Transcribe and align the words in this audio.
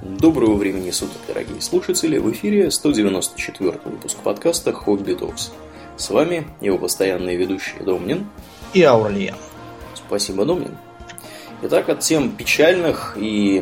Доброго 0.00 0.54
времени 0.54 0.92
суток, 0.92 1.16
дорогие 1.26 1.60
слушатели! 1.60 2.18
В 2.18 2.30
эфире 2.30 2.70
194 2.70 3.80
выпуск 3.84 4.16
подкаста 4.18 4.72
«Хобби 4.72 5.14
Токс». 5.14 5.50
С 5.96 6.10
вами 6.10 6.46
его 6.60 6.78
постоянные 6.78 7.36
ведущие 7.36 7.82
Домнин 7.82 8.28
и 8.74 8.82
Аурлия. 8.84 9.34
Спасибо, 9.96 10.44
Домнин. 10.44 10.76
Итак, 11.62 11.88
от 11.88 11.98
тем 11.98 12.30
печальных 12.30 13.16
и 13.18 13.60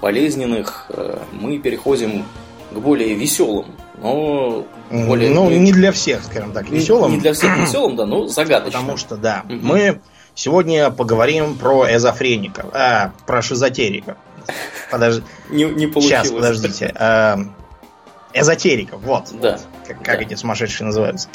болезненных 0.00 0.86
э, 0.88 1.18
мы 1.30 1.60
переходим 1.60 2.24
к 2.72 2.78
более 2.78 3.14
веселым, 3.14 3.66
но 4.00 4.66
более... 4.90 5.30
Ну, 5.30 5.48
не 5.48 5.70
для 5.70 5.92
всех, 5.92 6.24
скажем 6.24 6.50
так, 6.50 6.68
веселым. 6.70 7.12
Не, 7.12 7.16
не 7.18 7.22
для 7.22 7.34
всех 7.34 7.56
веселым, 7.56 7.94
да, 7.94 8.04
но 8.04 8.26
загадочным. 8.26 8.82
Потому 8.82 8.98
что, 8.98 9.16
да, 9.16 9.44
угу. 9.44 9.54
мы 9.62 10.00
сегодня 10.34 10.90
поговорим 10.90 11.56
про 11.56 11.86
эзофреников, 11.94 12.66
а, 12.72 13.12
про 13.26 13.42
шизотериков. 13.42 14.16
Подожди. 14.90 15.22
Не, 15.50 15.64
не 15.64 15.86
получилось. 15.86 16.28
Сейчас, 16.28 16.30
подождите. 16.30 16.92
Э, 16.94 17.36
эзотериков, 18.34 19.00
вот. 19.02 19.28
Да. 19.40 19.58
Как, 19.86 20.02
как 20.02 20.18
да. 20.18 20.24
эти 20.24 20.34
сумасшедшие 20.34 20.86
называются. 20.86 21.28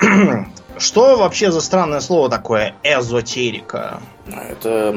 Угу. 0.00 0.46
Что 0.78 1.16
вообще 1.16 1.50
за 1.50 1.60
странное 1.60 2.00
слово 2.00 2.28
такое 2.28 2.74
эзотерика? 2.82 4.00
Это 4.26 4.94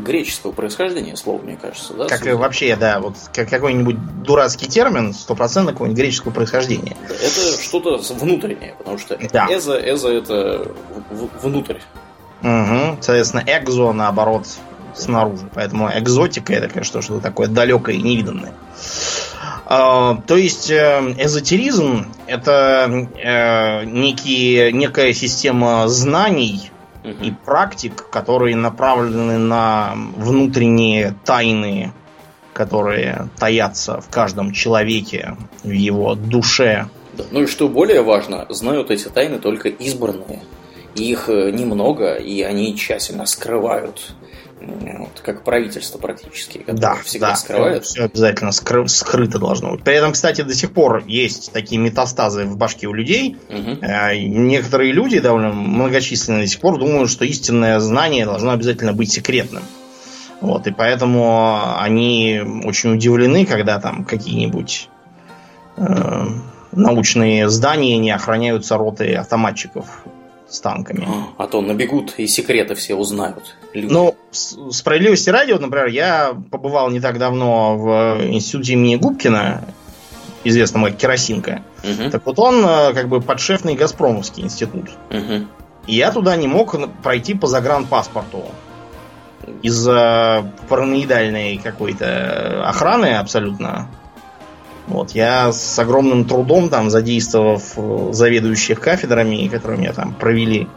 греческого 0.00 0.52
происхождения 0.52 1.16
слово, 1.16 1.42
мне 1.42 1.56
кажется, 1.56 1.94
да? 1.94 2.06
Как 2.06 2.26
и 2.26 2.32
вообще, 2.32 2.74
да, 2.74 3.00
вот 3.00 3.14
как 3.32 3.48
какой-нибудь 3.48 4.22
дурацкий 4.22 4.66
термин, 4.66 5.12
стопроцентно 5.12 5.72
какого-нибудь 5.72 6.00
греческого 6.00 6.32
происхождения. 6.32 6.96
Это 7.04 7.62
что-то 7.62 7.98
внутреннее, 8.14 8.74
потому 8.78 8.98
что 8.98 9.18
да. 9.32 9.46
эзо, 9.50 9.78
эзо 9.78 10.10
это 10.10 10.72
внутрь. 11.42 11.78
Угу. 12.42 12.98
Соответственно, 13.00 13.44
экзо, 13.46 13.92
наоборот, 13.92 14.46
снаружи. 14.94 15.48
Поэтому 15.54 15.90
экзотика 15.92 16.52
это, 16.52 16.68
конечно, 16.68 17.02
что-то 17.02 17.20
такое 17.20 17.48
далекое 17.48 17.96
и 17.96 18.02
невиданное. 18.02 18.52
А, 19.66 20.16
то 20.26 20.36
есть 20.36 20.70
э, 20.70 21.14
эзотеризм 21.18 22.06
это 22.26 23.08
э, 23.16 23.84
некие, 23.84 24.72
некая 24.72 25.12
система 25.12 25.86
знаний 25.86 26.70
и 27.04 27.32
практик, 27.44 28.08
которые 28.10 28.56
направлены 28.56 29.38
на 29.38 29.94
внутренние 30.16 31.14
тайны, 31.24 31.92
которые 32.52 33.28
таятся 33.38 34.00
в 34.00 34.08
каждом 34.10 34.52
человеке, 34.52 35.36
в 35.62 35.70
его 35.70 36.14
душе. 36.14 36.88
Ну 37.30 37.42
и 37.42 37.46
что 37.46 37.68
более 37.68 38.02
важно, 38.02 38.46
знают 38.48 38.90
эти 38.90 39.08
тайны 39.08 39.38
только 39.38 39.68
избранные. 39.68 40.42
Их 40.96 41.28
э, 41.28 41.52
немного, 41.52 42.14
и 42.14 42.42
они 42.42 42.76
тщательно 42.76 43.24
скрывают 43.24 44.14
вот, 44.60 45.20
как 45.22 45.42
правительство 45.42 45.98
практически, 45.98 46.62
да, 46.66 46.96
всегда 46.96 47.30
да, 47.30 47.36
скрывает. 47.36 47.84
Все 47.84 48.04
обязательно 48.04 48.50
скры- 48.50 48.88
скрыто 48.88 49.38
должно 49.38 49.72
быть. 49.72 49.82
При 49.82 49.94
этом, 49.94 50.12
кстати, 50.12 50.42
до 50.42 50.54
сих 50.54 50.72
пор 50.72 51.04
есть 51.06 51.52
такие 51.52 51.80
метастазы 51.80 52.44
в 52.44 52.56
башке 52.56 52.86
у 52.86 52.92
людей. 52.92 53.36
Угу. 53.48 53.86
некоторые 54.16 54.92
люди, 54.92 55.18
довольно 55.18 55.52
многочисленные, 55.52 56.42
до 56.42 56.46
сих 56.48 56.60
пор 56.60 56.78
думают, 56.78 57.10
что 57.10 57.24
истинное 57.24 57.80
знание 57.80 58.24
должно 58.26 58.52
обязательно 58.52 58.92
быть 58.92 59.10
секретным. 59.10 59.62
Вот, 60.40 60.66
и 60.66 60.70
поэтому 60.70 61.76
они 61.78 62.40
очень 62.64 62.94
удивлены, 62.94 63.44
когда 63.44 63.78
там 63.78 64.04
какие-нибудь 64.04 64.88
э, 65.76 66.26
научные 66.72 67.48
здания 67.50 67.98
не 67.98 68.10
охраняются 68.10 68.76
роты 68.76 69.14
автоматчиков 69.14 70.04
с 70.50 70.60
танками. 70.60 71.06
А 71.38 71.46
то 71.46 71.62
набегут 71.62 72.14
и 72.18 72.26
секреты 72.26 72.74
все 72.74 72.94
узнают. 72.94 73.56
Люди. 73.72 73.92
Ну, 73.92 74.16
справедливости 74.30 75.30
ради, 75.30 75.52
вот, 75.52 75.60
например, 75.60 75.86
я 75.86 76.34
побывал 76.50 76.90
не 76.90 77.00
так 77.00 77.18
давно 77.18 77.78
в 77.78 78.20
институте 78.26 78.72
имени 78.72 78.96
Губкина, 78.96 79.64
известном 80.44 80.84
как 80.86 80.96
Керосинка. 80.96 81.62
Угу. 81.84 82.10
Так 82.10 82.26
вот 82.26 82.38
он 82.38 82.64
э, 82.64 82.92
как 82.94 83.08
бы 83.08 83.20
подшефный 83.20 83.74
Газпромовский 83.74 84.42
институт. 84.42 84.90
Угу. 85.10 85.46
И 85.86 85.94
я 85.94 86.10
туда 86.12 86.36
не 86.36 86.48
мог 86.48 86.76
пройти 87.02 87.34
по 87.34 87.46
загранпаспорту. 87.46 88.44
Из-за 89.62 90.52
параноидальной 90.68 91.58
какой-то 91.58 92.62
охраны 92.66 93.14
абсолютно 93.16 93.88
вот, 94.90 95.12
я 95.12 95.52
с 95.52 95.78
огромным 95.78 96.24
трудом 96.24 96.68
там 96.68 96.90
задействовав 96.90 97.72
э, 97.76 98.08
заведующих 98.12 98.80
кафедрами, 98.80 99.48
которые 99.48 99.80
меня 99.80 99.92
там 99.92 100.14
провели 100.14 100.68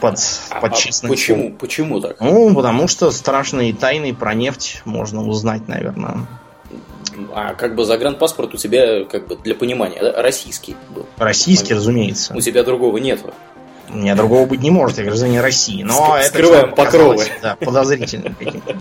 под, 0.00 0.18
а, 0.50 0.60
под 0.60 0.72
а 0.72 1.08
почему? 1.08 1.52
Почему 1.52 2.00
так? 2.00 2.20
Ну, 2.20 2.54
потому 2.54 2.88
что 2.88 3.10
страшные 3.10 3.74
тайны 3.74 4.14
про 4.14 4.34
нефть 4.34 4.82
можно 4.84 5.22
узнать, 5.22 5.68
наверное. 5.68 6.26
А 7.34 7.54
как 7.54 7.74
бы 7.74 7.84
загранпаспорт 7.84 8.54
у 8.54 8.56
тебя, 8.56 9.04
как 9.04 9.26
бы 9.26 9.36
для 9.36 9.54
понимания, 9.54 10.00
российский 10.00 10.76
был? 10.94 11.06
Российский, 11.18 11.74
разумеется. 11.74 12.34
У 12.34 12.40
тебя 12.40 12.62
другого 12.62 12.96
нет. 12.98 13.20
У 13.92 13.96
меня 13.96 14.14
другого 14.14 14.46
быть 14.46 14.60
не 14.60 14.70
может, 14.70 14.98
я 14.98 15.04
гражданин 15.04 15.40
России. 15.40 15.82
Но 15.82 16.16
Ск- 16.18 16.38
это 16.38 16.66
покровы. 16.68 17.24
Да, 17.42 17.56
подозрительным 17.56 18.34
каким-то. 18.34 18.76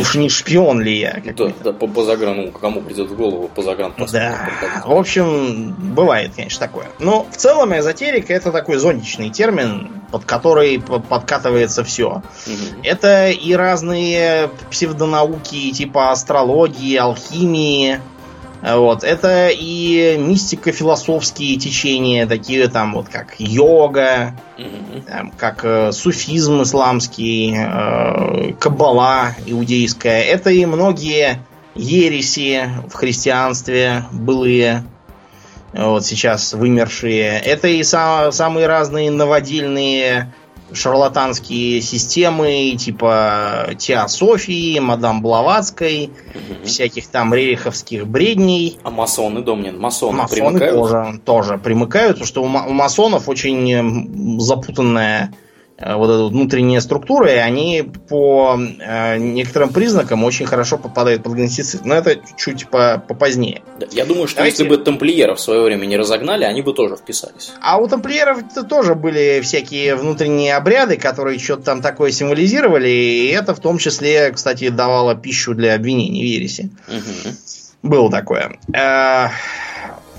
Уж 0.00 0.14
не 0.14 0.28
шпион 0.28 0.80
ли 0.80 0.98
я? 0.98 1.20
Да, 1.36 1.52
да, 1.64 1.72
по, 1.72 1.86
по 1.88 2.04
заграну, 2.04 2.52
кому 2.52 2.80
придет 2.80 3.10
в 3.10 3.16
голову 3.16 3.48
по 3.48 3.62
загран 3.62 3.92
Да, 4.12 4.50
в 4.84 4.92
общем, 4.92 5.74
бывает, 5.94 6.32
конечно, 6.36 6.60
такое. 6.60 6.86
Но 6.98 7.26
в 7.30 7.36
целом 7.36 7.76
эзотерика 7.76 8.32
это 8.32 8.52
такой 8.52 8.76
зонтичный 8.76 9.30
термин, 9.30 9.90
под 10.10 10.24
который 10.24 10.80
подкатывается 10.80 11.82
все. 11.84 12.22
Угу. 12.46 12.82
Это 12.84 13.30
и 13.30 13.54
разные 13.54 14.50
псевдонауки 14.70 15.72
типа 15.72 16.12
астрологии, 16.12 16.96
алхимии, 16.96 18.00
вот. 18.62 19.04
Это 19.04 19.48
и 19.48 20.16
мистико-философские 20.18 21.58
течения, 21.58 22.26
такие 22.26 22.68
там 22.68 22.94
вот 22.94 23.08
как 23.08 23.34
йога, 23.38 24.34
mm-hmm. 24.56 25.02
там, 25.06 25.30
как 25.30 25.64
э, 25.64 25.92
суфизм 25.92 26.62
исламский, 26.62 27.54
э, 27.56 28.52
каббала 28.54 29.34
иудейская. 29.46 30.22
Это 30.22 30.50
и 30.50 30.66
многие 30.66 31.40
ереси 31.74 32.68
в 32.88 32.94
христианстве 32.94 34.04
былые, 34.12 34.84
вот 35.72 36.04
сейчас 36.04 36.54
вымершие. 36.54 37.38
Это 37.38 37.68
и 37.68 37.82
сам, 37.82 38.32
самые 38.32 38.66
разные 38.66 39.10
новодельные 39.10 40.32
шарлатанские 40.72 41.80
системы 41.80 42.76
типа 42.78 43.70
теософии, 43.78 44.78
мадам 44.78 45.22
Блаватской, 45.22 46.10
угу. 46.34 46.66
всяких 46.66 47.06
там 47.08 47.32
рериховских 47.34 48.06
бредней. 48.06 48.78
А 48.82 48.90
масоны, 48.90 49.42
Домнин, 49.42 49.78
масоны, 49.78 50.18
масоны 50.18 50.58
примыкают? 50.58 50.74
Тоже, 50.74 51.20
тоже 51.24 51.58
примыкают, 51.58 52.18
потому 52.18 52.26
что 52.26 52.42
у 52.42 52.72
масонов 52.72 53.28
очень 53.28 54.40
запутанная 54.40 55.32
вот 55.80 56.10
эта 56.10 56.24
внутренняя 56.24 56.80
структура, 56.80 57.32
и 57.32 57.36
они 57.36 57.88
по 58.08 58.58
э, 58.58 59.18
некоторым 59.18 59.72
признакам 59.72 60.24
очень 60.24 60.44
хорошо 60.44 60.76
попадают 60.76 61.22
под 61.22 61.34
гностицизм. 61.34 61.82
Но 61.84 61.94
это 61.94 62.16
чуть 62.36 62.68
по 62.68 63.02
попозднее. 63.06 63.62
Я 63.92 64.04
думаю, 64.04 64.26
что 64.26 64.38
Давайте... 64.38 64.64
если 64.64 64.76
бы 64.76 64.82
тамплиеров 64.82 65.38
в 65.38 65.40
свое 65.40 65.62
время 65.62 65.86
не 65.86 65.96
разогнали, 65.96 66.42
они 66.42 66.62
бы 66.62 66.72
тоже 66.72 66.96
вписались. 66.96 67.52
А 67.60 67.78
у 67.78 67.86
тамплиеров 67.86 68.38
тоже 68.68 68.96
были 68.96 69.40
всякие 69.40 69.94
внутренние 69.94 70.56
обряды, 70.56 70.96
которые 70.96 71.38
что-то 71.38 71.62
там 71.62 71.80
такое 71.80 72.10
символизировали, 72.10 72.88
и 72.88 73.28
это 73.28 73.54
в 73.54 73.60
том 73.60 73.78
числе, 73.78 74.32
кстати, 74.32 74.70
давало 74.70 75.14
пищу 75.14 75.54
для 75.54 75.74
обвинений 75.74 76.22
в 76.22 76.26
ереси. 76.26 76.70
Угу. 76.88 77.88
Было 77.88 78.10
такое. 78.10 78.58
Э, 78.74 79.28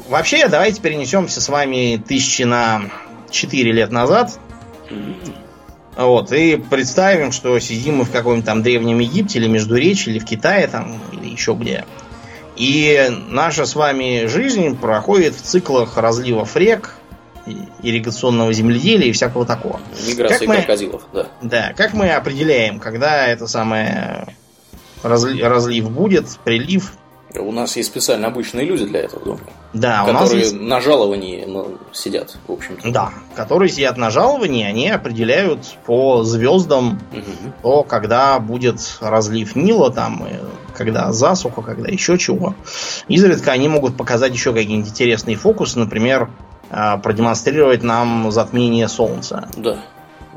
вообще, 0.07 0.47
давайте 0.47 0.79
перенесемся 0.79 1.41
с 1.41 1.49
вами 1.49 2.01
тысячи 2.07 2.43
на 2.43 2.83
четыре 3.29 3.73
лет 3.73 3.91
назад. 3.91 4.39
Вот, 5.99 6.31
и 6.31 6.55
представим, 6.55 7.33
что 7.33 7.59
сидим 7.59 7.97
мы 7.97 8.05
в 8.05 8.11
каком-нибудь 8.11 8.45
там 8.45 8.63
древнем 8.63 8.99
Египте 8.99 9.37
или 9.37 9.47
Междуречии, 9.49 10.11
или 10.11 10.19
в 10.19 10.25
Китае 10.25 10.65
там, 10.67 10.97
или 11.11 11.27
еще 11.27 11.51
где. 11.59 11.83
И 12.55 13.11
наша 13.27 13.65
с 13.65 13.75
вами 13.75 14.27
жизнь 14.27 14.77
проходит 14.77 15.35
в 15.35 15.41
циклах 15.41 15.97
разливов 15.97 16.55
рек, 16.55 16.95
ирригационного 17.83 18.53
земледелия 18.53 19.09
и 19.09 19.11
всякого 19.11 19.45
такого. 19.45 19.81
Миграции 20.07 20.45
как 20.45 20.47
мы, 20.47 20.55
крокодилов, 20.55 21.01
да. 21.11 21.27
Да, 21.41 21.73
как 21.75 21.93
мы 21.93 22.09
определяем, 22.11 22.79
когда 22.79 23.27
это 23.27 23.47
самое 23.47 24.25
разли, 25.03 25.41
разлив 25.41 25.91
будет, 25.91 26.29
прилив, 26.45 26.93
у 27.37 27.51
нас 27.51 27.75
есть 27.75 27.89
специально 27.89 28.27
обычные 28.27 28.65
люди 28.65 28.85
для 28.85 29.01
этого, 29.01 29.23
думаю. 29.23 29.41
Да, 29.73 30.03
у 30.07 30.11
нас 30.11 30.33
есть... 30.33 30.59
на 30.59 30.81
жаловании 30.81 31.45
ну, 31.45 31.77
сидят, 31.91 32.37
в 32.47 32.51
общем-то. 32.51 32.91
Да, 32.91 33.11
которые 33.35 33.69
сидят 33.69 33.97
на 33.97 34.09
жаловании, 34.09 34.65
они 34.65 34.89
определяют 34.89 35.77
по 35.85 36.23
звездам 36.23 36.99
угу. 37.11 37.53
то, 37.61 37.83
когда 37.83 38.39
будет 38.39 38.79
разлив 38.99 39.55
Нила, 39.55 39.91
там, 39.91 40.27
когда 40.75 41.11
засуха, 41.11 41.61
когда 41.61 41.89
еще 41.89 42.17
чего. 42.17 42.55
Изредка 43.07 43.51
они 43.51 43.67
могут 43.67 43.95
показать 43.95 44.33
еще 44.33 44.53
какие-нибудь 44.53 44.89
интересные 44.89 45.35
фокусы, 45.35 45.77
например, 45.77 46.29
а, 46.71 46.97
продемонстрировать 46.97 47.83
нам 47.83 48.31
затмение 48.31 48.87
Солнца. 48.87 49.49
Да. 49.55 49.79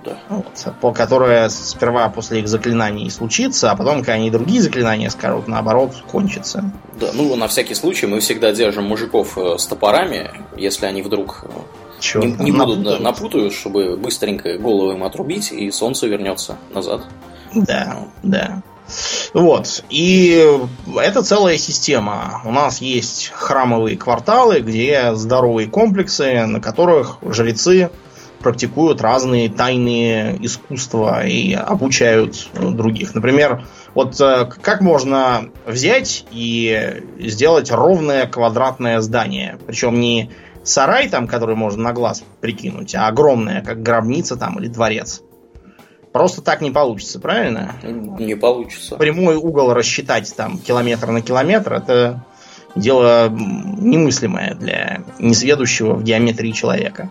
Да. 0.05 0.19
Вот, 0.29 0.75
по, 0.81 0.93
которая 0.93 1.49
сперва 1.49 2.09
после 2.09 2.41
их 2.41 2.49
заклинаний 2.49 3.11
случится, 3.11 3.71
а 3.71 3.77
потом, 3.77 3.99
когда 3.99 4.15
они 4.15 4.31
другие 4.31 4.61
заклинания 4.61 5.11
скажут, 5.11 5.47
наоборот, 5.47 5.95
кончится. 6.11 6.73
Да, 6.99 7.11
ну, 7.15 7.35
на 7.37 7.47
всякий 7.49 7.75
случай 7.75 8.07
мы 8.07 8.21
всегда 8.21 8.53
держим 8.53 8.85
мужиков 8.85 9.39
э, 9.39 9.59
с 9.59 9.67
топорами, 9.67 10.31
если 10.57 10.87
они 10.87 11.03
вдруг 11.03 11.45
э, 11.45 11.49
Чё, 12.01 12.21
не, 12.21 12.33
не 12.33 12.53
будут 12.53 12.83
да, 12.83 12.99
напутают, 12.99 13.53
чтобы 13.53 13.97
быстренько 13.97 14.59
голову 14.59 14.91
им 14.93 15.05
отрубить, 15.05 15.53
и 15.53 15.71
солнце 15.71 16.09
вернется 16.09 16.59
назад. 16.75 17.03
Да, 17.55 18.09
да. 18.25 18.63
Вот. 19.33 19.85
И 19.89 20.45
это 20.97 21.23
целая 21.23 21.57
система. 21.59 22.43
У 22.45 22.51
нас 22.51 22.81
есть 22.81 23.31
храмовые 23.35 23.97
кварталы, 23.97 24.61
где 24.61 25.15
здоровые 25.15 25.69
комплексы, 25.69 26.45
на 26.47 26.61
которых 26.61 27.19
жрецы 27.23 27.91
практикуют 28.43 29.01
разные 29.01 29.49
тайные 29.49 30.37
искусства 30.45 31.27
и 31.27 31.53
обучают 31.53 32.49
других. 32.55 33.15
Например, 33.15 33.65
вот 33.95 34.21
э, 34.21 34.51
как 34.61 34.81
можно 34.81 35.51
взять 35.67 36.27
и 36.31 37.03
сделать 37.19 37.71
ровное 37.71 38.27
квадратное 38.27 39.01
здание, 39.01 39.59
причем 39.67 40.01
не 40.01 40.31
сарай 40.65 41.09
там, 41.09 41.27
который 41.27 41.57
можно 41.57 41.83
на 41.83 41.93
глаз 41.93 42.25
прикинуть, 42.41 42.95
а 42.95 43.09
огромное, 43.09 43.63
как 43.63 43.83
гробница 43.83 44.37
там 44.37 44.59
или 44.59 44.69
дворец. 44.69 45.23
Просто 46.13 46.43
так 46.43 46.61
не 46.61 46.71
получится, 46.71 47.19
правильно? 47.21 47.73
Не 47.83 48.35
получится. 48.35 48.97
Прямой 48.97 49.37
угол 49.37 49.73
рассчитать 49.73 50.33
там 50.37 50.59
километр 50.59 51.11
на 51.11 51.23
километр 51.23 51.73
это 51.73 52.25
дело 52.75 53.29
немыслимое 53.31 54.55
для 54.55 55.05
несведущего 55.19 55.95
в 55.95 56.03
геометрии 56.03 56.53
человека. 56.53 57.11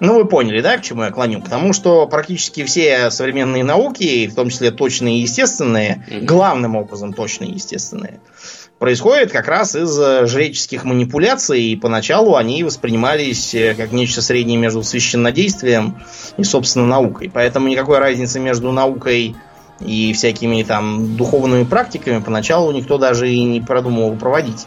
Ну, 0.00 0.14
вы 0.14 0.24
поняли, 0.24 0.62
да, 0.62 0.78
к 0.78 0.82
чему 0.82 1.02
я 1.02 1.10
клоню? 1.10 1.42
К 1.42 1.48
тому, 1.48 1.74
что 1.74 2.06
практически 2.06 2.64
все 2.64 3.10
современные 3.10 3.62
науки, 3.62 4.26
в 4.26 4.34
том 4.34 4.48
числе 4.48 4.70
точные 4.70 5.18
и 5.18 5.22
естественные, 5.22 6.06
mm-hmm. 6.08 6.24
главным 6.24 6.74
образом 6.74 7.12
точные 7.12 7.50
и 7.50 7.54
естественные, 7.54 8.20
происходят 8.78 9.30
как 9.30 9.46
раз 9.46 9.76
из 9.76 9.94
жреческих 10.30 10.84
манипуляций, 10.84 11.60
и 11.60 11.76
поначалу 11.76 12.36
они 12.36 12.64
воспринимались 12.64 13.54
э, 13.54 13.74
как 13.74 13.92
нечто 13.92 14.22
среднее 14.22 14.56
между 14.56 14.82
священнодействием 14.82 16.02
и, 16.38 16.44
собственно, 16.44 16.86
наукой. 16.86 17.30
Поэтому 17.32 17.68
никакой 17.68 17.98
разницы 17.98 18.40
между 18.40 18.72
наукой 18.72 19.36
и 19.80 20.12
всякими 20.14 20.62
там 20.62 21.16
духовными 21.16 21.64
практиками 21.64 22.20
поначалу 22.20 22.72
никто 22.72 22.96
даже 22.96 23.30
и 23.30 23.44
не 23.44 23.60
продумывал 23.60 24.16
проводить. 24.16 24.66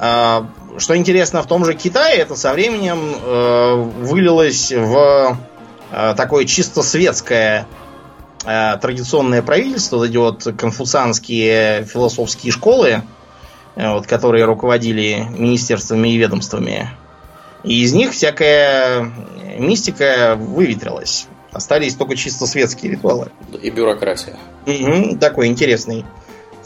А, 0.00 0.48
что 0.78 0.96
интересно, 0.96 1.42
в 1.42 1.46
том 1.46 1.64
же 1.64 1.74
Китае 1.74 2.18
это 2.18 2.36
со 2.36 2.52
временем 2.52 3.14
э, 3.14 3.74
вылилось 3.74 4.72
в 4.72 5.38
э, 5.90 6.14
такое 6.16 6.44
чисто 6.44 6.82
светское 6.82 7.66
э, 8.44 8.76
традиционное 8.80 9.42
правительство, 9.42 9.96
вот 9.98 10.08
эти 10.08 10.16
вот 10.16 10.44
конфуцианские 10.58 11.84
философские 11.84 12.52
школы, 12.52 13.02
э, 13.74 13.92
вот, 13.92 14.06
которые 14.06 14.44
руководили 14.44 15.26
министерствами 15.30 16.08
и 16.08 16.16
ведомствами. 16.16 16.90
И 17.64 17.82
из 17.82 17.92
них 17.92 18.12
всякая 18.12 19.10
мистика 19.58 20.36
выветрилась. 20.38 21.26
Остались 21.52 21.94
только 21.94 22.16
чисто 22.16 22.46
светские 22.46 22.92
ритуалы. 22.92 23.30
И 23.62 23.70
бюрократия. 23.70 24.36
Угу, 24.66 25.18
такой 25.18 25.46
интересный 25.46 26.04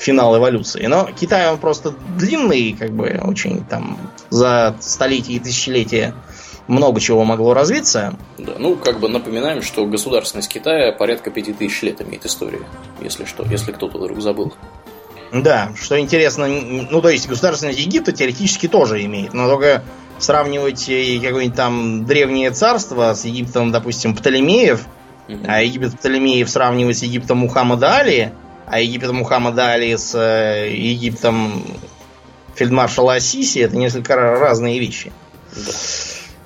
финал 0.00 0.37
эволюции. 0.37 0.87
Но 0.87 1.08
Китай, 1.19 1.50
он 1.50 1.58
просто 1.58 1.94
длинный, 2.17 2.73
как 2.73 2.91
бы, 2.91 3.20
очень 3.23 3.64
там 3.64 3.99
за 4.31 4.75
столетия 4.81 5.35
и 5.35 5.38
тысячелетия 5.38 6.14
много 6.67 7.00
чего 7.00 7.25
могло 7.25 7.52
развиться. 7.52 8.14
Да, 8.38 8.52
ну, 8.58 8.76
как 8.76 9.00
бы 9.00 9.08
напоминаем, 9.08 9.61
что 9.61 9.85
государственность 9.87 10.49
Китая 10.49 10.93
порядка 10.93 11.31
5000 11.31 11.82
лет 11.82 12.00
имеет 12.00 12.25
истории, 12.25 12.62
если 13.02 13.25
что, 13.25 13.44
если 13.44 13.73
кто-то 13.73 13.99
вдруг 13.99 14.20
забыл. 14.20 14.55
Да, 15.32 15.73
что 15.81 15.99
интересно, 15.99 16.47
ну, 16.47 17.00
то 17.02 17.08
есть 17.08 17.29
государственность 17.29 17.79
Египта 17.79 18.12
теоретически 18.12 18.69
тоже 18.69 19.05
имеет, 19.05 19.32
но 19.35 19.49
только 19.49 19.82
сравнивать 20.19 20.81
какое-нибудь 20.81 21.55
там 21.55 22.05
древнее 22.05 22.50
царство 22.50 23.14
с 23.14 23.25
Египтом, 23.25 23.70
допустим, 23.73 24.14
Птолемеев, 24.14 24.87
а 25.47 25.62
Египет 25.62 25.97
Птолемеев 25.99 26.49
сравнивать 26.49 26.99
с 26.99 27.02
Египтом 27.02 27.38
Мухаммада 27.38 27.97
Али, 27.97 28.32
а 28.70 28.81
Египет 28.81 29.11
Мухаммада 29.11 29.72
Али 29.72 29.96
с 29.96 30.14
э, 30.14 30.72
Египтом 30.72 31.64
фельдмаршала 32.55 33.14
Асиси, 33.14 33.58
это 33.58 33.76
несколько 33.76 34.14
разные 34.14 34.78
вещи. 34.78 35.12
Да. 35.55 35.72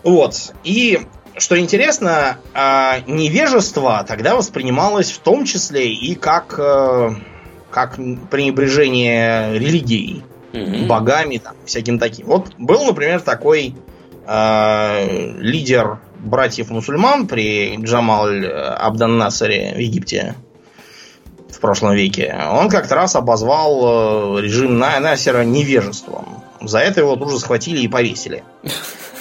Вот. 0.04 0.54
И 0.64 1.00
что 1.36 1.58
интересно, 1.58 2.38
а, 2.54 3.00
невежество 3.06 4.04
тогда 4.06 4.36
воспринималось 4.36 5.10
в 5.10 5.18
том 5.18 5.44
числе 5.44 5.92
и 5.92 6.14
как, 6.14 6.54
э, 6.58 7.10
как 7.70 7.96
пренебрежение 8.30 9.58
религией, 9.58 10.22
mm-hmm. 10.52 10.86
богами, 10.86 11.38
там, 11.38 11.54
всяким 11.66 11.98
таким. 11.98 12.26
Вот 12.26 12.54
был, 12.56 12.84
например, 12.84 13.20
такой 13.20 13.74
э, 14.26 15.36
лидер 15.40 15.98
братьев-мусульман 16.20 17.26
при 17.26 17.76
Джамаль 17.82 18.46
Абдан 18.46 19.18
Насаре 19.18 19.74
в 19.74 19.78
Египте 19.78 20.36
в 21.54 21.60
прошлом 21.60 21.94
веке, 21.94 22.36
он 22.50 22.68
как-то 22.68 22.94
раз 22.94 23.16
обозвал 23.16 24.38
э, 24.38 24.42
режим 24.42 24.78
Насера 24.78 25.44
невежеством. 25.44 26.42
За 26.60 26.78
это 26.78 27.00
его 27.00 27.16
тут 27.16 27.30
же 27.30 27.38
схватили 27.38 27.80
и 27.80 27.88
повесили. 27.88 28.42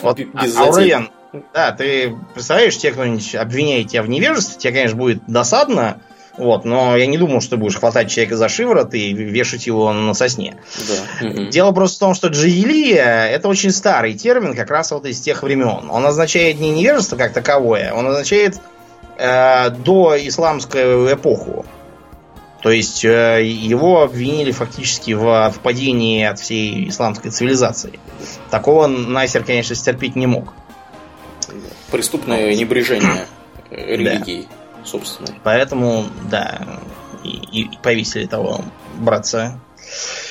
Вот, 0.02 0.20
Аурельян, 0.58 1.12
да, 1.54 1.72
ты 1.72 2.14
представляешь, 2.34 2.78
те, 2.78 2.92
кто-нибудь 2.92 3.36
обвиняет 3.36 3.88
тебя 3.88 4.04
в 4.04 4.10
невежестве, 4.10 4.60
тебе, 4.60 4.74
конечно, 4.74 4.98
будет 4.98 5.24
досадно, 5.28 6.02
вот, 6.38 6.66
но 6.66 6.98
я 6.98 7.06
не 7.06 7.18
думал, 7.18 7.42
что 7.42 7.52
ты 7.52 7.58
будешь 7.58 7.78
хватать 7.78 8.10
человека 8.10 8.38
за 8.38 8.50
шиворот 8.50 8.94
и 8.96 9.14
вешать 9.14 9.68
его 9.68 9.94
на 9.94 10.14
сосне. 10.16 10.56
Да. 11.22 11.30
Дело 11.52 11.72
просто 11.72 11.98
в 11.98 12.00
том, 12.00 12.14
что 12.16 12.30
джаилия 12.30 13.28
это 13.28 13.48
очень 13.48 13.72
старый 13.72 14.16
термин, 14.16 14.56
как 14.56 14.72
раз 14.72 14.92
вот 14.92 15.06
из 15.06 15.22
тех 15.22 15.44
времен. 15.44 15.92
Он 15.92 16.06
означает 16.06 16.60
не 16.60 16.72
невежество 16.72 17.18
как 17.18 17.34
таковое, 17.34 17.94
он 17.94 18.08
означает 18.08 18.60
э, 19.18 19.70
до 19.70 20.16
исламскую 20.20 21.14
эпоху. 21.14 21.66
То 22.63 22.71
есть 22.71 23.04
э, 23.04 23.44
его 23.44 24.04
обвинили 24.04 24.51
фактически 24.51 25.12
в 25.12 25.45
отпадении 25.45 26.24
от 26.24 26.39
всей 26.39 26.88
исламской 26.88 27.30
цивилизации. 27.30 28.00
Такого 28.50 28.88
Насер, 28.88 29.44
конечно, 29.44 29.75
стерпеть 29.75 30.15
не 30.15 30.27
мог. 30.27 30.54
Преступное 31.92 32.56
небрежение 32.56 33.27
религии, 33.69 34.48
да. 34.50 34.86
собственно. 34.86 35.27
Поэтому, 35.44 36.06
да, 36.31 36.80
и, 37.25 37.63
и 37.63 37.69
повесили 37.83 38.27
того 38.27 38.62
братца. 38.95 39.60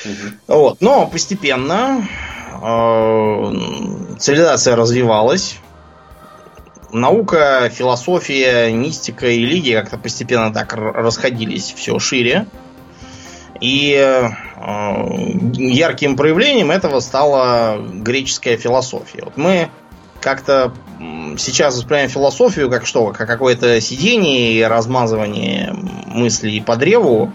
Угу. 0.03 0.57
Вот. 0.57 0.81
Но 0.81 1.05
постепенно 1.05 2.07
э, 2.51 4.17
цивилизация 4.17 4.75
развивалась 4.75 5.59
наука, 6.93 7.69
философия, 7.73 8.71
мистика 8.71 9.27
и 9.27 9.39
религия 9.39 9.81
как-то 9.81 9.97
постепенно 9.97 10.53
так 10.53 10.73
расходились 10.73 11.73
все 11.75 11.99
шире. 11.99 12.45
И 13.59 13.93
э, 13.95 14.29
ярким 15.53 16.15
проявлением 16.15 16.71
этого 16.71 16.99
стала 16.99 17.77
греческая 17.77 18.57
философия. 18.57 19.23
Вот 19.23 19.37
мы 19.37 19.69
как-то 20.19 20.73
сейчас 21.37 21.75
воспринимаем 21.75 22.09
философию 22.09 22.69
как 22.69 22.85
что? 22.85 23.07
Как 23.11 23.27
какое-то 23.27 23.79
сидение 23.81 24.53
и 24.53 24.61
размазывание 24.63 25.73
мыслей 25.73 26.61
по 26.61 26.75
древу 26.75 27.33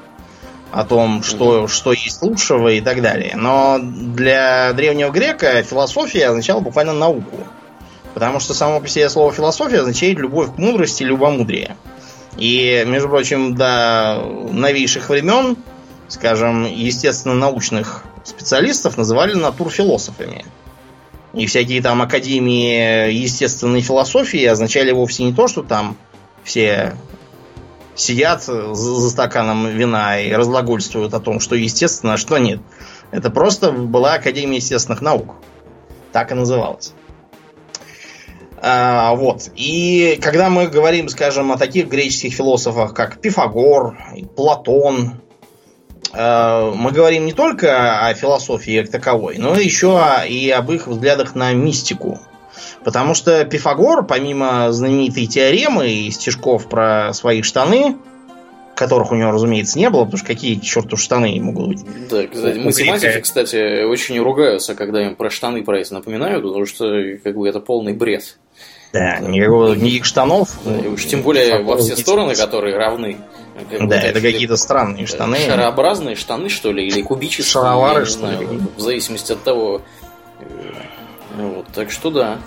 о 0.70 0.84
том, 0.84 1.22
что, 1.22 1.66
что 1.68 1.92
есть 1.92 2.22
лучшего 2.22 2.68
и 2.68 2.80
так 2.80 3.00
далее. 3.00 3.34
Но 3.36 3.78
для 3.80 4.72
древнего 4.72 5.10
грека 5.10 5.62
философия 5.62 6.28
означала 6.28 6.60
буквально 6.60 6.92
науку. 6.92 7.38
Потому 8.18 8.40
что 8.40 8.52
само 8.52 8.80
по 8.80 8.88
себе 8.88 9.08
слово 9.08 9.32
философия 9.32 9.78
означает 9.78 10.18
любовь 10.18 10.52
к 10.52 10.58
мудрости, 10.58 11.04
любомудрие. 11.04 11.76
И, 12.36 12.82
между 12.84 13.08
прочим, 13.08 13.54
до 13.54 14.20
новейших 14.50 15.08
времен, 15.08 15.56
скажем, 16.08 16.64
естественно-научных 16.64 18.02
специалистов 18.24 18.96
называли 18.96 19.34
натурфилософами. 19.34 20.44
И 21.32 21.46
всякие 21.46 21.80
там 21.80 22.02
академии 22.02 23.12
естественной 23.12 23.82
философии 23.82 24.44
означали 24.46 24.90
вовсе 24.90 25.22
не 25.22 25.32
то, 25.32 25.46
что 25.46 25.62
там 25.62 25.96
все 26.42 26.96
сидят 27.94 28.42
за 28.42 29.10
стаканом 29.10 29.68
вина 29.68 30.20
и 30.20 30.32
разглагольствуют 30.32 31.14
о 31.14 31.20
том, 31.20 31.38
что 31.38 31.54
естественно, 31.54 32.14
а 32.14 32.16
что 32.16 32.38
нет. 32.38 32.58
Это 33.12 33.30
просто 33.30 33.70
была 33.70 34.14
Академия 34.14 34.56
естественных 34.56 35.02
наук. 35.02 35.36
Так 36.10 36.32
и 36.32 36.34
называлась. 36.34 36.94
А, 38.60 39.14
вот. 39.14 39.50
И 39.56 40.18
когда 40.22 40.48
мы 40.48 40.68
говорим, 40.68 41.08
скажем, 41.08 41.52
о 41.52 41.56
таких 41.56 41.88
греческих 41.88 42.34
философах, 42.34 42.94
как 42.94 43.20
Пифагор, 43.20 43.96
Платон, 44.36 45.14
а, 46.12 46.72
мы 46.74 46.90
говорим 46.90 47.26
не 47.26 47.32
только 47.32 48.06
о 48.06 48.14
философии 48.14 48.80
как 48.80 48.90
таковой, 48.90 49.38
но 49.38 49.54
еще 49.54 50.00
и 50.28 50.50
об 50.50 50.70
их 50.72 50.88
взглядах 50.88 51.34
на 51.34 51.52
мистику. 51.52 52.18
Потому 52.84 53.14
что 53.14 53.44
Пифагор, 53.44 54.04
помимо 54.04 54.72
знаменитой 54.72 55.26
теоремы 55.26 55.90
и 55.90 56.10
стишков 56.10 56.68
про 56.68 57.12
свои 57.12 57.42
штаны, 57.42 57.96
которых 58.78 59.10
у 59.10 59.16
него, 59.16 59.32
разумеется, 59.32 59.78
не 59.78 59.90
было, 59.90 60.04
потому 60.04 60.18
что 60.18 60.26
какие 60.28 60.54
черту 60.60 60.96
штаны 60.96 61.38
могут 61.40 61.68
быть. 61.68 61.84
Да, 62.08 62.26
кстати, 62.26 62.58
математики, 62.58 63.20
кстати, 63.20 63.84
очень 63.84 64.18
ругаются, 64.20 64.74
когда 64.76 65.04
им 65.04 65.16
про 65.16 65.30
штаны 65.30 65.64
про 65.64 65.80
это 65.80 65.94
напоминают, 65.94 66.44
потому 66.44 66.64
что 66.64 66.84
как 67.22 67.36
бы 67.36 67.48
это 67.48 67.58
полный 67.60 67.92
бред. 67.92 68.38
Да, 68.92 69.18
никакого, 69.18 69.74
никаких 69.74 70.04
штанов. 70.04 70.50
Да, 70.64 70.88
уж 70.88 71.04
тем 71.06 71.22
более 71.22 71.62
во 71.62 71.76
все 71.76 71.96
стороны, 71.96 72.34
которые 72.34 72.76
равны. 72.76 73.18
Как 73.70 73.88
да, 73.88 74.00
это 74.00 74.20
какие-то 74.20 74.56
странные 74.56 75.06
штаны. 75.06 75.38
Шарообразные 75.38 76.14
штаны, 76.14 76.48
что 76.48 76.72
ли, 76.72 76.86
или 76.86 77.02
кубические. 77.02 77.44
Шаровары, 77.44 78.06
что 78.06 78.30
ли. 78.30 78.46
В 78.76 78.80
зависимости 78.80 79.32
от 79.32 79.42
того. 79.42 79.82
Э, 80.40 80.44
вот, 81.36 81.66
так 81.74 81.90
что 81.90 82.10
да. 82.10 82.38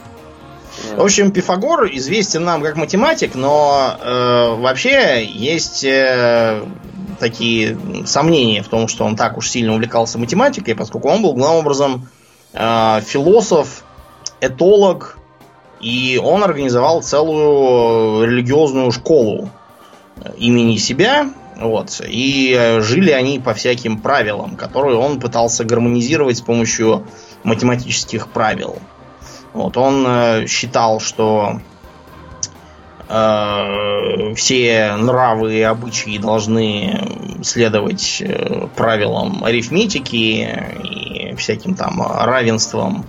В 0.95 1.01
общем, 1.01 1.31
Пифагор 1.31 1.88
известен 1.91 2.43
нам 2.43 2.62
как 2.63 2.75
математик, 2.75 3.36
но 3.36 3.98
э, 4.00 4.55
вообще 4.55 5.25
есть 5.25 5.83
э, 5.83 6.63
такие 7.19 7.77
сомнения 8.05 8.63
в 8.63 8.67
том, 8.67 8.88
что 8.88 9.03
он 9.03 9.15
так 9.15 9.38
уж 9.38 9.50
сильно 9.50 9.74
увлекался 9.74 10.17
математикой, 10.17 10.75
поскольку 10.75 11.10
он 11.10 11.21
был 11.21 11.33
главным 11.33 11.60
образом 11.60 12.10
э, 12.53 13.01
философ, 13.05 13.83
этолог, 14.39 15.17
и 15.82 16.20
он 16.24 16.44
организовал 16.44 17.02
целую 17.02 18.26
религиозную 18.26 18.92
школу 18.92 19.50
имени 20.38 20.78
себя. 20.78 21.30
Вот, 21.58 22.02
и 22.08 22.56
э, 22.58 22.82
жили 22.82 23.12
они 23.12 23.38
по 23.38 23.54
всяким 23.54 24.00
правилам, 24.00 24.56
которые 24.56 24.98
он 24.98 25.20
пытался 25.20 25.64
гармонизировать 25.64 26.38
с 26.38 26.42
помощью 26.42 27.06
математических 27.44 28.30
правил. 28.30 28.78
Вот, 29.54 29.78
он 29.78 30.06
э, 30.08 30.48
считал, 30.48 31.00
что 31.00 31.60
э, 33.10 34.34
все 34.36 34.96
нравы 34.96 35.56
и 35.56 35.62
обычаи 35.62 36.18
должны 36.18 37.44
следовать 37.44 38.22
э, 38.22 38.68
правилам 38.76 39.44
арифметики 39.44 40.50
и 40.84 41.36
всяким 41.36 41.76
там 41.76 42.02
равенствам 42.02 43.06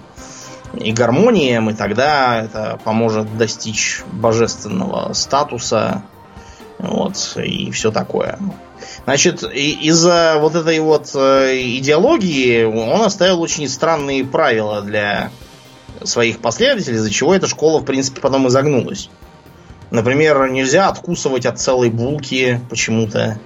и 0.74 0.92
гармониям, 0.92 1.70
и 1.70 1.74
тогда 1.74 2.42
это 2.42 2.78
поможет 2.84 3.36
достичь 3.36 4.02
божественного 4.12 5.12
статуса 5.12 6.02
вот, 6.78 7.36
и 7.36 7.70
все 7.70 7.92
такое. 7.92 8.38
Значит, 9.04 9.42
из-за 9.44 10.38
вот 10.40 10.56
этой 10.56 10.80
вот 10.80 11.12
э, 11.14 11.56
идеологии 11.78 12.64
он 12.64 13.02
оставил 13.02 13.40
очень 13.40 13.68
странные 13.68 14.24
правила 14.24 14.82
для 14.82 15.30
своих 16.02 16.40
последователей, 16.40 16.96
из-за 16.96 17.10
чего 17.10 17.34
эта 17.34 17.46
школа, 17.46 17.80
в 17.80 17.84
принципе, 17.84 18.20
потом 18.20 18.48
изогнулась. 18.48 19.10
Например, 19.90 20.50
нельзя 20.50 20.88
откусывать 20.88 21.46
от 21.46 21.60
целой 21.60 21.90
булки 21.90 22.60
почему-то. 22.68 23.38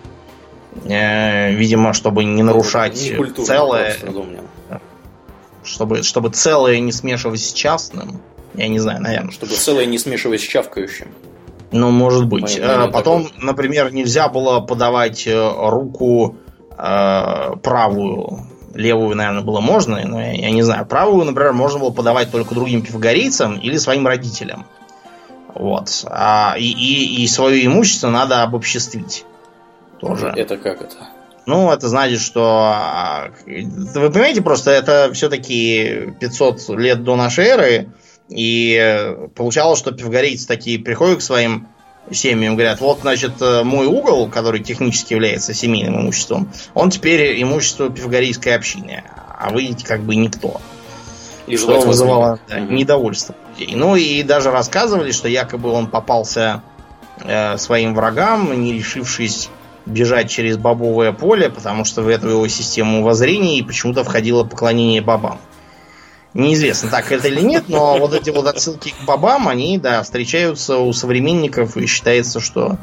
Э, 0.85 1.52
видимо, 1.52 1.92
чтобы 1.92 2.25
не 2.25 2.42
нарушать 2.42 2.95
не 2.95 3.45
целое. 3.45 3.97
Чтобы, 5.66 6.02
чтобы 6.02 6.30
целое 6.30 6.78
не 6.78 6.92
смешивать 6.92 7.40
с 7.40 7.52
частным. 7.52 8.23
Я 8.54 8.68
не 8.68 8.78
знаю, 8.78 9.02
наверное. 9.02 9.32
Чтобы 9.32 9.52
целое 9.52 9.87
не 9.87 9.99
смешивать 9.99 10.40
с 10.40 10.44
чавкающим. 10.44 11.08
Ну, 11.73 11.90
может 11.90 12.26
быть. 12.26 12.58
Моя, 12.58 12.88
Потом, 12.88 13.26
такой. 13.26 13.44
например, 13.44 13.92
нельзя 13.92 14.28
было 14.28 14.61
подавать 14.61 15.26
э, 15.26 15.52
руку 15.68 16.37
э, 16.78 17.56
правую. 17.62 18.46
Левую, 18.75 19.16
наверное, 19.16 19.42
было 19.42 19.61
можно, 19.61 20.00
но 20.06 20.20
я, 20.20 20.32
я 20.32 20.50
не 20.50 20.62
знаю. 20.62 20.87
Правую, 20.87 21.25
например, 21.25 21.52
можно 21.52 21.80
было 21.80 21.90
подавать 21.90 22.30
только 22.30 22.54
другим 22.54 22.82
пифагорейцам 22.82 23.58
или 23.58 23.76
своим 23.78 24.06
родителям. 24.06 24.66
Вот. 25.54 26.04
А, 26.06 26.54
и, 26.58 26.64
и, 26.64 27.23
и 27.23 27.26
свое 27.26 27.64
имущество 27.66 28.11
надо 28.11 28.42
обобществить. 28.42 29.25
Тоже. 29.99 30.32
Это 30.37 30.58
как 30.58 30.82
это? 30.82 30.96
Ну, 31.46 31.72
это 31.72 31.88
значит, 31.88 32.20
что... 32.20 32.72
А, 32.74 33.30
вы 33.46 34.10
понимаете, 34.10 34.42
просто 34.42 34.72
это 34.72 35.10
все-таки 35.14 36.12
500 36.20 36.68
лет 36.70 37.04
до 37.04 37.14
нашей 37.16 37.44
эры, 37.46 37.88
и 38.28 39.14
получалось, 39.36 39.78
что 39.78 39.92
пивгорейцы 39.92 40.46
такие 40.46 40.80
приходят 40.80 41.20
к 41.20 41.22
своим 41.22 41.68
семьям 42.10 42.54
говорят, 42.54 42.80
вот, 42.80 43.00
значит, 43.00 43.40
э, 43.40 43.62
мой 43.64 43.86
угол, 43.86 44.28
который 44.28 44.62
технически 44.62 45.14
является 45.14 45.54
семейным 45.54 46.02
имуществом, 46.02 46.52
он 46.74 46.90
теперь 46.90 47.40
имущество 47.42 47.90
пивгорейской 47.90 48.54
общины, 48.54 49.02
а 49.38 49.50
вы 49.50 49.76
как 49.84 50.02
бы 50.02 50.14
никто. 50.14 50.60
И 51.46 51.56
что 51.56 51.80
вызывало 51.80 52.40
да, 52.48 52.60
недовольство 52.60 53.34
людей. 53.50 53.74
Ну 53.76 53.96
и 53.96 54.22
даже 54.22 54.50
рассказывали, 54.50 55.12
что 55.12 55.28
якобы 55.28 55.70
он 55.70 55.86
попался 55.88 56.62
э, 57.20 57.56
своим 57.56 57.94
врагам, 57.94 58.52
не 58.60 58.72
решившись 58.72 59.48
бежать 59.86 60.28
через 60.28 60.56
бобовое 60.56 61.12
поле, 61.12 61.48
потому 61.48 61.84
что 61.84 62.02
в 62.02 62.08
эту 62.08 62.28
его 62.28 62.48
систему 62.48 63.02
воззрений 63.02 63.64
почему-то 63.64 64.04
входило 64.04 64.44
поклонение 64.44 65.00
бабам. 65.00 65.38
Неизвестно, 66.34 66.90
так 66.90 67.12
это 67.12 67.28
или 67.28 67.40
нет, 67.40 67.64
но 67.68 67.96
вот 67.98 68.12
эти 68.12 68.28
вот 68.28 68.46
отсылки 68.46 68.90
к 68.90 69.06
бабам, 69.06 69.48
они, 69.48 69.78
да, 69.78 70.02
встречаются 70.02 70.76
у 70.76 70.92
современников, 70.92 71.78
и 71.78 71.86
считается, 71.86 72.40
что 72.40 72.76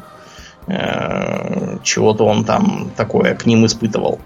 э, 0.65 1.77
чего-то 1.83 2.25
он 2.25 2.45
там 2.45 2.91
такое 2.97 3.35
к 3.35 3.45
ним 3.45 3.67
испытывал. 3.67 4.19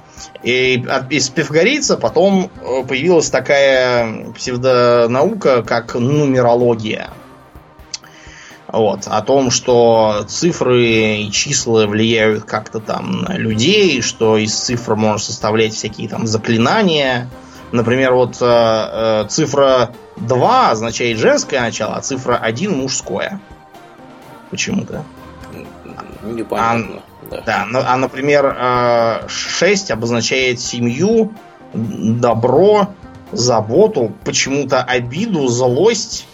И 0.44 0.82
из 1.10 1.30
пифагорейца 1.30 1.98
потом 1.98 2.50
э, 2.62 2.84
появилась 2.88 3.30
такая 3.30 4.32
псевдонаука, 4.34 5.62
как 5.64 5.96
нумерология. 5.96 7.10
Вот, 8.68 9.08
о 9.08 9.22
том, 9.22 9.50
что 9.50 10.26
цифры 10.28 10.84
и 11.22 11.32
числа 11.32 11.88
влияют 11.88 12.44
как-то 12.44 12.80
там 12.80 13.22
на 13.22 13.38
людей, 13.38 14.02
что 14.02 14.38
из 14.38 14.54
цифр 14.54 14.96
можно 14.96 15.20
составлять 15.20 15.74
всякие 15.74 16.10
там 16.10 16.28
заклинания, 16.28 17.30
Например, 17.72 18.14
вот 18.14 18.38
э, 18.40 18.46
э, 18.46 19.26
цифра 19.28 19.92
2 20.16 20.72
означает 20.72 21.18
женское 21.18 21.60
начало, 21.60 21.96
а 21.96 22.02
цифра 22.02 22.36
1 22.36 22.78
мужское. 22.78 23.42
Почему-то. 24.50 25.04
Непонятно. 26.24 27.02
А, 27.24 27.26
да. 27.30 27.42
да, 27.46 27.66
ну, 27.70 27.80
а, 27.86 27.98
например, 27.98 28.56
э, 28.58 29.28
6 29.28 29.92
обозначает 29.92 30.62
семью, 30.62 31.34
добро, 31.74 32.94
заботу, 33.34 34.14
почему-то 34.24 34.82
обиду, 34.82 35.48
злость. 35.48 36.26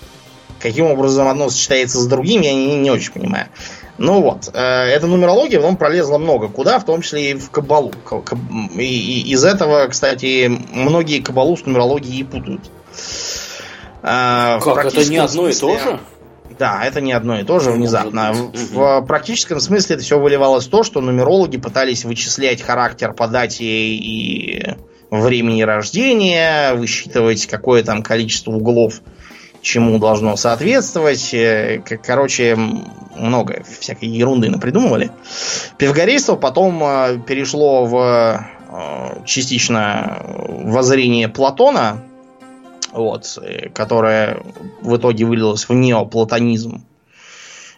Каким 0.63 0.85
образом 0.85 1.27
одно 1.27 1.49
сочетается 1.49 1.99
с 1.99 2.07
другим, 2.07 2.39
я 2.39 2.53
не, 2.53 2.77
не 2.77 2.89
очень 2.89 3.11
понимаю. 3.11 3.47
Ну 3.97 4.21
вот, 4.21 4.49
э, 4.53 4.57
эта 4.57 5.07
нумерология 5.07 5.59
потом 5.59 5.75
пролезла 5.75 6.17
много 6.17 6.47
куда, 6.47 6.79
в 6.79 6.85
том 6.85 7.01
числе 7.01 7.31
и 7.31 7.33
в 7.33 7.49
кабалу. 7.51 7.91
И, 8.73 8.81
и 8.81 9.33
из 9.33 9.43
этого, 9.43 9.87
кстати, 9.87 10.49
многие 10.71 11.19
кабалу 11.19 11.57
с 11.57 11.65
нумерологией 11.65 12.23
путают. 12.23 12.61
Э, 14.03 14.59
как, 14.63 14.85
это 14.85 15.03
не 15.03 15.17
одно 15.17 15.49
и 15.49 15.53
то 15.53 15.77
же? 15.77 15.99
Да, 16.57 16.85
это 16.85 17.01
не 17.01 17.11
одно 17.11 17.37
и 17.41 17.43
то 17.43 17.59
же 17.59 17.71
внезапно. 17.71 18.31
В, 18.31 19.01
в 19.01 19.05
практическом 19.05 19.59
смысле 19.59 19.97
это 19.97 20.05
все 20.05 20.17
выливалось 20.17 20.67
в 20.67 20.69
то, 20.69 20.83
что 20.83 21.01
нумерологи 21.01 21.57
пытались 21.57 22.05
вычислять 22.05 22.61
характер 22.61 23.11
по 23.11 23.27
дате 23.27 23.65
и 23.65 24.75
времени 25.11 25.61
рождения, 25.63 26.73
высчитывать 26.73 27.47
какое 27.47 27.83
там 27.83 28.01
количество 28.01 28.51
углов 28.51 29.01
чему 29.63 29.97
должно 29.97 30.35
соответствовать. 30.35 31.33
Э, 31.33 31.81
короче, 32.05 32.55
много 33.15 33.63
всякой 33.79 34.09
ерунды 34.09 34.49
напридумывали. 34.49 35.09
Пивгорейство 35.77 36.35
потом 36.35 36.83
э, 36.83 37.19
перешло 37.25 37.85
в 37.85 38.45
э, 38.69 39.25
частично 39.25 40.21
воззрение 40.27 41.29
Платона, 41.29 42.01
вот, 42.91 43.39
которое 43.73 44.43
в 44.81 44.97
итоге 44.97 45.25
вылилось 45.25 45.67
в 45.67 45.73
неоплатонизм. 45.73 46.83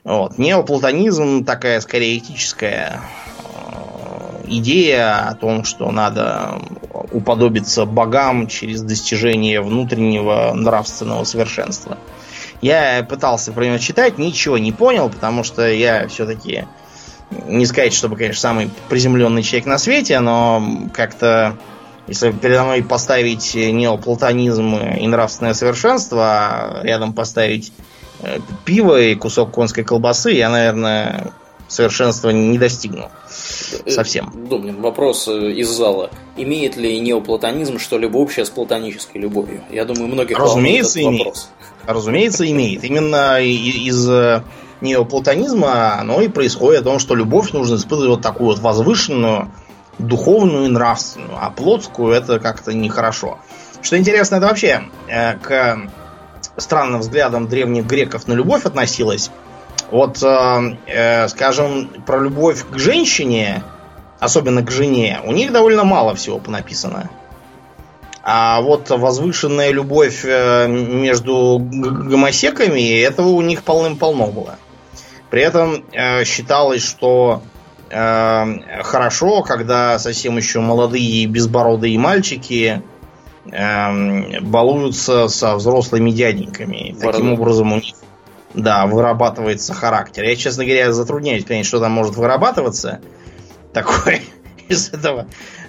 Вот. 0.03 0.37
Неоплатонизм 0.37 1.45
такая 1.45 1.79
скорее 1.81 2.17
этическая 2.17 2.99
идея 4.47 5.29
о 5.29 5.35
том, 5.35 5.63
что 5.63 5.91
надо 5.91 6.59
уподобиться 7.11 7.85
богам 7.85 8.47
через 8.47 8.81
достижение 8.81 9.61
внутреннего 9.61 10.51
нравственного 10.53 11.23
совершенства. 11.23 11.97
Я 12.61 13.05
пытался 13.07 13.51
про 13.51 13.65
него 13.65 13.77
читать, 13.77 14.17
ничего 14.17 14.57
не 14.57 14.71
понял, 14.71 15.09
потому 15.09 15.43
что 15.43 15.69
я 15.69 16.07
все-таки 16.07 16.65
не 17.47 17.65
сказать, 17.65 17.93
чтобы, 17.93 18.15
конечно, 18.15 18.39
самый 18.39 18.69
приземленный 18.89 19.43
человек 19.43 19.65
на 19.65 19.77
свете, 19.77 20.19
но 20.19 20.89
как-то 20.93 21.57
если 22.07 22.31
передо 22.31 22.63
мной 22.63 22.83
поставить 22.83 23.55
неоплатонизм 23.55 24.75
и 24.75 25.07
нравственное 25.07 25.53
совершенство, 25.53 26.23
а 26.23 26.79
рядом 26.83 27.13
поставить 27.13 27.73
э, 28.21 28.39
пиво 28.63 29.01
и 29.01 29.15
кусок 29.15 29.51
конской 29.51 29.83
колбасы, 29.83 30.31
я, 30.31 30.49
наверное, 30.49 31.31
совершенства 31.67 32.29
не 32.29 32.57
достигну. 32.57 33.09
Э, 33.85 33.89
совсем. 33.89 34.31
Домнин, 34.47 34.81
вопрос 34.81 35.27
э, 35.27 35.51
из 35.51 35.69
зала. 35.69 36.09
Имеет 36.37 36.75
ли 36.77 36.99
неоплатонизм 36.99 37.79
что-либо 37.79 38.17
общее 38.17 38.45
с 38.45 38.49
платонической 38.49 39.21
любовью? 39.21 39.61
Я 39.69 39.85
думаю, 39.85 40.07
многих 40.07 40.37
Разумеется, 40.37 40.99
этот 40.99 41.09
имеет. 41.11 41.25
вопрос. 41.25 41.49
разумеется, 41.85 42.49
имеет. 42.49 42.83
Именно 42.83 43.41
из 43.41 44.07
неоплатонизма 44.81 45.99
оно 45.99 46.21
и 46.21 46.27
происходит 46.27 46.81
о 46.81 46.83
том, 46.83 46.99
что 46.99 47.15
любовь 47.15 47.51
нужно 47.51 47.75
испытывать 47.75 48.09
вот 48.09 48.21
такую 48.21 48.49
вот 48.49 48.59
возвышенную, 48.59 49.51
духовную 49.99 50.65
и 50.65 50.69
нравственную, 50.69 51.37
а 51.39 51.49
плотскую 51.49 52.13
это 52.13 52.39
как-то 52.39 52.73
нехорошо. 52.73 53.39
Что 53.81 53.97
интересно, 53.97 54.35
это 54.35 54.47
вообще 54.47 54.83
э, 55.07 55.37
к 55.37 55.89
странным 56.57 57.01
взглядам 57.01 57.47
древних 57.47 57.85
греков 57.85 58.27
на 58.27 58.33
любовь 58.33 58.65
относилось. 58.65 59.31
Вот, 59.91 60.21
э, 60.23 60.77
э, 60.87 61.27
скажем, 61.27 61.89
про 62.05 62.19
любовь 62.19 62.65
к 62.69 62.77
женщине, 62.77 63.63
особенно 64.19 64.63
к 64.63 64.71
жене, 64.71 65.19
у 65.23 65.31
них 65.31 65.51
довольно 65.51 65.83
мало 65.83 66.15
всего 66.15 66.39
понаписано. 66.39 67.09
А 68.23 68.59
вот 68.61 68.89
возвышенная 68.89 69.71
любовь 69.71 70.25
э, 70.25 70.67
между 70.67 71.59
гомосеками, 71.59 72.99
этого 72.99 73.27
у 73.27 73.41
них 73.41 73.61
полным-полно 73.61 74.27
было. 74.27 74.55
При 75.29 75.43
этом 75.43 75.85
э, 75.91 76.23
считалось, 76.23 76.81
что 76.81 77.43
э, 77.91 78.81
хорошо, 78.81 79.43
когда 79.43 79.99
совсем 79.99 80.37
еще 80.37 80.59
молодые 80.59 81.27
безбородые 81.27 81.99
мальчики 81.99 82.81
э, 83.45 84.39
балуются 84.41 85.27
со 85.27 85.55
взрослыми 85.55 86.09
дяденьками. 86.09 86.95
Борода. 86.97 87.11
Таким 87.11 87.33
образом 87.33 87.73
у 87.73 87.75
них 87.75 87.93
да, 88.55 88.85
вырабатывается 88.85 89.73
характер. 89.73 90.23
Я, 90.23 90.35
честно 90.35 90.65
говоря, 90.65 90.91
затрудняюсь 90.91 91.43
понять, 91.43 91.65
что 91.65 91.79
там 91.79 91.91
может 91.91 92.15
вырабатываться 92.15 93.01
такое 93.73 94.21
из 94.69 94.89
этого. 94.89 95.27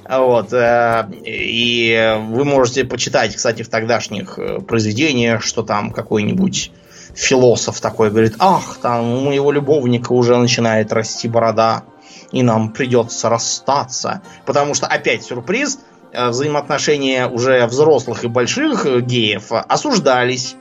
Вот. 0.09 0.53
Э, 0.53 1.09
и 1.25 2.17
вы 2.29 2.45
можете 2.45 2.85
почитать, 2.85 3.35
кстати, 3.35 3.63
в 3.63 3.69
тогдашних 3.69 4.39
э, 4.39 4.61
произведениях, 4.61 5.43
что 5.43 5.63
там 5.63 5.91
какой-нибудь 5.91 6.71
философ 7.15 7.81
такой 7.81 8.11
говорит, 8.11 8.37
ах, 8.39 8.79
там 8.81 9.05
у 9.05 9.21
моего 9.21 9.51
любовника 9.51 10.13
уже 10.13 10.37
начинает 10.37 10.93
расти 10.93 11.29
борода, 11.29 11.85
и 12.31 12.43
нам 12.43 12.73
придется 12.73 13.29
расстаться. 13.29 14.23
Потому 14.45 14.75
что, 14.75 14.87
опять 14.87 15.25
сюрприз, 15.25 15.81
э, 16.13 16.29
взаимоотношения 16.29 17.27
уже 17.27 17.67
взрослых 17.67 18.25
и 18.25 18.29
больших 18.29 18.87
геев 19.03 19.51
осуждались. 19.51 20.55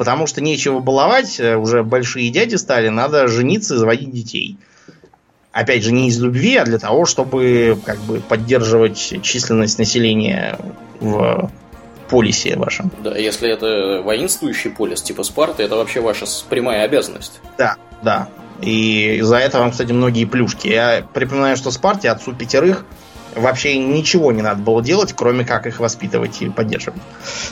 Потому 0.00 0.26
что 0.26 0.40
нечего 0.40 0.80
баловать, 0.80 1.38
э, 1.38 1.56
уже 1.56 1.82
большие 1.82 2.30
дяди 2.30 2.54
стали, 2.54 2.88
надо 2.88 3.28
жениться 3.28 3.74
и 3.74 3.76
заводить 3.76 4.10
детей. 4.10 4.56
Опять 5.52 5.84
же, 5.84 5.92
не 5.92 6.08
из 6.08 6.18
любви, 6.18 6.56
а 6.56 6.64
для 6.64 6.78
того, 6.78 7.04
чтобы 7.04 7.78
как 7.84 7.98
бы 7.98 8.20
поддерживать 8.20 8.96
численность 9.22 9.78
населения 9.78 10.58
в 11.00 11.50
полисе 12.08 12.56
вашем. 12.56 12.90
Да, 13.04 13.14
если 13.14 13.52
это 13.52 14.00
воинствующий 14.02 14.70
полис 14.70 15.02
типа 15.02 15.22
Спарта, 15.22 15.62
это 15.62 15.76
вообще 15.76 16.00
ваша 16.00 16.24
прямая 16.48 16.86
обязанность. 16.86 17.38
Да, 17.58 17.76
да. 18.02 18.30
И 18.62 19.18
за 19.20 19.36
это 19.36 19.58
вам, 19.58 19.70
кстати, 19.70 19.92
многие 19.92 20.24
плюшки. 20.24 20.68
Я 20.68 21.04
припоминаю, 21.12 21.58
что 21.58 21.70
Спарте 21.70 22.08
отцу 22.08 22.32
пятерых 22.32 22.86
вообще 23.36 23.78
ничего 23.78 24.32
не 24.32 24.42
надо 24.42 24.62
было 24.62 24.82
делать, 24.82 25.12
кроме 25.12 25.44
как 25.44 25.66
их 25.66 25.80
воспитывать 25.80 26.42
и 26.42 26.48
поддерживать. 26.48 27.00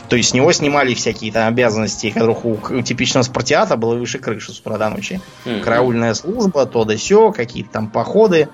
То 0.09 0.17
есть 0.17 0.31
с 0.31 0.35
него 0.35 0.53
снимали 0.53 0.95
всякие 0.95 1.33
там 1.33 1.49
обязанности, 1.49 2.11
которых 2.11 2.45
у 2.45 2.83
типичного 2.83 3.25
спартиата 3.25 3.77
было 3.77 3.95
выше 3.95 4.19
крыши 4.19 4.53
с 4.53 4.61
утра 4.61 4.79
до 4.79 4.91
ночи. 4.91 5.21
Mm-hmm. 5.45 5.61
Караульная 5.61 6.15
служба, 6.15 6.67
то 6.67 6.85
да 6.85 6.97
сё, 6.97 7.33
какие-то 7.33 7.71
там 7.71 7.91
походы 7.91 8.49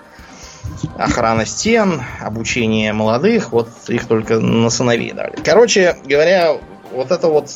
охрана 0.96 1.44
стен, 1.46 2.02
обучение 2.20 2.92
молодых, 2.92 3.52
вот 3.52 3.68
их 3.88 4.06
только 4.06 4.38
на 4.38 4.70
сыновей 4.70 5.12
дали. 5.12 5.36
Короче 5.44 5.96
говоря, 6.04 6.56
вот 6.92 7.10
это 7.10 7.28
вот 7.28 7.50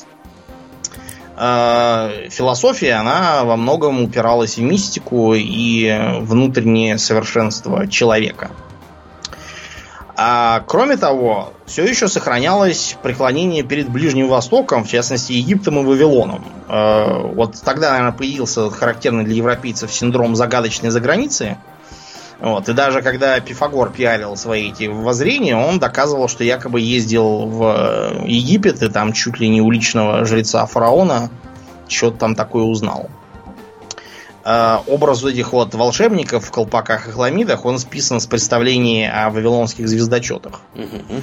э, 1.37 2.29
философия, 2.31 2.95
она 2.95 3.45
во 3.45 3.57
многом 3.57 4.03
упиралась 4.03 4.57
в 4.57 4.63
мистику 4.63 5.35
и 5.35 6.19
внутреннее 6.21 6.99
совершенство 6.99 7.87
человека. 7.87 8.51
А 10.21 10.65
кроме 10.67 10.97
того, 10.97 11.53
все 11.65 11.85
еще 11.85 12.09
сохранялось 12.09 12.97
преклонение 13.05 13.63
перед 13.63 13.89
Ближним 13.89 14.27
Востоком, 14.27 14.83
в 14.83 14.89
частности 14.89 15.31
Египтом 15.33 15.79
и 15.79 15.85
Вавилоном. 15.85 16.45
Э, 16.69 17.23
вот 17.35 17.55
тогда, 17.65 17.91
наверное, 17.91 18.13
появился 18.19 18.69
характерный 18.69 19.23
для 19.23 19.37
европейцев 19.37 19.93
синдром 19.93 20.35
загадочной 20.35 20.91
заграницы, 20.91 21.57
вот. 22.41 22.69
И 22.69 22.73
даже 22.73 23.03
когда 23.03 23.39
Пифагор 23.39 23.91
пиарил 23.91 24.37
свои 24.37 24.71
эти 24.71 24.89
воззрения, 24.89 25.57
он 25.57 25.79
доказывал, 25.79 26.29
что 26.29 26.43
якобы 26.43 26.81
ездил 26.81 27.47
в 27.47 28.25
Египет 28.27 28.83
и 28.83 28.89
там 28.89 29.13
чуть 29.13 29.39
ли 29.39 29.49
не 29.49 29.61
у 29.61 29.71
личного 29.71 30.25
жреца 30.25 30.67
фараона 30.67 31.31
что-то 31.89 32.19
там 32.19 32.35
такое 32.35 32.65
узнал. 32.65 33.09
Э, 34.49 34.79
образ 34.87 35.23
этих 35.25 35.53
вот 35.53 35.75
волшебников 35.75 36.47
в 36.47 36.51
колпаках 36.51 37.07
и 37.07 37.11
хламидах, 37.11 37.67
он 37.67 37.79
списан 37.79 38.19
с 38.19 38.27
представления 38.27 39.13
о 39.13 39.29
вавилонских 39.29 39.87
звездочетах. 39.87 40.63
Угу. 40.75 41.23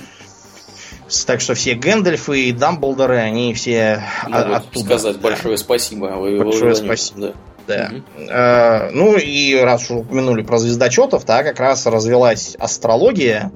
Так 1.25 1.41
что 1.41 1.55
все 1.55 1.73
Гэндальфы 1.73 2.43
и 2.43 2.51
Дамблдоры, 2.51 3.17
они 3.17 3.55
все 3.55 4.03
Могут 4.27 4.53
оттуда. 4.53 4.85
сказать 4.85 5.19
большое 5.19 5.57
спасибо. 5.57 6.05
Вы 6.17 6.37
большое 6.37 6.75
спасибо. 6.75 7.19
Да. 7.19 7.33
Да. 7.67 7.91
Угу. 7.91 8.29
Э, 8.29 8.91
ну 8.91 9.17
и 9.17 9.55
раз 9.55 9.85
уже 9.85 10.01
упомянули 10.01 10.43
про 10.43 10.59
звездочетов, 10.59 11.25
да, 11.25 11.41
как 11.41 11.59
раз 11.59 11.87
развелась 11.87 12.55
астрология 12.59 13.51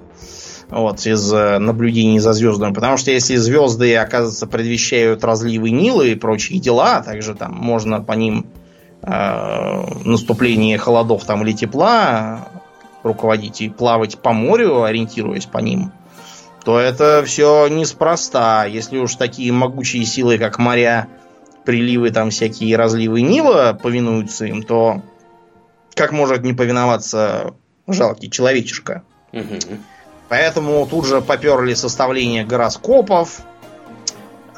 вот, 0.72 1.06
из 1.06 1.32
э, 1.32 1.60
наблюдений 1.60 2.18
за 2.18 2.34
звездами. 2.34 2.74
Потому 2.74 2.98
что 2.98 3.12
если 3.12 3.36
звезды, 3.36 3.96
оказывается, 3.98 4.48
предвещают 4.48 5.24
разливы 5.24 5.70
Нилы 5.70 6.14
и 6.14 6.16
прочие 6.16 6.60
дела, 6.60 6.98
а 6.98 7.04
также 7.04 7.36
там 7.36 7.54
можно 7.54 8.02
по 8.02 8.14
ним 8.14 8.48
наступление 9.02 10.78
холодов 10.78 11.24
там 11.26 11.44
или 11.44 11.54
тепла 11.54 12.50
руководить 13.04 13.62
и 13.62 13.70
плавать 13.70 14.20
по 14.20 14.34
морю, 14.34 14.84
ориентируясь 14.84 15.46
по 15.46 15.60
ним, 15.60 15.92
то 16.66 16.78
это 16.78 17.24
все 17.26 17.68
неспроста. 17.68 18.66
Если 18.66 18.98
уж 18.98 19.16
такие 19.16 19.52
могучие 19.54 20.04
силы, 20.04 20.38
как 20.38 20.60
моря, 20.60 21.08
приливы 21.64 22.12
там 22.12 22.30
всякие 22.30 22.76
разливы 22.76 23.22
Нила 23.22 23.78
повинуются 23.82 24.46
им, 24.46 24.64
то 24.64 25.02
как 25.96 26.12
может 26.12 26.44
не 26.44 26.54
повиноваться 26.54 27.54
жалкий 27.88 28.30
человечишка? 28.30 29.04
Поэтому 30.28 30.86
тут 30.86 31.08
же 31.08 31.22
поперли 31.22 31.74
составление 31.74 32.46
гороскопов, 32.46 33.42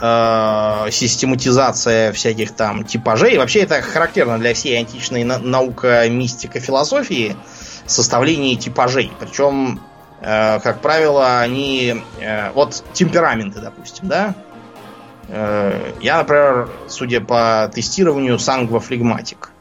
э, 0.02 0.88
систематизация 0.92 2.12
всяких 2.12 2.52
там 2.52 2.84
типажей. 2.84 3.38
Вообще 3.38 3.62
это 3.62 3.82
характерно 3.82 4.40
для 4.40 4.54
всей 4.54 4.78
античной 4.78 5.24
на- 5.24 5.40
наука, 5.40 6.10
мистика, 6.10 6.60
философии 6.60 7.36
составление 7.86 8.56
типажей. 8.56 9.12
Причем, 9.20 9.80
э, 10.22 10.60
как 10.60 10.82
правило, 10.82 11.40
они... 11.40 12.02
Э, 12.20 12.52
вот 12.52 12.84
темпераменты, 12.94 13.60
допустим, 13.60 14.08
да? 14.08 14.36
Э, 15.28 15.94
я, 16.02 16.18
например, 16.18 16.70
судя 16.88 17.22
по 17.22 17.72
тестированию, 17.74 18.40
сангвофлегматик 18.40 19.52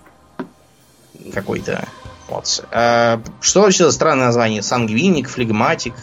какой-то. 1.35 1.87
Вот. 2.29 2.64
Э, 2.70 3.18
что 3.40 3.62
вообще 3.62 3.85
за 3.85 3.92
странное 3.92 4.26
название? 4.26 4.62
Сангвиник, 4.62 5.29
флегматик? 5.29 5.94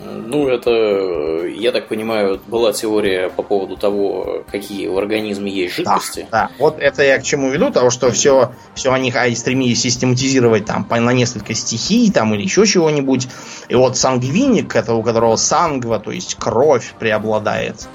Ну, 0.00 0.48
это, 0.48 1.46
я 1.46 1.72
так 1.72 1.88
понимаю, 1.88 2.40
была 2.46 2.72
теория 2.72 3.30
по 3.30 3.42
поводу 3.42 3.76
того, 3.76 4.44
какие 4.50 4.86
в 4.86 4.96
организме 4.96 5.50
есть 5.50 5.74
жидкости. 5.74 6.28
Да, 6.30 6.48
да. 6.48 6.50
вот 6.58 6.78
это 6.78 7.02
я 7.02 7.18
к 7.18 7.24
чему 7.24 7.50
веду, 7.50 7.70
того, 7.70 7.90
что 7.90 8.10
все, 8.12 8.52
все 8.74 8.92
они 8.92 9.12
стремились 9.34 9.80
систематизировать 9.80 10.66
там 10.66 10.86
на 10.88 11.12
несколько 11.12 11.54
стихий 11.54 12.10
там 12.12 12.34
или 12.34 12.42
еще 12.42 12.64
чего-нибудь. 12.64 13.28
И 13.68 13.74
вот 13.74 13.96
сангвиник, 13.96 14.76
это 14.76 14.94
у 14.94 15.02
которого 15.02 15.36
сангва, 15.36 15.98
то 15.98 16.12
есть 16.12 16.36
кровь 16.36 16.94
преобладает 16.98 17.88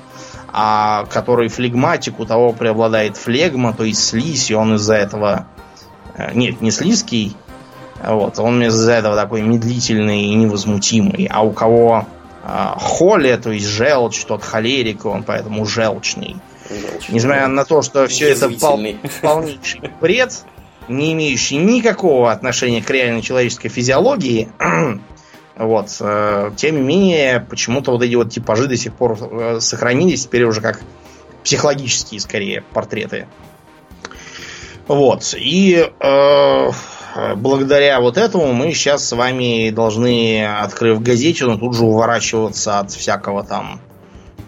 а 0.55 1.05
который 1.05 1.47
флегматик, 1.47 2.19
у 2.19 2.25
того 2.25 2.53
преобладает 2.53 3.17
флегма, 3.17 3.73
то 3.73 3.83
есть 3.83 4.03
слизь, 4.03 4.51
и 4.51 4.53
он 4.53 4.75
из-за 4.75 4.93
этого... 4.93 5.47
Э, 6.15 6.31
нет, 6.35 6.61
не 6.61 6.69
слизкий, 6.69 7.35
вот, 8.01 8.39
он 8.39 8.63
из-за 8.63 8.93
этого 8.93 9.15
такой 9.15 9.41
медлительный 9.41 10.23
и 10.23 10.35
невозмутимый. 10.35 11.27
А 11.29 11.43
у 11.43 11.51
кого 11.51 12.07
э, 12.43 12.67
холе, 12.77 13.37
то 13.37 13.51
есть 13.51 13.65
желчь, 13.65 14.23
тот 14.25 14.43
холерик, 14.43 15.05
он 15.05 15.23
поэтому 15.23 15.65
желчный. 15.65 16.37
Желчный. 16.69 17.15
Несмотря 17.15 17.47
на 17.47 17.65
то, 17.65 17.81
что 17.81 18.07
все 18.07 18.29
это 18.29 18.49
пол, 18.49 18.79
полнейший 19.21 19.81
бред, 20.01 20.43
не 20.87 21.13
имеющий 21.13 21.57
никакого 21.57 22.31
отношения 22.31 22.81
к 22.81 22.89
реальной 22.89 23.21
человеческой 23.21 23.69
физиологии, 23.69 24.49
Вот. 25.55 25.97
Э, 25.99 26.51
тем 26.55 26.77
не 26.77 26.81
менее, 26.81 27.39
почему-то 27.39 27.91
вот 27.91 28.01
эти 28.01 28.15
вот 28.15 28.31
типажи 28.31 28.67
до 28.67 28.75
сих 28.75 28.93
пор 28.93 29.17
э, 29.19 29.59
сохранились, 29.59 30.23
теперь 30.23 30.45
уже 30.45 30.61
как 30.61 30.81
психологические, 31.43 32.19
скорее, 32.19 32.63
портреты. 32.73 33.27
Вот. 34.87 35.33
И 35.37 35.89
э, 35.99 36.71
благодаря 37.35 37.99
вот 37.99 38.17
этому 38.17 38.53
мы 38.53 38.73
сейчас 38.73 39.07
с 39.07 39.11
вами 39.11 39.69
должны, 39.69 40.45
открыв 40.45 41.01
газету, 41.01 41.57
тут 41.57 41.75
же 41.75 41.83
уворачиваться 41.83 42.79
от 42.79 42.91
всякого 42.91 43.43
там 43.43 43.79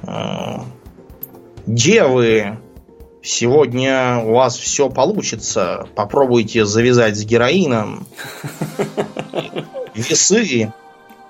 э, 0.03 0.59
девы, 1.67 2.57
Сегодня 3.27 4.19
у 4.23 4.35
вас 4.35 4.55
все 4.55 4.87
получится. 4.87 5.87
Попробуйте 5.95 6.63
завязать 6.63 7.17
с 7.17 7.25
героином. 7.25 8.05
Весы. 9.95 10.71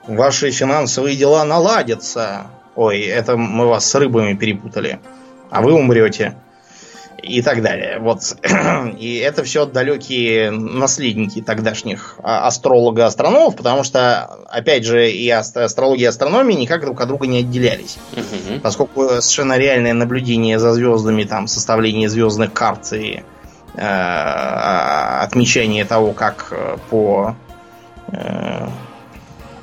Ваши 0.06 0.52
финансовые 0.52 1.16
дела 1.16 1.46
наладятся. 1.46 2.48
Ой, 2.76 3.00
это 3.00 3.38
мы 3.38 3.68
вас 3.68 3.90
с 3.90 3.96
рыбами 3.96 4.34
перепутали. 4.34 5.00
А 5.50 5.62
вы 5.62 5.72
умрете 5.72 6.36
и 7.26 7.42
так 7.42 7.62
далее. 7.62 8.00
Вот. 8.00 8.38
И 9.00 9.18
это 9.18 9.44
все 9.44 9.66
далекие 9.66 10.52
наследники 10.52 11.42
тогдашних 11.42 12.16
а, 12.22 12.48
астролога-астрономов, 12.48 13.56
потому 13.56 13.84
что, 13.84 14.26
опять 14.48 14.86
же, 14.86 15.10
и 15.10 15.28
астрология 15.30 16.06
и 16.06 16.10
астрономия 16.10 16.56
никак 16.56 16.82
друг 16.82 17.02
от 17.02 17.08
друга 17.08 17.26
не 17.26 17.40
отделялись. 17.40 17.98
Угу. 18.14 18.60
Поскольку 18.62 19.08
совершенно 19.22 19.58
реальное 19.58 19.94
наблюдение 19.94 20.60
за 20.60 20.74
звездами, 20.74 21.24
там, 21.24 21.48
составление 21.48 22.10
звездных 22.10 22.54
карт 22.54 22.94
и 22.94 23.24
э, 23.74 23.82
отмечание 23.82 25.86
того, 25.86 26.14
как 26.14 26.50
э, 26.52 26.78
по 26.90 27.36
э, 28.12 28.68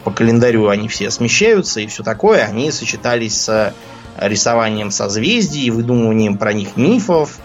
по 0.02 0.10
календарю 0.10 0.68
они 0.68 0.88
все 0.88 1.12
смещаются 1.12 1.80
и 1.80 1.86
все 1.86 2.02
такое, 2.02 2.44
они 2.44 2.72
сочетались 2.72 3.42
с 3.42 3.72
рисованием 4.18 4.90
созвездий, 4.90 5.70
выдумыванием 5.70 6.38
про 6.38 6.52
них 6.52 6.76
мифов, 6.76 7.38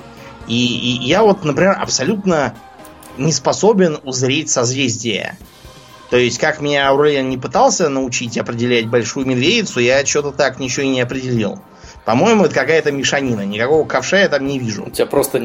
и, 0.48 0.54
и 0.54 1.08
я 1.08 1.24
вот, 1.24 1.44
например, 1.44 1.78
абсолютно 1.80 2.54
не 3.18 3.32
способен 3.32 4.00
узреть 4.04 4.50
созвездие. 4.50 5.38
То 6.10 6.18
есть, 6.18 6.40
как 6.40 6.62
меня 6.62 6.88
Аурелиан 6.88 7.30
не 7.30 7.38
пытался 7.38 7.90
научить 7.90 8.38
определять 8.38 8.88
большую 8.88 9.26
медведицу, 9.26 9.80
я 9.80 10.06
что-то 10.06 10.32
так 10.32 10.60
ничего 10.60 10.84
и 10.84 10.90
не 10.90 11.02
определил. 11.02 11.60
По-моему, 12.06 12.46
это 12.46 12.54
какая-то 12.54 12.94
мешанина. 12.94 13.42
Никакого 13.42 13.86
ковша 13.86 14.20
я 14.20 14.30
там 14.30 14.48
не 14.48 14.60
вижу. 14.60 14.86
У 14.86 14.90
тебя 14.90 15.06
просто 15.06 15.40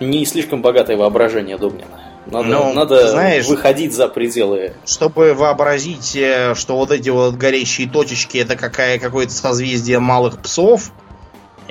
не 0.00 0.26
слишком 0.26 0.62
богатое 0.62 0.96
воображение, 0.96 1.56
Домнин. 1.56 1.86
Надо, 2.26 2.48
ну, 2.48 2.72
надо 2.72 3.08
знаешь, 3.08 3.46
выходить 3.46 3.94
за 3.94 4.08
пределы. 4.08 4.74
Чтобы 4.84 5.34
вообразить, 5.34 6.14
э, 6.16 6.54
что 6.54 6.76
вот 6.76 6.90
эти 6.90 7.08
вот 7.08 7.36
горящие 7.36 7.88
точечки 7.88 8.38
это 8.38 8.56
какая, 8.56 8.98
какое-то 8.98 9.32
созвездие 9.32 10.00
малых 10.00 10.40
псов, 10.40 10.92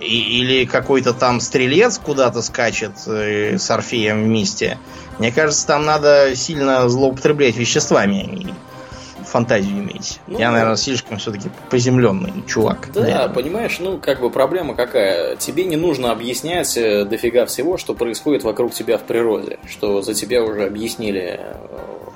и, 0.02 0.42
или 0.42 0.66
какой-то 0.66 1.14
там 1.14 1.40
стрелец 1.40 2.00
куда-то 2.00 2.42
скачет 2.42 2.92
э, 3.08 3.58
с 3.58 3.70
Орфеем 3.72 4.24
вместе. 4.24 4.78
Мне 5.18 5.32
кажется, 5.32 5.68
там 5.68 5.86
надо 5.86 6.36
сильно 6.36 6.88
злоупотреблять 6.88 7.58
веществами, 7.58 8.54
а 9.20 9.24
фантазию 9.30 9.80
иметь. 9.80 10.20
Ну, 10.28 10.40
Я, 10.40 10.52
наверное, 10.52 10.76
слишком 10.76 11.18
все-таки 11.18 11.50
поземленный 11.70 12.34
чувак. 12.48 12.90
Да, 12.94 13.02
наверное. 13.02 13.30
понимаешь, 13.30 13.78
ну, 13.80 13.98
как 13.98 14.20
бы 14.20 14.30
проблема 14.30 14.76
какая? 14.76 15.36
Тебе 15.36 15.66
не 15.66 15.78
нужно 15.78 16.12
объяснять 16.12 16.76
э, 16.78 17.06
дофига 17.06 17.46
всего, 17.46 17.78
что 17.78 17.94
происходит 17.94 18.44
вокруг 18.44 18.74
тебя 18.74 18.98
в 18.98 19.04
природе, 19.04 19.60
что 19.68 20.02
за 20.02 20.14
тебя 20.14 20.44
уже 20.44 20.66
объяснили 20.66 21.40
э, 21.40 21.56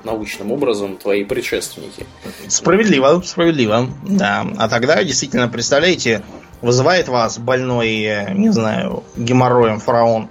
научным 0.04 0.52
образом 0.52 0.96
твои 0.96 1.24
предшественники. 1.24 2.06
Справедливо, 2.48 3.22
справедливо, 3.24 3.88
да. 4.02 4.46
А 4.58 4.68
тогда, 4.68 5.02
действительно, 5.02 5.48
представляете, 5.48 6.22
вызывает 6.64 7.08
вас 7.08 7.38
больной, 7.38 8.02
э, 8.02 8.32
не 8.32 8.48
знаю, 8.48 9.04
геморроем 9.16 9.80
фараон 9.80 10.28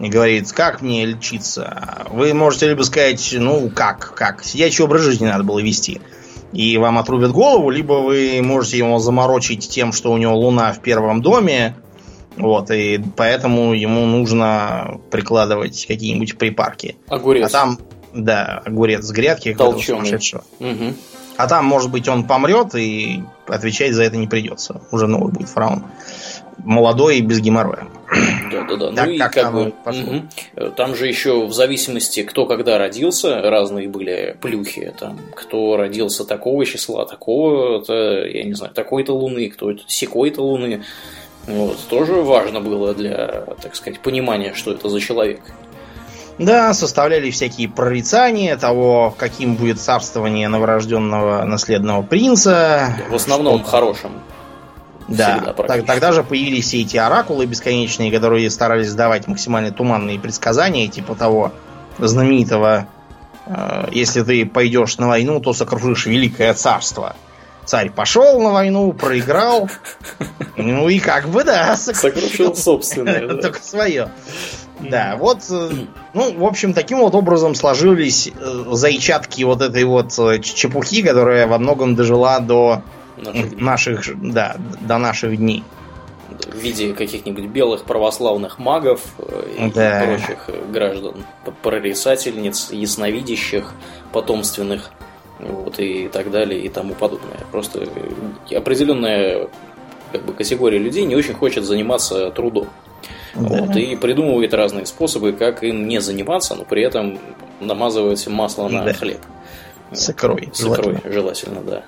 и 0.00 0.08
говорит, 0.08 0.50
как 0.52 0.80
мне 0.80 1.04
лечиться? 1.04 2.06
Вы 2.10 2.32
можете 2.32 2.68
либо 2.68 2.82
сказать, 2.82 3.34
ну 3.38 3.68
как, 3.68 4.14
как, 4.14 4.42
сидячий 4.42 4.84
образ 4.84 5.02
жизни 5.02 5.26
надо 5.26 5.44
было 5.44 5.58
вести. 5.58 6.00
И 6.52 6.78
вам 6.78 6.98
отрубят 6.98 7.32
голову, 7.32 7.68
либо 7.68 7.94
вы 7.94 8.40
можете 8.42 8.78
его 8.78 8.98
заморочить 8.98 9.68
тем, 9.68 9.92
что 9.92 10.12
у 10.12 10.16
него 10.16 10.34
луна 10.34 10.72
в 10.72 10.80
первом 10.80 11.20
доме, 11.20 11.76
вот, 12.36 12.70
и 12.70 13.02
поэтому 13.16 13.74
ему 13.74 14.06
нужно 14.06 15.00
прикладывать 15.10 15.86
какие-нибудь 15.86 16.38
припарки. 16.38 16.96
Огурец. 17.08 17.48
А 17.48 17.52
там, 17.52 17.78
да, 18.14 18.62
огурец 18.64 19.04
с 19.04 19.10
грядки. 19.10 19.54
Толченый. 19.54 20.18
Угу. 20.60 20.94
А 21.36 21.46
там, 21.46 21.66
может 21.66 21.90
быть, 21.90 22.08
он 22.08 22.24
помрет, 22.24 22.74
и 22.74 23.22
отвечать 23.48 23.92
за 23.92 24.04
это 24.04 24.16
не 24.16 24.26
придется. 24.26 24.80
Уже 24.90 25.06
новый 25.06 25.32
будет 25.32 25.48
фараон. 25.48 25.84
Молодой 26.58 27.18
и 27.18 27.20
без 27.20 27.40
геморроя. 27.40 27.86
Да, 28.50 28.62
да, 28.62 28.76
да. 28.76 28.92
Так, 28.92 29.06
ну 29.06 29.12
и 29.12 29.18
как, 29.18 29.32
как 29.32 29.52
бы, 29.52 29.72
угу. 29.84 30.70
Там 30.76 30.94
же 30.94 31.06
еще 31.06 31.46
в 31.46 31.52
зависимости, 31.52 32.22
кто 32.22 32.46
когда 32.46 32.78
родился, 32.78 33.42
разные 33.42 33.88
были 33.88 34.36
плюхи. 34.40 34.94
Там, 34.98 35.18
кто 35.34 35.76
родился 35.76 36.24
такого 36.24 36.64
числа, 36.64 37.04
такого, 37.06 37.84
я 37.88 38.44
не 38.44 38.54
знаю, 38.54 38.72
такой-то 38.72 39.14
луны, 39.14 39.50
кто 39.50 39.70
это 39.70 39.82
секой-то 39.86 40.42
луны. 40.42 40.82
Вот, 41.46 41.78
тоже 41.88 42.14
важно 42.14 42.60
было 42.60 42.94
для, 42.94 43.44
так 43.62 43.76
сказать, 43.76 44.00
понимания, 44.00 44.52
что 44.54 44.72
это 44.72 44.88
за 44.88 45.00
человек. 45.00 45.40
Да, 46.38 46.74
составляли 46.74 47.30
всякие 47.30 47.68
прорицания 47.68 48.56
того, 48.56 49.14
каким 49.16 49.54
будет 49.54 49.80
царствование 49.80 50.48
новорожденного 50.48 51.44
наследного 51.44 52.02
принца. 52.02 52.94
В 53.08 53.14
основном 53.14 53.60
что... 53.60 53.70
хорошим. 53.70 54.12
Да, 55.08 55.54
так, 55.56 55.86
тогда 55.86 56.12
же 56.12 56.24
появились 56.24 56.66
все 56.66 56.82
эти 56.82 56.96
оракулы 56.96 57.46
бесконечные, 57.46 58.10
которые 58.10 58.50
старались 58.50 58.92
давать 58.92 59.28
максимально 59.28 59.70
туманные 59.70 60.18
предсказания, 60.18 60.88
типа 60.88 61.14
того 61.14 61.52
знаменитого 61.98 62.88
э, 63.46 63.88
«Если 63.92 64.22
ты 64.22 64.44
пойдешь 64.44 64.98
на 64.98 65.06
войну, 65.06 65.40
то 65.40 65.52
сокрушишь 65.52 66.06
великое 66.06 66.52
царство». 66.54 67.14
Царь 67.66 67.90
пошел 67.90 68.40
на 68.40 68.52
войну, 68.52 68.92
проиграл, 68.92 69.68
ну 70.56 70.88
и 70.88 71.00
как 71.00 71.28
бы 71.28 71.42
да, 71.42 71.76
сокрушил 71.76 72.54
собственное. 72.54 73.36
Только 73.42 73.60
свое. 73.60 74.10
Да, 74.80 75.16
вот, 75.16 75.38
э, 75.50 75.70
ну, 76.14 76.38
в 76.38 76.44
общем, 76.44 76.74
таким 76.74 76.98
вот 76.98 77.14
образом 77.14 77.54
сложились 77.54 78.28
э, 78.28 78.64
зайчатки 78.70 79.42
вот 79.42 79.62
этой 79.62 79.84
вот 79.84 80.16
э, 80.18 80.38
чепухи, 80.40 81.02
которая 81.02 81.46
во 81.46 81.58
многом 81.58 81.96
дожила 81.96 82.40
до 82.40 82.82
наших, 83.16 84.04
наших 84.04 84.32
да, 84.32 84.56
до 84.80 84.98
наших 84.98 85.36
дней. 85.36 85.64
В 86.52 86.56
виде 86.56 86.92
каких-нибудь 86.92 87.46
белых 87.46 87.84
православных 87.84 88.58
магов 88.58 89.00
и 89.58 89.70
да. 89.74 90.02
прочих 90.04 90.50
граждан, 90.70 91.24
прорицательниц, 91.62 92.70
ясновидящих, 92.70 93.72
потомственных, 94.12 94.90
вот, 95.38 95.78
и 95.78 96.08
так 96.08 96.30
далее, 96.30 96.60
и 96.60 96.68
тому 96.68 96.94
подобное. 96.94 97.38
Просто 97.52 97.86
определенная 98.54 99.48
как 100.12 100.24
бы, 100.24 100.32
категория 100.32 100.78
людей 100.78 101.04
не 101.04 101.14
очень 101.14 101.34
хочет 101.34 101.64
заниматься 101.64 102.30
трудом. 102.30 102.68
Да. 103.34 103.62
Вот, 103.62 103.76
и 103.76 103.96
придумывает 103.96 104.54
разные 104.54 104.86
способы, 104.86 105.32
как 105.32 105.62
им 105.62 105.86
не 105.86 106.00
заниматься, 106.00 106.54
но 106.54 106.64
при 106.64 106.82
этом 106.82 107.18
намазывать 107.60 108.26
масло 108.28 108.68
на 108.68 108.84
да. 108.84 108.94
хлеб. 108.94 109.20
С 109.92 110.10
икрой. 110.10 110.48
С 110.52 110.62
икрой, 110.62 110.98
желательно. 111.04 111.12
желательно, 111.12 111.60
да. 111.62 111.82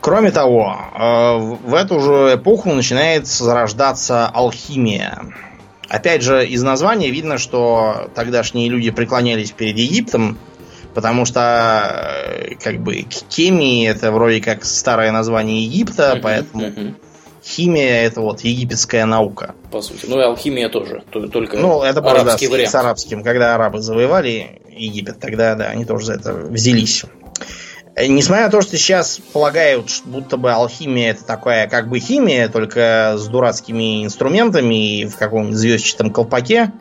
Кроме 0.00 0.30
того, 0.30 0.76
э, 0.94 1.38
в 1.66 1.74
эту 1.74 1.98
же 1.98 2.34
эпоху 2.34 2.72
начинает 2.72 3.26
зарождаться 3.26 4.26
алхимия. 4.26 5.18
Опять 5.88 6.22
же, 6.22 6.46
из 6.46 6.62
названия 6.62 7.10
видно, 7.10 7.38
что 7.38 8.10
тогдашние 8.14 8.68
люди 8.68 8.90
преклонялись 8.90 9.50
перед 9.50 9.76
Египтом, 9.78 10.38
потому 10.94 11.24
что 11.24 12.24
э, 12.26 12.54
как 12.62 12.80
бы 12.80 13.04
химия 13.30 13.90
это 13.90 14.12
вроде 14.12 14.40
как 14.40 14.64
старое 14.64 15.12
название 15.12 15.64
Египта, 15.64 16.18
поэтому 16.22 16.94
химия 17.44 18.02
это 18.04 18.20
вот 18.20 18.40
египетская 18.40 19.04
наука. 19.04 19.54
По 19.70 19.82
сути. 19.82 20.06
Ну 20.06 20.18
и 20.18 20.22
алхимия 20.22 20.68
тоже. 20.68 21.02
Только 21.10 21.56
ну, 21.58 21.82
это 21.82 22.00
арабский 22.00 22.46
да, 22.46 22.52
вариант. 22.52 22.70
С 22.70 22.74
арабским. 22.74 23.22
Когда 23.22 23.54
арабы 23.54 23.80
завоевали 23.80 24.62
Египет, 24.70 25.20
тогда 25.20 25.54
да, 25.54 25.66
они 25.66 25.84
тоже 25.84 26.06
за 26.06 26.14
это 26.14 26.32
взялись. 26.32 27.04
Несмотря 27.96 28.46
на 28.46 28.50
то, 28.50 28.60
что 28.60 28.76
сейчас 28.76 29.20
полагают, 29.32 29.88
будто 30.04 30.36
бы 30.36 30.50
алхимия 30.50 31.12
это 31.12 31.24
такая 31.24 31.68
как 31.68 31.88
бы 31.88 32.00
химия, 32.00 32.48
только 32.48 33.14
с 33.16 33.28
дурацкими 33.28 34.04
инструментами 34.04 35.00
и 35.00 35.06
в 35.06 35.16
каком-нибудь 35.16 35.56
звездчатом 35.56 36.10
колпаке, 36.10 36.72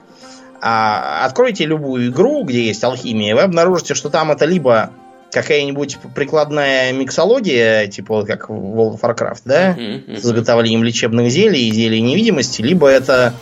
а 0.65 1.26
откройте 1.26 1.65
любую 1.65 2.10
игру, 2.10 2.45
где 2.45 2.65
есть 2.65 2.82
алхимия, 2.86 3.36
вы 3.36 3.41
обнаружите, 3.41 3.95
что 3.95 4.10
там 4.10 4.32
это 4.32 4.45
либо 4.45 4.91
какая-нибудь 5.30 5.97
прикладная 6.15 6.93
миксология, 6.93 7.88
типа 7.88 8.23
как 8.23 8.47
в 8.47 8.54
World 8.54 8.97
of 8.97 9.02
Warcraft, 9.02 9.41
да, 9.43 9.71
uh-huh, 9.71 10.06
uh-huh. 10.06 10.17
с 10.17 10.21
заготовлением 10.21 10.86
лечебных 10.86 11.30
зелий 11.32 11.67
и 11.67 11.71
зелий 11.73 11.99
невидимости, 11.99 12.62
либо 12.62 12.88
это, 12.88 13.34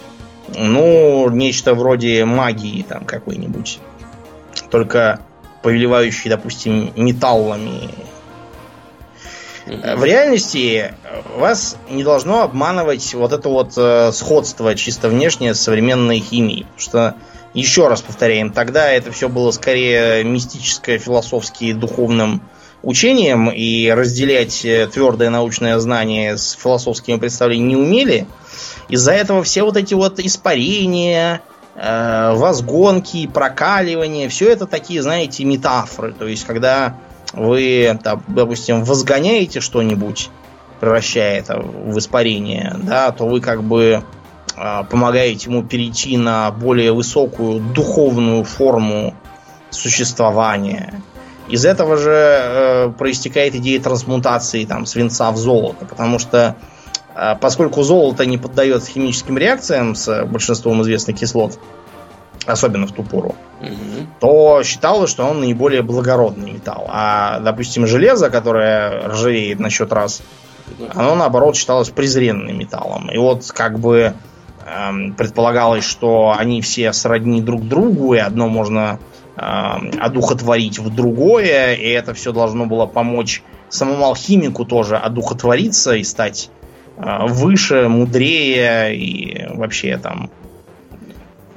ну, 0.57 1.29
нечто 1.29 1.75
вроде 1.75 2.25
магии 2.25 2.83
там 2.89 3.05
какой-нибудь. 3.05 3.79
Только 4.71 5.19
повелевающий, 5.61 6.29
допустим, 6.31 6.91
металлами. 6.95 7.89
В 9.65 10.03
реальности 10.03 10.93
вас 11.35 11.77
не 11.89 12.03
должно 12.03 12.41
обманывать 12.41 13.13
вот 13.13 13.31
это 13.31 13.47
вот 13.49 13.73
э, 13.77 14.11
сходство 14.11 14.75
чисто 14.75 15.07
внешнее 15.07 15.53
с 15.53 15.61
современной 15.61 16.19
химией. 16.19 16.65
Что 16.77 17.15
еще 17.53 17.87
раз 17.87 18.01
повторяем, 18.01 18.51
тогда 18.51 18.91
это 18.91 19.11
все 19.11 19.29
было 19.29 19.51
скорее 19.51 20.23
мистическое, 20.23 20.97
философски 20.97 21.73
духовным 21.73 22.41
учением 22.83 23.49
и 23.49 23.89
разделять 23.89 24.65
э, 24.65 24.87
твердое 24.87 25.29
научное 25.29 25.77
знание 25.79 26.37
с 26.37 26.53
философскими 26.53 27.17
представлениями 27.17 27.69
не 27.69 27.75
умели. 27.75 28.27
Из-за 28.89 29.11
этого 29.11 29.43
все 29.43 29.63
вот 29.63 29.77
эти 29.77 29.93
вот 29.93 30.19
испарения, 30.19 31.41
э, 31.75 32.33
возгонки, 32.33 33.27
прокаливания, 33.27 34.29
все 34.29 34.49
это 34.49 34.65
такие, 34.65 35.01
знаете, 35.03 35.43
метафоры. 35.43 36.13
То 36.13 36.27
есть, 36.27 36.45
когда 36.45 36.95
вы, 37.33 37.97
там, 38.03 38.23
допустим, 38.27 38.83
возгоняете 38.83 39.59
что-нибудь, 39.59 40.29
превращая 40.79 41.39
это 41.39 41.59
в 41.59 41.97
испарение, 41.97 42.75
да, 42.81 43.11
то 43.11 43.27
вы 43.27 43.39
как 43.39 43.63
бы 43.63 44.03
э, 44.55 44.83
помогаете 44.89 45.49
ему 45.49 45.63
перейти 45.63 46.17
на 46.17 46.51
более 46.51 46.91
высокую 46.91 47.59
духовную 47.59 48.43
форму 48.43 49.13
существования. 49.69 51.01
Из 51.47 51.65
этого 51.65 51.97
же 51.97 52.11
э, 52.11 52.93
проистекает 52.97 53.55
идея 53.55 53.79
трансмутации 53.81 54.65
там, 54.65 54.85
свинца 54.85 55.31
в 55.31 55.37
золото, 55.37 55.85
потому 55.85 56.17
что 56.17 56.55
э, 57.15 57.35
поскольку 57.39 57.83
золото 57.83 58.25
не 58.25 58.37
поддается 58.37 58.91
химическим 58.91 59.37
реакциям 59.37 59.95
с 59.95 60.25
большинством 60.25 60.81
известных 60.81 61.17
кислот, 61.17 61.59
особенно 62.45 62.87
в 62.87 62.91
ту 62.91 63.03
пору, 63.03 63.35
угу. 63.61 64.07
то 64.19 64.63
считалось, 64.63 65.09
что 65.09 65.25
он 65.25 65.39
наиболее 65.39 65.81
благородный 65.81 66.51
металл. 66.51 66.87
А, 66.89 67.39
допустим, 67.39 67.87
железо, 67.87 68.29
которое 68.29 69.07
ржавеет 69.07 69.59
на 69.59 69.69
счет 69.69 69.91
раз, 69.93 70.21
оно, 70.93 71.15
наоборот, 71.15 71.55
считалось 71.55 71.89
презренным 71.89 72.57
металлом. 72.57 73.09
И 73.11 73.17
вот 73.17 73.49
как 73.51 73.79
бы 73.79 74.13
эм, 74.65 75.13
предполагалось, 75.13 75.83
что 75.83 76.33
они 76.37 76.61
все 76.61 76.93
сродни 76.93 77.41
друг 77.41 77.67
другу, 77.67 78.13
и 78.13 78.17
одно 78.17 78.47
можно 78.47 78.99
э, 79.35 79.41
одухотворить 79.41 80.79
в 80.79 80.93
другое, 80.93 81.75
и 81.75 81.89
это 81.89 82.13
все 82.13 82.31
должно 82.31 82.65
было 82.65 82.85
помочь 82.85 83.43
самому 83.69 84.05
алхимику 84.05 84.65
тоже 84.65 84.97
одухотвориться 84.97 85.95
и 85.95 86.03
стать 86.03 86.49
э, 86.97 87.25
выше, 87.27 87.87
мудрее 87.87 88.95
и 88.95 89.47
вообще 89.53 89.97
там 89.97 90.29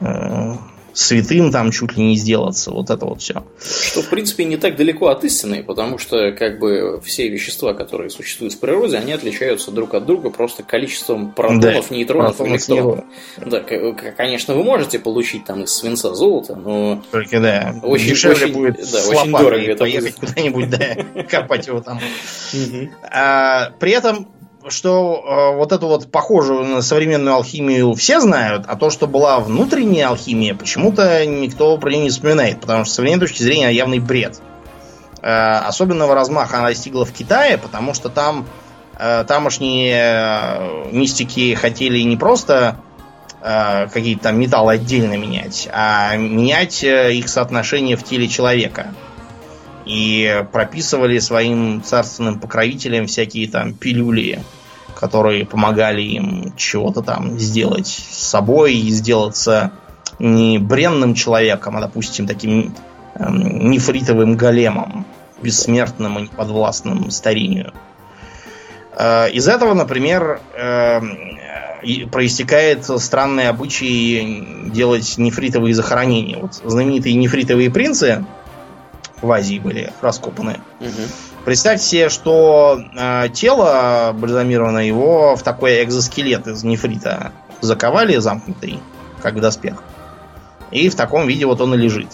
э, 0.00 0.54
святым 0.94 1.50
там 1.50 1.70
чуть 1.70 1.96
ли 1.96 2.04
не 2.04 2.16
сделаться. 2.16 2.70
Вот 2.70 2.90
это 2.90 3.04
вот 3.04 3.20
все. 3.20 3.44
Что, 3.60 4.02
в 4.02 4.08
принципе, 4.08 4.44
не 4.44 4.56
так 4.56 4.76
далеко 4.76 5.08
от 5.08 5.24
истины, 5.24 5.62
потому 5.62 5.98
что, 5.98 6.32
как 6.32 6.58
бы, 6.58 7.00
все 7.04 7.28
вещества, 7.28 7.74
которые 7.74 8.10
существуют 8.10 8.54
в 8.54 8.60
природе, 8.60 8.96
они 8.96 9.12
отличаются 9.12 9.70
друг 9.70 9.94
от 9.94 10.06
друга 10.06 10.30
просто 10.30 10.62
количеством 10.62 11.32
протонов, 11.32 11.88
да, 11.88 11.94
нейтронов, 11.94 12.40
электронов. 12.40 13.04
Да, 13.44 13.60
конечно, 13.60 14.54
вы 14.54 14.62
можете 14.62 14.98
получить 14.98 15.44
там 15.44 15.64
из 15.64 15.74
свинца 15.74 16.14
золото, 16.14 16.56
но... 16.56 17.02
Только, 17.10 17.40
да, 17.40 17.74
очень, 17.82 18.10
дешевле 18.10 18.46
очень, 18.46 18.54
будет 18.54 18.76
да, 18.76 19.08
очень 19.08 19.30
дорого 19.32 19.62
это 19.62 19.78
поехать 19.84 20.14
куда-нибудь, 20.14 20.70
да, 20.70 21.22
копать 21.30 21.66
его 21.66 21.80
там. 21.80 22.00
А, 23.02 23.70
при 23.80 23.92
этом 23.92 24.28
что 24.68 25.24
э, 25.52 25.56
вот 25.56 25.72
эту 25.72 25.86
вот 25.88 26.10
похожую 26.10 26.64
на 26.64 26.82
современную 26.82 27.34
алхимию 27.34 27.94
все 27.94 28.20
знают, 28.20 28.64
а 28.66 28.76
то, 28.76 28.90
что 28.90 29.06
была 29.06 29.38
внутренняя 29.40 30.08
алхимия, 30.08 30.54
почему-то 30.54 31.24
никто 31.26 31.76
про 31.78 31.90
нее 31.90 32.04
не 32.04 32.10
вспоминает, 32.10 32.60
потому 32.60 32.84
что 32.84 32.92
с 32.92 32.96
современной 32.96 33.26
точки 33.26 33.42
зрения 33.42 33.70
явный 33.70 33.98
бред. 33.98 34.40
Э, 35.22 35.58
особенного 35.66 36.14
размаха 36.14 36.58
она 36.58 36.68
достигла 36.68 37.04
в 37.04 37.12
Китае, 37.12 37.58
потому 37.58 37.94
что 37.94 38.08
там 38.08 38.46
э, 38.98 39.24
тамошние 39.26 39.96
э, 39.96 40.92
мистики 40.92 41.54
хотели 41.54 42.00
не 42.00 42.16
просто 42.16 42.76
э, 43.42 43.88
какие-то 43.88 44.24
там 44.24 44.40
металлы 44.40 44.74
отдельно 44.74 45.16
менять, 45.16 45.68
а 45.72 46.16
менять 46.16 46.82
э, 46.82 47.12
их 47.12 47.28
соотношение 47.28 47.96
в 47.96 48.04
теле 48.04 48.28
человека 48.28 48.88
и 49.84 50.44
прописывали 50.52 51.18
своим 51.18 51.82
царственным 51.82 52.40
покровителям 52.40 53.06
всякие 53.06 53.48
там 53.48 53.74
пилюли, 53.74 54.40
которые 54.94 55.44
помогали 55.44 56.02
им 56.02 56.54
чего-то 56.56 57.02
там 57.02 57.38
сделать 57.38 57.86
с 57.86 58.28
собой 58.28 58.74
и 58.74 58.90
сделаться 58.90 59.72
не 60.18 60.58
бренным 60.58 61.14
человеком, 61.14 61.76
а, 61.76 61.80
допустим, 61.80 62.26
таким 62.26 62.74
эм, 63.16 63.70
нефритовым 63.70 64.36
големом, 64.36 65.04
бессмертным 65.42 66.18
и 66.18 66.22
неподвластным 66.22 67.10
старению. 67.10 67.72
Э, 68.96 69.30
из 69.30 69.48
этого, 69.48 69.74
например, 69.74 70.40
э, 70.54 71.00
проистекает 72.10 72.84
странный 72.84 73.48
обычай 73.48 74.70
делать 74.70 75.18
нефритовые 75.18 75.74
захоронения. 75.74 76.38
Вот 76.38 76.54
знаменитые 76.54 77.14
нефритовые 77.14 77.70
принцы, 77.70 78.24
в 79.24 79.32
Азии 79.32 79.58
были 79.58 79.92
раскопаны. 80.00 80.60
Угу. 80.80 81.44
Представьте 81.44 81.84
себе, 81.84 82.08
что 82.08 82.80
э, 82.96 83.28
тело 83.32 84.14
бальзамированное, 84.14 84.84
его 84.84 85.36
в 85.36 85.42
такой 85.42 85.82
экзоскелет 85.82 86.46
из 86.46 86.64
нефрита 86.64 87.32
заковали 87.60 88.16
замкнутый, 88.16 88.80
как 89.22 89.34
в 89.34 89.40
доспех. 89.40 89.82
И 90.70 90.88
в 90.88 90.94
таком 90.94 91.26
виде 91.26 91.46
вот 91.46 91.60
он 91.60 91.74
и 91.74 91.76
лежит. 91.76 92.08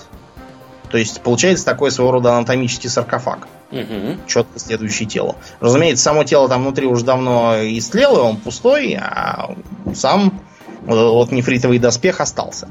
То 0.91 0.99
есть 0.99 1.21
получается 1.21 1.65
такой 1.65 1.91
своего 1.91 2.11
рода 2.13 2.35
анатомический 2.35 2.91
саркофаг. 2.91 3.47
Угу. 3.71 4.27
Четко 4.27 4.59
следующее 4.59 5.09
тело. 5.09 5.37
Разумеется, 5.61 6.03
само 6.03 6.25
тело 6.25 6.49
там 6.49 6.63
внутри 6.63 6.87
уже 6.87 7.05
давно 7.05 7.55
истлело, 7.61 8.23
он 8.23 8.37
пустой, 8.37 8.99
а 9.01 9.55
сам 9.95 10.43
вот, 10.83 11.13
вот 11.13 11.33
нефритовый 11.33 11.79
доспех 11.79 12.21
остался. 12.21 12.69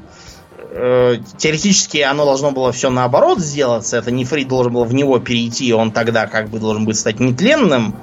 Э, 0.72 1.18
теоретически 1.38 1.98
оно 2.00 2.26
должно 2.26 2.52
было 2.52 2.72
все 2.72 2.90
наоборот 2.90 3.40
сделаться. 3.40 3.98
Это 3.98 4.12
нефрит 4.12 4.48
должен 4.48 4.74
был 4.74 4.84
в 4.84 4.94
него 4.94 5.20
перейти, 5.20 5.74
он 5.74 5.92
тогда 5.92 6.28
как 6.28 6.50
бы 6.50 6.60
должен 6.60 6.86
быть 6.86 6.98
стать 6.98 7.20
нетленным. 7.20 7.96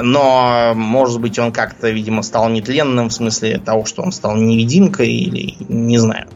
Но, 0.00 0.74
может 0.74 1.20
быть, 1.20 1.38
он 1.38 1.50
как-то, 1.52 1.90
видимо, 1.90 2.22
стал 2.22 2.48
нетленным 2.48 3.08
в 3.08 3.12
смысле 3.12 3.58
того, 3.58 3.84
что 3.84 4.02
он 4.02 4.12
стал 4.12 4.36
невидимкой 4.36 5.10
или 5.10 5.56
не 5.68 5.98
знаю. 5.98 6.28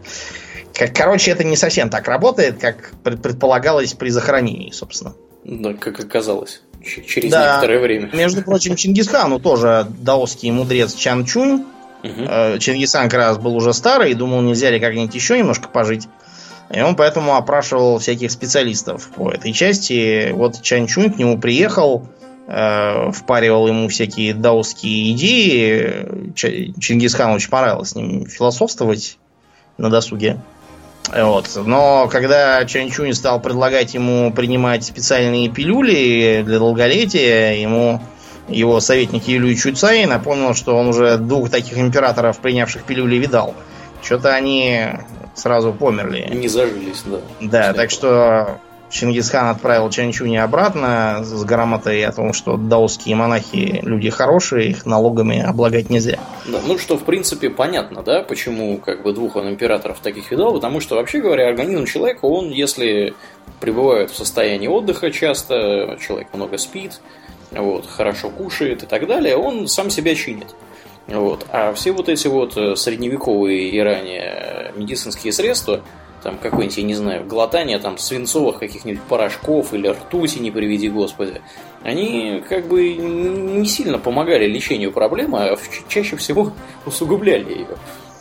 Короче, 0.94 1.30
это 1.30 1.44
не 1.44 1.56
совсем 1.56 1.88
так 1.90 2.08
работает, 2.08 2.58
как 2.58 2.92
предполагалось 3.04 3.92
при 3.94 4.08
захоронении, 4.08 4.72
собственно. 4.72 5.14
Да, 5.44 5.74
как 5.74 6.00
оказалось. 6.00 6.62
Через 6.82 7.30
да. 7.30 7.54
некоторое 7.54 7.78
время. 7.78 8.10
Между 8.12 8.42
прочим, 8.42 8.74
Чингисхану 8.76 9.38
тоже 9.38 9.86
даосский 10.00 10.50
мудрец 10.50 10.94
Чан 10.94 11.24
Чунь 11.24 11.64
Угу. 12.02 12.58
Чингисхан 12.58 13.08
как 13.08 13.18
раз 13.18 13.38
был 13.38 13.54
уже 13.56 13.72
старый 13.72 14.10
и 14.10 14.14
думал, 14.14 14.40
нельзя 14.40 14.70
ли 14.70 14.80
как-нибудь 14.80 15.14
еще 15.14 15.38
немножко 15.38 15.68
пожить. 15.68 16.08
И 16.70 16.80
он 16.80 16.96
поэтому 16.96 17.36
опрашивал 17.36 17.98
всяких 17.98 18.30
специалистов 18.30 19.08
по 19.14 19.30
этой 19.30 19.52
части. 19.52 20.32
Вот 20.32 20.62
Чан 20.62 20.86
Чунь 20.86 21.12
к 21.12 21.18
нему 21.18 21.38
приехал, 21.38 22.08
э, 22.48 23.12
впаривал 23.12 23.68
ему 23.68 23.88
всякие 23.88 24.32
даосские 24.32 25.12
идеи. 25.12 26.32
Чингисхану 26.34 27.34
очень 27.34 27.50
понравилось 27.50 27.90
с 27.90 27.94
ним 27.94 28.26
философствовать 28.26 29.18
на 29.76 29.90
досуге. 29.90 30.38
Вот. 31.14 31.50
Но 31.56 32.08
когда 32.10 32.64
Чан 32.64 32.90
Чунь 32.90 33.12
стал 33.12 33.40
предлагать 33.40 33.92
ему 33.92 34.32
принимать 34.32 34.84
специальные 34.84 35.50
пилюли 35.50 36.42
для 36.44 36.58
долголетия, 36.58 37.54
ему 37.60 38.00
его 38.48 38.80
советник 38.80 39.28
Юлий 39.28 39.56
Чуцай 39.56 40.04
напомнил, 40.06 40.54
что 40.54 40.76
он 40.76 40.88
уже 40.88 41.16
двух 41.18 41.50
таких 41.50 41.78
императоров, 41.78 42.38
принявших 42.38 42.84
пилюли, 42.84 43.16
видал. 43.16 43.54
Что-то 44.02 44.34
они 44.34 44.88
сразу 45.34 45.72
померли. 45.72 46.28
Не 46.32 46.48
зажились, 46.48 47.02
да. 47.06 47.20
Да, 47.40 47.72
так 47.72 47.90
что 47.90 48.58
Чингисхан 48.92 49.48
отправил 49.48 49.88
Чанчуни 49.88 50.36
обратно 50.36 51.20
с 51.24 51.44
грамотой 51.44 52.04
о 52.04 52.12
том, 52.12 52.34
что 52.34 52.56
даосские 52.56 53.16
монахи 53.16 53.80
люди 53.82 54.10
хорошие, 54.10 54.68
их 54.68 54.84
налогами 54.84 55.40
облагать 55.40 55.88
нельзя. 55.88 56.18
Да, 56.46 56.60
ну 56.66 56.78
что, 56.78 56.98
в 56.98 57.04
принципе, 57.04 57.48
понятно, 57.48 58.02
да, 58.02 58.22
почему 58.22 58.76
как 58.76 59.02
бы 59.02 59.14
двух 59.14 59.36
он 59.36 59.48
императоров 59.48 60.00
таких 60.00 60.30
видал, 60.30 60.52
потому 60.52 60.80
что, 60.80 60.96
вообще 60.96 61.20
говоря, 61.20 61.48
организм 61.48 61.86
человека, 61.86 62.26
он, 62.26 62.50
если 62.50 63.14
пребывает 63.60 64.10
в 64.10 64.16
состоянии 64.16 64.68
отдыха 64.68 65.10
часто, 65.10 65.96
человек 66.06 66.28
много 66.34 66.58
спит, 66.58 67.00
вот, 67.54 67.86
хорошо 67.86 68.30
кушает 68.30 68.82
и 68.82 68.86
так 68.86 69.06
далее, 69.06 69.36
он 69.36 69.68
сам 69.68 69.90
себя 69.90 70.14
чинит. 70.14 70.48
Вот. 71.06 71.46
А 71.50 71.72
все 71.74 71.92
вот 71.92 72.08
эти 72.08 72.28
вот 72.28 72.56
э, 72.56 72.76
средневековые 72.76 73.68
и 73.70 73.80
ранее 73.80 74.72
медицинские 74.76 75.32
средства, 75.32 75.82
там 76.22 76.38
какое-нибудь, 76.38 76.78
я 76.78 76.84
не 76.84 76.94
знаю, 76.94 77.24
глотание 77.26 77.78
там 77.78 77.98
свинцовых 77.98 78.58
каких-нибудь 78.58 79.02
порошков 79.02 79.74
или 79.74 79.88
ртути, 79.88 80.38
не 80.38 80.50
приведи 80.50 80.88
господи, 80.88 81.40
они 81.82 82.42
как 82.48 82.68
бы 82.68 82.94
не 82.94 83.66
сильно 83.66 83.98
помогали 83.98 84.46
лечению 84.46 84.92
проблемы, 84.92 85.40
а 85.40 85.58
чаще 85.88 86.16
всего 86.16 86.52
усугубляли 86.86 87.52
ее. 87.52 87.66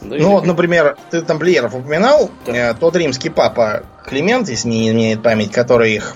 Да, 0.02 0.16
ну 0.16 0.32
вот, 0.32 0.46
например, 0.48 0.98
ты 1.12 1.22
тамплиеров 1.22 1.76
упоминал, 1.76 2.32
да. 2.48 2.72
Э, 2.72 2.74
тот 2.74 2.96
римский 2.96 3.30
папа 3.30 3.84
Климент, 4.04 4.50
если 4.50 4.68
не 4.68 4.90
изменяет 4.90 5.22
память, 5.22 5.52
который 5.52 5.94
их 5.94 6.16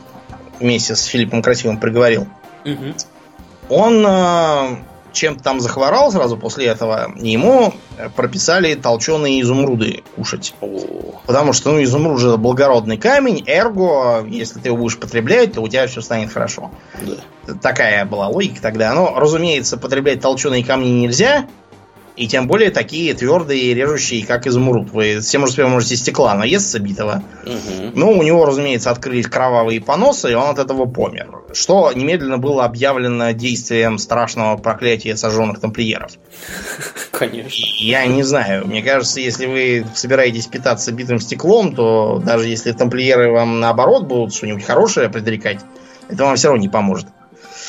вместе 0.59 0.95
с 0.95 1.03
Филиппом 1.03 1.43
Красивым 1.43 1.79
приговорил. 1.79 2.27
Угу. 2.65 2.93
Он 3.69 4.05
э, 4.05 4.77
чем-то 5.15 5.43
там 5.43 5.59
захворал 5.59 6.11
сразу 6.11 6.37
после 6.37 6.67
этого, 6.67 7.11
ему 7.15 7.73
прописали 8.15 8.75
толченые 8.75 9.41
изумруды 9.41 10.03
кушать. 10.15 10.53
Потому 11.25 11.53
что, 11.53 11.71
ну, 11.71 11.81
изумруд 11.81 12.19
же 12.19 12.37
благородный 12.37 12.97
камень, 12.97 13.43
эрго, 13.47 14.25
если 14.27 14.59
ты 14.59 14.69
его 14.69 14.77
будешь 14.77 14.99
потреблять, 14.99 15.53
то 15.53 15.61
у 15.61 15.67
тебя 15.67 15.87
все 15.87 16.01
станет 16.01 16.31
хорошо. 16.31 16.71
Да. 17.01 17.53
Такая 17.61 18.05
была 18.05 18.27
логика 18.27 18.61
тогда. 18.61 18.93
Но, 18.93 19.17
разумеется, 19.17 19.77
потреблять 19.77 20.21
толченые 20.21 20.63
камни 20.63 20.89
нельзя, 20.89 21.47
и 22.15 22.27
тем 22.27 22.47
более 22.47 22.71
такие 22.71 23.13
твердые 23.13 23.73
режущие, 23.73 24.25
как 24.25 24.47
изумруд. 24.47 24.91
Вы 24.91 25.19
всем 25.19 25.43
уже 25.43 25.67
можете 25.67 25.97
стекла 25.97 26.33
наесться 26.35 26.79
битого. 26.79 27.23
Угу. 27.43 27.91
Ну, 27.93 28.11
у 28.11 28.23
него, 28.23 28.45
разумеется, 28.45 28.89
открылись 28.91 29.27
кровавые 29.27 29.81
поносы, 29.81 30.31
и 30.31 30.33
он 30.33 30.49
от 30.49 30.59
этого 30.59 30.85
помер. 30.85 31.27
Что 31.53 31.91
немедленно 31.93 32.37
было 32.37 32.63
объявлено 32.63 33.31
действием 33.31 33.97
страшного 33.97 34.57
проклятия 34.57 35.17
сожженных 35.17 35.59
тамплиеров. 35.59 36.11
Конечно. 37.11 37.65
Я 37.79 38.05
не 38.05 38.23
знаю. 38.23 38.65
Мне 38.65 38.81
кажется, 38.81 39.19
если 39.19 39.45
вы 39.45 39.85
собираетесь 39.93 40.47
питаться 40.47 40.91
битым 40.91 41.19
стеклом, 41.19 41.75
то 41.75 42.21
даже 42.25 42.47
если 42.47 42.71
тамплиеры 42.71 43.31
вам 43.31 43.59
наоборот 43.59 44.05
будут 44.05 44.33
что-нибудь 44.33 44.63
хорошее 44.63 45.09
предрекать, 45.09 45.59
это 46.07 46.23
вам 46.23 46.35
все 46.35 46.47
равно 46.47 46.61
не 46.61 46.69
поможет. 46.69 47.07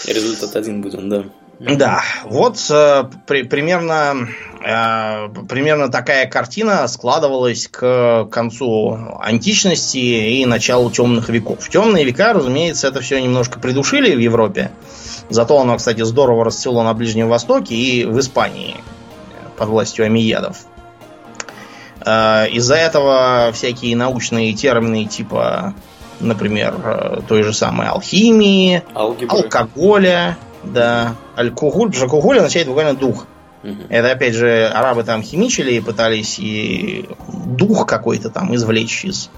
Результат 0.07 0.55
один 0.57 0.83
будет, 0.83 1.09
да. 1.09 1.25
Да, 1.59 2.03
вот 2.25 2.59
э, 2.71 3.05
при, 3.27 3.43
примерно, 3.45 4.29
э, 4.63 5.29
примерно 5.49 5.91
такая 5.91 6.27
картина 6.27 6.87
складывалась 6.87 7.67
к 7.69 8.29
концу 8.31 8.99
античности 9.21 9.97
и 9.97 10.45
началу 10.45 10.91
темных 10.91 11.31
веков. 11.31 11.65
В 11.65 11.71
темные 11.71 12.05
века, 12.05 12.35
разумеется, 12.35 12.89
это 12.89 13.01
все 13.01 13.21
немножко 13.21 13.59
придушили 13.59 14.15
в 14.15 14.19
Европе. 14.19 14.71
Зато 15.31 15.59
оно, 15.59 15.77
кстати, 15.79 16.03
здорово 16.03 16.45
расцвело 16.45 16.83
на 16.83 16.93
Ближнем 16.93 17.29
Востоке 17.29 17.75
и 17.75 18.05
в 18.05 18.19
Испании 18.21 18.77
под 19.57 19.69
властью 19.69 20.05
амиядов. 20.05 20.59
Э, 22.05 22.49
из-за 22.51 22.77
этого 22.77 23.51
всякие 23.55 23.97
научные 23.97 24.53
термины 24.53 25.07
типа, 25.07 25.75
например, 26.21 26.75
э, 26.85 27.21
той 27.27 27.43
же 27.43 27.55
самой 27.55 27.89
алхимии, 27.89 28.83
Алгебры. 28.95 29.39
алкоголя, 29.39 30.37
да, 30.63 31.17
алкоголь, 31.37 31.93
потому 31.93 32.21
что 32.21 32.31
означает 32.31 32.67
буквально 32.67 32.95
дух. 32.95 33.27
Угу. 33.63 33.83
Это 33.89 34.13
опять 34.13 34.35
же 34.35 34.67
арабы 34.69 35.03
там 35.03 35.23
химичили 35.23 35.75
и 35.75 35.81
пытались 35.81 36.39
и 36.39 37.09
дух 37.29 37.87
какой-то 37.87 38.31
там 38.31 38.55
извлечь 38.55 39.05
из 39.05 39.31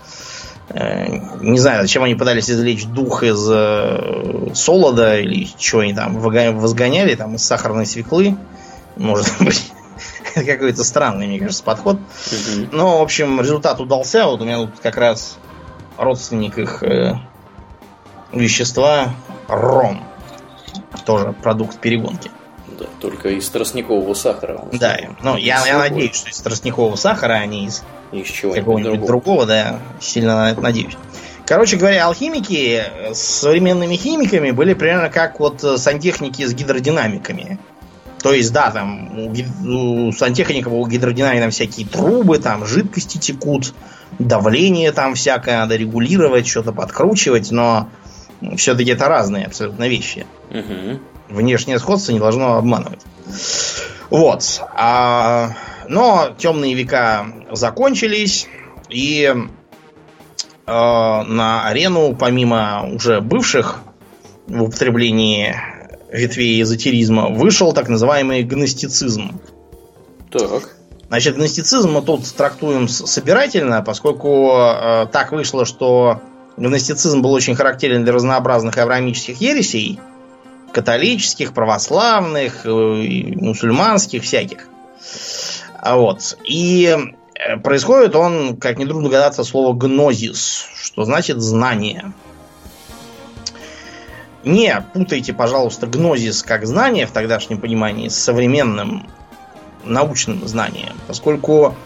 э, 0.71 1.07
не 1.41 1.59
знаю, 1.59 1.83
зачем 1.83 2.03
они 2.03 2.15
пытались 2.15 2.51
извлечь 2.51 2.85
дух 2.85 3.23
из 3.23 3.49
э, 3.51 4.51
солода 4.55 5.19
или 5.19 5.49
чего 5.57 5.81
они 5.81 5.95
там 5.95 6.19
возгоняли, 6.19 7.15
там 7.15 7.37
из 7.37 7.45
сахарной 7.45 7.87
свеклы. 7.87 8.37
Может 8.97 9.33
быть, 9.41 9.73
какой-то 10.35 10.85
странный, 10.85 11.27
мне 11.27 11.39
кажется, 11.39 11.63
подход. 11.63 11.97
Угу. 11.97 12.69
Но, 12.73 12.99
в 12.99 13.03
общем, 13.03 13.41
результат 13.41 13.81
удался. 13.81 14.27
Вот 14.27 14.41
у 14.43 14.45
меня 14.45 14.59
тут 14.59 14.81
как 14.83 14.97
раз 14.97 15.39
родственник 15.97 16.59
их 16.59 16.83
э, 16.83 17.15
вещества 18.33 19.15
ром 19.49 20.08
тоже 21.05 21.33
продукт 21.33 21.79
перегонки. 21.79 22.31
Да, 22.79 22.87
только 23.01 23.31
из 23.31 23.49
тростникового 23.49 24.15
сахара. 24.15 24.65
Да, 24.73 24.99
ну 25.23 25.37
я, 25.37 25.65
я 25.67 25.79
надеюсь, 25.79 26.15
что 26.15 26.31
из 26.31 26.39
тростникового 26.41 26.97
сахара, 26.97 27.35
а 27.35 27.47
не 27.47 27.67
из, 27.67 27.83
из 28.13 28.41
какого-нибудь 28.41 29.01
другого. 29.01 29.07
другого, 29.07 29.47
да, 29.47 29.79
сильно 30.01 30.37
на 30.37 30.51
это 30.53 30.61
надеюсь. 30.61 30.97
Короче 31.45 31.77
говоря, 31.77 32.07
алхимики 32.07 32.85
с 33.13 33.19
современными 33.19 33.97
химиками 33.97 34.51
были 34.51 34.75
примерно 34.75 35.09
как 35.09 35.41
вот 35.41 35.63
сантехники 35.63 36.45
с 36.45 36.53
гидродинамиками. 36.53 37.59
То 38.23 38.33
есть, 38.33 38.53
да, 38.53 38.71
там 38.71 39.19
у, 39.19 40.09
у 40.09 40.13
сантехников, 40.13 40.73
у 40.73 40.87
гидродинамиков 40.87 41.53
всякие 41.55 41.87
трубы, 41.87 42.39
там 42.39 42.67
жидкости 42.67 43.17
текут, 43.17 43.73
давление 44.19 44.93
там 44.93 45.15
всякое 45.15 45.59
надо 45.59 45.77
регулировать, 45.77 46.47
что-то 46.47 46.73
подкручивать, 46.73 47.51
но 47.51 47.89
все-таки 48.57 48.91
это 48.91 49.09
разные 49.09 49.47
абсолютно 49.47 49.89
вещи. 49.89 50.27
Угу. 50.51 51.01
Внешнее 51.29 51.79
сходство 51.79 52.13
не 52.13 52.19
должно 52.19 52.57
обманывать. 52.57 53.01
Вот. 54.11 54.63
А, 54.75 55.51
но 55.89 56.35
темные 56.39 56.75
века 56.75 57.27
закончились, 57.51 58.47
и 58.89 59.25
э, 59.25 59.37
на 60.67 61.67
арену, 61.67 62.15
помимо 62.15 62.89
уже 62.91 63.21
бывших 63.21 63.81
в 64.47 64.63
употреблении 64.63 65.55
ветвей 66.11 66.63
эзотеризма, 66.63 67.29
вышел 67.29 67.73
так 67.73 67.89
называемый 67.89 68.43
гностицизм. 68.43 69.41
Так. 70.31 70.77
Значит, 71.09 71.37
гностицизм 71.37 71.93
мы 71.93 72.03
тут 72.03 72.25
трактуем 72.35 72.87
собирательно, 72.89 73.83
поскольку 73.83 74.53
э, 74.53 75.07
так 75.11 75.33
вышло, 75.33 75.65
что 75.65 76.21
Гностицизм 76.59 77.23
был 77.23 77.33
очень 77.33 77.55
характерен 77.55 78.03
для 78.03 78.13
разнообразных 78.13 78.77
авраамических 78.79 79.41
ересей, 79.41 80.01
католических, 80.73 81.55
православных, 81.55 82.67
э, 82.67 82.69
мусульманских, 82.69 84.25
всяких. 84.25 84.67
А 85.81 85.97
вот. 85.97 86.37
И 86.45 86.97
э, 87.35 87.57
происходит 87.59 88.17
он, 88.17 88.57
как 88.57 88.79
нетрудно 88.79 89.05
догадаться, 89.05 89.45
слово 89.45 89.73
гнозис, 89.73 90.67
что 90.83 91.05
значит 91.05 91.41
знание. 91.41 92.13
Не 94.43 94.85
путайте, 94.93 95.33
пожалуйста, 95.33 95.87
гнозис 95.87 96.43
как 96.43 96.67
знание 96.67 97.07
в 97.07 97.13
тогдашнем 97.13 97.59
понимании 97.59 98.09
с 98.09 98.17
современным 98.17 99.09
научным 99.85 100.47
знанием, 100.49 100.97
поскольку 101.07 101.77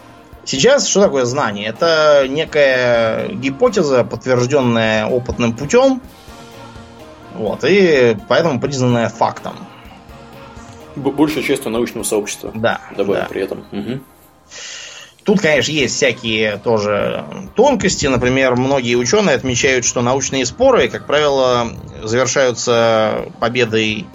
Сейчас 0.45 0.87
что 0.87 1.01
такое 1.01 1.25
знание? 1.25 1.67
Это 1.67 2.25
некая 2.27 3.29
гипотеза, 3.29 4.03
подтвержденная 4.03 5.05
опытным 5.05 5.53
путем, 5.53 6.01
вот, 7.33 7.63
и 7.63 8.15
поэтому 8.27 8.59
признанная 8.59 9.09
фактом. 9.09 9.53
Большей 10.95 11.43
частью 11.43 11.71
научного 11.71 12.03
сообщества. 12.03 12.51
Да. 12.53 12.81
Добавим 12.95 13.23
да. 13.23 13.27
при 13.27 13.41
этом. 13.41 13.65
Угу. 13.71 13.99
Тут, 15.23 15.39
конечно, 15.39 15.71
есть 15.71 15.95
всякие 15.95 16.57
тоже 16.57 17.25
тонкости. 17.55 18.05
Например, 18.05 18.55
многие 18.55 18.95
ученые 18.95 19.35
отмечают, 19.35 19.85
что 19.85 20.01
научные 20.01 20.45
споры, 20.45 20.89
как 20.89 21.07
правило, 21.07 21.69
завершаются 22.03 23.25
победой 23.39 24.05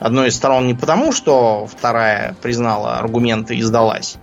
одной 0.00 0.28
из 0.28 0.36
сторон 0.36 0.66
не 0.66 0.74
потому, 0.74 1.12
что 1.12 1.66
вторая 1.66 2.34
признала 2.40 2.98
аргументы 2.98 3.56
и 3.56 3.62
сдалась, 3.62 4.16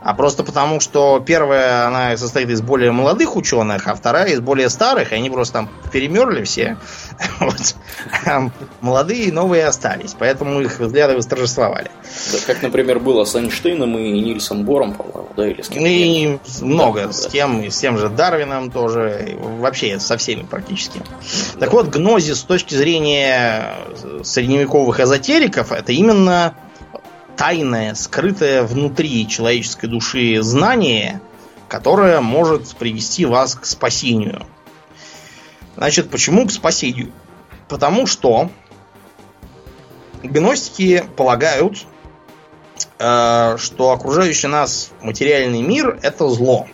а 0.00 0.14
просто 0.14 0.44
потому, 0.44 0.78
что 0.80 1.22
первая, 1.24 1.86
она 1.86 2.16
состоит 2.16 2.48
из 2.50 2.60
более 2.60 2.92
молодых 2.92 3.34
ученых, 3.34 3.88
а 3.88 3.94
вторая 3.94 4.28
из 4.28 4.40
более 4.40 4.68
старых, 4.68 5.12
и 5.12 5.16
они 5.16 5.30
просто 5.30 5.54
там 5.54 5.70
перемерли 5.92 6.44
все. 6.44 6.76
Вот. 7.40 7.74
А 8.24 8.50
молодые 8.80 9.24
и 9.24 9.32
новые 9.32 9.66
остались, 9.66 10.14
поэтому 10.18 10.60
их 10.60 10.78
взгляды 10.78 11.16
восторжествовали. 11.16 11.90
Да, 12.32 12.38
как, 12.46 12.62
например, 12.62 12.98
было 12.98 13.24
с 13.24 13.34
Эйнштейном 13.34 13.98
и 13.98 14.10
Нильсом 14.20 14.64
Бором, 14.64 14.94
по-моему, 14.94 15.28
да, 15.36 15.48
или 15.48 15.62
с 15.62 15.68
кем 15.68 15.84
И 15.84 16.38
много, 16.60 17.06
да, 17.06 17.12
с. 17.12 17.26
Тем, 17.26 17.62
и 17.62 17.70
с 17.70 17.78
тем 17.78 17.98
же 17.98 18.08
Дарвином 18.08 18.70
тоже, 18.70 19.36
вообще 19.38 19.98
со 19.98 20.16
всеми 20.16 20.42
практически. 20.42 21.00
Да. 21.54 21.60
Так 21.60 21.72
вот, 21.72 21.88
гнозис 21.88 22.38
с 22.38 22.42
точки 22.42 22.74
зрения 22.74 23.74
средневековых 24.22 25.00
эзотериков, 25.00 25.72
это 25.72 25.92
именно 25.92 26.54
тайное, 27.36 27.94
скрытое 27.94 28.62
внутри 28.62 29.28
человеческой 29.28 29.86
души 29.86 30.42
знание, 30.42 31.20
которое 31.68 32.20
может 32.20 32.74
привести 32.76 33.24
вас 33.24 33.54
к 33.54 33.66
спасению. 33.66 34.46
Значит, 35.76 36.10
почему 36.10 36.46
к 36.46 36.50
спасению? 36.50 37.12
Потому 37.68 38.06
что 38.06 38.50
гностики 40.22 41.04
полагают, 41.16 41.84
э, 42.98 43.56
что 43.58 43.92
окружающий 43.92 44.48
нас 44.48 44.90
материальный 45.02 45.62
мир 45.62 45.98
это 46.02 46.28
зло. 46.28 46.66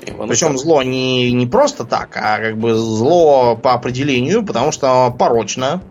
Причем 0.00 0.56
зло 0.58 0.82
не, 0.82 1.30
не 1.30 1.46
просто 1.46 1.84
так, 1.84 2.16
а 2.16 2.38
как 2.38 2.58
бы 2.58 2.74
зло 2.74 3.56
по 3.56 3.74
определению, 3.74 4.44
потому 4.44 4.72
что 4.72 5.14
порочно, 5.16 5.82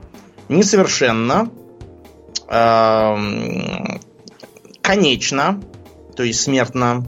несовершенно, 0.49 1.49
конечно, 4.81 5.61
то 6.15 6.23
есть 6.23 6.41
смертно, 6.41 7.05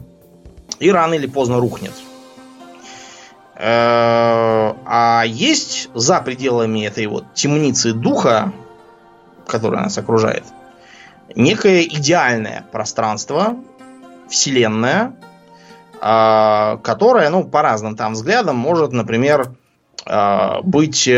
и 0.78 0.90
рано 0.90 1.14
или 1.14 1.26
поздно 1.26 1.58
рухнет. 1.58 1.92
Э, 3.56 4.74
а 4.84 5.22
есть 5.24 5.88
за 5.94 6.20
пределами 6.20 6.84
этой 6.84 7.06
вот 7.06 7.32
темницы 7.34 7.92
духа, 7.92 8.52
которая 9.46 9.82
нас 9.84 9.98
окружает, 9.98 10.44
некое 11.36 11.82
идеальное 11.82 12.64
пространство, 12.72 13.56
вселенная, 14.28 15.14
э, 16.00 16.78
которая, 16.82 17.30
ну, 17.30 17.44
по 17.44 17.62
разным 17.62 17.96
там 17.96 18.14
взглядам, 18.14 18.56
может, 18.56 18.92
например, 18.92 19.54
э, 20.06 20.60
быть 20.62 21.08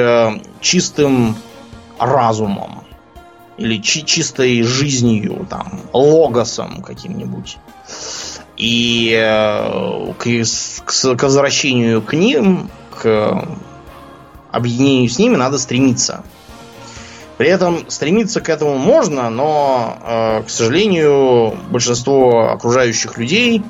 чистым 0.60 1.36
разумом 1.98 2.83
или 3.56 3.80
чи- 3.80 4.04
чистой 4.04 4.62
жизнью, 4.62 5.46
там, 5.48 5.80
логосом 5.92 6.82
каким-нибудь. 6.82 7.58
И 8.56 9.12
э, 9.16 10.12
к, 10.18 10.24
к, 10.84 11.16
к 11.16 11.22
возвращению 11.22 12.02
к 12.02 12.12
ним, 12.12 12.70
к 12.90 13.46
объединению 14.50 15.08
с 15.08 15.18
ними 15.18 15.36
надо 15.36 15.58
стремиться. 15.58 16.24
При 17.36 17.48
этом 17.48 17.90
стремиться 17.90 18.40
к 18.40 18.48
этому 18.48 18.78
можно, 18.78 19.28
но, 19.28 19.98
э, 20.00 20.42
к 20.46 20.50
сожалению, 20.50 21.56
большинство 21.70 22.50
окружающих 22.50 23.18
людей 23.18 23.62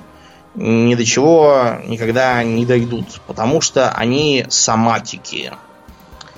ни 0.54 0.94
до 0.94 1.04
чего 1.04 1.78
никогда 1.86 2.42
не 2.44 2.64
дойдут, 2.64 3.20
потому 3.26 3.60
что 3.60 3.90
они 3.90 4.46
соматики. 4.50 5.52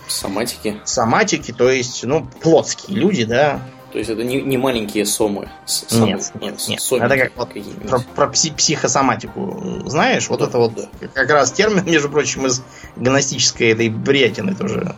Соматики? 0.08 0.80
Соматики, 0.84 1.52
то 1.52 1.70
есть, 1.70 2.04
ну, 2.04 2.26
плотские 2.40 2.98
люди, 2.98 3.24
да. 3.24 3.60
То 3.92 3.98
есть 3.98 4.10
это 4.10 4.24
не, 4.24 4.42
не 4.42 4.58
маленькие 4.58 5.06
сомы? 5.06 5.48
Сомы. 5.64 6.06
Нет, 6.08 6.32
нет, 6.40 6.68
нет. 6.68 6.80
Это 7.00 7.16
как 7.16 7.32
вот 7.36 7.48
про, 7.88 8.00
про 8.00 8.26
пси 8.28 8.50
психосоматику. 8.50 9.82
Знаешь, 9.86 10.28
вот 10.28 10.40
да, 10.40 10.46
это 10.46 10.58
вот 10.58 10.74
да. 10.74 11.08
как 11.14 11.30
раз 11.30 11.52
термин, 11.52 11.84
между 11.90 12.10
прочим, 12.10 12.46
из 12.46 12.62
гностической 12.96 13.70
этой 13.70 13.88
бриятины 13.88 14.54
тоже. 14.54 14.94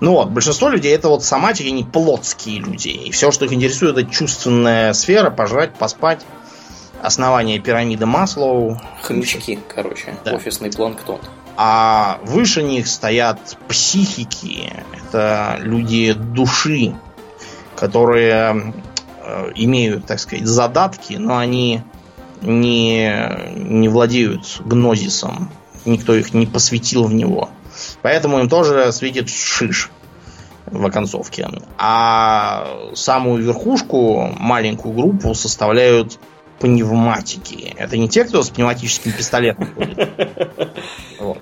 Ну 0.00 0.12
вот, 0.12 0.30
большинство 0.30 0.68
людей 0.68 0.94
это 0.94 1.08
вот 1.08 1.24
соматики, 1.24 1.68
они 1.68 1.82
плотские 1.82 2.60
люди. 2.60 2.88
И 2.88 3.10
все, 3.10 3.32
что 3.32 3.46
их 3.46 3.52
интересует, 3.52 3.98
это 3.98 4.10
чувственная 4.10 4.92
сфера, 4.92 5.30
пожрать, 5.30 5.74
поспать 5.74 6.20
основание 7.02 7.58
пирамиды 7.58 8.06
Маслоу. 8.06 8.80
Хомячки, 9.02 9.58
короче, 9.68 10.14
да. 10.24 10.34
офисный 10.34 10.70
планктон. 10.70 11.20
А 11.56 12.18
выше 12.24 12.62
них 12.62 12.86
стоят 12.86 13.58
психики. 13.68 14.72
Это 14.96 15.58
люди 15.60 16.12
души, 16.12 16.94
которые 17.76 18.74
э, 19.22 19.52
имеют, 19.56 20.06
так 20.06 20.20
сказать, 20.20 20.46
задатки, 20.46 21.14
но 21.14 21.36
они 21.36 21.82
не, 22.42 23.12
не 23.54 23.88
владеют 23.88 24.60
гнозисом. 24.64 25.50
Никто 25.84 26.14
их 26.14 26.34
не 26.34 26.46
посвятил 26.46 27.04
в 27.04 27.12
него. 27.12 27.50
Поэтому 28.02 28.40
им 28.40 28.48
тоже 28.48 28.92
светит 28.92 29.28
шиш 29.28 29.90
в 30.66 30.84
оконцовке. 30.86 31.48
А 31.78 32.66
самую 32.94 33.42
верхушку, 33.42 34.30
маленькую 34.38 34.94
группу, 34.94 35.34
составляют 35.34 36.18
пневматики. 36.60 37.74
Это 37.76 37.96
не 37.96 38.08
те, 38.08 38.24
кто 38.24 38.42
с 38.42 38.50
пневматическим 38.50 39.12
пистолетом 39.12 39.68
ходит. 39.74 40.10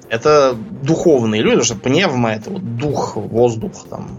Это 0.09 0.55
духовные 0.55 1.43
люди, 1.43 1.57
потому 1.57 1.65
что 1.65 1.77
пневма 1.77 2.31
это 2.31 2.51
дух, 2.51 3.17
воздух 3.17 3.73
там. 3.91 4.17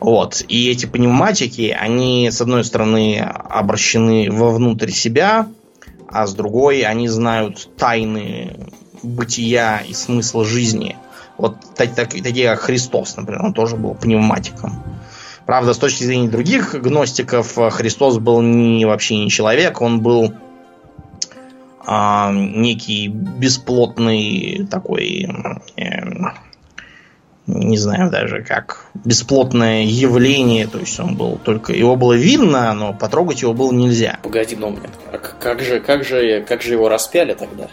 Вот. 0.00 0.44
И 0.48 0.70
эти 0.70 0.86
пневматики, 0.86 1.76
они, 1.78 2.30
с 2.30 2.40
одной 2.40 2.64
стороны, 2.64 3.18
обращены 3.18 4.30
вовнутрь 4.30 4.90
себя, 4.90 5.48
а 6.08 6.26
с 6.26 6.34
другой 6.34 6.82
они 6.82 7.08
знают 7.08 7.68
тайны 7.76 8.70
бытия 9.02 9.78
и 9.78 9.92
смысла 9.92 10.44
жизни. 10.44 10.96
Вот 11.36 11.56
такие 11.74 12.48
как 12.48 12.60
Христос, 12.60 13.16
например, 13.16 13.44
он 13.44 13.52
тоже 13.52 13.76
был 13.76 13.94
пневматиком. 13.94 14.82
Правда, 15.46 15.74
с 15.74 15.78
точки 15.78 16.02
зрения 16.02 16.28
других 16.28 16.74
гностиков, 16.74 17.56
э, 17.56 17.70
Христос 17.70 18.18
был 18.18 18.42
не 18.42 18.84
вообще 18.84 19.16
не 19.16 19.30
человек, 19.30 19.80
он 19.80 20.00
был 20.00 20.34
а, 21.86 22.32
некий 22.32 23.06
бесплотный 23.06 24.66
такой, 24.68 25.28
э, 25.76 26.00
не 27.46 27.78
знаю 27.78 28.10
даже 28.10 28.42
как, 28.42 28.86
бесплотное 29.04 29.84
явление, 29.84 30.66
то 30.66 30.78
есть 30.80 30.98
он 30.98 31.14
был 31.14 31.38
только, 31.38 31.72
его 31.72 31.94
было 31.94 32.14
видно, 32.14 32.74
но 32.74 32.92
потрогать 32.92 33.42
его 33.42 33.54
было 33.54 33.72
нельзя. 33.72 34.18
Погоди, 34.24 34.56
но 34.56 34.70
мне, 34.70 34.88
а 35.12 35.18
как 35.18 35.60
же, 35.60 35.78
как 35.78 36.04
же, 36.04 36.44
как 36.46 36.60
же 36.60 36.72
его 36.72 36.88
распяли 36.88 37.34
тогда? 37.34 37.68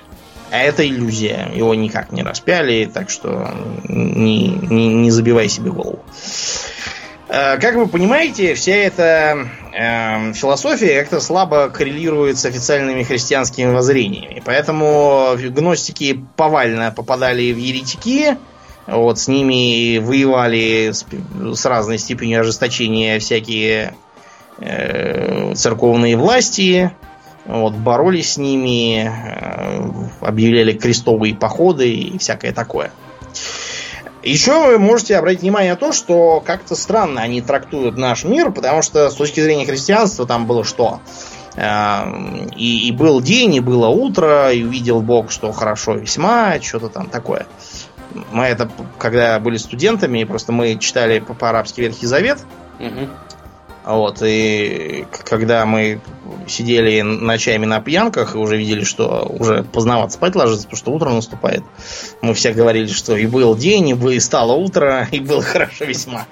А 0.51 0.59
это 0.59 0.87
иллюзия. 0.87 1.49
Его 1.55 1.73
никак 1.73 2.11
не 2.11 2.21
распяли, 2.21 2.85
так 2.85 3.09
что 3.09 3.49
не, 3.85 4.49
не, 4.49 4.93
не 4.93 5.09
забивай 5.09 5.49
себе 5.49 5.71
голову. 5.71 6.03
Э, 7.29 7.57
как 7.57 7.75
вы 7.75 7.87
понимаете, 7.87 8.53
вся 8.53 8.73
эта 8.73 9.47
э, 9.73 10.33
философия 10.33 10.99
как-то 10.99 11.19
слабо 11.19 11.69
коррелирует 11.69 12.37
с 12.37 12.45
официальными 12.45 13.03
христианскими 13.03 13.71
воззрениями. 13.71 14.41
Поэтому 14.45 15.35
гностики 15.37 16.25
повально 16.35 16.91
попадали 16.91 17.51
в 17.53 17.57
еретики. 17.57 18.37
Вот, 18.85 19.17
с 19.17 19.29
ними 19.29 19.97
воевали 19.99 20.91
с, 20.91 21.05
с 21.57 21.65
разной 21.65 21.97
степенью 21.97 22.41
ожесточения 22.41 23.19
всякие 23.19 23.95
э, 24.59 25.53
церковные 25.55 26.17
власти. 26.17 26.91
Вот, 27.45 27.73
боролись 27.73 28.33
с 28.33 28.37
ними, 28.37 29.05
э, 29.05 29.89
объявляли 30.19 30.73
крестовые 30.73 31.35
походы 31.35 31.89
и 31.89 32.17
всякое 32.17 32.51
такое. 32.51 32.91
Еще 34.23 34.67
вы 34.67 34.79
можете 34.79 35.17
обратить 35.17 35.41
внимание 35.41 35.73
на 35.73 35.77
то, 35.77 35.91
что 35.91 36.41
как-то 36.45 36.75
странно 36.75 37.21
они 37.21 37.41
трактуют 37.41 37.97
наш 37.97 38.23
мир, 38.23 38.51
потому 38.51 38.81
что 38.81 39.09
с 39.09 39.15
точки 39.15 39.41
зрения 39.41 39.65
христианства 39.65 40.25
там 40.25 40.47
было 40.47 40.63
что? 40.63 41.01
Эм, 41.55 42.47
и, 42.55 42.87
и 42.87 42.91
был 42.91 43.21
день, 43.21 43.55
и 43.55 43.59
было 43.59 43.87
утро, 43.87 44.51
и 44.51 44.63
увидел 44.63 45.01
Бог, 45.01 45.29
что 45.29 45.51
хорошо 45.51 45.93
весьма, 45.95 46.59
что-то 46.61 46.89
там 46.89 47.07
такое. 47.07 47.47
Мы 48.31 48.45
это, 48.45 48.71
когда 48.97 49.39
были 49.39 49.57
студентами, 49.57 50.23
просто 50.23 50.51
мы 50.51 50.77
читали 50.77 51.19
по-арабски 51.19 51.81
Ветхий 51.81 52.05
Завет. 52.05 52.39
Угу. 52.79 53.09
Вот, 53.85 54.21
и 54.21 55.05
когда 55.25 55.65
мы 55.65 55.99
сидели 56.47 57.01
ночами 57.01 57.65
на 57.65 57.81
пьянках 57.81 58.35
и 58.35 58.37
уже 58.37 58.57
видели, 58.57 58.83
что 58.83 59.25
уже 59.27 59.63
поздновато 59.63 60.13
спать 60.13 60.35
ложится, 60.35 60.63
потому 60.63 60.77
что 60.77 60.91
утро 60.91 61.09
наступает, 61.09 61.63
мы 62.21 62.33
все 62.33 62.53
говорили, 62.53 62.87
что 62.87 63.15
и 63.17 63.25
был 63.25 63.55
день, 63.55 63.89
и 63.89 64.19
стало 64.19 64.53
утро, 64.53 65.07
и 65.11 65.19
было 65.19 65.41
хорошо 65.41 65.85
весьма. 65.85 66.25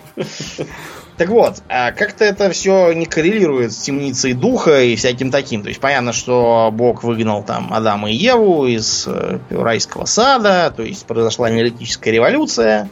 Так 1.17 1.29
вот, 1.29 1.61
а 1.67 1.91
как-то 1.91 2.25
это 2.25 2.49
все 2.49 2.93
не 2.93 3.05
коррелирует 3.05 3.73
с 3.73 3.77
темницей 3.77 4.33
духа 4.33 4.81
и 4.81 4.95
всяким 4.95 5.29
таким. 5.29 5.61
То 5.61 5.67
есть 5.67 5.79
понятно, 5.79 6.13
что 6.13 6.71
Бог 6.73 7.03
выгнал 7.03 7.43
там 7.43 7.71
Адама 7.71 8.09
и 8.09 8.15
Еву 8.15 8.65
из 8.65 9.05
э, 9.07 9.37
райского 9.51 10.05
сада, 10.05 10.73
то 10.75 10.81
есть 10.81 11.05
произошла 11.05 11.49
неолитическая 11.51 12.11
революция 12.11 12.89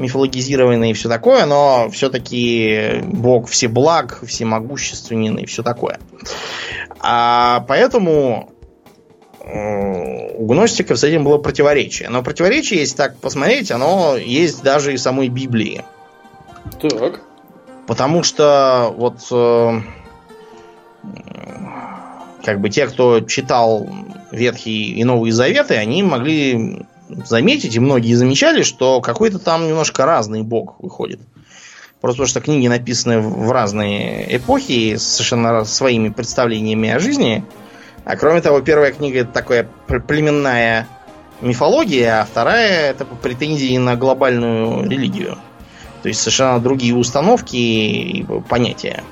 мифологизированный 0.00 0.90
и 0.90 0.94
все 0.94 1.08
такое, 1.08 1.46
но 1.46 1.88
все-таки 1.90 3.02
Бог 3.04 3.48
всеблаг, 3.48 4.20
всемогущественен 4.26 5.36
и 5.36 5.46
все 5.46 5.62
такое. 5.62 6.00
А 6.98 7.64
поэтому 7.68 8.50
э, 9.44 10.36
у 10.36 10.46
гностиков 10.46 10.98
с 10.98 11.04
этим 11.04 11.24
было 11.24 11.38
противоречие. 11.38 12.08
Но 12.08 12.22
противоречие, 12.22 12.80
если 12.80 12.96
так 12.96 13.16
посмотреть, 13.18 13.70
оно 13.70 14.16
есть 14.16 14.62
даже 14.62 14.94
и 14.94 14.96
в 14.96 15.00
самой 15.00 15.28
Библии. 15.28 15.84
Так. 16.80 17.20
Потому 17.86 18.22
что 18.22 18.92
вот 18.96 19.18
э, 19.30 19.80
как 22.44 22.60
бы 22.60 22.70
те, 22.70 22.86
кто 22.86 23.20
читал 23.20 23.88
Ветхий 24.32 24.92
и 24.92 25.04
Новые 25.04 25.32
Заветы, 25.32 25.74
они 25.74 26.02
могли 26.02 26.86
заметить, 27.26 27.76
и 27.76 27.80
многие 27.80 28.14
замечали, 28.14 28.62
что 28.62 29.00
какой-то 29.00 29.38
там 29.38 29.66
немножко 29.66 30.04
разный 30.04 30.42
бог 30.42 30.76
выходит. 30.80 31.20
Просто 32.00 32.16
потому 32.16 32.28
что 32.28 32.40
книги 32.40 32.66
написаны 32.66 33.20
в 33.20 33.50
разные 33.52 34.36
эпохи 34.36 34.96
с 34.96 35.02
совершенно 35.02 35.64
своими 35.64 36.08
представлениями 36.08 36.88
о 36.88 36.98
жизни. 36.98 37.44
А 38.04 38.16
кроме 38.16 38.40
того, 38.40 38.60
первая 38.62 38.92
книга 38.92 39.20
это 39.20 39.32
такая 39.32 39.68
племенная 39.86 40.88
мифология, 41.42 42.22
а 42.22 42.24
вторая 42.24 42.90
это 42.90 43.04
претензии 43.04 43.76
на 43.76 43.96
глобальную 43.96 44.88
религию. 44.88 45.36
То 46.02 46.08
есть 46.08 46.20
совершенно 46.20 46.58
другие 46.58 46.94
установки 46.94 47.56
и 47.56 48.26
понятия. 48.48 49.04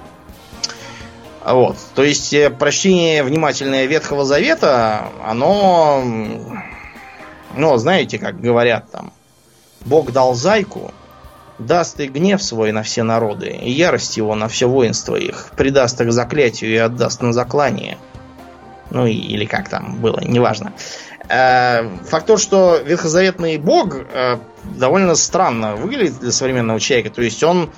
Вот. 1.45 1.77
То 1.95 2.03
есть 2.03 2.33
э, 2.33 2.51
прочтение 2.51 3.23
внимательное 3.23 3.87
Ветхого 3.87 4.25
Завета, 4.25 5.09
оно 5.25 6.05
но 7.57 7.77
знаете, 7.77 8.19
как 8.19 8.41
говорят 8.41 8.91
там, 8.91 9.13
Бог 9.85 10.13
дал 10.13 10.35
зайку, 10.35 10.93
даст 11.59 11.99
и 12.01 12.07
гнев 12.07 12.43
свой 12.43 12.73
на 12.73 12.83
все 12.83 13.03
народы, 13.03 13.49
и 13.49 13.71
ярость 13.71 14.17
его 14.17 14.35
на 14.35 14.49
все 14.49 14.69
воинство 14.69 15.17
их, 15.17 15.51
предаст 15.57 16.01
их 16.01 16.13
заклятию 16.13 16.71
и 16.73 16.77
отдаст 16.77 17.23
на 17.23 17.33
заклание. 17.33 17.99
Ну 18.91 19.07
или 19.07 19.45
как 19.45 19.69
там 19.69 19.97
было, 19.97 20.21
неважно. 20.21 20.73
Э, 21.29 21.87
факт 22.07 22.27
то, 22.27 22.39
что 22.39 22.79
ветхозаветный 22.79 23.59
бог 23.59 23.97
э, 23.97 24.39
довольно 24.65 25.15
странно 25.15 25.77
выглядит 25.77 26.21
для 26.21 26.33
современного 26.33 26.81
человека. 26.81 27.11
То 27.11 27.23
есть 27.23 27.43
он 27.43 27.71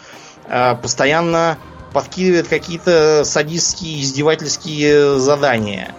э, 0.48 0.76
постоянно 0.76 1.58
подкидывает 1.92 2.46
какие-то 2.46 3.24
садистские, 3.24 4.02
издевательские 4.02 5.18
задания 5.18 5.94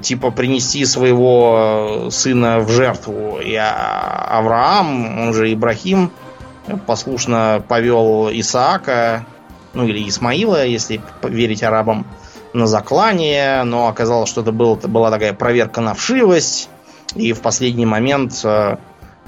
типа 0.00 0.30
принести 0.30 0.84
своего 0.84 2.06
э, 2.06 2.10
сына 2.10 2.60
в 2.60 2.70
жертву. 2.70 3.38
И 3.40 3.54
а, 3.54 4.38
Авраам, 4.38 5.20
он 5.20 5.34
же 5.34 5.52
Ибрахим, 5.52 6.10
послушно 6.86 7.62
повел 7.66 8.28
Исаака 8.30 9.24
ну 9.74 9.86
или 9.86 10.08
Исмаила, 10.08 10.64
если 10.66 11.00
верить 11.22 11.62
арабам, 11.62 12.06
на 12.52 12.66
заклание, 12.66 13.62
но 13.64 13.88
оказалось, 13.88 14.28
что 14.28 14.40
это, 14.40 14.52
был, 14.52 14.76
была 14.76 15.10
такая 15.10 15.34
проверка 15.34 15.80
на 15.80 15.94
вшивость, 15.94 16.70
и 17.14 17.32
в 17.32 17.42
последний 17.42 17.84
момент 17.86 18.40
э, 18.42 18.76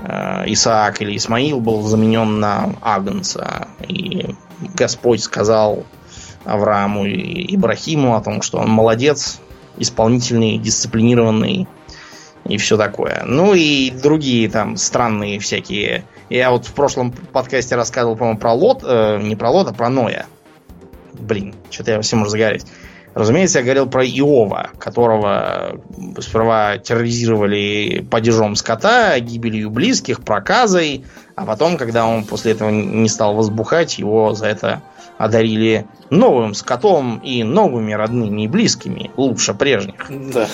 э, 0.02 0.44
Исаак 0.46 1.02
или 1.02 1.16
Исмаил 1.16 1.60
был 1.60 1.82
заменен 1.82 2.40
на 2.40 2.74
Агнца, 2.80 3.68
и 3.86 4.34
Господь 4.74 5.22
сказал 5.22 5.84
Аврааму 6.44 7.04
и 7.04 7.54
Ибрахиму 7.54 8.16
о 8.16 8.22
том, 8.22 8.40
что 8.40 8.58
он 8.58 8.70
молодец, 8.70 9.38
исполнительный, 9.78 10.58
дисциплинированный 10.58 11.68
и 12.44 12.56
все 12.56 12.76
такое. 12.76 13.22
Ну 13.26 13.54
и 13.54 13.90
другие 13.90 14.48
там 14.48 14.76
странные 14.76 15.38
всякие. 15.38 16.04
Я 16.28 16.50
вот 16.50 16.66
в 16.66 16.72
прошлом 16.72 17.12
подкасте 17.12 17.76
рассказывал, 17.76 18.16
по-моему, 18.16 18.38
про 18.38 18.52
Лот, 18.52 18.82
э, 18.84 19.20
не 19.22 19.36
про 19.36 19.50
Лот, 19.50 19.68
а 19.68 19.72
про 19.72 19.88
Ноя. 19.88 20.26
Блин, 21.12 21.54
что-то 21.70 21.92
я 21.92 22.00
всем 22.00 22.22
уже 22.22 22.30
загорюсь. 22.30 22.64
Разумеется, 23.14 23.58
я 23.58 23.64
говорил 23.64 23.86
про 23.86 24.04
Иова, 24.04 24.70
которого 24.78 25.80
сперва 26.20 26.78
терроризировали 26.78 28.06
падежом 28.08 28.54
скота, 28.54 29.18
гибелью 29.18 29.70
близких, 29.70 30.22
проказой, 30.22 31.04
а 31.34 31.44
потом, 31.44 31.76
когда 31.76 32.06
он 32.06 32.24
после 32.24 32.52
этого 32.52 32.70
не 32.70 33.08
стал 33.08 33.34
возбухать, 33.34 33.98
его 33.98 34.34
за 34.34 34.46
это 34.46 34.82
одарили 35.18 35.86
новым 36.08 36.54
скотом 36.54 37.18
и 37.18 37.42
новыми 37.42 37.92
родными 37.92 38.42
и 38.42 38.48
близкими, 38.48 39.10
лучше 39.16 39.54
прежних. 39.54 40.06
Да. 40.08 40.48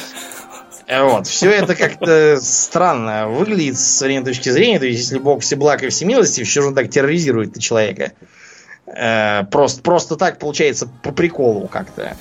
Вот. 0.89 1.27
Все 1.27 1.51
это 1.51 1.75
как-то 1.75 2.39
странно 2.41 3.29
выглядит 3.29 3.79
с 3.79 3.85
современной 3.85 4.27
точки 4.27 4.49
зрения. 4.51 4.79
То 4.79 4.87
есть, 4.87 5.01
если 5.01 5.19
Бог 5.19 5.43
всеблаг 5.43 5.83
и 5.83 5.89
всемилостив, 5.89 6.49
что 6.49 6.63
же 6.63 6.69
он 6.69 6.75
так 6.75 6.89
терроризирует 6.91 7.59
человека? 7.59 8.13
Э, 8.87 9.45
просто, 9.51 9.83
просто 9.83 10.17
так 10.17 10.39
получается 10.39 10.89
по 11.03 11.11
приколу 11.11 11.67
как-то. 11.67 12.17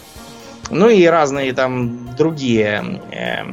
Ну 0.70 0.90
и 0.90 1.06
разные 1.06 1.54
там 1.54 2.16
другие 2.16 3.02
э, 3.12 3.44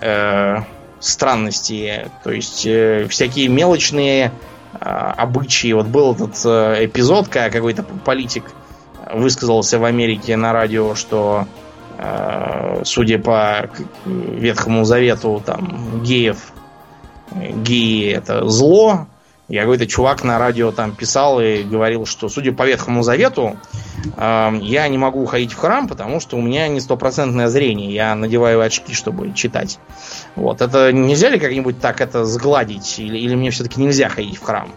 э, 0.00 0.62
странности. 0.98 2.10
То 2.24 2.32
есть 2.32 2.66
э, 2.66 3.06
всякие 3.08 3.48
мелочные 3.48 4.32
э, 4.72 4.78
обычаи. 4.78 5.72
Вот 5.72 5.86
был 5.86 6.14
этот 6.14 6.40
э, 6.44 6.86
эпизод, 6.86 7.28
когда 7.28 7.50
какой-то 7.50 7.82
политик 7.82 8.44
высказался 9.12 9.78
в 9.78 9.84
Америке 9.84 10.36
на 10.36 10.52
радио, 10.52 10.94
что 10.94 11.46
э, 11.98 12.82
судя 12.84 13.18
по 13.18 13.70
Ветхому 14.04 14.84
Завету, 14.84 15.42
там 15.44 16.02
геев, 16.02 16.52
геи 17.32 18.12
это 18.12 18.48
зло, 18.48 19.06
и 19.48 19.58
какой-то 19.58 19.86
чувак 19.86 20.22
на 20.22 20.38
радио 20.38 20.70
там 20.70 20.92
писал 20.92 21.40
и 21.40 21.62
говорил, 21.64 22.06
что, 22.06 22.28
судя 22.28 22.52
по 22.52 22.64
Ветхому 22.64 23.02
Завету, 23.02 23.56
я 24.16 24.88
не 24.88 24.98
могу 24.98 25.24
ходить 25.26 25.52
в 25.52 25.58
храм, 25.58 25.88
потому 25.88 26.20
что 26.20 26.36
у 26.36 26.42
меня 26.42 26.68
не 26.68 26.80
стопроцентное 26.80 27.48
зрение. 27.48 27.92
Я 27.92 28.14
надеваю 28.14 28.60
очки, 28.60 28.94
чтобы 28.94 29.32
читать. 29.34 29.78
Вот. 30.36 30.60
Это 30.60 30.92
нельзя 30.92 31.28
ли 31.28 31.38
как-нибудь 31.38 31.80
так 31.80 32.00
это 32.00 32.24
сгладить? 32.24 32.98
Или, 32.98 33.18
или 33.18 33.34
мне 33.34 33.50
все-таки 33.50 33.80
нельзя 33.80 34.08
ходить 34.08 34.36
в 34.36 34.42
храм? 34.42 34.70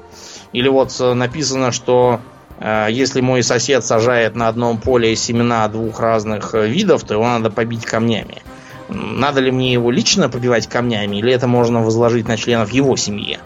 Или 0.54 0.70
вот 0.70 0.96
э, 1.00 1.14
написано, 1.14 1.72
что 1.72 2.22
э, 2.60 2.88
если 2.90 3.22
мой 3.22 3.44
сосед 3.44 3.84
сажает 3.84 4.36
на 4.36 4.48
одном 4.48 4.78
поле 4.78 5.16
семена 5.16 5.68
двух 5.68 6.00
разных 6.00 6.54
э, 6.54 6.68
видов, 6.68 7.04
то 7.04 7.16
его 7.16 7.26
надо 7.26 7.50
побить 7.50 7.86
камнями. 7.86 8.42
Надо 8.90 9.40
ли 9.40 9.52
мне 9.52 9.74
его 9.74 9.90
лично 9.90 10.30
побивать 10.30 10.68
камнями, 10.68 11.18
или 11.18 11.34
это 11.34 11.48
можно 11.48 11.82
возложить 11.82 12.28
на 12.28 12.38
членов 12.38 12.72
его 12.72 12.96
семьи? 12.96 13.40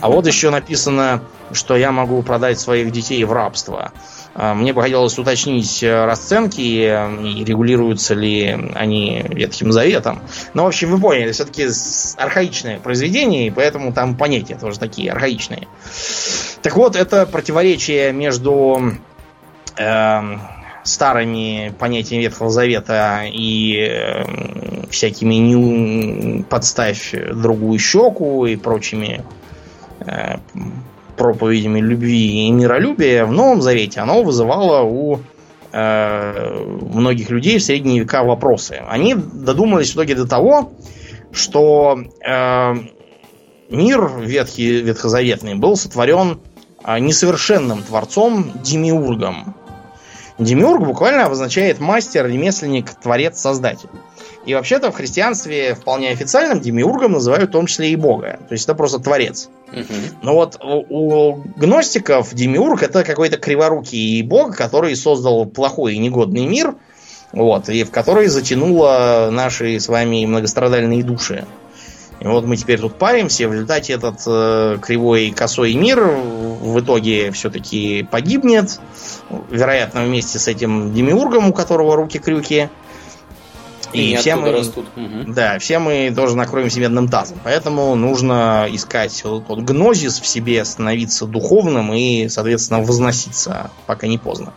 А 0.00 0.08
вот 0.08 0.26
еще 0.26 0.50
написано, 0.50 1.22
что 1.52 1.76
я 1.76 1.92
могу 1.92 2.20
продать 2.22 2.58
своих 2.58 2.90
детей 2.90 3.22
в 3.24 3.32
рабство. 3.32 3.92
А, 4.34 4.54
мне 4.54 4.72
бы 4.72 4.82
хотелось 4.82 5.18
уточнить 5.18 5.82
э, 5.82 6.04
расценки 6.04 6.60
регулируются 7.42 8.14
ли 8.14 8.56
они 8.74 9.24
Ветхим 9.28 9.72
Заветом. 9.72 10.20
Но, 10.54 10.64
в 10.64 10.68
общем, 10.68 10.90
вы 10.90 11.00
поняли, 11.00 11.32
все-таки 11.32 11.66
архаичное 12.16 12.78
произведение, 12.78 13.48
и 13.48 13.50
поэтому 13.50 13.92
там 13.92 14.16
понятия 14.16 14.56
тоже 14.56 14.78
такие 14.78 15.10
архаичные. 15.10 15.66
Так 16.62 16.76
вот, 16.76 16.96
это 16.96 17.26
противоречие 17.26 18.12
между 18.12 18.92
э, 19.76 20.20
старыми 20.84 21.74
понятиями 21.78 22.22
Ветхого 22.22 22.50
Завета 22.50 23.22
и 23.24 23.76
э, 23.78 24.86
всякими 24.90 25.34
не 25.34 26.42
подставь 26.44 27.14
другую 27.32 27.78
щеку 27.78 28.46
и 28.46 28.56
прочими 28.56 29.24
э, 30.00 30.36
проповедями 31.20 31.80
любви 31.80 32.46
и 32.46 32.50
миролюбия 32.50 33.26
в 33.26 33.32
Новом 33.32 33.60
Завете, 33.60 34.00
оно 34.00 34.22
вызывало 34.22 34.84
у 34.84 35.18
э, 35.70 36.64
многих 36.94 37.28
людей 37.28 37.58
в 37.58 37.62
средние 37.62 38.00
века 38.00 38.24
вопросы. 38.24 38.82
Они 38.88 39.14
додумались 39.14 39.90
в 39.90 39.96
итоге 39.96 40.14
до 40.14 40.26
того, 40.26 40.72
что 41.30 41.98
э, 42.26 42.74
мир 43.68 44.10
ветхий, 44.18 44.80
ветхозаветный 44.80 45.56
был 45.56 45.76
сотворен 45.76 46.40
э, 46.86 46.98
несовершенным 46.98 47.82
творцом 47.82 48.52
Демиургом, 48.64 49.54
Демиург 50.38 50.86
буквально 50.86 51.26
обозначает 51.26 51.80
мастер, 51.80 52.26
ремесленник, 52.26 52.94
творец, 52.94 53.38
создатель. 53.38 53.90
И 54.46 54.54
вообще-то 54.54 54.90
в 54.90 54.94
христианстве 54.94 55.74
вполне 55.74 56.10
официальным 56.10 56.60
демиургом 56.60 57.12
называют 57.12 57.50
в 57.50 57.52
том 57.52 57.66
числе 57.66 57.90
и 57.90 57.96
Бога. 57.96 58.38
То 58.48 58.52
есть 58.54 58.64
это 58.64 58.74
просто 58.74 58.98
творец. 58.98 59.50
Угу. 59.72 59.84
Но 60.22 60.34
вот 60.34 60.58
у, 60.62 60.84
у 60.88 61.44
гностиков 61.56 62.34
демиург 62.34 62.82
это 62.82 63.04
какой-то 63.04 63.36
криворукий 63.36 64.22
бог, 64.22 64.56
который 64.56 64.96
создал 64.96 65.44
плохой 65.44 65.94
и 65.94 65.98
негодный 65.98 66.46
мир, 66.46 66.74
вот, 67.32 67.68
и 67.68 67.84
в 67.84 67.90
который 67.90 68.28
затянуло 68.28 69.28
наши 69.30 69.78
с 69.78 69.88
вами 69.88 70.24
многострадальные 70.24 71.04
души. 71.04 71.44
И 72.20 72.26
вот 72.26 72.44
мы 72.44 72.56
теперь 72.56 72.78
тут 72.78 72.96
паримся, 72.96 73.48
в 73.48 73.52
результате 73.52 73.94
этот 73.94 74.16
э, 74.26 74.78
кривой 74.82 75.28
и 75.28 75.30
косой 75.30 75.74
мир 75.74 76.00
в 76.02 76.78
итоге 76.80 77.30
все-таки 77.30 78.06
погибнет. 78.10 78.78
Вероятно, 79.50 80.04
вместе 80.04 80.38
с 80.38 80.46
этим 80.46 80.92
демиургом, 80.92 81.48
у 81.48 81.52
которого 81.54 81.96
руки-крюки. 81.96 82.68
И, 83.92 84.12
и 84.12 84.16
все 84.16 84.36
мы, 84.36 84.52
растут. 84.52 84.86
Да, 85.26 85.58
все 85.58 85.78
мы 85.78 86.12
тоже 86.14 86.36
накроемся 86.36 86.80
медным 86.80 87.08
тазом. 87.08 87.38
Поэтому 87.44 87.94
нужно 87.94 88.66
искать 88.70 89.22
вот 89.24 89.46
тот 89.46 89.60
гнозис 89.60 90.20
в 90.20 90.26
себе, 90.26 90.64
становиться 90.64 91.26
духовным 91.26 91.92
и, 91.92 92.28
соответственно, 92.28 92.80
возноситься, 92.80 93.70
пока 93.86 94.06
не 94.06 94.18
поздно. 94.18 94.52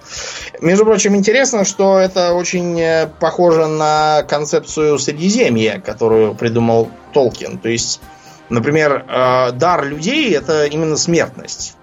Между 0.62 0.86
прочим, 0.86 1.16
интересно, 1.16 1.66
что 1.66 1.98
это 1.98 2.34
очень 2.34 2.80
э, 2.80 3.10
похоже 3.20 3.68
на 3.68 4.24
концепцию 4.24 5.00
Средиземья, 5.00 5.80
которую 5.80 6.36
придумал 6.36 6.90
Толкин. 7.14 7.58
То 7.58 7.70
есть, 7.70 8.02
например, 8.50 9.06
э, 9.08 9.52
дар 9.54 9.86
людей 9.86 10.34
это 10.34 10.66
именно 10.66 10.98
смертность, 10.98 11.76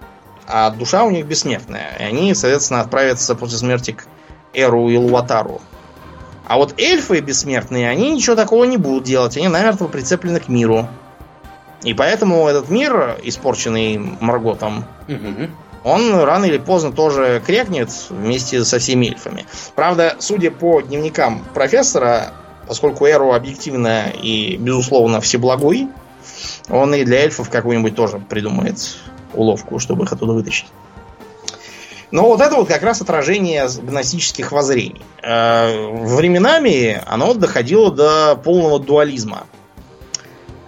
а 0.47 0.69
душа 0.69 1.03
у 1.03 1.11
них 1.11 1.25
бессмертная. 1.25 1.97
И 1.99 2.03
они, 2.03 2.33
соответственно, 2.33 2.81
отправятся 2.81 3.35
после 3.35 3.57
смерти 3.57 3.91
к 3.91 4.05
Эру 4.53 4.89
и 4.89 4.97
Луатару 4.97 5.61
а 6.51 6.57
вот 6.57 6.81
эльфы 6.81 7.21
бессмертные, 7.21 7.89
они 7.89 8.11
ничего 8.11 8.35
такого 8.35 8.65
не 8.65 8.75
будут 8.75 9.05
делать. 9.05 9.37
Они 9.37 9.47
намертво 9.47 9.87
прицеплены 9.87 10.41
к 10.41 10.49
миру. 10.49 10.89
И 11.81 11.93
поэтому 11.93 12.45
этот 12.45 12.69
мир, 12.69 13.17
испорченный 13.23 13.97
Марготом, 14.19 14.83
угу. 15.07 15.47
он 15.85 16.13
рано 16.13 16.43
или 16.43 16.57
поздно 16.57 16.91
тоже 16.91 17.41
крякнет 17.45 17.89
вместе 18.09 18.65
со 18.65 18.79
всеми 18.79 19.05
эльфами. 19.05 19.45
Правда, 19.75 20.17
судя 20.19 20.51
по 20.51 20.81
дневникам 20.81 21.41
профессора, 21.53 22.33
поскольку 22.67 23.05
Эру 23.05 23.31
объективно 23.31 24.07
и, 24.09 24.57
безусловно, 24.57 25.21
всеблагой, 25.21 25.87
он 26.67 26.93
и 26.93 27.05
для 27.05 27.19
эльфов 27.19 27.49
какую-нибудь 27.49 27.95
тоже 27.95 28.19
придумает 28.19 28.97
уловку, 29.33 29.79
чтобы 29.79 30.03
их 30.03 30.11
оттуда 30.11 30.33
вытащить. 30.33 30.67
Но 32.11 32.25
вот 32.25 32.41
это 32.41 32.55
вот 32.55 32.67
как 32.67 32.83
раз 32.83 33.01
отражение 33.01 33.67
гностических 33.81 34.51
воззрений. 34.51 35.01
Э, 35.23 35.87
временами 35.91 37.01
оно 37.05 37.33
доходило 37.33 37.89
до 37.89 38.35
полного 38.35 38.79
дуализма, 38.79 39.45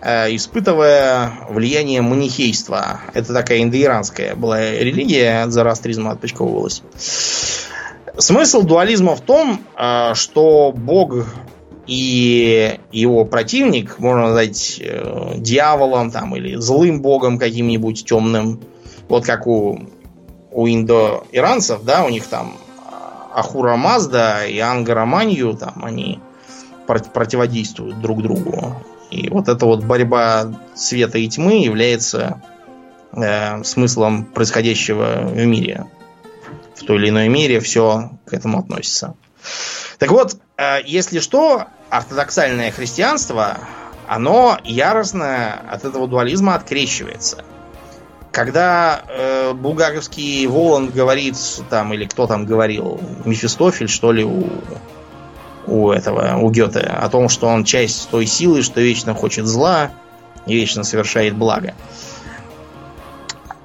э, 0.01 0.33
испытывая 0.35 1.33
влияние 1.49 2.01
манихейства. 2.01 3.01
Это 3.13 3.33
такая 3.33 3.61
индоиранская 3.61 4.35
была 4.35 4.71
религия, 4.71 5.43
от 5.43 5.51
зороастризма 5.51 6.11
отпочковывалась. 6.11 6.81
Смысл 8.17 8.61
дуализма 8.61 9.15
в 9.15 9.21
том, 9.21 9.59
э, 9.77 10.13
что 10.15 10.71
Бог 10.71 11.25
и 11.85 12.79
его 12.93 13.25
противник, 13.25 13.99
можно 13.99 14.27
назвать 14.27 14.81
дьяволом 15.35 16.11
там, 16.11 16.33
или 16.37 16.55
злым 16.55 17.01
богом 17.01 17.37
каким-нибудь 17.37 18.05
темным, 18.05 18.61
вот 19.09 19.25
как 19.25 19.47
у 19.47 19.81
у 20.53 20.67
индо-иранцев, 20.67 21.83
да, 21.83 22.03
у 22.03 22.09
них 22.09 22.27
там 22.27 22.57
Ахура 23.33 23.75
Мазда 23.75 24.45
и 24.45 24.59
Ангара 24.59 25.05
Манью, 25.05 25.53
там 25.53 25.83
они 25.83 26.19
противодействуют 26.85 27.99
друг 28.01 28.21
другу. 28.21 28.75
И 29.09 29.29
вот 29.29 29.47
эта 29.47 29.65
вот 29.65 29.83
борьба 29.83 30.53
света 30.75 31.17
и 31.17 31.27
тьмы 31.27 31.63
является 31.63 32.41
э, 33.11 33.63
смыслом 33.63 34.25
происходящего 34.25 35.27
в 35.27 35.45
мире 35.45 35.85
в 36.75 36.83
той 36.85 36.97
или 36.97 37.09
иной 37.09 37.27
мере 37.27 37.59
все 37.59 38.11
к 38.25 38.33
этому 38.33 38.59
относится. 38.59 39.15
Так 39.99 40.11
вот, 40.11 40.37
э, 40.57 40.79
если 40.85 41.19
что, 41.19 41.65
ортодоксальное 41.89 42.71
христианство, 42.71 43.59
оно 44.07 44.57
яростно 44.63 45.53
от 45.69 45.85
этого 45.85 46.07
дуализма 46.07 46.55
открещивается. 46.55 47.43
Когда 48.33 49.03
э, 49.07 49.53
булгаковский 49.53 50.47
Воланд 50.47 50.91
говорит, 50.91 51.37
там, 51.69 51.93
или 51.93 52.05
кто 52.05 52.25
там 52.25 52.47
говорил, 52.47 52.99
Мефистофель, 53.25 53.87
что 53.87 54.11
ли, 54.11 54.23
у, 54.23 54.49
у 55.67 55.91
этого, 55.91 56.39
у 56.41 56.49
Гёте, 56.49 56.79
о 56.79 57.07
том, 57.09 57.29
что 57.29 57.45
он 57.45 57.63
часть 57.63 58.09
той 58.09 58.25
силы, 58.25 58.63
что 58.63 58.81
вечно 58.81 59.13
хочет 59.13 59.45
зла 59.45 59.91
и 60.47 60.55
вечно 60.55 60.83
совершает 60.83 61.37
благо. 61.37 61.75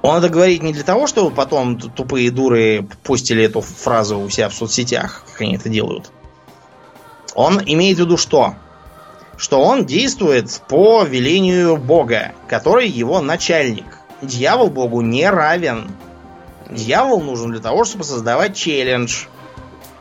Он 0.03 0.17
это 0.19 0.29
говорит 0.29 0.61
не 0.61 0.71
для 0.71 0.83
того, 0.83 1.07
чтобы 1.07 1.31
потом 1.31 1.79
тупые 1.79 2.29
дуры 2.29 2.87
постили 3.03 3.45
эту 3.45 3.61
фразу 3.61 4.19
у 4.19 4.29
себя 4.29 4.49
в 4.49 4.53
соцсетях, 4.53 5.23
как 5.31 5.41
они 5.41 5.55
это 5.55 5.67
делают. 5.69 6.11
Он 7.33 7.59
имеет 7.65 7.97
в 7.97 8.01
виду 8.01 8.17
что? 8.17 8.53
Что 9.35 9.63
он 9.63 9.85
действует 9.85 10.61
по 10.67 11.01
велению 11.05 11.77
Бога, 11.77 12.33
который 12.47 12.87
его 12.87 13.19
начальник. 13.19 13.98
Дьявол 14.21 14.69
Богу 14.69 15.01
не 15.01 15.29
равен. 15.29 15.89
Дьявол 16.69 17.21
нужен 17.21 17.51
для 17.51 17.61
того, 17.61 17.83
чтобы 17.85 18.03
создавать 18.03 18.55
челлендж 18.55 19.25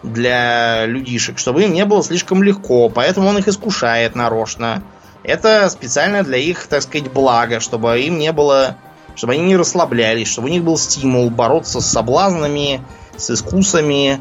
для 0.02 0.86
людишек, 0.86 1.38
чтобы 1.38 1.64
им 1.64 1.72
не 1.72 1.84
было 1.84 2.02
слишком 2.02 2.42
легко, 2.42 2.88
поэтому 2.88 3.28
он 3.28 3.38
их 3.38 3.48
искушает 3.48 4.14
нарочно. 4.14 4.82
Это 5.22 5.68
специально 5.70 6.22
для 6.22 6.38
их, 6.38 6.66
так 6.66 6.82
сказать, 6.82 7.10
блага, 7.12 7.60
чтобы 7.60 8.00
им 8.00 8.18
не 8.18 8.32
было 8.32 8.76
чтобы 9.18 9.32
они 9.32 9.46
не 9.46 9.56
расслаблялись, 9.56 10.28
чтобы 10.28 10.46
у 10.46 10.50
них 10.50 10.62
был 10.62 10.78
стимул 10.78 11.28
бороться 11.28 11.80
с 11.80 11.86
соблазнами, 11.86 12.84
с 13.16 13.30
искусами, 13.30 14.20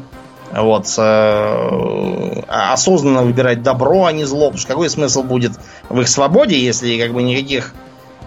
вот, 0.52 0.92
э, 0.98 2.42
осознанно 2.48 3.22
выбирать 3.22 3.62
добро, 3.62 4.06
а 4.06 4.12
не 4.12 4.24
зло. 4.24 4.46
Потому 4.46 4.58
что 4.58 4.68
какой 4.68 4.90
смысл 4.90 5.22
будет 5.22 5.52
в 5.88 6.00
их 6.00 6.08
свободе, 6.08 6.58
если 6.58 7.00
как 7.00 7.12
бы 7.12 7.22
никаких 7.22 7.74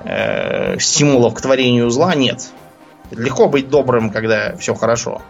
э, 0.05 0.79
стимулов 0.79 1.33
к 1.33 1.41
творению 1.41 1.89
зла 1.89 2.15
нет? 2.15 2.49
Легко 3.11 3.47
быть 3.47 3.69
добрым, 3.69 4.09
когда 4.09 4.55
все 4.57 4.73
хорошо. 4.73 5.21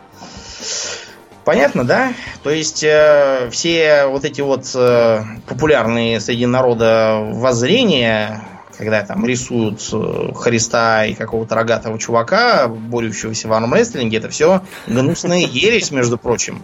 Понятно, 1.44 1.84
да? 1.84 2.14
То 2.44 2.52
есть 2.52 2.84
э, 2.84 3.50
все 3.52 4.06
вот 4.06 4.26
эти 4.26 4.42
вот 4.42 4.72
э, 4.76 5.24
популярные 5.48 6.20
среди 6.20 6.46
народа 6.46 7.20
воззрения 7.22 8.42
когда 8.82 9.04
там 9.04 9.28
рисуют 9.28 9.80
э, 9.94 10.32
Христа 10.34 11.06
и 11.06 11.14
какого-то 11.14 11.54
рогатого 11.54 12.00
чувака, 12.00 12.68
борющегося 12.68 13.48
в 13.48 13.54
армрестлинге, 13.54 14.18
это 14.18 14.30
все 14.30 14.64
гнусная 14.88 15.42
ересь, 15.42 15.92
между 15.92 16.18
прочим. 16.18 16.64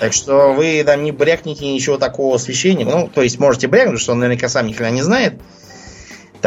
Так 0.00 0.12
что 0.12 0.52
вы 0.52 0.82
там 0.84 1.04
не 1.04 1.12
брякните 1.12 1.72
ничего 1.72 1.98
такого 1.98 2.36
священника. 2.38 2.90
Ну, 2.90 3.08
то 3.08 3.22
есть 3.22 3.38
можете 3.38 3.68
брякнуть, 3.68 4.00
что 4.00 4.12
он 4.12 4.18
наверняка 4.18 4.48
сам 4.48 4.66
никогда 4.66 4.90
не 4.90 5.02
знает. 5.02 5.40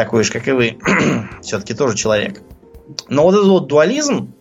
Такой 0.00 0.24
же, 0.24 0.32
как 0.32 0.48
и 0.48 0.52
вы. 0.52 0.78
Все-таки 1.42 1.74
тоже 1.74 1.94
человек. 1.94 2.40
Но 3.10 3.24
вот 3.24 3.34
этот 3.34 3.48
вот 3.48 3.66
дуализм, 3.66 4.32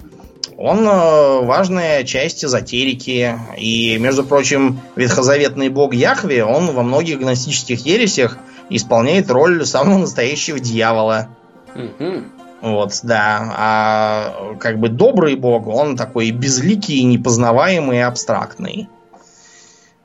он 0.56 0.88
э, 0.88 1.46
важная 1.46 2.06
часть 2.06 2.46
эзотерики. 2.46 3.38
И, 3.58 3.98
между 3.98 4.24
прочим, 4.24 4.80
ветхозаветный 4.96 5.68
бог 5.68 5.94
Яхве, 5.94 6.46
он 6.46 6.72
во 6.72 6.82
многих 6.82 7.20
гностических 7.20 7.86
ересях 7.86 8.38
исполняет 8.70 9.30
роль 9.30 9.66
самого 9.66 9.98
настоящего 9.98 10.62
дьявола. 10.62 11.28
Угу. 11.76 12.24
Вот, 12.62 12.98
да. 13.04 13.54
А 13.58 14.56
как 14.62 14.80
бы 14.80 14.88
добрый 14.88 15.36
бог, 15.36 15.68
он 15.68 15.98
такой 15.98 16.32
безликий, 16.32 17.04
непознаваемый 17.04 17.98
и 17.98 18.02
абстрактный. 18.02 18.88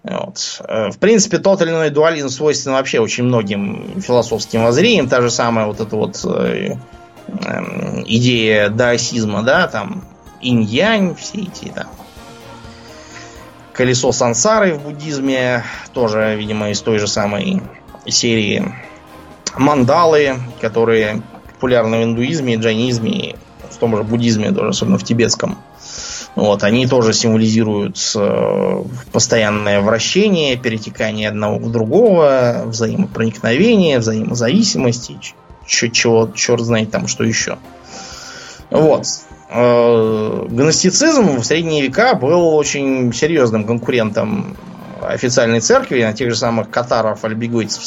Вот. 0.04 0.60
Э, 0.68 0.90
в 0.90 0.98
принципе, 0.98 1.38
тот 1.38 1.62
или 1.62 1.70
иной 1.70 1.90
дуализм 1.90 2.28
свойственен 2.28 2.76
вообще 2.76 3.00
очень 3.00 3.24
многим 3.24 4.00
философским 4.00 4.62
воззрениям. 4.62 5.08
Та 5.08 5.22
же 5.22 5.30
самая 5.30 5.66
вот 5.66 5.80
эта 5.80 5.96
вот 5.96 6.20
э, 6.24 6.76
э, 7.26 8.02
идея 8.06 8.68
даосизма, 8.68 9.42
да, 9.42 9.66
там 9.66 10.04
инь-янь, 10.42 11.14
все 11.14 11.38
эти 11.38 11.70
там 11.70 11.88
колесо 13.72 14.12
сансары 14.12 14.74
в 14.74 14.82
буддизме, 14.82 15.64
тоже, 15.92 16.36
видимо, 16.38 16.70
из 16.70 16.80
той 16.80 16.98
же 16.98 17.08
самой 17.08 17.62
серии 18.06 18.72
мандалы, 19.56 20.36
которые 20.60 21.22
популярны 21.54 21.98
в 21.98 22.04
индуизме, 22.04 22.56
джайнизме, 22.56 23.36
в 23.70 23.76
том 23.78 23.96
же 23.96 24.02
буддизме, 24.02 24.52
тоже, 24.52 24.70
особенно 24.70 24.98
в 24.98 25.04
тибетском. 25.04 25.58
Вот, 26.34 26.64
они 26.64 26.86
тоже 26.88 27.12
символизируют 27.12 27.96
э, 28.16 28.82
постоянное 29.12 29.80
вращение, 29.80 30.56
перетекание 30.56 31.28
одного 31.28 31.58
в 31.58 31.70
другого, 31.70 32.62
взаимопроникновение, 32.66 34.00
взаимозависимости, 34.00 35.18
чего, 35.66 36.30
черт 36.34 36.62
знает 36.62 36.90
там, 36.90 37.06
что 37.06 37.22
еще. 37.22 37.58
Вот. 38.70 39.06
Э, 39.48 40.46
гностицизм 40.50 41.36
в 41.38 41.44
средние 41.44 41.82
века 41.82 42.14
был 42.14 42.56
очень 42.56 43.12
серьезным 43.12 43.64
конкурентом 43.64 44.56
официальной 45.00 45.60
церкви, 45.60 46.02
на 46.02 46.14
тех 46.14 46.30
же 46.30 46.36
самых 46.36 46.70
катаров, 46.70 47.24
альбегойцев 47.24 47.82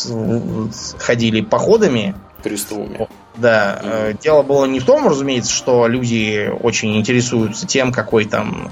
ходили 0.99 1.41
походами. 1.41 2.15
Крестовыми. 2.43 3.09
Да. 3.37 3.79
Mm-hmm. 3.81 4.21
Дело 4.21 4.41
было 4.43 4.65
не 4.65 4.79
в 4.79 4.85
том, 4.85 5.07
разумеется, 5.07 5.51
что 5.51 5.87
люди 5.87 6.51
очень 6.61 6.97
интересуются 6.97 7.65
тем, 7.65 7.91
какой 7.91 8.25
там 8.25 8.71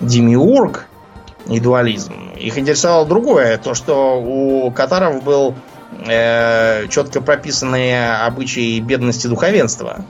демиург 0.00 0.86
и 1.48 1.60
дуализм. 1.60 2.30
Их 2.36 2.58
интересовало 2.58 3.06
другое, 3.06 3.58
то, 3.58 3.74
что 3.74 4.20
у 4.20 4.70
катаров 4.70 5.22
был 5.22 5.54
э, 6.06 6.86
четко 6.88 7.20
прописанные 7.20 8.14
обычаи 8.14 8.78
бедности 8.80 9.26
духовенства. 9.26 10.04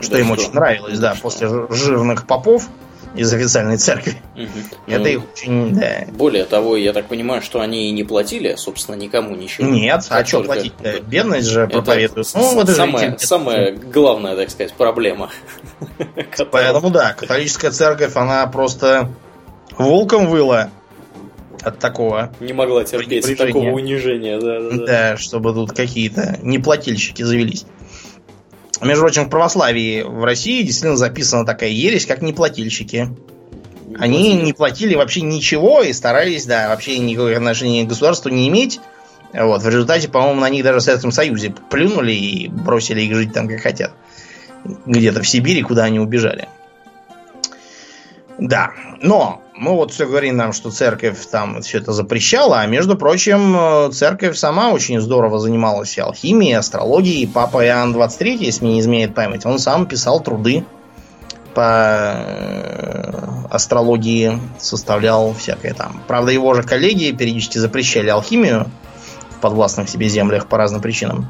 Что 0.00 0.12
да 0.12 0.20
им 0.20 0.26
что? 0.26 0.34
очень 0.34 0.52
нравилось, 0.54 0.98
да, 0.98 1.14
после 1.20 1.48
жирных 1.70 2.26
попов 2.26 2.68
из 3.14 3.32
официальной 3.32 3.76
церкви. 3.76 4.14
Угу. 4.34 4.46
Это 4.86 5.00
ну, 5.00 5.06
их 5.06 5.20
очень, 5.32 5.74
да. 5.74 6.04
Более 6.12 6.44
того, 6.44 6.76
я 6.76 6.92
так 6.92 7.06
понимаю, 7.06 7.42
что 7.42 7.60
они 7.60 7.88
и 7.88 7.90
не 7.92 8.04
платили, 8.04 8.54
собственно, 8.56 8.96
никому 8.96 9.34
ничего. 9.34 9.66
Нет, 9.66 10.06
а 10.08 10.24
что 10.24 10.42
платить? 10.42 10.72
-то? 10.80 11.02
Бедность 11.02 11.48
же 11.48 11.66
проповедуют. 11.66 12.28
Ну, 12.34 12.54
вот 12.54 12.68
самая, 12.70 13.18
же 13.18 13.26
самая 13.26 13.72
главная, 13.76 14.36
так 14.36 14.50
сказать, 14.50 14.72
проблема. 14.74 15.30
Поэтому 16.50 16.90
да, 16.90 17.14
католическая 17.14 17.70
церковь, 17.70 18.16
она 18.16 18.46
просто 18.46 19.10
волком 19.76 20.26
выла 20.26 20.70
от 21.62 21.78
такого. 21.78 22.32
Не 22.40 22.52
могла 22.52 22.84
терпеть 22.84 23.36
такого 23.36 23.70
унижения, 23.70 24.38
да, 24.38 24.60
да, 24.60 24.70
да. 24.70 24.86
Да, 24.86 25.16
чтобы 25.16 25.52
тут 25.52 25.72
какие-то 25.72 26.38
неплательщики 26.42 27.22
завелись. 27.22 27.66
Между 28.80 29.02
прочим, 29.02 29.26
в 29.26 29.28
православии 29.28 30.02
в 30.02 30.24
России 30.24 30.62
действительно 30.62 30.96
записана 30.96 31.44
такая 31.44 31.70
ересь, 31.70 32.06
как 32.06 32.22
неплательщики. 32.22 33.10
Не 33.86 33.96
Они 33.96 34.34
не 34.34 34.52
платили 34.52 34.94
вообще 34.94 35.20
ничего 35.20 35.82
и 35.82 35.92
старались, 35.92 36.46
да, 36.46 36.68
вообще 36.68 36.98
никакого 36.98 37.32
отношения 37.32 37.84
к 37.84 37.88
государству 37.88 38.30
не 38.30 38.48
иметь. 38.48 38.80
Вот, 39.32 39.62
в 39.62 39.68
результате, 39.68 40.08
по-моему, 40.08 40.40
на 40.40 40.48
них 40.48 40.64
даже 40.64 40.78
в 40.78 40.82
Советском 40.82 41.12
Союзе 41.12 41.54
плюнули 41.70 42.12
и 42.12 42.48
бросили 42.48 43.02
их 43.02 43.14
жить 43.14 43.32
там, 43.32 43.48
как 43.48 43.60
хотят. 43.60 43.92
Где-то 44.86 45.22
в 45.22 45.28
Сибири, 45.28 45.62
куда 45.62 45.84
они 45.84 46.00
убежали. 46.00 46.48
Да, 48.38 48.72
но 49.02 49.42
мы 49.60 49.74
вот 49.74 49.92
все 49.92 50.06
говорим 50.06 50.38
нам, 50.38 50.54
что 50.54 50.70
церковь 50.70 51.18
там 51.26 51.60
все 51.60 51.78
это 51.78 51.92
запрещала, 51.92 52.60
а 52.60 52.66
между 52.66 52.96
прочим, 52.96 53.54
э, 53.54 53.90
церковь 53.92 54.34
сама 54.36 54.70
очень 54.70 55.00
здорово 55.02 55.38
занималась 55.38 55.98
алхимией, 55.98 56.56
астрологией. 56.56 57.28
Папа 57.28 57.64
Иоанн 57.66 57.92
23, 57.92 58.38
если 58.38 58.64
не 58.64 58.80
изменяет 58.80 59.14
память, 59.14 59.44
он 59.44 59.58
сам 59.58 59.84
писал 59.84 60.20
труды 60.20 60.64
по 61.52 62.14
э, 62.14 63.12
астрологии, 63.50 64.40
составлял 64.58 65.34
всякое 65.34 65.74
там. 65.74 66.02
Правда, 66.08 66.32
его 66.32 66.54
же 66.54 66.62
коллеги 66.62 67.12
периодически 67.12 67.58
запрещали 67.58 68.08
алхимию 68.08 68.70
в 69.28 69.40
подвластных 69.42 69.90
себе 69.90 70.08
землях 70.08 70.46
по 70.46 70.56
разным 70.56 70.80
причинам. 70.80 71.28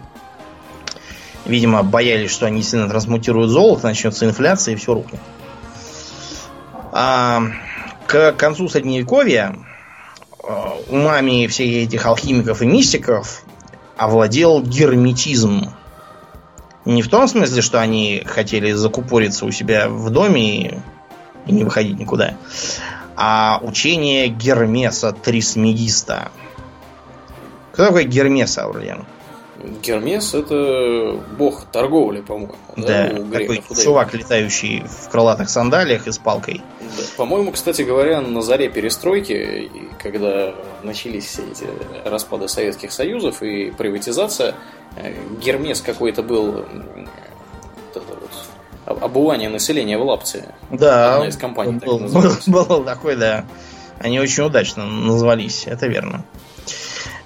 Видимо, 1.46 1.82
боялись, 1.82 2.30
что 2.30 2.46
они 2.46 2.62
сильно 2.62 2.88
трансмутируют 2.88 3.50
золото, 3.50 3.88
начнется 3.88 4.24
инфляция 4.24 4.74
и 4.74 4.76
все 4.76 4.94
рухнет. 4.94 5.20
А, 6.92 7.42
к 8.10 8.32
концу 8.32 8.68
Средневековья 8.68 9.56
а, 10.42 10.76
умами 10.88 11.46
всех 11.46 11.68
этих 11.68 12.06
алхимиков 12.06 12.60
и 12.60 12.66
мистиков 12.66 13.44
овладел 13.96 14.62
герметизм. 14.62 15.72
Не 16.84 17.02
в 17.02 17.08
том 17.08 17.28
смысле, 17.28 17.62
что 17.62 17.80
они 17.80 18.24
хотели 18.26 18.72
закупориться 18.72 19.46
у 19.46 19.52
себя 19.52 19.88
в 19.88 20.10
доме 20.10 20.82
и, 21.46 21.52
не 21.52 21.62
выходить 21.62 22.00
никуда, 22.00 22.34
а 23.14 23.60
учение 23.62 24.26
Гермеса 24.26 25.12
Трисмегиста. 25.12 26.32
Кто 27.72 27.86
такой 27.86 28.06
Гермес, 28.06 28.58
Аурлиен? 28.58 29.04
Гермес 29.82 30.34
это 30.34 31.20
бог 31.36 31.64
торговли, 31.66 32.20
по-моему. 32.20 32.54
Да, 32.76 33.08
да 33.08 33.38
такой 33.38 33.62
чувак, 33.82 34.14
летающий 34.14 34.82
в 34.86 35.08
крылатых 35.10 35.50
сандалиях 35.50 36.06
и 36.06 36.12
с 36.12 36.18
палкой. 36.18 36.62
Да. 36.80 37.02
По-моему, 37.16 37.52
кстати 37.52 37.82
говоря, 37.82 38.20
на 38.20 38.42
заре 38.42 38.68
перестройки, 38.68 39.70
когда 40.02 40.54
начались 40.82 41.26
все 41.26 41.42
эти 41.42 41.66
распады 42.08 42.48
Советских 42.48 42.92
Союзов 42.92 43.42
и 43.42 43.70
приватизация, 43.70 44.54
э, 44.96 45.12
Гермес 45.40 45.80
какой-то 45.80 46.22
был 46.22 46.64
вот 47.94 48.04
вот, 48.86 49.02
обувание 49.02 49.48
населения 49.48 49.98
в 49.98 50.02
лапте. 50.02 50.46
Да. 50.70 51.16
Одна 51.16 51.28
из 51.28 51.36
компаний 51.36 51.72
был, 51.72 51.98
был, 51.98 52.32
был 52.46 52.84
такой, 52.84 53.16
да. 53.16 53.44
Они 53.98 54.18
очень 54.18 54.44
удачно 54.44 54.86
назвались, 54.86 55.66
это 55.66 55.86
верно. 55.86 56.24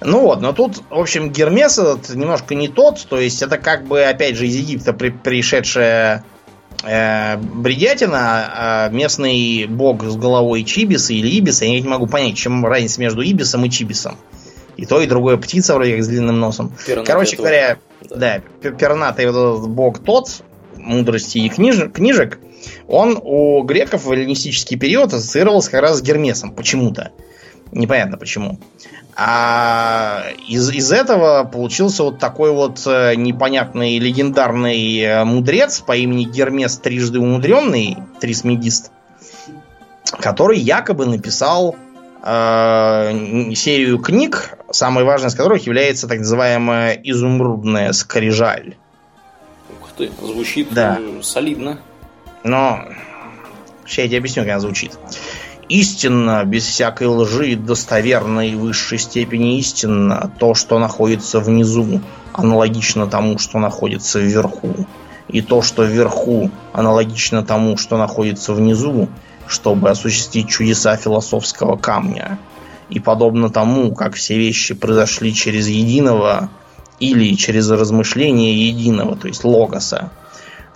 Ну 0.05 0.21
вот, 0.21 0.41
но 0.41 0.53
тут, 0.53 0.77
в 0.89 0.99
общем, 0.99 1.31
Гермес 1.31 1.79
этот 1.79 2.09
немножко 2.15 2.53
не 2.53 2.67
тот, 2.67 3.05
то 3.09 3.19
есть 3.19 3.41
это 3.41 3.57
как 3.57 3.85
бы, 3.85 4.03
опять 4.03 4.35
же, 4.35 4.45
из 4.47 4.55
Египта 4.55 4.93
при, 4.93 5.09
пришедшая 5.09 6.23
э, 6.83 7.37
бредятина, 7.37 8.17
а 8.17 8.89
местный 8.89 9.65
бог 9.65 10.03
с 10.03 10.15
головой 10.15 10.63
Чибиса 10.63 11.13
или 11.13 11.27
Ибиса, 11.27 11.65
я 11.65 11.79
не 11.79 11.87
могу 11.87 12.05
понять, 12.05 12.37
чем 12.37 12.65
разница 12.65 13.01
между 13.01 13.21
Ибисом 13.21 13.65
и 13.65 13.69
Чибисом. 13.69 14.17
И 14.77 14.85
то, 14.85 15.01
и 15.01 15.07
другое 15.07 15.37
птица 15.37 15.73
вроде 15.73 15.95
как 15.95 16.03
с 16.03 16.07
длинным 16.07 16.39
носом. 16.39 16.71
Пернатый 16.85 17.11
Короче 17.11 17.37
говоря, 17.37 17.77
да, 18.09 18.41
да 18.61 18.71
пернатый 18.71 19.25
вот 19.25 19.57
этот 19.57 19.69
бог 19.69 19.99
тот, 19.99 20.43
мудрости 20.77 21.39
и 21.39 21.49
книж, 21.49 21.91
книжек, 21.93 22.39
он 22.87 23.19
у 23.21 23.63
греков 23.63 24.05
в 24.05 24.11
эллинистический 24.11 24.77
период 24.77 25.13
ассоциировался 25.13 25.71
как 25.71 25.81
раз 25.81 25.99
с 25.99 26.01
Гермесом 26.01 26.51
почему-то. 26.51 27.11
Непонятно 27.71 28.17
почему. 28.17 28.59
А 29.17 30.25
из, 30.47 30.69
из 30.71 30.91
этого 30.91 31.45
получился 31.45 32.03
вот 32.03 32.19
такой 32.19 32.51
вот 32.51 32.81
э, 32.85 33.15
непонятный 33.15 33.97
легендарный 33.97 34.99
э, 34.99 35.23
мудрец 35.23 35.79
по 35.79 35.95
имени 35.95 36.25
Гермес 36.25 36.77
Трижды 36.77 37.19
Умудренный, 37.19 37.97
Трисмегист, 38.19 38.91
который 40.19 40.59
якобы 40.59 41.05
написал 41.05 41.77
э, 42.23 43.53
серию 43.55 43.99
книг, 43.99 44.57
самой 44.71 45.05
важной 45.05 45.29
из 45.29 45.35
которых 45.35 45.65
является 45.65 46.09
так 46.09 46.19
называемая 46.19 46.99
изумрудная 47.01 47.93
скрижаль. 47.93 48.75
Ух 49.81 49.91
ты, 49.97 50.11
звучит 50.21 50.73
да. 50.73 50.99
солидно. 51.21 51.79
Но 52.43 52.83
сейчас 53.85 54.03
я 54.03 54.07
тебе 54.07 54.17
объясню, 54.17 54.43
как 54.43 54.51
она 54.51 54.59
звучит 54.59 54.91
истинно, 55.69 56.43
без 56.45 56.65
всякой 56.65 57.07
лжи, 57.07 57.55
достоверно 57.55 58.47
и 58.47 58.55
высшей 58.55 58.97
степени 58.97 59.57
истинно 59.59 60.31
то, 60.39 60.53
что 60.53 60.79
находится 60.79 61.39
внизу, 61.39 62.01
аналогично 62.33 63.07
тому, 63.07 63.37
что 63.37 63.59
находится 63.59 64.19
вверху. 64.19 64.87
И 65.27 65.41
то, 65.41 65.61
что 65.61 65.83
вверху, 65.83 66.51
аналогично 66.71 67.43
тому, 67.43 67.77
что 67.77 67.97
находится 67.97 68.53
внизу, 68.53 69.09
чтобы 69.47 69.89
осуществить 69.89 70.49
чудеса 70.49 70.95
философского 70.97 71.77
камня. 71.77 72.37
И 72.89 72.99
подобно 72.99 73.49
тому, 73.49 73.93
как 73.95 74.13
все 74.13 74.37
вещи 74.37 74.75
произошли 74.75 75.33
через 75.33 75.67
единого 75.67 76.49
или 76.99 77.35
через 77.35 77.69
размышление 77.69 78.67
единого, 78.67 79.15
то 79.15 79.27
есть 79.27 79.43
логоса, 79.43 80.11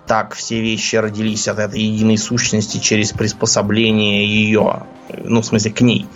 так 0.09 0.33
все 0.33 0.59
вещи 0.59 0.95
родились 0.95 1.47
от 1.47 1.59
этой 1.59 1.81
единой 1.81 2.17
сущности 2.17 2.79
через 2.79 3.11
приспособление 3.11 4.25
ее, 4.25 4.87
ну, 5.23 5.41
в 5.41 5.45
смысле, 5.45 5.71
к 5.71 5.81
ней. 5.81 6.07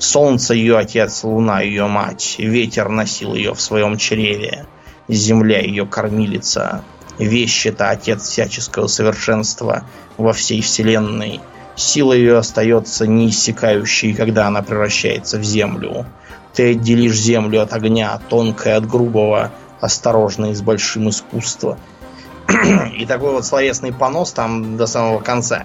Солнце 0.00 0.54
ее 0.54 0.76
отец, 0.76 1.22
луна 1.22 1.60
ее 1.60 1.86
мать, 1.86 2.34
ветер 2.40 2.88
носил 2.88 3.36
ее 3.36 3.54
в 3.54 3.60
своем 3.60 3.98
чреве, 3.98 4.66
земля 5.06 5.60
ее 5.60 5.86
кормилица, 5.86 6.82
вещь 7.20 7.66
это 7.66 7.90
отец 7.90 8.28
всяческого 8.28 8.88
совершенства 8.88 9.84
во 10.16 10.32
всей 10.32 10.60
вселенной. 10.60 11.40
Сила 11.76 12.14
ее 12.14 12.38
остается 12.38 13.06
неиссякающей, 13.06 14.12
когда 14.12 14.48
она 14.48 14.62
превращается 14.62 15.38
в 15.38 15.44
землю. 15.44 16.04
Ты 16.52 16.72
отделишь 16.72 17.14
землю 17.14 17.62
от 17.62 17.72
огня, 17.74 18.20
тонкое 18.28 18.76
от 18.76 18.88
грубого, 18.88 19.52
осторожно 19.80 20.46
и 20.46 20.54
с 20.54 20.62
большим 20.62 21.10
искусством 21.10 21.78
и 22.96 23.06
такой 23.06 23.32
вот 23.32 23.44
словесный 23.44 23.92
понос 23.92 24.32
там 24.32 24.76
до 24.76 24.86
самого 24.86 25.20
конца. 25.20 25.64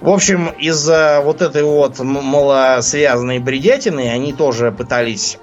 В 0.00 0.08
общем, 0.08 0.48
из-за 0.58 1.20
вот 1.24 1.42
этой 1.42 1.62
вот 1.62 2.00
малосвязанной 2.00 3.38
бредятины 3.38 4.10
они 4.10 4.32
тоже 4.32 4.72
пытались 4.72 5.38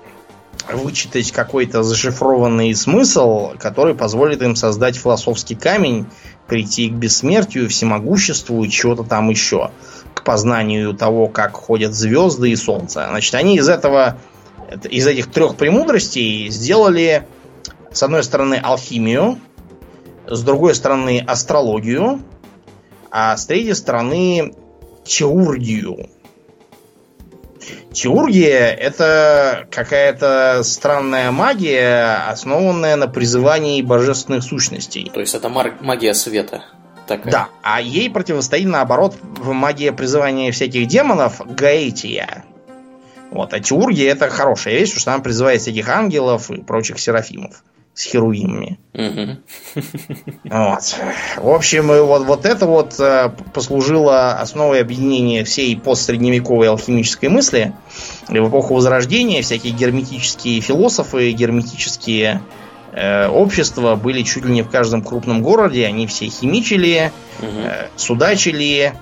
вычитать 0.70 1.32
какой-то 1.32 1.82
зашифрованный 1.82 2.76
смысл, 2.76 3.54
который 3.58 3.96
позволит 3.96 4.42
им 4.42 4.56
создать 4.56 4.98
философский 4.98 5.56
камень, 5.56 6.08
прийти 6.48 6.90
к 6.90 6.94
бессмертию, 6.94 7.70
всемогуществу 7.70 8.64
и 8.64 8.70
чего-то 8.70 9.04
там 9.04 9.30
еще, 9.30 9.72
к 10.14 10.24
познанию 10.24 10.94
того, 10.94 11.28
как 11.28 11.54
ходят 11.54 11.94
звезды 11.94 12.52
и 12.52 12.56
солнце. 12.56 13.06
Значит, 13.10 13.36
они 13.36 13.58
из 13.58 13.70
этого, 13.70 14.18
из 14.90 15.08
этих 15.08 15.32
трех 15.32 15.56
премудростей 15.56 16.50
сделали, 16.50 17.26
с 17.92 18.04
одной 18.04 18.24
стороны, 18.24 18.56
алхимию, 18.62 19.40
с 20.30 20.44
другой 20.44 20.76
стороны 20.76 21.24
астрологию, 21.26 22.22
а 23.12 23.36
с 23.36 23.46
третьей 23.46 23.74
стороны 23.74 24.54
теургию. 25.04 26.10
Теургия 27.92 28.72
это 28.72 29.68
какая-то 29.72 30.62
странная 30.64 31.32
магия, 31.32 32.28
основанная 32.30 32.96
на 32.96 33.08
призывании 33.08 33.82
божественных 33.82 34.44
сущностей. 34.44 35.12
То 35.14 35.20
есть 35.20 35.34
это 35.34 35.50
магия 35.50 36.14
света. 36.14 36.64
Такая. 37.08 37.32
Да, 37.32 37.50
а 37.64 37.82
ей 37.82 38.08
противостоит 38.12 38.68
наоборот 38.68 39.16
магия 39.40 39.92
призывания 39.92 40.52
всяких 40.52 40.88
демонов 40.88 41.42
Гаэтия. 41.44 42.46
Вот, 43.32 43.52
а 43.54 43.60
теургия 43.60 44.12
это 44.12 44.30
хорошая 44.30 44.76
вещь, 44.76 44.90
потому 44.90 45.02
что 45.02 45.14
она 45.14 45.24
призывает 45.24 45.62
всяких 45.62 45.90
ангелов 45.90 46.52
и 46.52 46.62
прочих 46.62 47.00
серафимов 47.00 47.64
с 48.00 48.06
херувимами. 48.06 48.80
Вот. 50.46 50.96
В 51.38 51.50
общем, 51.50 51.88
вот, 51.88 52.26
вот 52.26 52.46
это 52.46 52.66
вот 52.66 52.98
э, 52.98 53.30
послужило 53.54 54.32
основой 54.36 54.80
объединения 54.80 55.44
всей 55.44 55.76
постсредневековой 55.76 56.70
алхимической 56.70 57.28
мысли. 57.28 57.74
И 58.30 58.40
в 58.40 58.48
эпоху 58.48 58.76
Возрождения 58.76 59.42
всякие 59.42 59.74
герметические 59.74 60.62
философы, 60.62 61.30
герметические 61.32 62.42
э, 62.94 63.28
общества 63.28 63.96
были 63.96 64.24
чуть 64.24 64.46
ли 64.46 64.54
не 64.54 64.62
в 64.62 64.70
каждом 64.70 65.04
крупном 65.04 65.42
городе. 65.42 65.86
Они 65.86 66.08
все 66.08 66.30
химичили, 66.30 67.12
э, 67.42 67.88
судачили. 67.98 68.94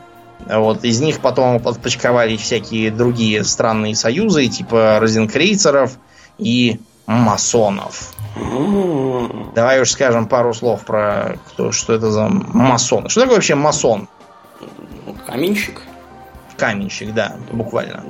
Вот, 0.50 0.84
из 0.84 1.02
них 1.02 1.20
потом 1.20 1.60
подпочковали 1.60 2.36
всякие 2.36 2.90
другие 2.90 3.44
странные 3.44 3.96
союзы, 3.96 4.48
типа 4.48 4.98
розенкрейцеров 5.00 6.00
и 6.40 6.80
масонов. 7.08 8.17
Давай 9.56 9.82
уж 9.82 9.92
скажем 9.92 10.28
пару 10.28 10.54
слов 10.54 10.86
про 10.86 11.38
кто, 11.48 11.72
что 11.72 11.94
это 11.94 12.12
за 12.12 12.28
масон. 12.28 13.10
Что 13.10 13.22
такое 13.22 13.38
вообще 13.38 13.56
масон? 13.56 14.08
Каменщик. 15.26 15.82
Каменщик, 16.58 17.14
да, 17.14 17.36
буквально 17.52 18.04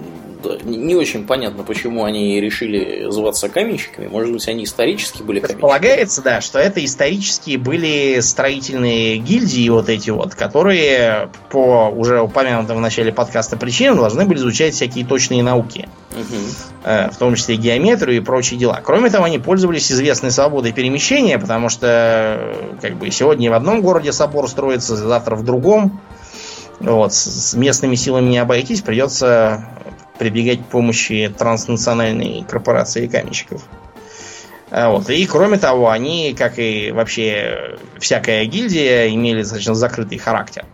не 0.63 0.95
очень 0.95 1.25
понятно, 1.25 1.63
почему 1.63 2.03
они 2.03 2.39
решили 2.39 3.09
зваться 3.09 3.49
каменщиками. 3.49 4.07
Может 4.07 4.31
быть, 4.31 4.47
они 4.47 4.63
исторически 4.63 5.23
были 5.23 5.39
каменщиками. 5.39 5.61
Полагается, 5.61 6.21
да, 6.21 6.41
что 6.41 6.59
это 6.59 6.83
исторически 6.83 7.57
были 7.57 8.19
строительные 8.21 9.17
гильдии 9.17 9.69
вот 9.69 9.89
эти 9.89 10.09
вот, 10.09 10.35
которые 10.35 11.29
по 11.49 11.89
уже 11.89 12.21
упомянутым 12.21 12.77
в 12.77 12.81
начале 12.81 13.11
подкаста 13.11 13.57
причинам 13.57 13.97
должны 13.97 14.25
были 14.25 14.37
изучать 14.37 14.73
всякие 14.73 15.05
точные 15.05 15.43
науки. 15.43 15.87
Угу. 16.11 17.11
В 17.11 17.17
том 17.17 17.35
числе 17.35 17.57
геометрию 17.57 18.17
и 18.17 18.19
прочие 18.21 18.59
дела. 18.59 18.81
Кроме 18.83 19.09
того, 19.09 19.25
они 19.25 19.39
пользовались 19.39 19.91
известной 19.91 20.31
свободой 20.31 20.71
перемещения, 20.71 21.37
потому 21.37 21.69
что 21.69 22.55
как 22.81 22.95
бы 22.97 23.11
сегодня 23.11 23.51
в 23.51 23.53
одном 23.53 23.81
городе 23.81 24.11
собор 24.11 24.47
строится, 24.47 24.95
завтра 24.95 25.35
в 25.35 25.43
другом. 25.43 25.99
Вот, 26.79 27.11
с 27.11 27.55
местными 27.55 27.95
силами 27.95 28.29
не 28.29 28.37
обойтись, 28.37 28.81
придется 28.81 29.67
прибегать 30.17 30.59
к 30.59 30.65
помощи 30.65 31.33
транснациональной 31.37 32.43
корпорации 32.47 33.07
каменщиков. 33.07 33.63
А 34.69 34.89
вот. 34.89 35.09
И 35.09 35.25
кроме 35.25 35.57
того, 35.57 35.89
они, 35.89 36.35
как 36.37 36.59
и 36.59 36.91
вообще 36.91 37.77
всякая 37.99 38.45
гильдия, 38.45 39.09
имели 39.09 39.41
достаточно 39.41 39.75
закрытый 39.75 40.17
характер. 40.17 40.65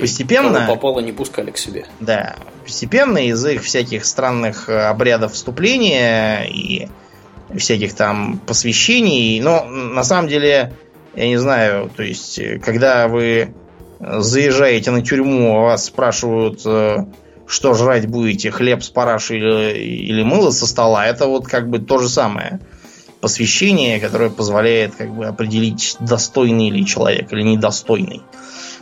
Постепенно... 0.00 0.60
Кого 0.60 0.74
попало, 0.74 1.00
не 1.00 1.12
пускали 1.12 1.50
к 1.50 1.58
себе. 1.58 1.86
Да. 2.00 2.36
Постепенно 2.64 3.18
из 3.18 3.44
их 3.46 3.62
всяких 3.62 4.04
странных 4.04 4.68
обрядов 4.68 5.32
вступления 5.32 6.44
и 6.44 6.88
всяких 7.56 7.94
там 7.94 8.40
посвящений, 8.46 9.40
но 9.40 9.64
на 9.64 10.02
самом 10.02 10.28
деле, 10.28 10.74
я 11.14 11.28
не 11.28 11.38
знаю, 11.38 11.90
то 11.96 12.02
есть, 12.02 12.38
когда 12.62 13.08
вы 13.08 13.54
заезжаете 14.00 14.90
на 14.90 15.02
тюрьму, 15.02 15.62
вас 15.62 15.86
спрашивают, 15.86 16.60
э, 16.66 17.06
что 17.48 17.74
жрать 17.74 18.06
будете, 18.06 18.50
хлеб 18.50 18.82
с 18.82 18.90
парашей 18.90 19.38
или, 19.38 19.78
или 19.78 20.22
мыло 20.22 20.50
со 20.50 20.66
стола, 20.66 21.06
это 21.06 21.26
вот 21.26 21.46
как 21.46 21.68
бы 21.68 21.78
то 21.78 21.98
же 21.98 22.08
самое. 22.08 22.60
посвящение, 23.20 24.00
которое 24.00 24.30
позволяет 24.30 24.94
как 24.94 25.10
бы 25.14 25.26
определить, 25.26 25.96
достойный 26.00 26.70
ли 26.70 26.86
человек 26.86 27.32
или 27.32 27.42
недостойный. 27.42 28.22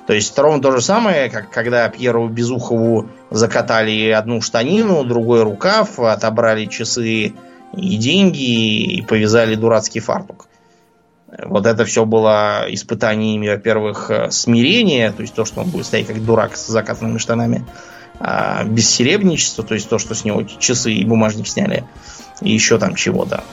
То 0.06 0.12
есть 0.12 0.38
ровно 0.38 0.62
то 0.62 0.70
же 0.70 0.80
самое, 0.80 1.30
как 1.30 1.50
когда 1.50 1.88
Пьеру 1.88 2.28
Безухову 2.28 3.08
закатали 3.30 4.10
одну 4.10 4.40
штанину, 4.40 5.04
другой 5.04 5.42
рукав, 5.42 5.98
отобрали 5.98 6.66
часы 6.66 7.34
и 7.74 7.96
деньги 7.96 8.98
и 8.98 9.02
повязали 9.02 9.56
дурацкий 9.56 10.00
фартук. 10.00 10.46
Вот 11.44 11.66
это 11.66 11.84
все 11.84 12.04
было 12.04 12.66
испытаниями, 12.68 13.48
во-первых, 13.48 14.10
смирения, 14.30 15.10
то 15.10 15.22
есть 15.22 15.34
то, 15.34 15.44
что 15.44 15.62
он 15.62 15.70
будет 15.70 15.86
стоять 15.86 16.06
как 16.06 16.24
дурак 16.24 16.56
с 16.56 16.68
закатанными 16.68 17.18
штанами, 17.18 17.64
а 18.18 18.64
бессеребничество, 18.64 19.64
то 19.64 19.74
есть 19.74 19.88
то, 19.88 19.98
что 19.98 20.14
с 20.14 20.24
него 20.24 20.42
часы 20.42 20.92
и 20.92 21.04
бумажник 21.04 21.46
сняли, 21.46 21.84
и 22.40 22.50
еще 22.52 22.78
там 22.78 22.94
чего-то. 22.94 23.44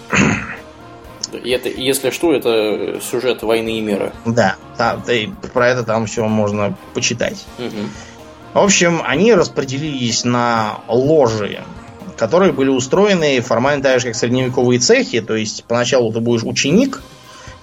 И 1.44 1.50
это, 1.50 1.68
если 1.68 2.12
что, 2.12 2.34
это 2.34 3.00
сюжет 3.02 3.42
войны 3.42 3.80
и 3.80 3.82
мира. 3.82 4.14
Да, 4.26 4.56
да, 4.78 4.98
да 5.06 5.14
и 5.14 5.28
про 5.54 5.70
это 5.70 5.84
там 5.84 6.06
все 6.06 6.28
можно 6.28 6.78
почитать. 6.94 7.46
Угу. 7.58 7.78
В 8.54 8.60
общем, 8.60 9.02
они 9.04 9.34
распределились 9.34 10.24
на 10.24 10.82
ложи, 10.88 11.62
которые 12.18 12.52
были 12.52 12.70
устроены 12.70 13.42
формально 13.42 13.82
так 13.82 14.00
же, 14.00 14.08
как 14.08 14.16
средневековые 14.16 14.80
цехи. 14.80 15.22
То 15.22 15.36
есть 15.36 15.64
поначалу 15.64 16.14
ты 16.14 16.20
будешь 16.20 16.44
ученик, 16.44 17.02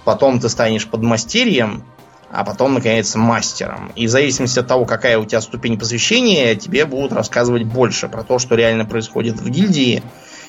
потом 0.04 0.40
ты 0.40 0.48
станешь 0.48 0.88
подмастерьем, 0.88 1.84
а 2.32 2.44
потом, 2.44 2.74
наконец, 2.74 3.14
мастером. 3.14 3.92
И 3.96 4.06
в 4.06 4.10
зависимости 4.10 4.58
от 4.58 4.66
того, 4.66 4.84
какая 4.84 5.18
у 5.18 5.24
тебя 5.24 5.40
ступень 5.40 5.78
посвящения, 5.78 6.54
тебе 6.54 6.84
будут 6.84 7.12
рассказывать 7.12 7.64
больше 7.64 8.08
про 8.08 8.22
то, 8.22 8.38
что 8.38 8.54
реально 8.54 8.84
происходит 8.84 9.40
в 9.40 9.48
гильдии 9.48 10.02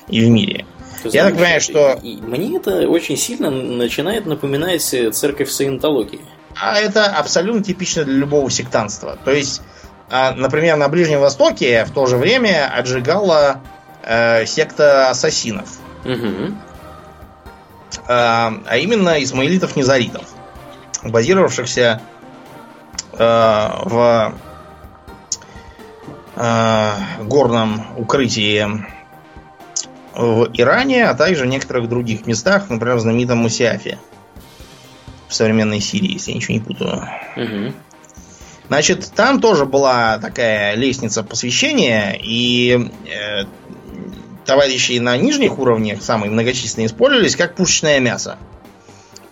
и 0.08 0.24
в 0.24 0.28
мире. 0.28 0.66
Ты 1.02 1.08
Я 1.08 1.24
так 1.24 1.34
понимаю, 1.34 1.60
что... 1.60 1.98
Мне 2.02 2.56
это 2.56 2.88
очень 2.88 3.16
сильно 3.16 3.50
начинает 3.50 4.26
напоминать 4.26 4.82
церковь 4.82 5.50
саентологии. 5.50 6.20
А 6.54 6.78
это 6.78 7.06
абсолютно 7.06 7.64
типично 7.64 8.04
для 8.04 8.14
любого 8.14 8.50
сектанства. 8.50 9.18
То 9.24 9.32
есть, 9.32 9.62
а, 10.10 10.32
например, 10.32 10.76
на 10.76 10.88
Ближнем 10.88 11.20
Востоке 11.20 11.84
в 11.84 11.90
то 11.90 12.06
же 12.06 12.16
время 12.16 12.70
отжигала 12.72 13.60
э, 14.02 14.46
секта 14.46 15.10
ассасинов. 15.10 15.68
Угу. 16.04 16.54
а 18.08 18.76
именно 18.76 19.22
исмаилитов-низаритов, 19.22 20.24
базировавшихся 21.04 22.00
э, 23.12 23.18
в 23.18 24.34
э, 26.36 26.92
горном 27.24 27.82
укрытии 27.96 28.66
в 30.14 30.50
Иране, 30.52 31.06
а 31.06 31.14
также 31.14 31.44
в 31.44 31.48
некоторых 31.48 31.88
других 31.88 32.26
местах, 32.26 32.68
например, 32.68 32.96
в 32.96 33.00
знаменитом 33.00 33.38
Мусиафе 33.38 33.98
в 35.28 35.34
современной 35.34 35.80
Сирии, 35.80 36.12
если 36.12 36.32
я 36.32 36.36
ничего 36.36 36.54
не 36.54 36.60
путаю. 36.60 37.08
Угу. 37.36 37.74
Значит, 38.68 39.10
там 39.14 39.40
тоже 39.40 39.66
была 39.66 40.18
такая 40.18 40.74
лестница 40.74 41.22
посвящения, 41.22 42.18
и 42.22 42.90
э, 43.06 43.44
товарищи 44.44 44.98
на 44.98 45.16
нижних 45.16 45.58
уровнях, 45.58 46.02
самые 46.02 46.30
многочисленные, 46.30 46.86
использовались 46.86 47.36
как 47.36 47.54
пушечное 47.54 48.00
мясо. 48.00 48.38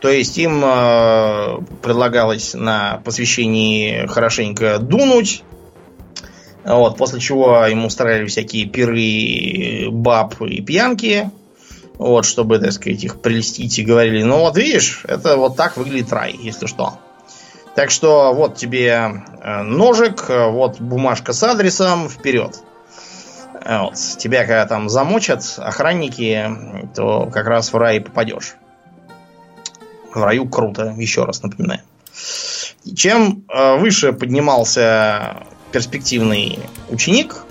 То 0.00 0.08
есть 0.08 0.38
им 0.38 0.62
э, 0.64 1.58
предлагалось 1.82 2.54
на 2.54 3.02
посвящении 3.04 4.06
хорошенько 4.06 4.78
дунуть, 4.78 5.42
вот, 6.64 6.96
после 6.96 7.20
чего 7.20 7.64
ему 7.66 7.86
устраивали 7.86 8.26
всякие 8.26 8.66
пиры 8.66 9.90
баб 9.90 10.40
и 10.42 10.62
пьянки. 10.62 11.30
Вот, 11.94 12.24
чтобы, 12.24 12.58
так 12.58 12.72
сказать, 12.72 13.04
их 13.04 13.20
прелестить 13.20 13.78
и 13.78 13.84
говорили, 13.84 14.22
ну 14.22 14.38
вот 14.38 14.56
видишь, 14.56 15.02
это 15.06 15.36
вот 15.36 15.56
так 15.56 15.76
выглядит 15.76 16.10
рай, 16.14 16.34
если 16.40 16.66
что. 16.66 16.94
Так 17.74 17.90
что 17.90 18.32
вот 18.32 18.56
тебе 18.56 19.22
э, 19.42 19.62
ножик, 19.62 20.24
вот 20.28 20.80
бумажка 20.80 21.34
с 21.34 21.42
адресом, 21.42 22.08
вперед. 22.08 22.58
Вот. 23.52 23.94
Тебя 24.18 24.40
когда 24.40 24.64
там 24.64 24.88
замочат 24.88 25.44
охранники, 25.58 26.50
то 26.94 27.28
как 27.30 27.46
раз 27.46 27.70
в 27.70 27.76
рай 27.76 28.00
попадешь. 28.00 28.54
В 30.12 30.22
раю 30.22 30.48
круто, 30.48 30.94
еще 30.96 31.24
раз 31.24 31.42
напоминаю. 31.42 31.80
Чем 32.94 33.44
э, 33.48 33.76
выше 33.78 34.12
поднимался 34.12 35.44
перспективный 35.70 36.58
ученик, 36.88 37.44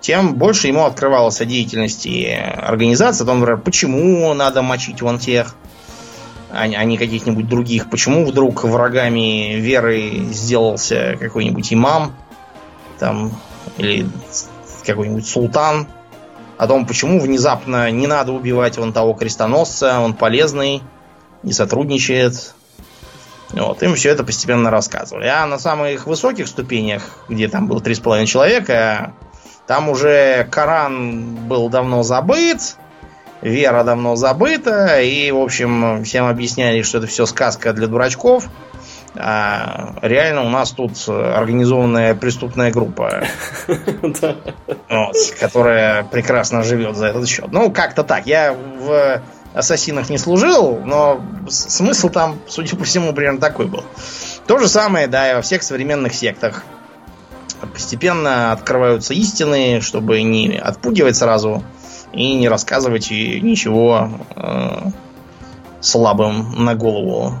тем 0.00 0.34
больше 0.34 0.68
ему 0.68 0.84
открывалось 0.84 1.40
о 1.40 1.44
деятельности 1.44 2.30
организации, 2.30 3.24
о 3.24 3.26
том, 3.26 3.40
например, 3.40 3.60
почему 3.60 4.32
надо 4.34 4.62
мочить 4.62 5.02
вон 5.02 5.18
тех, 5.18 5.56
а, 6.50 6.62
а 6.62 6.84
не 6.84 6.96
каких-нибудь 6.96 7.48
других. 7.48 7.90
Почему 7.90 8.24
вдруг 8.24 8.64
врагами 8.64 9.54
веры 9.56 10.26
сделался 10.30 11.16
какой-нибудь 11.18 11.72
имам, 11.72 12.14
там, 12.98 13.32
или 13.78 14.06
какой-нибудь 14.84 15.26
султан. 15.26 15.88
О 16.56 16.66
том, 16.66 16.86
почему 16.86 17.20
внезапно 17.20 17.90
не 17.90 18.06
надо 18.06 18.32
убивать 18.32 18.78
вон 18.78 18.92
того 18.92 19.12
крестоносца, 19.12 20.00
он 20.00 20.14
полезный, 20.14 20.82
не 21.46 21.54
сотрудничает 21.54 22.54
вот, 23.52 23.82
им 23.82 23.94
все 23.94 24.10
это 24.10 24.24
постепенно 24.24 24.70
рассказывали. 24.70 25.26
А 25.26 25.46
на 25.46 25.58
самых 25.58 26.06
высоких 26.06 26.48
ступенях, 26.48 27.02
где 27.28 27.48
там 27.48 27.68
было 27.68 27.80
3,5 27.80 28.26
человека, 28.26 29.14
там 29.66 29.88
уже 29.88 30.46
Коран 30.50 31.36
был 31.46 31.68
давно 31.68 32.02
забыт, 32.02 32.76
вера 33.42 33.84
давно 33.84 34.16
забыта, 34.16 35.00
и, 35.00 35.30
в 35.30 35.38
общем, 35.38 36.02
всем 36.04 36.26
объясняли, 36.26 36.82
что 36.82 36.98
это 36.98 37.06
все 37.06 37.26
сказка 37.26 37.72
для 37.72 37.86
дурачков. 37.86 38.48
А 39.18 39.94
реально 40.02 40.42
у 40.42 40.50
нас 40.50 40.72
тут 40.72 40.92
организованная 41.08 42.14
преступная 42.14 42.70
группа, 42.70 43.24
которая 45.40 46.04
прекрасно 46.04 46.62
живет 46.62 46.96
за 46.96 47.06
этот 47.06 47.26
счет. 47.26 47.46
Ну, 47.50 47.70
как-то 47.70 48.02
так. 48.02 48.26
Я 48.26 48.52
в 48.52 49.22
ассасинах 49.56 50.10
не 50.10 50.18
служил, 50.18 50.80
но 50.84 51.24
смысл 51.48 52.10
там, 52.10 52.38
судя 52.46 52.76
по 52.76 52.84
всему, 52.84 53.12
примерно 53.12 53.40
такой 53.40 53.66
был. 53.66 53.82
То 54.46 54.58
же 54.58 54.68
самое, 54.68 55.06
да, 55.06 55.30
и 55.30 55.34
во 55.34 55.42
всех 55.42 55.62
современных 55.62 56.14
сектах. 56.14 56.62
Постепенно 57.72 58.52
открываются 58.52 59.14
истины, 59.14 59.80
чтобы 59.80 60.22
не 60.22 60.58
отпугивать 60.58 61.16
сразу 61.16 61.64
и 62.12 62.34
не 62.34 62.48
рассказывать 62.48 63.10
ничего 63.10 64.10
э, 64.36 64.90
слабым 65.80 66.64
на 66.64 66.74
голову 66.74 67.32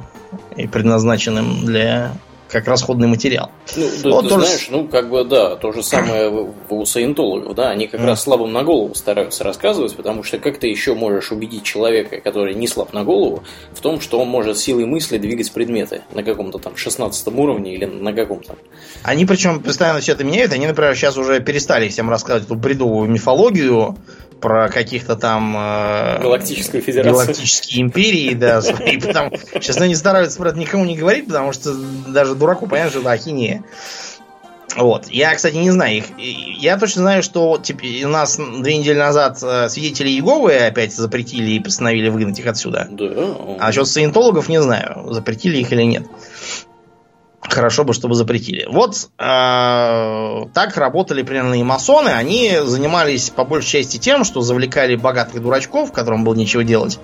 и 0.56 0.66
предназначенным 0.66 1.66
для 1.66 2.12
как 2.48 2.66
расходный 2.68 3.08
материал. 3.08 3.50
Ну, 3.76 3.88
да, 4.02 4.10
вот 4.10 4.22
ты 4.22 4.28
тоже... 4.28 4.46
знаешь, 4.46 4.68
ну, 4.70 4.86
как 4.86 5.10
бы, 5.10 5.24
да, 5.24 5.56
то 5.56 5.72
же 5.72 5.82
самое 5.82 6.52
у 6.68 6.84
саентологов, 6.84 7.54
да, 7.54 7.70
они 7.70 7.86
как 7.86 8.00
mm. 8.00 8.06
раз 8.06 8.22
слабым 8.22 8.52
на 8.52 8.62
голову 8.62 8.94
стараются 8.94 9.44
рассказывать, 9.44 9.94
потому 9.96 10.22
что 10.22 10.38
как 10.38 10.58
ты 10.58 10.68
еще 10.68 10.94
можешь 10.94 11.32
убедить 11.32 11.64
человека, 11.64 12.20
который 12.20 12.54
не 12.54 12.68
слаб 12.68 12.92
на 12.92 13.04
голову, 13.04 13.42
в 13.72 13.80
том, 13.80 14.00
что 14.00 14.20
он 14.20 14.28
может 14.28 14.58
силой 14.58 14.86
мысли 14.86 15.18
двигать 15.18 15.50
предметы 15.52 16.02
на 16.12 16.22
каком-то 16.22 16.58
там 16.58 16.76
16 16.76 17.26
уровне 17.28 17.74
или 17.74 17.84
на 17.84 18.12
каком-то. 18.12 18.56
Они 19.02 19.26
причем 19.26 19.62
постоянно 19.62 20.00
все 20.00 20.12
это 20.12 20.24
меняют, 20.24 20.52
они, 20.52 20.66
например, 20.66 20.94
сейчас 20.94 21.16
уже 21.16 21.40
перестали 21.40 21.88
всем 21.88 22.10
рассказывать 22.10 22.46
эту 22.46 22.54
бредовую 22.54 23.08
мифологию, 23.10 23.96
про 24.40 24.68
каких-то 24.68 25.16
там 25.16 25.56
э, 25.56 26.20
Галактическую 26.20 26.82
Федерацию. 26.82 27.14
Галактические 27.14 27.82
империи, 27.82 28.34
да, 28.34 28.62
свои, 28.62 28.98
потому 28.98 29.30
сейчас 29.54 29.80
они 29.80 29.94
стараются 29.94 30.38
про 30.38 30.50
это 30.50 30.58
никому 30.58 30.84
не 30.84 30.96
говорить, 30.96 31.26
потому 31.26 31.52
что 31.52 31.74
даже 32.08 32.34
дураку 32.34 32.66
понятно, 32.66 32.90
что 32.90 33.00
это 33.00 33.12
ахинея. 33.12 33.64
Вот. 34.76 35.08
Я, 35.08 35.34
кстати, 35.34 35.56
не 35.56 35.70
знаю 35.70 35.96
их. 35.96 36.04
Я 36.18 36.76
точно 36.76 37.02
знаю, 37.02 37.22
что 37.22 37.58
типа, 37.58 37.82
у 38.04 38.08
нас 38.08 38.36
две 38.36 38.76
недели 38.76 38.98
назад 38.98 39.38
э, 39.42 39.68
свидетели 39.68 40.10
Иеговы 40.10 40.54
опять 40.54 40.94
запретили 40.94 41.52
и 41.52 41.60
постановили 41.60 42.10
выгнать 42.10 42.38
их 42.38 42.46
отсюда. 42.46 42.86
Да. 42.90 43.06
А 43.58 43.66
насчет 43.66 43.86
саентологов 43.88 44.48
не 44.48 44.60
знаю, 44.60 45.06
запретили 45.12 45.58
их 45.58 45.72
или 45.72 45.82
нет. 45.82 46.06
Хорошо 47.48 47.84
бы, 47.84 47.94
чтобы 47.94 48.14
запретили. 48.14 48.66
Вот 48.68 49.08
э, 49.18 50.44
так 50.52 50.76
работали 50.76 51.22
примерно 51.22 51.54
и 51.54 51.62
масоны. 51.62 52.08
Они 52.08 52.52
занимались 52.64 53.30
по 53.30 53.44
большей 53.44 53.82
части 53.82 53.98
тем, 53.98 54.24
что 54.24 54.40
завлекали 54.40 54.96
богатых 54.96 55.42
дурачков, 55.42 55.92
которым 55.92 56.24
было 56.24 56.34
нечего 56.34 56.64
делать, 56.64 56.98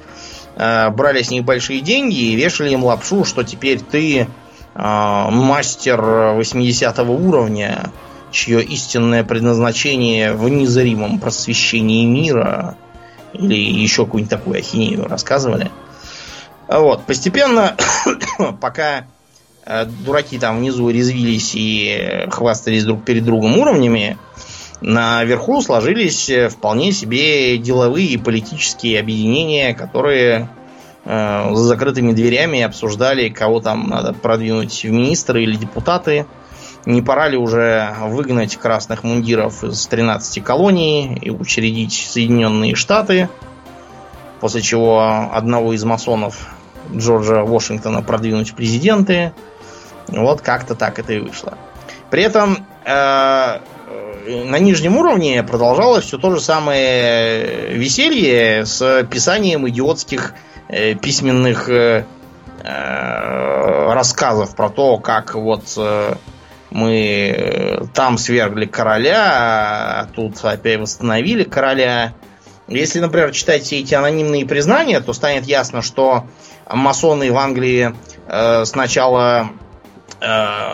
э, 0.56 0.90
брали 0.90 1.22
с 1.22 1.30
них 1.30 1.44
большие 1.44 1.80
деньги 1.80 2.32
и 2.32 2.34
вешали 2.34 2.70
им 2.70 2.84
лапшу, 2.84 3.24
что 3.24 3.44
теперь 3.44 3.80
ты 3.80 4.20
э, 4.20 4.26
мастер 4.74 6.00
80 6.00 6.98
уровня, 7.00 7.92
чье 8.32 8.62
истинное 8.62 9.24
предназначение 9.24 10.32
в 10.32 10.48
незримом 10.48 11.20
просвещении 11.20 12.04
мира, 12.04 12.76
или 13.32 13.54
еще 13.54 14.04
какую-нибудь 14.06 14.30
такую 14.30 14.58
ахинею 14.58 15.06
рассказывали. 15.06 15.70
Вот, 16.68 17.04
постепенно, 17.06 17.76
пока 18.60 19.04
дураки 20.04 20.38
там 20.38 20.58
внизу 20.58 20.90
резвились 20.90 21.52
и 21.54 22.26
хвастались 22.30 22.84
друг 22.84 23.04
перед 23.04 23.24
другом 23.24 23.58
уровнями, 23.58 24.18
наверху 24.80 25.62
сложились 25.62 26.30
вполне 26.50 26.92
себе 26.92 27.56
деловые 27.58 28.08
и 28.08 28.16
политические 28.16 29.00
объединения, 29.00 29.74
которые 29.74 30.48
э, 31.04 31.50
за 31.54 31.62
закрытыми 31.62 32.12
дверями 32.12 32.62
обсуждали, 32.62 33.28
кого 33.28 33.60
там 33.60 33.88
надо 33.88 34.12
продвинуть 34.12 34.82
в 34.82 34.90
министры 34.90 35.42
или 35.42 35.56
депутаты. 35.56 36.26
Не 36.84 37.00
пора 37.00 37.28
ли 37.28 37.36
уже 37.36 37.94
выгнать 38.00 38.56
красных 38.56 39.04
мундиров 39.04 39.62
из 39.62 39.86
13 39.86 40.42
колоний 40.42 41.14
и 41.14 41.30
учредить 41.30 41.92
Соединенные 41.92 42.74
Штаты, 42.74 43.28
после 44.40 44.62
чего 44.62 45.30
одного 45.32 45.74
из 45.74 45.84
масонов 45.84 46.52
Джорджа 46.92 47.44
Вашингтона 47.44 48.02
продвинуть 48.02 48.50
в 48.50 48.54
президенты. 48.54 49.32
Вот 50.08 50.40
как-то 50.40 50.74
так 50.74 50.98
это 50.98 51.12
и 51.12 51.18
вышло. 51.18 51.56
При 52.10 52.22
этом 52.22 52.66
э, 52.84 53.58
на 54.26 54.58
нижнем 54.58 54.96
уровне 54.96 55.42
продолжалось 55.42 56.04
все 56.04 56.18
то 56.18 56.30
же 56.30 56.40
самое 56.40 57.72
веселье 57.74 58.66
с 58.66 59.04
писанием 59.10 59.68
идиотских 59.68 60.34
э, 60.68 60.94
письменных 60.94 61.68
э, 61.68 62.04
э, 62.62 63.92
рассказов 63.92 64.54
про 64.54 64.68
то, 64.68 64.98
как 64.98 65.34
вот 65.34 65.64
э, 65.76 66.14
мы 66.70 67.88
там 67.94 68.18
свергли 68.18 68.66
короля, 68.66 70.00
а 70.00 70.08
тут 70.14 70.42
опять 70.44 70.80
восстановили 70.80 71.44
короля. 71.44 72.14
Если, 72.68 73.00
например, 73.00 73.32
читать 73.32 73.64
все 73.64 73.80
эти 73.80 73.94
анонимные 73.94 74.46
признания, 74.46 75.00
то 75.00 75.12
станет 75.12 75.44
ясно, 75.44 75.82
что 75.82 76.26
масоны 76.70 77.30
в 77.30 77.36
Англии 77.36 77.94
э, 78.26 78.64
сначала 78.64 79.50
э, 79.50 79.71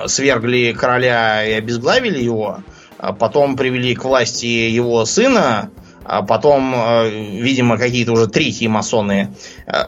свергли 0.07 0.73
короля 0.73 1.45
и 1.45 1.53
обезглавили 1.53 2.23
его, 2.23 2.61
а 2.99 3.13
потом 3.13 3.57
привели 3.57 3.95
к 3.95 4.05
власти 4.05 4.47
его 4.47 5.05
сына, 5.05 5.71
а 6.05 6.23
потом, 6.23 6.75
э, 6.75 7.11
видимо, 7.11 7.79
какие-то 7.79 8.13
уже 8.13 8.27
третьи 8.27 8.67
масоны 8.67 9.35
э, 9.67 9.85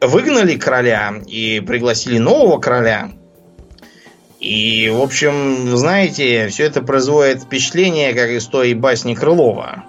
выгнали 0.00 0.56
короля 0.56 1.14
и 1.26 1.60
пригласили 1.60 2.18
нового 2.18 2.60
короля. 2.60 3.10
И, 4.38 4.90
в 4.90 5.00
общем, 5.00 5.76
знаете, 5.76 6.48
все 6.48 6.64
это 6.64 6.82
производит 6.82 7.42
впечатление, 7.42 8.12
как 8.12 8.28
из 8.28 8.46
той 8.46 8.74
басни 8.74 9.14
Крылова, 9.14 9.84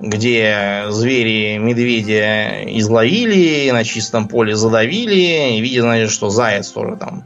где 0.00 0.84
звери 0.90 1.58
медведя 1.58 2.62
изловили, 2.78 3.70
на 3.72 3.84
чистом 3.84 4.28
поле 4.28 4.54
задавили, 4.54 5.56
и 5.56 5.60
видя, 5.60 5.82
значит, 5.82 6.10
что 6.10 6.30
заяц 6.30 6.68
тоже 6.68 6.96
там 6.96 7.24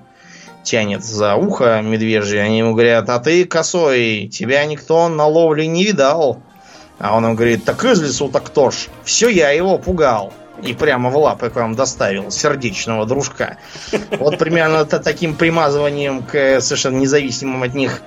тянет 0.69 1.03
за 1.03 1.35
ухо 1.35 1.81
медвежье, 1.83 2.43
они 2.43 2.59
ему 2.59 2.75
говорят, 2.75 3.09
а 3.09 3.19
ты 3.19 3.45
косой, 3.47 4.29
тебя 4.29 4.65
никто 4.67 5.09
на 5.09 5.27
ловле 5.27 5.67
не 5.67 5.85
видал. 5.85 6.43
А 6.99 7.17
он 7.17 7.25
им 7.25 7.35
говорит, 7.37 7.65
так 7.65 7.85
из 7.85 8.03
лесу 8.03 8.29
так 8.29 8.45
кто 8.45 8.71
ж, 8.71 8.89
все 9.05 9.29
я 9.29 9.51
его 9.51 9.79
пугал. 9.79 10.33
И 10.63 10.75
прямо 10.75 11.11
в 11.11 11.17
лапы 11.17 11.51
к 11.51 11.57
вам 11.57 11.75
доставил 11.77 12.31
сердечного 12.31 13.07
дружка. 13.07 13.59
Вот 14.19 14.39
примерно 14.39 14.85
таким 14.85 15.35
примазыванием 15.35 16.23
к 16.23 16.61
совершенно 16.61 16.97
независимым 16.97 17.63
от 17.63 17.75
них 17.75 18.03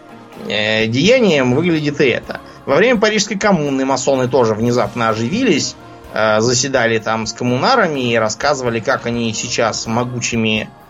э, 0.50 0.88
деяниям 0.88 1.56
выглядит 1.56 2.02
и 2.02 2.10
это. 2.10 2.42
Во 2.66 2.76
время 2.76 3.00
Парижской 3.00 3.40
коммуны 3.40 3.86
масоны 3.86 4.28
тоже 4.28 4.54
внезапно 4.54 5.10
оживились, 5.10 5.76
э, 6.14 6.42
заседали 6.42 7.00
там 7.00 7.26
с 7.26 7.32
коммунарами 7.32 8.12
и 8.12 8.18
рассказывали, 8.18 8.82
как 8.82 9.06
они 9.06 9.34
сейчас 9.34 9.88
могучими 9.88 10.70
Э, 10.70 10.81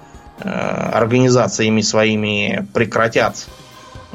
организациями 0.43 1.81
своими 1.81 2.67
прекратят 2.73 3.47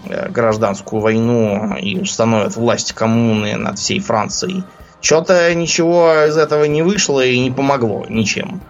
э, 0.05 0.29
гражданскую 0.29 1.01
войну 1.01 1.77
и 1.77 1.99
установят 1.99 2.57
власть 2.57 2.93
коммуны 2.93 3.57
над 3.57 3.79
всей 3.79 4.01
Францией. 4.01 4.65
Что-то 5.01 5.55
ничего 5.55 6.27
из 6.29 6.37
этого 6.37 6.65
не 6.65 6.83
вышло 6.83 7.25
и 7.25 7.39
не 7.39 7.51
помогло 7.51 8.07
ничем. 8.09 8.61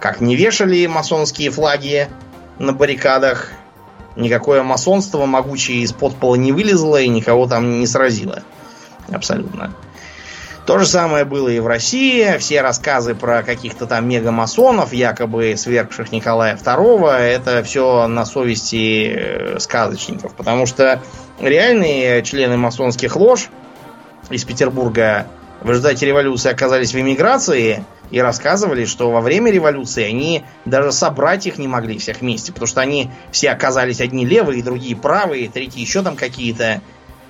Как 0.00 0.20
не 0.20 0.36
вешали 0.36 0.86
масонские 0.86 1.50
флаги 1.50 2.08
на 2.58 2.72
баррикадах, 2.72 3.50
никакое 4.16 4.62
масонство 4.62 5.26
могучее 5.26 5.82
из-под 5.82 6.16
пола 6.16 6.36
не 6.36 6.52
вылезло 6.52 7.00
и 7.00 7.08
никого 7.08 7.46
там 7.46 7.80
не 7.80 7.86
сразило. 7.86 8.42
Абсолютно. 9.12 9.72
То 10.66 10.78
же 10.78 10.86
самое 10.86 11.24
было 11.24 11.48
и 11.48 11.58
в 11.58 11.66
России. 11.66 12.36
Все 12.38 12.62
рассказы 12.62 13.16
про 13.16 13.42
каких-то 13.42 13.86
там 13.86 14.08
мегамасонов, 14.08 14.92
якобы 14.92 15.56
свергших 15.56 16.12
Николая 16.12 16.56
II, 16.56 17.10
это 17.10 17.64
все 17.64 18.06
на 18.06 18.24
совести 18.24 19.12
э, 19.12 19.58
сказочников. 19.58 20.34
Потому 20.34 20.66
что 20.66 21.02
реальные 21.40 22.22
члены 22.22 22.56
масонских 22.56 23.16
лож 23.16 23.48
из 24.30 24.44
Петербурга 24.44 25.26
в 25.62 25.68
результате 25.68 26.06
революции 26.06 26.50
оказались 26.50 26.94
в 26.94 27.00
эмиграции 27.00 27.84
и 28.12 28.20
рассказывали, 28.20 28.84
что 28.84 29.10
во 29.10 29.20
время 29.20 29.50
революции 29.50 30.04
они 30.04 30.44
даже 30.64 30.92
собрать 30.92 31.46
их 31.46 31.58
не 31.58 31.66
могли 31.66 31.98
всех 31.98 32.20
вместе, 32.20 32.52
потому 32.52 32.68
что 32.68 32.80
они 32.80 33.10
все 33.32 33.50
оказались 33.50 34.00
одни 34.00 34.24
левые, 34.24 34.62
другие 34.62 34.94
правые, 34.94 35.48
третьи 35.48 35.80
еще 35.80 36.02
там 36.02 36.14
какие-то 36.14 36.82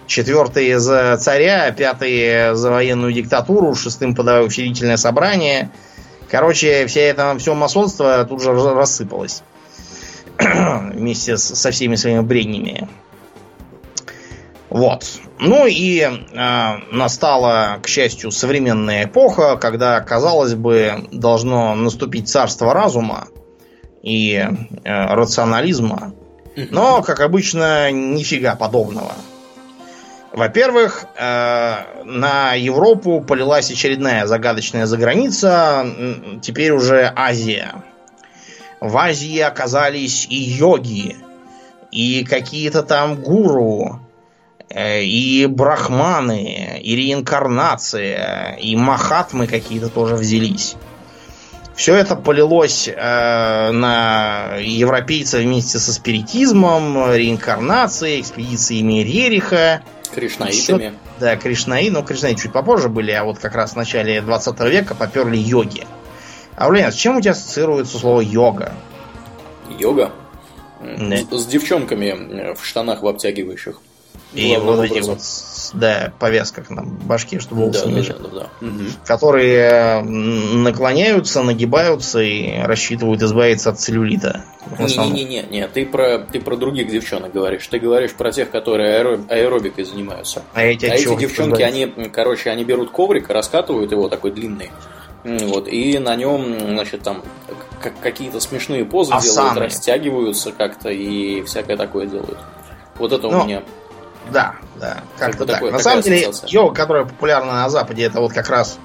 четвертый 0.06 0.74
за 0.74 1.16
царя, 1.18 1.70
пятый 1.70 2.54
за 2.54 2.70
военную 2.70 3.12
диктатуру, 3.12 3.74
шестым 3.74 4.14
подавая 4.14 4.42
учредительное 4.42 4.96
собрание. 4.96 5.70
Короче, 6.30 6.86
вся 6.86 7.00
это, 7.02 7.36
все 7.38 7.54
масонство 7.54 8.24
тут 8.24 8.42
же 8.42 8.52
рассыпалось. 8.52 9.42
Вместе 10.38 11.36
со 11.36 11.70
всеми 11.70 11.96
своими 11.96 12.20
бреднями. 12.20 12.88
Вот. 14.70 15.04
Ну 15.38 15.66
и 15.66 16.00
э, 16.00 16.76
настала, 16.90 17.78
к 17.82 17.88
счастью, 17.88 18.30
современная 18.30 19.04
эпоха, 19.04 19.56
когда, 19.56 20.00
казалось 20.00 20.54
бы, 20.54 21.08
должно 21.12 21.74
наступить 21.74 22.30
царство 22.30 22.72
разума 22.72 23.28
и 24.02 24.32
э, 24.32 25.14
рационализма. 25.14 26.14
Но, 26.70 27.02
как 27.02 27.20
обычно, 27.20 27.90
нифига 27.90 28.56
подобного. 28.56 29.12
Во-первых, 30.32 31.04
э, 31.14 31.74
на 32.04 32.54
Европу 32.54 33.20
полилась 33.20 33.70
очередная 33.70 34.26
загадочная 34.26 34.86
заграница, 34.86 35.86
теперь 36.40 36.72
уже 36.72 37.12
Азия. 37.14 37.84
В 38.80 38.96
Азии 38.96 39.38
оказались 39.40 40.26
и 40.30 40.36
йоги, 40.36 41.16
и 41.90 42.24
какие-то 42.24 42.82
там 42.82 43.16
гуру, 43.16 44.00
э, 44.70 45.02
и 45.02 45.44
брахманы, 45.44 46.80
и 46.82 46.96
реинкарнация, 46.96 48.56
и 48.58 48.74
махатмы 48.74 49.46
какие-то 49.46 49.90
тоже 49.90 50.14
взялись. 50.14 50.76
Все 51.76 51.94
это 51.94 52.16
полилось 52.16 52.88
э, 52.88 53.70
на 53.70 54.56
европейцев 54.58 55.42
вместе 55.42 55.78
со 55.78 55.92
спиритизмом, 55.92 57.12
реинкарнацией, 57.12 58.22
экспедициями 58.22 59.00
Рериха– 59.02 59.82
Кришнаитами. 60.14 60.84
Еще, 60.84 60.94
да, 61.18 61.36
кришнаи, 61.36 61.88
но 61.88 62.02
кришнаи 62.02 62.34
чуть 62.34 62.52
попозже 62.52 62.88
были, 62.88 63.10
а 63.12 63.24
вот 63.24 63.38
как 63.38 63.54
раз 63.54 63.72
в 63.72 63.76
начале 63.76 64.20
20 64.20 64.60
века 64.60 64.94
поперли 64.94 65.36
йоги. 65.36 65.86
А, 66.54 66.68
блин, 66.68 66.92
с 66.92 66.94
чем 66.94 67.16
у 67.16 67.20
тебя 67.20 67.32
ассоциируется 67.32 67.98
слово 67.98 68.20
йога? 68.20 68.74
Йога? 69.78 70.12
Да. 70.80 71.16
С, 71.16 71.42
с 71.42 71.46
девчонками 71.46 72.54
в 72.54 72.64
штанах 72.64 73.02
в 73.02 73.06
обтягивающих. 73.06 73.80
И 74.34 74.56
вот 74.56 74.80
эти 74.82 75.00
вот, 75.00 75.18
да, 75.74 76.12
повязках 76.18 76.70
на 76.70 76.82
башке, 76.82 77.38
чтобы 77.38 77.62
волосы 77.62 77.84
да, 77.84 77.90
не 77.90 78.02
да, 78.02 78.14
да, 78.14 78.28
да, 78.28 78.48
да. 78.60 78.68
Которые 79.04 80.02
наклоняются, 80.02 81.42
нагибаются 81.42 82.20
и 82.20 82.58
рассчитывают 82.62 83.22
избавиться 83.22 83.70
от 83.70 83.80
целлюлита. 83.80 84.44
Не-не-не, 84.78 85.42
не, 85.42 85.68
ты 85.68 85.84
про 85.84 86.18
ты 86.18 86.40
про 86.40 86.56
других 86.56 86.90
девчонок 86.90 87.32
говоришь. 87.32 87.66
Ты 87.66 87.78
говоришь 87.78 88.12
про 88.12 88.32
тех, 88.32 88.50
которые 88.50 88.96
аэроб, 88.96 89.30
аэробикой 89.30 89.84
занимаются. 89.84 90.42
А 90.54 90.62
эти, 90.62 90.86
а 90.86 90.94
эти 90.94 91.14
девчонки, 91.16 91.62
они, 91.62 91.86
короче, 92.12 92.50
они 92.50 92.64
берут 92.64 92.90
коврик, 92.90 93.28
раскатывают 93.28 93.90
его 93.92 94.08
такой 94.08 94.30
длинный. 94.30 94.70
Вот, 95.24 95.68
и 95.68 95.98
на 95.98 96.16
нем, 96.16 96.58
значит, 96.58 97.02
там 97.02 97.22
какие-то 98.02 98.40
смешные 98.40 98.84
позы 98.84 99.12
Асаны. 99.12 99.32
делают, 99.32 99.58
растягиваются 99.58 100.52
как-то 100.52 100.90
и 100.90 101.42
всякое 101.42 101.76
такое 101.76 102.06
делают. 102.06 102.38
Вот 102.96 103.12
это 103.12 103.28
ну, 103.28 103.40
у 103.40 103.44
меня 103.44 103.62
да, 104.30 104.54
да, 104.80 104.98
как-то 105.18 105.46
так. 105.46 105.56
Такое, 105.56 105.72
на 105.72 105.78
самом 105.78 106.02
деле, 106.02 106.30
йога, 106.46 106.74
которая 106.74 107.04
популярна 107.04 107.52
на 107.52 107.68
Западе, 107.68 108.04
это 108.04 108.20
вот 108.20 108.32
как 108.32 108.48
раз 108.48 108.78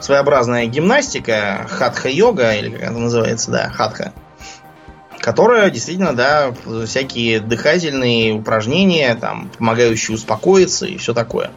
своеобразная 0.00 0.66
гимнастика, 0.66 1.66
хатха-йога, 1.68 2.54
или 2.54 2.70
как 2.70 2.82
это 2.82 2.92
называется, 2.92 3.50
да, 3.50 3.70
хатха. 3.70 4.12
Которая 5.18 5.70
действительно, 5.70 6.14
да, 6.14 6.52
всякие 6.84 7.40
дыхательные 7.40 8.32
упражнения, 8.34 9.14
там, 9.14 9.50
помогающие 9.56 10.14
успокоиться 10.14 10.84
и 10.84 10.98
все 10.98 11.14
такое. 11.14 11.50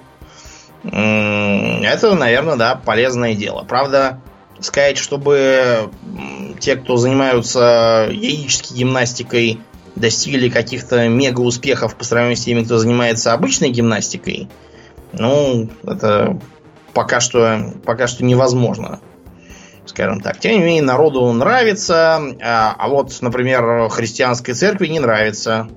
Это, 0.84 2.16
наверное, 2.16 2.56
да, 2.56 2.76
полезное 2.76 3.36
дело. 3.36 3.66
Правда, 3.68 4.22
сказать, 4.62 4.98
чтобы 4.98 5.90
те, 6.60 6.78
кто 6.78 6.96
занимаются 6.96 8.08
яической 8.10 8.74
гимнастикой, 8.74 9.60
достигли 9.98 10.50
каких-то 10.50 11.08
мега 11.08 11.42
успехов 11.42 11.96
по 11.96 12.04
сравнению 12.04 12.38
с 12.38 12.44
теми, 12.44 12.64
кто 12.64 12.78
занимается 12.78 13.34
обычной 13.34 13.70
гимнастикой, 13.70 14.50
ну, 15.14 15.70
это 15.84 16.40
пока 16.94 17.20
что, 17.20 17.74
пока 17.86 18.08
что 18.08 18.24
невозможно. 18.24 19.00
скажем 19.86 20.20
так. 20.20 20.40
Тем 20.40 20.54
не 20.54 20.60
менее, 20.60 20.82
народу 20.84 21.32
нравится, 21.32 22.22
а, 22.42 22.76
а 22.78 22.88
вот, 22.90 23.16
например, 23.22 23.88
христианской 23.90 24.54
церкви 24.54 24.88
не 24.88 25.00
нравится. 25.00 25.70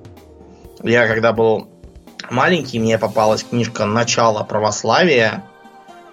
Я 0.83 1.07
когда 1.07 1.31
был 1.31 1.69
маленький, 2.29 2.79
мне 2.79 2.97
попалась 2.97 3.43
книжка 3.43 3.85
«Начало 3.85 4.43
православия», 4.43 5.45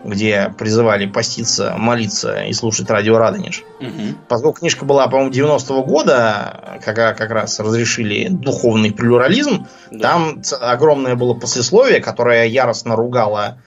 где 0.04 0.52
призывали 0.56 1.06
поститься, 1.06 1.74
молиться 1.76 2.44
и 2.44 2.52
слушать 2.52 2.88
радио 2.90 3.18
Радонеж. 3.18 3.64
Угу. 3.80 4.18
Поскольку 4.28 4.60
книжка 4.60 4.84
была, 4.84 5.08
по-моему, 5.08 5.32
90-го 5.32 5.84
года, 5.84 6.78
когда 6.84 7.14
как 7.14 7.30
раз 7.30 7.58
разрешили 7.58 8.28
духовный 8.28 8.92
плюрализм, 8.92 9.66
да. 9.90 10.12
там 10.12 10.42
огромное 10.60 11.16
было 11.16 11.34
послесловие, 11.34 12.00
которое 12.00 12.46
яростно 12.46 12.94
ругало 12.96 13.58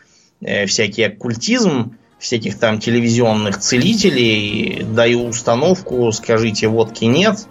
э, 0.41 0.65
всякий 0.65 1.03
оккультизм, 1.03 1.97
всяких 2.17 2.57
там 2.59 2.79
телевизионных 2.79 3.57
целителей, 3.59 4.83
даю 4.83 5.25
установку, 5.25 6.11
скажите 6.11 6.67
водки 6.67 7.05
нет. 7.05 7.47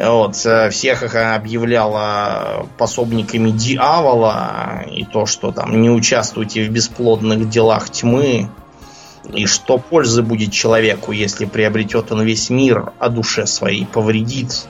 Вот, 0.00 0.46
э, 0.46 0.70
всех 0.70 1.02
их 1.02 1.16
объявляла 1.16 2.68
пособниками 2.78 3.50
дьявола, 3.50 4.84
и 4.88 5.04
то, 5.04 5.26
что 5.26 5.50
там 5.50 5.80
не 5.82 5.90
участвуйте 5.90 6.64
в 6.64 6.70
бесплодных 6.70 7.48
делах 7.48 7.90
тьмы, 7.90 8.48
и 9.32 9.46
что 9.46 9.78
пользы 9.78 10.22
будет 10.22 10.52
человеку, 10.52 11.10
если 11.10 11.46
приобретет 11.46 12.12
он 12.12 12.22
весь 12.22 12.48
мир, 12.48 12.92
а 13.00 13.08
душе 13.08 13.46
своей 13.46 13.86
повредит. 13.86 14.68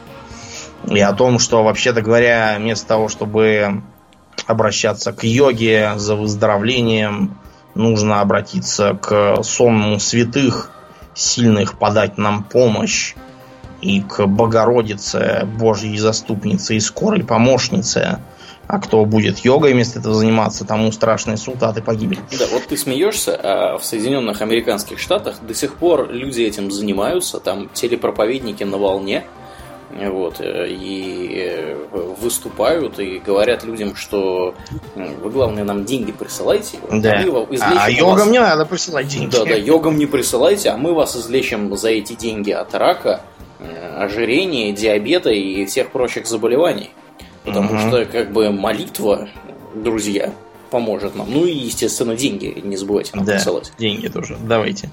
И 0.87 0.99
о 1.01 1.13
том, 1.13 1.39
что, 1.39 1.63
вообще-то 1.63 2.01
говоря, 2.01 2.57
вместо 2.59 2.87
того, 2.87 3.09
чтобы 3.09 3.83
обращаться 4.47 5.13
к 5.13 5.25
йоге 5.25 5.93
за 5.97 6.17
выздоровлением, 6.17 7.39
нужно 7.75 8.23
обратиться 8.23 8.95
к 8.95 9.43
сонму 9.43 9.99
святых, 9.99 10.71
сильных 11.15 11.79
подать 11.79 12.17
нам 12.17 12.45
помощь, 12.45 13.15
и 13.81 14.01
к 14.01 14.27
Богородице, 14.27 15.47
Божьей 15.59 15.97
заступнице 15.99 16.77
и 16.77 16.81
скорой 16.81 17.25
помощнице. 17.25 18.21
А 18.67 18.81
кто 18.81 19.07
будет 19.07 19.39
йогой 19.39 19.73
вместо 19.73 19.99
этого 19.99 20.15
заниматься, 20.15 20.67
тому 20.67 20.93
страшный 20.93 21.39
суд, 21.39 21.57
и 21.63 21.81
погибель. 21.81 22.19
Да, 22.39 22.45
вот 22.53 22.67
ты 22.67 22.77
смеешься, 22.77 23.35
а 23.43 23.79
в 23.79 23.85
Соединенных 23.85 24.43
Американских 24.43 24.99
Штатах 24.99 25.37
до 25.41 25.55
сих 25.55 25.77
пор 25.77 26.11
люди 26.11 26.43
этим 26.43 26.71
занимаются, 26.71 27.41
там 27.41 27.71
телепроповедники 27.73 28.65
на 28.65 28.77
волне, 28.77 29.25
вот, 29.91 30.41
и 30.43 31.33
э, 31.35 31.77
выступают 32.21 32.99
и 32.99 33.21
говорят 33.21 33.65
людям, 33.65 33.97
что 33.97 34.55
вы, 34.95 35.31
главное, 35.31 35.65
нам 35.65 35.87
деньги 35.87 36.13
присылайте. 36.13 36.77
Да. 36.93 37.25
А, 37.63 37.87
а 37.87 37.91
йогам 37.91 38.19
вас... 38.19 38.29
не 38.29 38.39
надо 38.39 38.67
присылать 38.67 39.09
деньги. 39.09 39.33
Да, 39.33 39.47
да, 39.47 39.55
йогам 39.55 39.97
не 39.97 40.05
присылайте, 40.05 40.69
а 40.69 40.77
мы 40.77 40.93
вас 40.93 41.17
излечим 41.17 41.75
за 41.75 41.89
эти 41.89 42.13
деньги 42.13 42.51
от 42.51 42.75
рака, 42.75 43.23
ожирения, 44.03 44.73
диабета 44.73 45.31
и 45.31 45.65
всех 45.67 45.91
прочих 45.91 46.27
заболеваний. 46.27 46.91
Потому 47.45 47.71
угу. 47.71 47.79
что, 47.79 48.05
как 48.05 48.33
бы, 48.33 48.51
молитва, 48.51 49.29
друзья, 49.75 50.33
поможет 50.71 51.15
нам. 51.17 51.31
Ну 51.31 51.45
и, 51.47 51.53
естественно, 51.53 52.15
деньги 52.15 52.61
не 52.63 52.77
забывайте 52.77 53.13
нам 53.15 53.25
да, 53.25 53.35
присылать. 53.35 53.73
деньги 53.79 54.09
тоже, 54.09 54.37
давайте. 54.41 54.91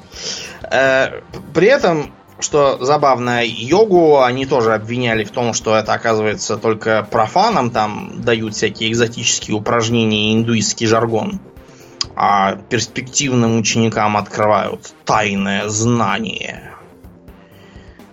При 0.70 1.68
этом 1.68 2.14
что 2.40 2.84
забавно, 2.84 3.42
йогу 3.46 4.22
они 4.22 4.46
тоже 4.46 4.74
обвиняли 4.74 5.24
в 5.24 5.32
том, 5.32 5.54
что 5.54 5.76
это 5.76 5.94
оказывается 5.94 6.58
только 6.58 7.08
профанам 7.10 7.72
там 7.72 8.22
дают 8.22 8.56
всякие 8.56 8.92
экзотические 8.92 9.56
упражнения 9.56 10.32
и 10.32 10.36
индуистский 10.36 10.86
жаргон. 10.86 11.40
А 12.18 12.56
перспективным 12.56 13.58
ученикам 13.58 14.18
открывают 14.18 14.94
тайное 15.06 15.68
знание. 15.70 16.75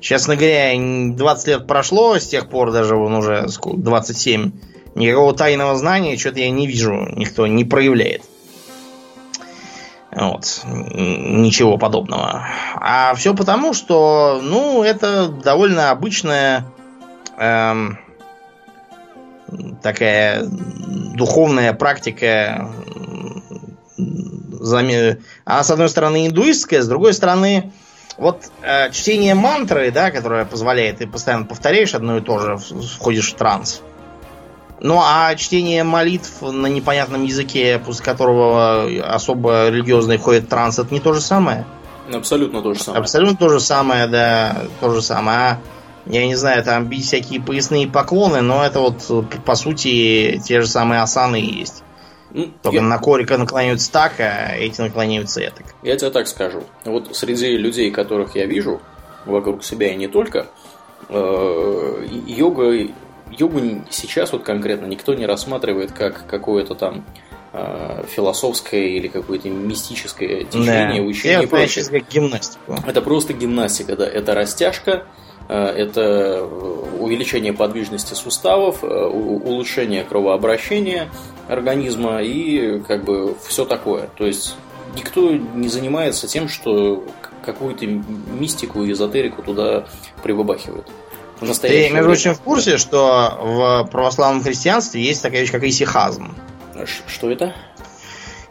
Честно 0.02 0.34
говоря, 0.34 0.72
20 1.14 1.46
лет 1.46 1.66
прошло, 1.68 2.18
с 2.18 2.26
тех 2.26 2.48
пор 2.48 2.72
даже 2.72 2.96
он 2.96 3.14
уже 3.14 3.46
27. 3.64 4.50
Никакого 4.96 5.32
тайного 5.32 5.76
знания 5.76 6.18
что-то 6.18 6.40
я 6.40 6.50
не 6.50 6.66
вижу, 6.66 7.08
никто 7.14 7.46
не 7.46 7.64
проявляет. 7.64 8.22
Вот. 10.10 10.62
Ничего 10.66 11.78
подобного. 11.78 12.48
А 12.74 13.14
все 13.14 13.32
потому, 13.32 13.74
что, 13.74 14.40
ну, 14.42 14.82
это 14.82 15.28
довольно 15.28 15.92
обычная 15.92 16.66
эм, 17.38 17.96
такая 19.82 20.42
духовная 20.44 21.74
практика. 21.74 22.68
Она, 24.60 25.62
с 25.62 25.70
одной 25.70 25.88
стороны, 25.88 26.26
индуистская, 26.26 26.82
с 26.82 26.88
другой 26.88 27.14
стороны, 27.14 27.72
вот 28.18 28.50
э, 28.62 28.90
чтение 28.90 29.34
мантры, 29.34 29.90
да, 29.90 30.10
которое 30.10 30.44
позволяет, 30.44 30.98
ты 30.98 31.06
постоянно 31.06 31.44
повторяешь 31.44 31.94
одно 31.94 32.18
и 32.18 32.20
то 32.20 32.38
же, 32.38 32.56
входишь 32.56 33.32
в 33.32 33.36
транс. 33.36 33.82
Ну, 34.80 35.00
а 35.00 35.34
чтение 35.36 35.84
молитв 35.84 36.42
на 36.42 36.66
непонятном 36.66 37.24
языке, 37.24 37.80
после 37.84 38.04
которого 38.04 38.88
особо 39.14 39.68
религиозный 39.68 40.18
ходит 40.18 40.48
транс, 40.48 40.78
это 40.78 40.92
не 40.92 41.00
то 41.00 41.12
же 41.12 41.20
самое? 41.20 41.64
Абсолютно 42.12 42.62
то 42.62 42.74
же 42.74 42.82
самое. 42.82 43.00
Абсолютно 43.00 43.36
то 43.36 43.48
же 43.48 43.60
самое, 43.60 44.06
да, 44.08 44.56
то 44.80 44.90
же 44.90 45.00
самое. 45.00 45.38
А, 45.38 45.58
я 46.06 46.26
не 46.26 46.34
знаю, 46.34 46.64
там 46.64 46.86
бить 46.86 47.06
всякие 47.06 47.40
поясные 47.40 47.86
поклоны, 47.86 48.40
но 48.40 48.64
это 48.64 48.80
вот, 48.80 49.28
по 49.44 49.54
сути, 49.54 50.42
те 50.44 50.60
же 50.60 50.66
самые 50.66 51.00
асаны 51.00 51.36
есть. 51.36 51.84
Ну, 52.34 52.50
Только 52.62 52.76
я... 52.78 52.82
на 52.82 52.98
корика 52.98 53.36
наклоняются 53.36 53.92
так, 53.92 54.14
а 54.18 54.54
эти 54.56 54.80
наклоняются 54.80 55.40
так. 55.40 55.74
Я 55.82 55.96
тебе 55.96 56.10
так 56.10 56.26
скажу. 56.26 56.62
Вот 56.84 57.14
среди 57.14 57.56
людей, 57.56 57.90
которых 57.90 58.34
я 58.36 58.46
вижу, 58.46 58.80
вокруг 59.26 59.62
себя 59.64 59.92
и 59.92 59.96
не 59.96 60.08
только, 60.08 60.46
э, 61.08 62.06
йога 62.26 62.88
йогу 63.38 63.60
сейчас 63.90 64.32
вот 64.32 64.42
конкретно 64.42 64.86
никто 64.86 65.14
не 65.14 65.26
рассматривает 65.26 65.92
как 65.92 66.26
какое-то 66.26 66.74
там 66.74 67.04
э, 67.52 68.04
философское 68.08 68.88
или 68.88 69.08
какое-то 69.08 69.48
мистическое 69.48 70.44
течение, 70.44 71.02
да. 71.02 71.02
учение 71.02 71.42
и 71.44 71.46
прочее. 71.46 71.84
как 71.84 72.08
гимнастику. 72.08 72.76
Это 72.86 73.02
просто 73.02 73.32
гимнастика, 73.32 73.96
да. 73.96 74.06
Это 74.06 74.34
растяжка, 74.34 75.04
э, 75.48 75.54
это 75.54 76.44
увеличение 76.44 77.52
подвижности 77.52 78.14
суставов, 78.14 78.82
улучшение 78.82 80.04
кровообращения 80.04 81.08
организма 81.48 82.22
и 82.22 82.80
как 82.80 83.04
бы 83.04 83.36
все 83.46 83.64
такое. 83.64 84.08
То 84.16 84.26
есть 84.26 84.56
никто 84.96 85.32
не 85.32 85.68
занимается 85.68 86.26
тем, 86.26 86.48
что 86.48 87.04
какую-то 87.44 87.86
мистику 87.86 88.84
и 88.84 88.92
эзотерику 88.92 89.42
туда 89.42 89.86
прибабахивает. 90.22 90.86
Ты, 91.60 91.90
между 91.90 92.08
прочим, 92.08 92.34
в 92.34 92.40
курсе, 92.40 92.78
что 92.78 93.36
в 93.40 93.88
православном 93.90 94.44
христианстве 94.44 95.02
есть 95.02 95.22
такая 95.22 95.40
вещь, 95.40 95.50
как 95.50 95.64
исихазм? 95.64 96.36
Что 97.08 97.30
это? 97.30 97.52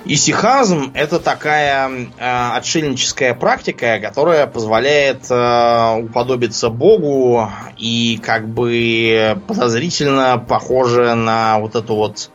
Исихазм 0.03 0.91
это 0.95 1.19
такая 1.19 1.89
э, 1.89 2.49
отшельническая 2.57 3.35
практика, 3.35 3.99
которая 4.01 4.47
позволяет 4.47 5.29
э, 5.29 6.01
уподобиться 6.01 6.69
Богу 6.69 7.47
и 7.77 8.19
как 8.21 8.47
бы 8.47 9.39
подозрительно 9.47 10.39
похоже 10.39 11.13
на 11.13 11.59
вот 11.59 11.75
эту 11.75 11.95
вот 11.95 12.31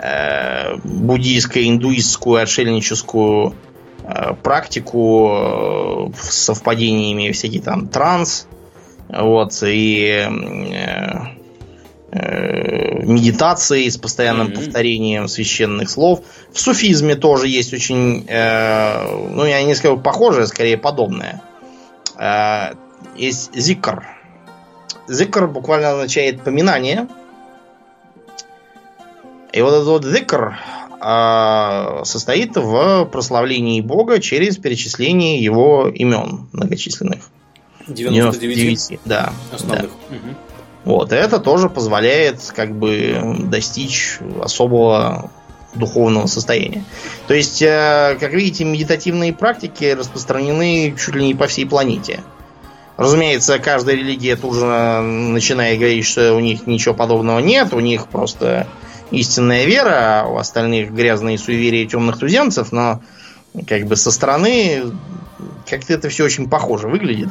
э, 0.00 0.76
буддийско-индуистскую 0.82 2.42
отшельническую 2.42 3.54
э, 4.02 4.34
практику 4.42 5.28
э, 5.30 6.12
с 6.18 6.44
совпадениями 6.44 7.32
всякие 7.32 7.62
там 7.62 7.88
транс, 7.88 8.46
вот, 9.08 9.62
и 9.62 10.26
э, 10.26 11.10
э, 12.12 13.02
медитации 13.04 13.88
с 13.88 13.96
постоянным 13.96 14.48
mm-hmm. 14.48 14.54
повторением 14.54 15.28
священных 15.28 15.90
слов. 15.90 16.22
В 16.52 16.60
суфизме 16.60 17.16
тоже 17.16 17.48
есть 17.48 17.72
очень, 17.74 18.24
э, 18.28 19.28
ну, 19.34 19.44
я 19.44 19.62
не 19.62 19.74
скажу 19.74 19.98
похожее, 19.98 20.46
скорее 20.46 20.78
подобное. 20.78 21.42
Э, 22.16 22.74
есть 23.16 23.54
зикр. 23.54 24.06
Зикр 25.08 25.48
буквально 25.48 25.92
означает 25.92 26.42
поминание. 26.42 27.08
И 29.52 29.60
вот 29.62 29.74
этот 29.74 29.86
вот 29.86 30.04
зикр 30.04 30.58
э, 31.02 32.00
состоит 32.04 32.56
в 32.56 33.04
прославлении 33.06 33.80
Бога 33.80 34.20
через 34.20 34.56
перечисление 34.56 35.42
его 35.42 35.88
имен 35.88 36.48
многочисленных. 36.52 37.20
99, 37.88 38.56
99 38.56 39.00
да. 39.04 39.32
Основных. 39.52 39.90
Да. 39.90 40.16
Угу. 40.16 40.36
Вот, 40.84 41.12
это 41.12 41.38
тоже 41.40 41.68
позволяет 41.68 42.40
как 42.54 42.74
бы 42.74 43.36
достичь 43.40 44.18
особого 44.42 45.30
духовного 45.74 46.26
состояния. 46.26 46.84
То 47.26 47.34
есть, 47.34 47.62
э, 47.62 48.16
как 48.18 48.32
видите, 48.32 48.64
медитативные 48.64 49.32
практики 49.32 49.84
распространены 49.96 50.94
чуть 50.98 51.14
ли 51.14 51.26
не 51.26 51.34
по 51.34 51.46
всей 51.46 51.66
планете. 51.66 52.20
Разумеется, 52.96 53.58
каждая 53.58 53.96
религия 53.96 54.36
тут 54.36 54.54
же 54.54 54.64
начинает 54.64 55.78
говорить, 55.78 56.04
что 56.04 56.34
у 56.34 56.40
них 56.40 56.66
ничего 56.66 56.94
подобного 56.94 57.38
нет, 57.38 57.72
у 57.72 57.80
них 57.80 58.08
просто 58.08 58.66
истинная 59.10 59.64
вера, 59.64 60.22
а 60.22 60.28
у 60.28 60.36
остальных 60.36 60.92
грязные 60.92 61.38
суеверия 61.38 61.86
темных 61.86 62.18
туземцев, 62.18 62.72
но 62.72 63.00
как 63.66 63.86
бы 63.86 63.96
со 63.96 64.10
стороны 64.10 64.92
как-то 65.68 65.92
это 65.92 66.08
все 66.08 66.24
очень 66.24 66.48
похоже 66.48 66.88
выглядит. 66.88 67.30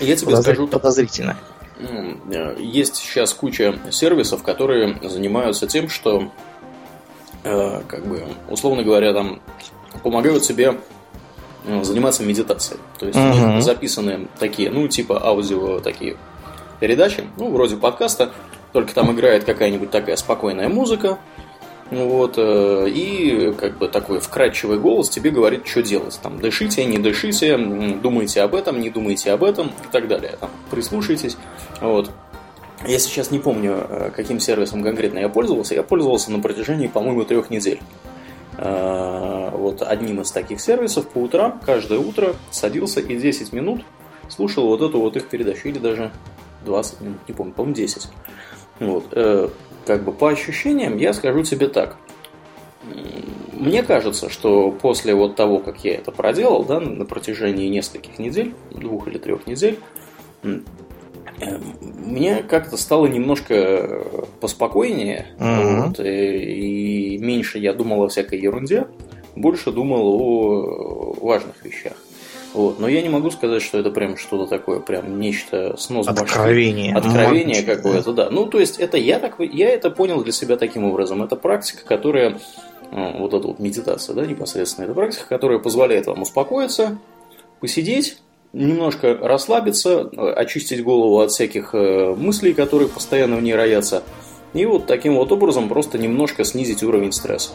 Я 0.00 0.14
тебе 0.16 0.26
Подозр... 0.30 0.42
скажу 0.42 0.68
подозрительно. 0.68 1.36
Э, 1.78 2.56
есть 2.58 2.96
сейчас 2.96 3.32
куча 3.34 3.78
сервисов, 3.90 4.42
которые 4.42 4.98
занимаются 5.02 5.66
тем, 5.66 5.88
что, 5.88 6.30
э, 7.44 7.82
как 7.86 8.06
бы, 8.06 8.26
условно 8.48 8.82
говоря, 8.82 9.12
там 9.12 9.40
помогают 10.02 10.44
себе 10.44 10.78
э, 11.64 11.84
заниматься 11.84 12.22
медитацией. 12.22 12.80
То 12.98 13.06
есть 13.06 13.18
угу. 13.18 13.60
записаны 13.60 14.28
такие, 14.38 14.70
ну, 14.70 14.88
типа 14.88 15.24
аудио 15.24 15.80
такие 15.80 16.16
передачи, 16.80 17.24
ну, 17.36 17.50
вроде 17.50 17.76
подкаста, 17.76 18.32
только 18.72 18.94
там 18.94 19.12
играет 19.12 19.44
какая-нибудь 19.44 19.90
такая 19.90 20.16
спокойная 20.16 20.68
музыка, 20.68 21.18
вот, 21.90 22.34
и 22.38 23.54
как 23.58 23.78
бы 23.78 23.88
такой 23.88 24.20
вкрадчивый 24.20 24.78
голос 24.78 25.08
тебе 25.08 25.30
говорит, 25.30 25.66
что 25.66 25.82
делать. 25.82 26.18
Там, 26.22 26.38
дышите, 26.38 26.84
не 26.84 26.98
дышите, 26.98 27.56
думайте 27.56 28.42
об 28.42 28.54
этом, 28.54 28.78
не 28.80 28.90
думайте 28.90 29.32
об 29.32 29.42
этом 29.42 29.68
и 29.68 29.90
так 29.90 30.06
далее. 30.06 30.36
Там, 30.38 30.50
прислушайтесь. 30.70 31.38
Вот. 31.80 32.10
Я 32.86 32.98
сейчас 32.98 33.30
не 33.30 33.40
помню, 33.40 33.86
э, 33.88 34.10
каким 34.14 34.38
сервисом 34.38 34.84
конкретно 34.84 35.18
я 35.18 35.28
пользовался. 35.28 35.74
Я 35.74 35.82
пользовался 35.82 36.30
на 36.30 36.38
протяжении, 36.40 36.86
по-моему, 36.86 37.24
трех 37.24 37.50
недель. 37.50 37.80
Э, 38.56 39.50
вот 39.52 39.82
одним 39.82 40.20
из 40.20 40.30
таких 40.30 40.60
сервисов 40.60 41.08
по 41.08 41.18
утрам, 41.18 41.60
каждое 41.64 41.98
утро 41.98 42.36
садился 42.50 43.00
и 43.00 43.16
10 43.16 43.52
минут 43.52 43.82
слушал 44.28 44.66
вот 44.66 44.80
эту 44.82 45.00
вот 45.00 45.16
их 45.16 45.28
передачу. 45.28 45.68
Или 45.68 45.78
даже 45.78 46.12
20 46.64 47.00
минут, 47.00 47.18
не 47.26 47.34
помню, 47.34 47.52
по-моему, 47.52 47.74
10. 47.74 48.08
Вот. 48.80 49.06
Э, 49.12 49.48
как 49.86 50.04
бы 50.04 50.12
по 50.12 50.28
ощущениям 50.28 50.96
я 50.96 51.12
скажу 51.12 51.42
тебе 51.42 51.68
так. 51.68 51.96
Мне 53.52 53.82
кажется, 53.82 54.30
что 54.30 54.70
после 54.70 55.14
вот 55.14 55.34
того, 55.34 55.58
как 55.58 55.84
я 55.84 55.96
это 55.96 56.12
проделал, 56.12 56.64
да, 56.64 56.78
на 56.78 57.04
протяжении 57.04 57.68
нескольких 57.68 58.18
недель, 58.18 58.54
двух 58.70 59.08
или 59.08 59.18
трех 59.18 59.46
недель, 59.46 59.78
Эм, 61.40 61.62
мне 61.80 62.42
как-то 62.42 62.76
стало 62.76 63.06
немножко 63.06 64.04
поспокойнее, 64.40 65.26
uh-huh. 65.38 65.86
вот, 65.86 66.00
и, 66.00 67.14
и 67.14 67.18
меньше 67.18 67.58
я 67.58 67.72
думал 67.74 68.02
о 68.02 68.08
всякой 68.08 68.40
ерунде, 68.40 68.88
больше 69.36 69.70
думал 69.70 70.20
о 70.20 71.14
важных 71.20 71.64
вещах. 71.64 71.92
Вот. 72.54 72.80
Но 72.80 72.88
я 72.88 73.02
не 73.02 73.08
могу 73.08 73.30
сказать, 73.30 73.62
что 73.62 73.78
это 73.78 73.90
прям 73.90 74.16
что-то 74.16 74.46
такое, 74.46 74.80
прям 74.80 75.20
нечто 75.20 75.76
снос 75.76 76.08
Откровение. 76.08 76.94
Откровение 76.94 77.62
какое-то, 77.62 78.12
да. 78.12 78.30
Ну, 78.30 78.46
то 78.46 78.58
есть, 78.58 78.78
это 78.78 78.96
я 78.96 79.18
так 79.18 79.36
я 79.38 79.68
это 79.68 79.90
понял 79.90 80.22
для 80.22 80.32
себя 80.32 80.56
таким 80.56 80.84
образом. 80.84 81.22
Это 81.22 81.36
практика, 81.36 81.84
которая 81.84 82.38
э, 82.90 83.18
вот 83.18 83.34
эта 83.34 83.46
вот 83.46 83.58
медитация, 83.58 84.14
да, 84.14 84.26
непосредственно, 84.26 84.86
это 84.86 84.94
практика, 84.94 85.26
которая 85.28 85.58
позволяет 85.58 86.06
вам 86.06 86.22
успокоиться, 86.22 86.98
посидеть, 87.60 88.18
немножко 88.52 89.14
расслабиться, 89.14 90.08
очистить 90.36 90.82
голову 90.82 91.20
от 91.20 91.30
всяких 91.30 91.74
э, 91.74 92.14
мыслей, 92.16 92.54
которые 92.54 92.88
постоянно 92.88 93.36
в 93.36 93.42
ней 93.42 93.54
роятся, 93.54 94.02
и 94.54 94.64
вот 94.64 94.86
таким 94.86 95.16
вот 95.16 95.30
образом 95.32 95.68
просто 95.68 95.98
немножко 95.98 96.44
снизить 96.44 96.82
уровень 96.82 97.12
стресса. 97.12 97.50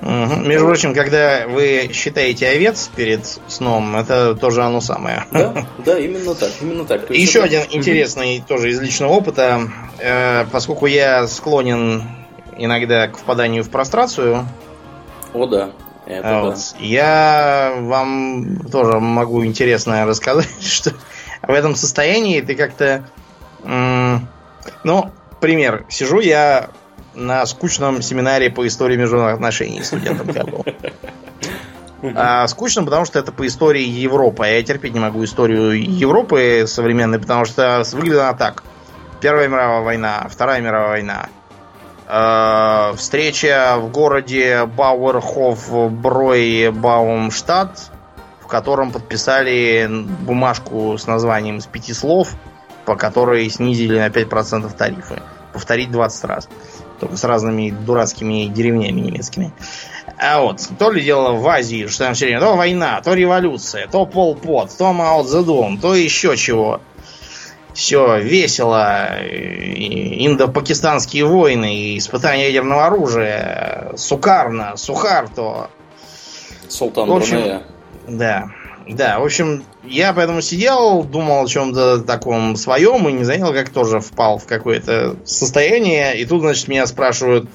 Угу. 0.00 0.40
Между 0.46 0.66
прочим, 0.66 0.94
когда 0.94 1.46
вы 1.48 1.90
считаете 1.92 2.48
овец 2.48 2.90
перед 2.94 3.26
сном, 3.48 3.96
это 3.96 4.34
тоже 4.34 4.62
оно 4.62 4.80
самое. 4.80 5.24
Да, 5.32 5.66
да, 5.78 5.98
именно 5.98 6.34
так, 6.34 6.50
именно 6.60 6.84
так. 6.84 7.10
Еще 7.10 7.38
это... 7.38 7.46
один 7.46 7.62
интересный 7.70 8.44
тоже 8.46 8.70
из 8.70 8.80
личного 8.80 9.12
опыта, 9.12 9.62
э, 9.98 10.44
поскольку 10.52 10.86
я 10.86 11.26
склонен 11.26 12.02
иногда 12.58 13.08
к 13.08 13.16
впаданию 13.16 13.64
в 13.64 13.70
прострацию. 13.70 14.46
О 15.32 15.46
да. 15.46 15.70
Это 16.06 16.40
вот. 16.42 16.54
да. 16.54 16.60
Я 16.80 17.74
вам 17.80 18.58
тоже 18.70 19.00
могу 19.00 19.44
интересно 19.44 20.04
рассказать, 20.04 20.48
что 20.60 20.92
в 21.42 21.50
этом 21.50 21.74
состоянии 21.74 22.40
ты 22.40 22.54
как-то... 22.54 23.04
Ну, 23.62 25.10
пример. 25.40 25.84
Сижу 25.88 26.20
я 26.20 26.68
на 27.14 27.46
скучном 27.46 28.02
семинаре 28.02 28.50
по 28.50 28.66
истории 28.66 28.96
международных 28.96 29.36
отношений 29.36 29.82
студентом 29.82 30.28
я 30.30 30.44
был. 30.44 30.64
А, 32.14 32.46
скучно, 32.48 32.84
потому 32.84 33.06
что 33.06 33.18
это 33.18 33.32
по 33.32 33.46
истории 33.46 33.82
Европы. 33.82 34.44
А 34.44 34.48
я 34.48 34.62
терпеть 34.62 34.92
не 34.92 35.00
могу 35.00 35.24
историю 35.24 35.82
Европы 35.82 36.64
современной, 36.66 37.18
потому 37.18 37.46
что 37.46 37.82
выглядит 37.92 38.18
она 38.18 38.34
так. 38.34 38.62
Первая 39.22 39.48
мировая 39.48 39.80
война, 39.80 40.26
Вторая 40.28 40.60
мировая 40.60 40.90
война, 40.90 41.28
Э, 42.06 42.92
встреча 42.96 43.76
в 43.78 43.90
городе 43.90 44.66
Бауэрхоф 44.66 45.90
Брой 45.90 46.70
Баумштадт, 46.70 47.90
в 48.40 48.46
котором 48.46 48.92
подписали 48.92 49.88
бумажку 50.20 50.98
с 50.98 51.06
названием 51.06 51.58
из 51.58 51.66
пяти 51.66 51.94
слов, 51.94 52.28
по 52.84 52.96
которой 52.96 53.48
снизили 53.48 53.98
на 53.98 54.08
5% 54.08 54.70
тарифы. 54.76 55.22
Повторить 55.52 55.90
20 55.90 56.24
раз. 56.24 56.48
Только 57.00 57.16
с 57.16 57.24
разными 57.24 57.70
дурацкими 57.70 58.46
деревнями 58.46 59.00
немецкими. 59.00 59.52
А 60.18 60.40
вот, 60.40 60.60
то 60.78 60.90
ли 60.90 61.02
дело 61.02 61.32
в 61.32 61.48
Азии, 61.48 61.86
что 61.86 62.04
там 62.04 62.14
все 62.14 62.26
время, 62.26 62.40
то 62.40 62.56
война, 62.56 63.00
то 63.02 63.14
революция, 63.14 63.88
то 63.88 64.06
полпот, 64.06 64.70
то 64.76 64.92
Мао 64.92 65.24
Цзэдун, 65.24 65.78
то 65.78 65.94
еще 65.94 66.36
чего 66.36 66.80
все 67.74 68.20
весело, 68.20 69.08
индо-пакистанские 69.20 71.24
войны, 71.24 71.98
испытания 71.98 72.46
ядерного 72.46 72.86
оружия, 72.86 73.92
сукарно, 73.96 74.76
сухарто. 74.76 75.70
Султан 76.68 77.08
в 77.08 77.12
общем, 77.12 77.36
Брунея. 77.36 77.62
Да, 78.06 78.46
да, 78.88 79.18
в 79.18 79.24
общем, 79.24 79.64
я 79.82 80.12
поэтому 80.12 80.40
сидел, 80.40 81.04
думал 81.04 81.44
о 81.44 81.48
чем-то 81.48 82.00
таком 82.00 82.56
своем 82.56 83.08
и 83.08 83.12
не 83.12 83.24
заметил, 83.24 83.52
как 83.52 83.70
тоже 83.70 84.00
впал 84.00 84.38
в 84.38 84.46
какое-то 84.46 85.16
состояние. 85.24 86.18
И 86.18 86.26
тут, 86.26 86.40
значит, 86.40 86.68
меня 86.68 86.86
спрашивают, 86.86 87.48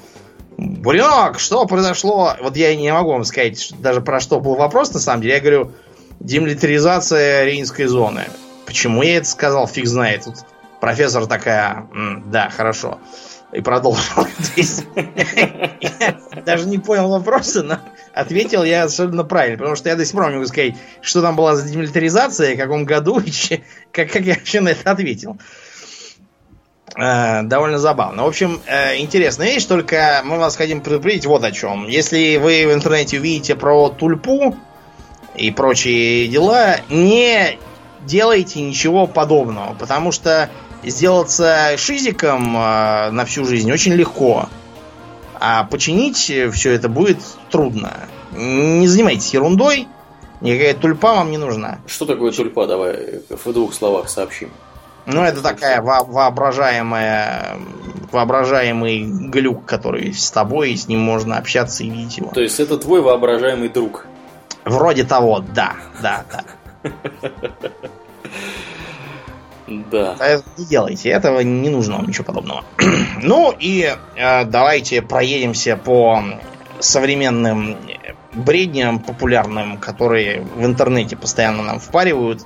Буренок, 0.56 1.38
что 1.38 1.64
произошло? 1.66 2.34
Вот 2.40 2.56
я 2.56 2.74
не 2.76 2.92
могу 2.92 3.12
вам 3.12 3.24
сказать 3.24 3.72
даже 3.78 4.00
про 4.00 4.20
что 4.20 4.40
был 4.40 4.56
вопрос, 4.56 4.92
на 4.92 5.00
самом 5.00 5.22
деле. 5.22 5.34
Я 5.34 5.40
говорю, 5.40 5.72
демилитаризация 6.18 7.44
Рейнской 7.44 7.86
зоны. 7.86 8.24
Почему 8.66 9.02
я 9.02 9.16
это 9.16 9.26
сказал, 9.26 9.66
фиг 9.66 9.86
знает. 9.86 10.24
Тут 10.24 10.34
профессор 10.80 11.26
такая, 11.26 11.88
да, 12.26 12.50
хорошо. 12.50 12.98
И 13.52 13.60
продолжил. 13.60 14.26
Даже 16.44 16.68
не 16.68 16.78
понял 16.78 17.08
вопроса, 17.08 17.62
но 17.62 17.78
ответил 18.14 18.64
я 18.64 18.84
абсолютно 18.84 19.24
правильно. 19.24 19.58
Потому 19.58 19.76
что 19.76 19.88
я 19.88 19.96
до 19.96 20.04
сих 20.04 20.14
пор 20.14 20.30
могу 20.30 20.46
сказать, 20.46 20.74
что 21.00 21.22
там 21.22 21.36
была 21.36 21.56
за 21.56 21.68
демилитаризация, 21.68 22.54
в 22.54 22.58
каком 22.58 22.84
году, 22.84 23.20
и 23.24 23.30
как, 23.92 24.10
как 24.10 24.22
я 24.22 24.34
вообще 24.34 24.60
на 24.60 24.70
это 24.70 24.90
ответил. 24.90 25.38
Э, 26.96 27.42
довольно 27.42 27.78
забавно. 27.78 28.24
В 28.24 28.26
общем, 28.26 28.60
э, 28.66 28.98
интересная 28.98 29.48
вещь, 29.48 29.64
только 29.64 30.22
мы 30.24 30.38
вас 30.38 30.56
хотим 30.56 30.80
предупредить 30.80 31.26
вот 31.26 31.44
о 31.44 31.52
чем. 31.52 31.86
Если 31.86 32.36
вы 32.36 32.66
в 32.66 32.72
интернете 32.72 33.18
увидите 33.18 33.54
про 33.54 33.88
тульпу 33.88 34.56
и 35.36 35.50
прочие 35.50 36.26
дела, 36.28 36.78
не 36.88 37.58
делайте 38.04 38.60
ничего 38.60 39.06
подобного, 39.06 39.74
потому 39.74 40.10
что 40.10 40.50
сделаться 40.82 41.76
шизиком 41.76 42.56
э, 42.56 43.10
на 43.10 43.24
всю 43.24 43.44
жизнь 43.44 43.70
очень 43.70 43.92
легко, 43.92 44.48
а 45.40 45.64
починить 45.64 46.16
все 46.18 46.70
это 46.72 46.88
будет 46.88 47.18
трудно. 47.50 47.94
Не 48.32 48.86
занимайтесь 48.86 49.32
ерундой, 49.32 49.88
никакая 50.40 50.74
тульпа 50.74 51.14
вам 51.14 51.30
не 51.30 51.38
нужна. 51.38 51.78
Что 51.86 52.06
такое 52.06 52.30
тульпа? 52.30 52.66
Давай 52.66 53.22
в 53.28 53.52
двух 53.52 53.74
словах 53.74 54.08
сообщим. 54.08 54.50
Ну, 55.06 55.22
это 55.22 55.42
такая 55.42 55.80
во 55.80 56.04
воображаемая, 56.04 57.58
воображаемый 58.12 59.02
глюк, 59.02 59.64
который 59.64 60.12
с 60.12 60.30
тобой, 60.30 60.72
и 60.72 60.76
с 60.76 60.88
ним 60.88 61.00
можно 61.00 61.38
общаться 61.38 61.82
и 61.82 61.90
видеть 61.90 62.18
его. 62.18 62.30
То 62.30 62.42
есть 62.42 62.60
это 62.60 62.76
твой 62.76 63.00
воображаемый 63.00 63.70
друг? 63.70 64.06
Вроде 64.64 65.04
того, 65.04 65.40
да, 65.40 65.74
да, 66.02 66.24
да. 66.30 66.44
Да. 69.70 70.16
Не 70.58 70.64
делайте 70.64 71.10
этого, 71.10 71.40
не 71.40 71.68
нужно 71.68 71.96
вам 71.96 72.08
ничего 72.08 72.24
подобного. 72.24 72.64
ну 73.22 73.54
и 73.58 73.94
э, 74.16 74.44
давайте 74.44 75.00
проедемся 75.02 75.76
по 75.76 76.22
современным 76.80 77.76
бредням 78.32 78.98
популярным, 78.98 79.78
которые 79.78 80.42
в 80.42 80.64
интернете 80.64 81.16
постоянно 81.16 81.62
нам 81.62 81.78
впаривают, 81.78 82.44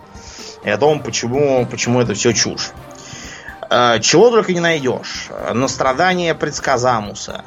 и 0.65 0.71
о 0.71 0.79
том, 0.79 1.01
почему, 1.01 1.67
почему 1.67 2.01
это 2.01 2.15
все 2.15 2.33
чушь. 2.33 2.73
Э, 3.71 3.99
чего 4.01 4.31
только 4.31 4.53
не 4.53 4.61
найдешь. 4.61 5.29
Настрадание 5.53 6.35
предсказамуса. 6.35 7.45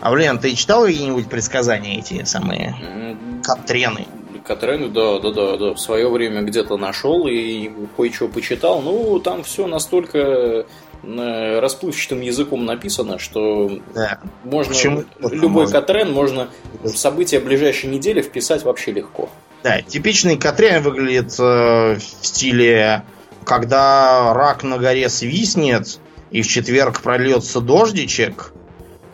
А, 0.00 0.12
блин, 0.12 0.38
ты 0.38 0.54
читал 0.54 0.84
какие-нибудь 0.84 1.28
предсказания 1.28 1.98
эти 1.98 2.24
самые? 2.24 3.16
Катрены? 3.42 4.06
Катрену, 4.48 4.88
да, 4.88 5.20
да, 5.20 5.30
да, 5.30 5.56
да, 5.56 5.74
в 5.74 5.78
свое 5.78 6.10
время 6.10 6.42
где-то 6.42 6.76
нашел 6.76 7.28
и 7.28 7.70
кое-что 7.96 8.28
почитал. 8.28 8.80
Ну, 8.82 9.20
там 9.20 9.44
все 9.44 9.66
настолько 9.66 10.66
расплывчатым 11.04 12.22
языком 12.22 12.64
написано, 12.64 13.18
что 13.18 13.70
да. 13.94 14.18
можно 14.42 14.74
Почему? 14.74 15.04
любой 15.20 15.64
можно? 15.64 15.80
Катрен 15.80 16.12
можно 16.12 16.48
в 16.82 16.96
события 16.96 17.38
ближайшей 17.38 17.88
недели 17.88 18.20
вписать 18.20 18.64
вообще 18.64 18.92
легко. 18.92 19.28
Да, 19.62 19.80
типичный 19.80 20.36
Катрен 20.36 20.82
выглядит 20.82 21.38
э, 21.38 21.96
в 21.96 22.26
стиле, 22.26 23.04
когда 23.44 24.32
рак 24.34 24.64
на 24.64 24.78
горе 24.78 25.08
свистнет, 25.08 26.00
и 26.30 26.42
в 26.42 26.48
четверг 26.48 27.00
прольется 27.00 27.60
дождичек, 27.60 28.52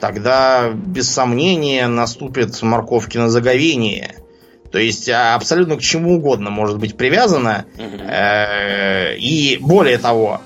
тогда 0.00 0.70
без 0.70 1.10
сомнения 1.10 1.86
наступит 1.86 2.60
морковки 2.62 3.18
на 3.18 3.28
заговение. 3.28 4.16
То 4.74 4.80
есть 4.80 5.08
а, 5.08 5.36
абсолютно 5.36 5.76
к 5.76 5.82
чему 5.82 6.16
угодно 6.16 6.50
может 6.50 6.78
быть 6.78 6.96
привязано. 6.96 7.64
Э, 7.78 9.14
и 9.14 9.56
более 9.60 9.98
того, 9.98 10.40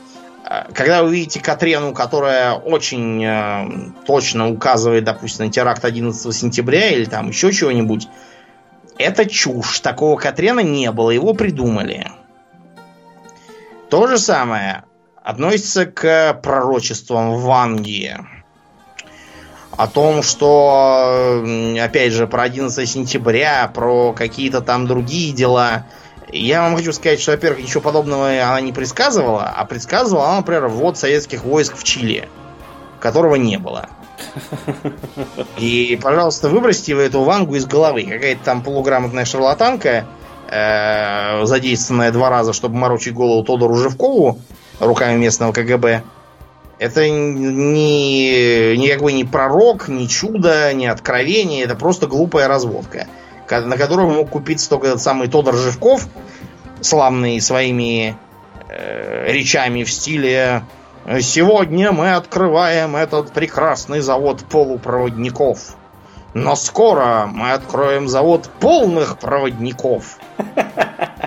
э, 0.45 0.71
когда 0.75 1.03
вы 1.03 1.15
видите 1.15 1.41
Катрену, 1.41 1.95
которая 1.95 2.53
очень 2.53 3.25
э, 3.25 3.91
точно 4.07 4.51
указывает, 4.51 5.05
допустим, 5.05 5.47
на 5.47 5.51
теракт 5.51 5.83
11 5.83 6.37
сентября 6.37 6.91
или 6.91 7.07
там 7.07 7.29
еще 7.29 7.51
чего-нибудь, 7.53 8.09
это 8.99 9.25
чушь. 9.25 9.81
Такого 9.81 10.19
Катрена 10.19 10.61
не 10.61 10.93
было, 10.93 11.11
его 11.11 11.33
придумали. 11.33 12.13
То 13.89 14.09
же 14.09 14.19
самое 14.19 14.85
относится 15.23 15.87
к 15.87 16.35
пророчествам 16.43 17.39
Ванги 17.39 18.15
о 19.79 19.87
том, 19.87 20.25
что, 20.25 21.45
опять 21.81 22.13
же, 22.13 22.27
про 22.27 22.43
11 22.43 22.89
сентября, 22.89 23.71
про 23.73 24.13
какие-то 24.13 24.61
там 24.61 24.89
другие 24.89 25.33
дела. 25.33 25.87
Я 26.33 26.63
вам 26.63 26.75
хочу 26.75 26.93
сказать, 26.93 27.21
что, 27.21 27.31
во-первых, 27.31 27.63
ничего 27.63 27.81
подобного 27.81 28.29
она 28.43 28.61
не 28.61 28.73
предсказывала, 28.73 29.45
а 29.45 29.65
предсказывала 29.65 30.27
она, 30.27 30.37
например, 30.39 30.67
ввод 30.67 30.99
советских 30.99 31.45
войск 31.45 31.77
в 31.77 31.85
Чили, 31.85 32.29
которого 32.99 33.37
не 33.37 33.57
было. 33.57 33.89
И, 35.59 35.97
пожалуйста, 36.03 36.49
выбросьте 36.49 36.97
вы 36.97 37.03
эту 37.03 37.23
вангу 37.23 37.55
из 37.55 37.65
головы. 37.65 38.03
Какая-то 38.03 38.43
там 38.45 38.63
полуграмотная 38.63 39.25
шарлатанка, 39.25 40.07
э, 40.51 41.45
задействованная 41.45 42.11
два 42.11 42.31
раза, 42.31 42.53
чтобы 42.53 42.75
морочить 42.75 43.15
голову 43.15 43.45
Тодору 43.45 43.77
Живкову 43.77 44.41
руками 44.81 45.17
местного 45.17 45.53
КГБ. 45.53 46.03
Это 46.79 47.09
не, 47.11 48.77
никакой 48.77 49.13
не 49.13 49.25
пророк, 49.25 49.89
не 49.89 50.09
чудо, 50.09 50.73
не 50.73 50.87
откровение, 50.87 51.65
это 51.65 51.75
просто 51.75 52.07
глупая 52.07 52.47
разводка, 52.47 53.09
на 53.51 53.77
которую 53.77 54.11
мог 54.11 54.31
купиться 54.31 54.71
только 54.71 54.87
этот 54.87 55.03
самый 55.03 55.27
Тодор 55.27 55.57
Живков, 55.57 56.07
славный 56.81 57.41
своими 57.41 58.17
э, 58.69 59.33
речами 59.33 59.83
в 59.83 59.91
стиле 59.91 60.63
«Сегодня 61.21 61.91
мы 61.91 62.15
открываем 62.15 62.95
этот 62.95 63.33
прекрасный 63.33 64.01
завод 64.01 64.45
полупроводников, 64.45 65.75
но 66.35 66.55
скоро 66.55 67.27
мы 67.27 67.53
откроем 67.53 68.07
завод 68.09 68.49
полных 68.61 69.19
проводников». 69.19 70.19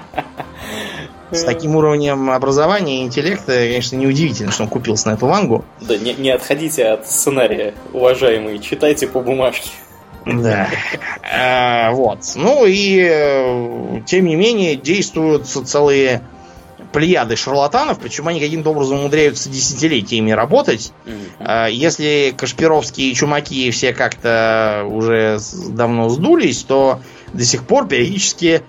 С 1.31 1.43
таким 1.43 1.75
уровнем 1.75 2.29
образования 2.29 3.01
и 3.01 3.03
интеллекта, 3.03 3.53
конечно, 3.53 3.95
неудивительно, 3.95 4.51
что 4.51 4.63
он 4.63 4.69
купился 4.69 5.09
на 5.09 5.13
эту 5.13 5.27
вангу. 5.27 5.63
Да, 5.79 5.97
не, 5.97 6.13
не 6.13 6.29
отходите 6.29 6.85
от 6.87 7.07
сценария, 7.07 7.73
уважаемые, 7.93 8.59
читайте 8.59 9.07
по 9.07 9.21
бумажке. 9.21 9.69
Да. 10.25 10.67
А, 11.33 11.91
вот. 11.91 12.19
Ну 12.35 12.65
и, 12.65 12.99
э, 13.09 14.01
тем 14.05 14.25
не 14.25 14.35
менее, 14.35 14.75
действуют 14.75 15.47
целые 15.47 16.21
плеяды 16.91 17.35
шарлатанов, 17.35 17.99
причем 17.99 18.27
они 18.27 18.39
каким-то 18.39 18.71
образом 18.71 18.99
умудряются 18.99 19.49
десятилетиями 19.49 20.31
работать. 20.31 20.91
Mm-hmm. 21.05 21.71
Если 21.71 22.33
Кашпировские 22.37 23.11
и 23.11 23.15
Чумаки 23.15 23.71
все 23.71 23.93
как-то 23.93 24.85
уже 24.87 25.39
давно 25.69 26.09
сдулись, 26.09 26.63
то 26.63 26.99
до 27.33 27.45
сих 27.45 27.63
пор 27.63 27.87
периодически 27.87 28.61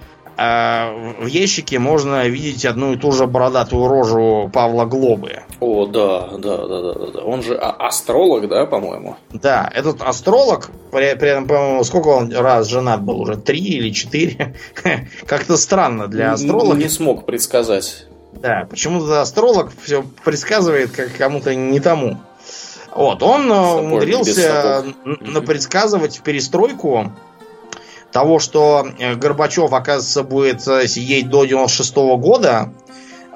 в 0.42 1.26
ящике 1.26 1.78
можно 1.78 2.26
видеть 2.26 2.64
одну 2.64 2.94
и 2.94 2.96
ту 2.96 3.12
же 3.12 3.26
бородатую 3.26 3.86
рожу 3.88 4.50
Павла 4.52 4.84
Глобы. 4.84 5.42
О, 5.60 5.86
да, 5.86 6.30
да, 6.38 6.66
да, 6.66 6.80
да, 6.80 7.06
да. 7.12 7.20
Он 7.20 7.42
же 7.42 7.54
а- 7.54 7.86
астролог, 7.86 8.48
да, 8.48 8.66
по-моему? 8.66 9.16
Да, 9.30 9.70
этот 9.72 10.02
астролог, 10.02 10.70
при, 10.90 11.14
при 11.14 11.30
этом, 11.30 11.46
по-моему, 11.46 11.84
сколько 11.84 12.08
он 12.08 12.32
раз 12.32 12.68
женат 12.68 13.02
был 13.02 13.20
уже? 13.20 13.36
Три 13.36 13.60
или 13.60 13.90
четыре? 13.90 14.56
Как-то 15.26 15.56
странно 15.56 16.08
для 16.08 16.32
астролога. 16.32 16.76
Не 16.76 16.88
смог 16.88 17.26
предсказать. 17.26 18.06
Да, 18.32 18.66
почему-то 18.68 19.20
астролог 19.20 19.70
все 19.82 20.04
предсказывает 20.24 20.90
как 20.90 21.14
кому-то 21.16 21.54
не 21.54 21.80
тому. 21.80 22.18
Вот, 22.94 23.22
он 23.22 23.50
э, 23.50 23.54
умудрился 23.54 24.84
напредсказывать 25.04 26.20
перестройку 26.22 27.12
того, 28.12 28.38
что 28.38 28.86
э, 28.98 29.14
Горбачев, 29.14 29.72
оказывается, 29.72 30.22
будет 30.22 30.66
э, 30.68 30.86
сидеть 30.86 31.28
до 31.28 31.44
96 31.44 31.96
-го 31.96 32.16
года, 32.18 32.72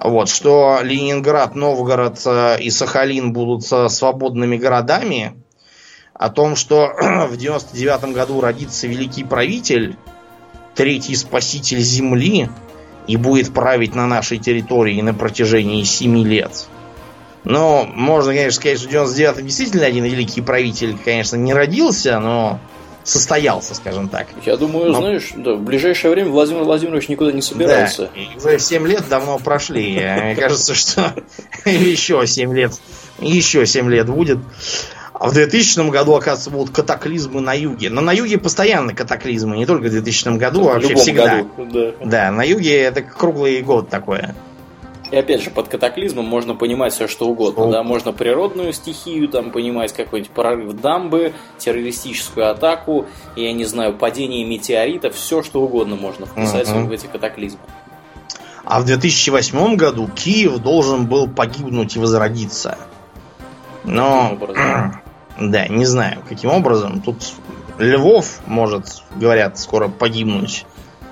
вот, 0.01 0.29
что 0.29 0.81
Ленинград, 0.83 1.55
Новгород 1.55 2.21
э, 2.27 2.61
и 2.61 2.71
Сахалин 2.71 3.33
будут 3.33 3.65
свободными 3.65 4.57
городами, 4.57 5.35
о 6.15 6.31
том, 6.31 6.57
что 6.57 6.93
в 7.31 7.37
99 7.37 8.15
году 8.15 8.41
родится 8.41 8.87
великий 8.87 9.25
правитель, 9.25 9.97
третий 10.75 11.17
спаситель 11.17 11.81
Земли, 11.81 12.49
и 13.07 13.17
будет 13.17 13.55
править 13.55 13.95
на 13.95 14.07
нашей 14.07 14.39
территории 14.39 15.01
на 15.01 15.15
протяжении 15.15 15.85
7 15.85 16.19
лет. 16.25 16.67
Но 17.45 17.89
можно, 17.95 18.33
конечно, 18.33 18.61
сказать, 18.61 18.81
что 18.81 18.89
в 18.89 18.91
99 18.91 19.47
действительно 19.47 19.87
один 19.87 20.05
великий 20.05 20.41
правитель, 20.41 20.97
конечно, 21.03 21.37
не 21.37 21.55
родился, 21.55 22.19
но 22.19 22.59
состоялся, 23.07 23.75
скажем 23.75 24.09
так. 24.09 24.27
Я 24.45 24.57
думаю, 24.57 24.91
Но... 24.91 24.99
знаешь, 24.99 25.31
да, 25.37 25.55
в 25.55 25.63
ближайшее 25.63 26.11
время 26.11 26.31
Владимир 26.31 26.65
Владимирович 26.65 27.09
никуда 27.09 27.33
не 27.33 27.41
собирается. 27.41 28.11
Да, 28.15 28.21
уже 28.37 28.59
7 28.59 28.87
лет 28.87 29.09
давно 29.09 29.39
прошли. 29.39 29.95
Мне 30.23 30.35
кажется, 30.35 30.75
что 30.75 31.15
еще 31.65 32.27
7 32.27 32.53
лет, 32.55 32.73
еще 33.21 33.65
7 33.65 33.89
лет 33.91 34.09
будет. 34.09 34.39
А 35.15 35.29
в 35.29 35.33
2000 35.33 35.89
году, 35.91 36.15
оказывается, 36.15 36.51
будут 36.51 36.75
катаклизмы 36.75 37.41
на 37.41 37.55
юге. 37.55 37.89
Но 37.89 38.03
на 38.03 38.13
юге 38.13 38.37
постоянно 38.37 38.93
катаклизмы, 38.93 39.57
не 39.57 39.65
только 39.65 39.87
в 39.87 39.91
2000 39.91 40.37
году, 40.37 40.69
а 40.69 40.75
вообще 40.75 40.95
всегда. 40.97 41.43
Году, 41.43 41.71
да. 41.73 41.93
да, 42.05 42.31
на 42.33 42.43
юге 42.43 42.83
это 42.83 43.01
круглый 43.03 43.63
год 43.63 43.89
такое. 43.89 44.35
И 45.11 45.17
опять 45.17 45.43
же, 45.43 45.51
под 45.51 45.69
катаклизмом 45.69 46.25
можно 46.25 46.55
понимать 46.55 46.93
все, 46.93 47.07
что 47.07 47.29
угодно. 47.29 47.71
Да? 47.71 47.83
Можно 47.83 48.13
природную 48.13 48.73
стихию, 48.73 49.29
там 49.29 49.51
понимать 49.51 49.93
какой-нибудь 49.93 50.33
прорыв 50.33 50.73
дамбы, 50.81 51.33
террористическую 51.59 52.51
атаку, 52.51 53.07
я 53.37 53.53
не 53.53 53.65
знаю, 53.65 53.95
падение 53.95 54.45
метеорита, 54.45 55.11
все, 55.11 55.43
что 55.43 55.63
угодно 55.63 55.97
можно 55.97 56.27
вписать 56.27 56.69
uh-huh. 56.69 56.87
в 56.87 56.93
эти 56.93 57.07
катаклизмы. 57.07 57.61
А 58.65 58.81
в 58.81 58.85
2008 58.85 59.77
году 59.77 60.11
Киев 60.13 60.59
должен 60.59 61.07
был 61.07 61.29
погибнуть 61.29 61.97
и 61.97 61.99
возродиться. 62.01 62.79
Но... 63.85 64.39
Да, 65.39 65.69
не 65.69 65.85
знаю, 65.85 66.23
каким 66.27 66.49
образом. 66.49 67.03
Тут 67.03 67.35
Львов 67.79 68.41
может, 68.47 69.03
говорят, 69.17 69.59
скоро 69.59 69.89
погибнуть, 69.89 70.65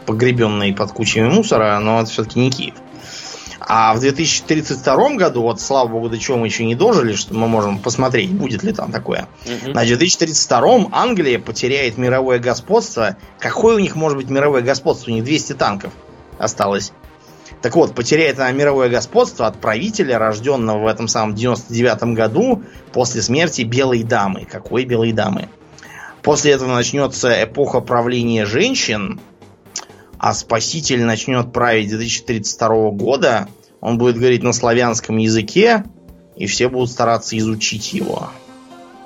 погребенный 0.06 0.72
под 0.72 0.92
кучами 0.92 1.28
мусора, 1.28 1.78
но 1.78 2.00
это 2.00 2.10
все-таки 2.10 2.40
не 2.40 2.50
Киев. 2.50 2.74
А 3.66 3.94
в 3.94 4.00
2032 4.00 5.14
году, 5.14 5.42
вот 5.42 5.60
слава 5.60 5.88
богу, 5.88 6.10
до 6.10 6.18
чего 6.18 6.36
мы 6.36 6.46
еще 6.46 6.64
не 6.66 6.74
дожили, 6.74 7.14
что 7.14 7.34
мы 7.34 7.48
можем 7.48 7.78
посмотреть, 7.78 8.30
будет 8.30 8.62
ли 8.62 8.72
там 8.72 8.92
такое. 8.92 9.26
Угу. 9.46 9.72
На 9.72 9.84
2032 9.84 10.88
Англия 10.92 11.38
потеряет 11.38 11.96
мировое 11.96 12.38
господство. 12.38 13.16
Какое 13.38 13.76
у 13.76 13.78
них 13.78 13.96
может 13.96 14.18
быть 14.18 14.28
мировое 14.28 14.60
господство? 14.60 15.10
У 15.10 15.14
них 15.14 15.24
200 15.24 15.54
танков 15.54 15.92
осталось. 16.38 16.92
Так 17.62 17.76
вот, 17.76 17.94
потеряет 17.94 18.38
она 18.38 18.52
мировое 18.52 18.90
господство 18.90 19.46
от 19.46 19.58
правителя, 19.58 20.18
рожденного 20.18 20.84
в 20.84 20.86
этом 20.86 21.08
самом 21.08 21.34
99 21.34 22.14
году 22.14 22.62
после 22.92 23.22
смерти 23.22 23.62
Белой 23.62 24.02
Дамы. 24.02 24.46
Какой 24.50 24.84
Белой 24.84 25.12
Дамы? 25.12 25.48
После 26.22 26.52
этого 26.52 26.74
начнется 26.74 27.42
эпоха 27.42 27.80
правления 27.80 28.44
женщин, 28.44 29.20
а 30.24 30.32
Спаситель 30.32 31.04
начнет 31.04 31.52
править 31.52 31.90
2032 31.90 32.92
года, 32.92 33.46
он 33.82 33.98
будет 33.98 34.16
говорить 34.16 34.42
на 34.42 34.54
славянском 34.54 35.18
языке, 35.18 35.84
и 36.34 36.46
все 36.46 36.70
будут 36.70 36.90
стараться 36.90 37.36
изучить 37.36 37.92
его. 37.92 38.30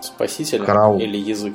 Спаситель 0.00 0.62
Караул. 0.62 1.00
или 1.00 1.16
язык? 1.16 1.54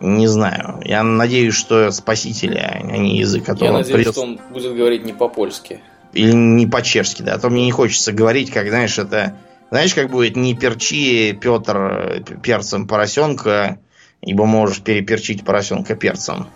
Не 0.00 0.26
знаю. 0.26 0.82
Я 0.84 1.02
надеюсь, 1.02 1.54
что 1.54 1.90
спаситель, 1.92 2.58
а 2.58 2.78
не 2.78 3.16
язык, 3.16 3.46
который 3.46 3.68
Я 3.68 3.72
надеюсь, 3.72 3.94
придет... 3.94 4.12
что 4.12 4.22
он 4.22 4.38
будет 4.52 4.76
говорить 4.76 5.06
не 5.06 5.14
по-польски. 5.14 5.80
Или 6.12 6.32
не 6.32 6.66
по-чешски, 6.66 7.22
да. 7.22 7.36
А 7.36 7.38
то 7.38 7.48
мне 7.48 7.64
не 7.64 7.72
хочется 7.72 8.12
говорить, 8.12 8.50
как, 8.50 8.68
знаешь, 8.68 8.98
это... 8.98 9.34
Знаешь, 9.70 9.94
как 9.94 10.10
будет 10.10 10.36
не 10.36 10.54
перчи, 10.54 11.32
Петр, 11.32 12.22
перцем 12.42 12.86
поросенка, 12.86 13.78
ибо 14.20 14.44
можешь 14.44 14.82
переперчить 14.82 15.42
поросенка 15.42 15.94
перцем. 15.94 16.48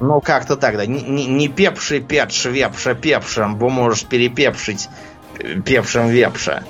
Ну, 0.00 0.20
как-то 0.20 0.56
так, 0.56 0.76
да. 0.76 0.86
Не, 0.86 1.26
не 1.26 1.48
пепши, 1.48 2.00
петш, 2.00 2.46
вепша, 2.46 2.94
пепшем, 2.94 3.56
бо 3.56 3.68
можешь 3.68 4.04
перепепшить 4.04 4.88
певшим 5.64 6.08
вепша. 6.08 6.64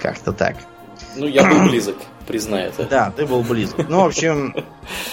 Как-то 0.00 0.32
так. 0.32 0.56
Ну, 1.16 1.26
я 1.26 1.44
был 1.44 1.68
близок, 1.68 1.96
признаю 2.26 2.68
это. 2.68 2.84
Да, 2.84 3.12
ты 3.14 3.26
был 3.26 3.42
близок. 3.42 3.88
Ну, 3.88 4.02
в 4.02 4.06
общем, 4.06 4.54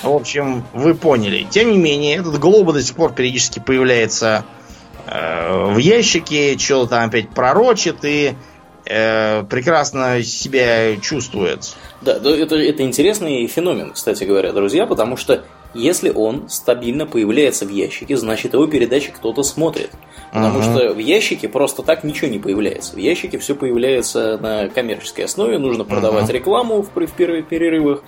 в 0.02 0.10
общем, 0.10 0.66
вы 0.74 0.96
поняли. 0.96 1.46
Тем 1.50 1.72
не 1.72 1.78
менее, 1.78 2.18
этот 2.18 2.40
глоба 2.40 2.74
до 2.74 2.82
сих 2.82 2.96
пор 2.96 3.14
периодически 3.14 3.60
появляется 3.60 4.46
э, 5.06 5.72
в 5.72 5.78
ящике, 5.78 6.58
что-то 6.58 6.92
там 6.92 7.10
опять 7.10 7.30
пророчит 7.30 7.98
и 8.04 8.36
э, 8.86 9.44
прекрасно 9.44 10.24
себя 10.24 10.96
чувствует. 10.98 11.76
Да, 12.02 12.14
это, 12.14 12.56
это 12.56 12.84
интересный 12.84 13.46
феномен, 13.48 13.92
кстати 13.92 14.24
говоря, 14.24 14.54
друзья, 14.54 14.86
потому 14.86 15.18
что 15.18 15.44
если 15.74 16.10
он 16.10 16.50
стабильно 16.50 17.06
появляется 17.06 17.66
в 17.66 17.70
ящике, 17.70 18.16
значит 18.18 18.54
его 18.54 18.66
передачи 18.68 19.12
кто-то 19.12 19.44
смотрит. 19.44 19.92
Потому 20.32 20.60
uh-huh. 20.60 20.64
что 20.64 20.94
в 20.94 20.98
ящике 20.98 21.50
просто 21.50 21.84
так 21.84 22.04
ничего 22.04 22.30
не 22.30 22.40
появляется. 22.40 22.96
В 22.96 22.98
ящике 22.98 23.38
все 23.38 23.54
появляется 23.54 24.38
на 24.38 24.70
коммерческой 24.70 25.26
основе, 25.26 25.60
нужно 25.60 25.84
продавать 25.84 26.30
uh-huh. 26.30 26.34
рекламу 26.34 26.82
в, 26.82 26.90
в 26.96 27.12
первых 27.12 27.48
перерывах. 27.48 28.04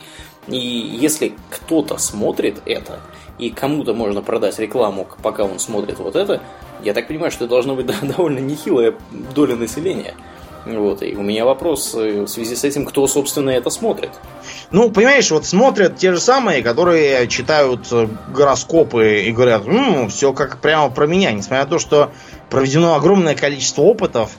И 0.47 0.57
если 0.57 1.33
кто-то 1.49 1.97
смотрит 1.97 2.61
это, 2.65 2.99
и 3.37 3.49
кому-то 3.49 3.93
можно 3.93 4.21
продать 4.21 4.57
рекламу, 4.57 5.07
пока 5.21 5.43
он 5.43 5.59
смотрит 5.59 5.99
вот 5.99 6.15
это, 6.15 6.41
я 6.83 6.93
так 6.93 7.07
понимаю, 7.07 7.31
что 7.31 7.45
это 7.45 7.51
должно 7.51 7.75
быть 7.75 7.85
довольно 8.01 8.39
нехилая 8.39 8.95
доля 9.35 9.55
населения. 9.55 10.15
Вот, 10.65 11.01
и 11.01 11.15
у 11.15 11.23
меня 11.23 11.45
вопрос 11.45 11.95
э, 11.95 12.21
в 12.21 12.27
связи 12.27 12.55
с 12.55 12.63
этим, 12.63 12.85
кто, 12.85 13.07
собственно, 13.07 13.49
это 13.49 13.71
смотрит? 13.71 14.11
Ну, 14.69 14.91
понимаешь, 14.91 15.31
вот 15.31 15.45
смотрят 15.45 15.97
те 15.97 16.13
же 16.13 16.19
самые, 16.19 16.61
которые 16.61 17.27
читают 17.27 17.87
э, 17.91 18.07
гороскопы 18.33 19.21
и 19.21 19.31
говорят, 19.31 19.65
ну, 19.65 20.07
все 20.09 20.33
как 20.33 20.59
прямо 20.59 20.89
про 20.91 21.07
меня, 21.07 21.31
несмотря 21.31 21.63
на 21.63 21.69
то, 21.69 21.79
что 21.79 22.11
проведено 22.49 22.93
огромное 22.95 23.35
количество 23.35 23.81
опытов, 23.81 24.31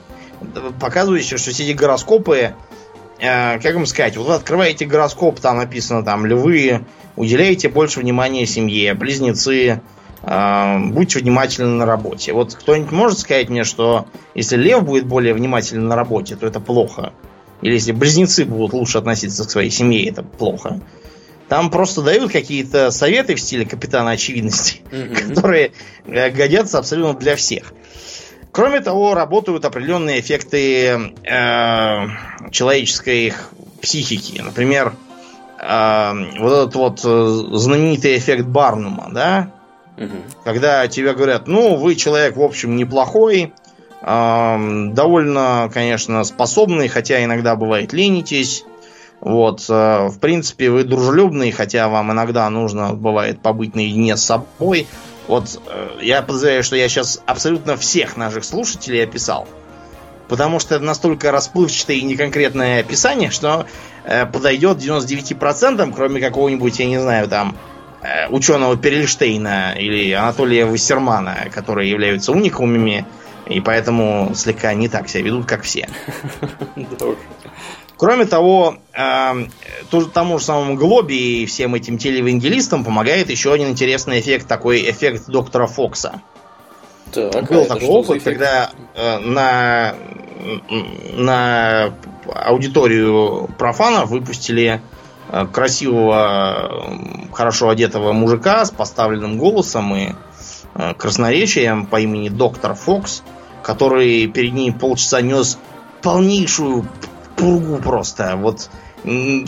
показывающих, 0.79 1.37
что 1.39 1.51
все 1.51 1.63
эти 1.63 1.73
гороскопы, 1.73 2.53
э, 3.19 3.59
как 3.59 3.75
вам 3.75 3.85
сказать, 3.85 4.15
вот 4.15 4.27
вы 4.27 4.33
открываете 4.35 4.85
гороскоп, 4.85 5.41
там 5.41 5.57
написано, 5.57 6.03
там, 6.03 6.25
львы, 6.25 6.85
уделяете 7.17 7.67
больше 7.67 7.99
внимания 7.99 8.45
семье, 8.45 8.93
близнецы, 8.93 9.81
будьте 10.23 11.19
внимательны 11.19 11.69
на 11.77 11.85
работе. 11.85 12.31
Вот 12.31 12.55
кто-нибудь 12.55 12.91
может 12.91 13.19
сказать 13.19 13.49
мне, 13.49 13.65
что 13.65 14.07
если 14.33 14.55
лев 14.55 14.83
будет 14.83 15.05
более 15.05 15.33
внимательен 15.33 15.87
на 15.87 15.95
работе, 15.95 16.35
то 16.35 16.47
это 16.47 16.61
плохо? 16.61 17.11
Или 17.61 17.73
если 17.73 17.91
близнецы 17.91 18.45
будут 18.45 18.73
лучше 18.73 18.97
относиться 18.97 19.45
к 19.45 19.51
своей 19.51 19.69
семье, 19.69 20.07
это 20.09 20.23
плохо? 20.23 20.79
Там 21.49 21.69
просто 21.69 22.01
дают 22.01 22.31
какие-то 22.31 22.89
советы 22.91 23.35
в 23.35 23.39
стиле 23.39 23.65
капитана 23.65 24.11
очевидности, 24.11 24.81
mm-hmm. 24.91 25.35
которые 25.35 25.71
э, 26.05 26.29
годятся 26.29 26.79
абсолютно 26.79 27.13
для 27.19 27.35
всех. 27.35 27.73
Кроме 28.51 28.81
того, 28.81 29.13
работают 29.13 29.65
определенные 29.65 30.19
эффекты 30.19 31.13
э, 31.23 32.07
человеческой 32.51 33.33
психики. 33.81 34.41
Например, 34.41 34.93
э, 35.59 36.13
вот 36.39 36.53
этот 36.53 36.75
вот 36.75 37.01
э, 37.03 37.57
знаменитый 37.57 38.17
эффект 38.17 38.45
Барнума, 38.45 39.09
да? 39.11 39.51
Угу. 39.97 40.43
Когда 40.43 40.87
тебе 40.87 41.13
говорят, 41.13 41.47
ну, 41.47 41.75
вы 41.75 41.95
человек, 41.95 42.35
в 42.35 42.41
общем, 42.41 42.75
неплохой, 42.75 43.53
э, 44.01 44.87
довольно, 44.91 45.69
конечно, 45.73 46.23
способный, 46.23 46.87
хотя 46.87 47.23
иногда 47.23 47.55
бывает 47.55 47.93
ленитесь. 47.93 48.65
Вот, 49.19 49.65
э, 49.69 50.07
в 50.07 50.19
принципе, 50.19 50.69
вы 50.69 50.83
дружелюбный, 50.83 51.51
хотя 51.51 51.87
вам 51.87 52.11
иногда 52.11 52.49
нужно, 52.49 52.93
бывает, 52.93 53.41
побыть 53.41 53.75
наедине 53.75 54.17
с 54.17 54.23
собой. 54.23 54.87
Вот 55.27 55.61
э, 55.67 55.99
я 56.01 56.21
подозреваю, 56.21 56.63
что 56.63 56.75
я 56.75 56.89
сейчас 56.89 57.21
абсолютно 57.25 57.77
всех 57.77 58.17
наших 58.17 58.43
слушателей 58.43 59.03
описал. 59.03 59.47
Потому 60.27 60.59
что 60.59 60.75
это 60.75 60.83
настолько 60.83 61.31
расплывчатое 61.31 61.97
и 61.97 62.01
неконкретное 62.01 62.81
описание, 62.81 63.29
что 63.29 63.65
э, 64.03 64.25
подойдет 64.25 64.77
99%, 64.77 65.93
кроме 65.95 66.19
какого-нибудь, 66.19 66.79
я 66.79 66.85
не 66.87 66.99
знаю, 66.99 67.27
там, 67.29 67.55
ученого 68.29 68.77
Перельштейна 68.77 69.75
или 69.77 70.11
Анатолия 70.11 70.65
Вассермана, 70.65 71.47
которые 71.53 71.89
являются 71.89 72.31
уникумами, 72.31 73.05
и 73.47 73.59
поэтому 73.59 74.31
слегка 74.35 74.73
не 74.73 74.87
так 74.87 75.09
себя 75.09 75.23
ведут, 75.23 75.45
как 75.45 75.63
все. 75.63 75.89
Кроме 77.97 78.25
того, 78.25 78.77
э, 78.93 79.45
тому 80.13 80.39
же 80.39 80.45
самому 80.45 80.75
Глоби 80.75 81.43
и 81.43 81.45
всем 81.45 81.75
этим 81.75 81.97
телевангелистам 81.97 82.83
помогает 82.83 83.29
еще 83.29 83.53
один 83.53 83.69
интересный 83.69 84.19
эффект, 84.19 84.47
такой 84.47 84.89
эффект 84.89 85.27
доктора 85.27 85.67
Фокса. 85.67 86.21
Так, 87.13 87.49
Был 87.49 87.61
а 87.61 87.65
такой 87.65 87.87
опыт, 87.87 88.23
когда 88.23 88.71
э, 88.95 89.19
на, 89.19 89.95
на 91.13 91.93
аудиторию 92.33 93.49
профанов 93.57 94.09
выпустили 94.09 94.81
э, 94.81 95.02
красивого, 95.51 96.97
хорошо 97.31 97.69
одетого 97.69 98.13
мужика 98.13 98.63
с 98.65 98.71
поставленным 98.71 99.37
голосом 99.37 99.95
и 99.95 100.11
э, 100.75 100.93
красноречием 100.93 101.85
по 101.85 101.99
имени 101.99 102.29
доктор 102.29 102.75
Фокс, 102.75 103.23
который 103.63 104.27
перед 104.27 104.53
ним 104.53 104.77
полчаса 104.77 105.21
нес 105.21 105.57
полнейшую 106.01 106.87
пургу 107.35 107.77
просто, 107.77 108.35
вот, 108.35 108.69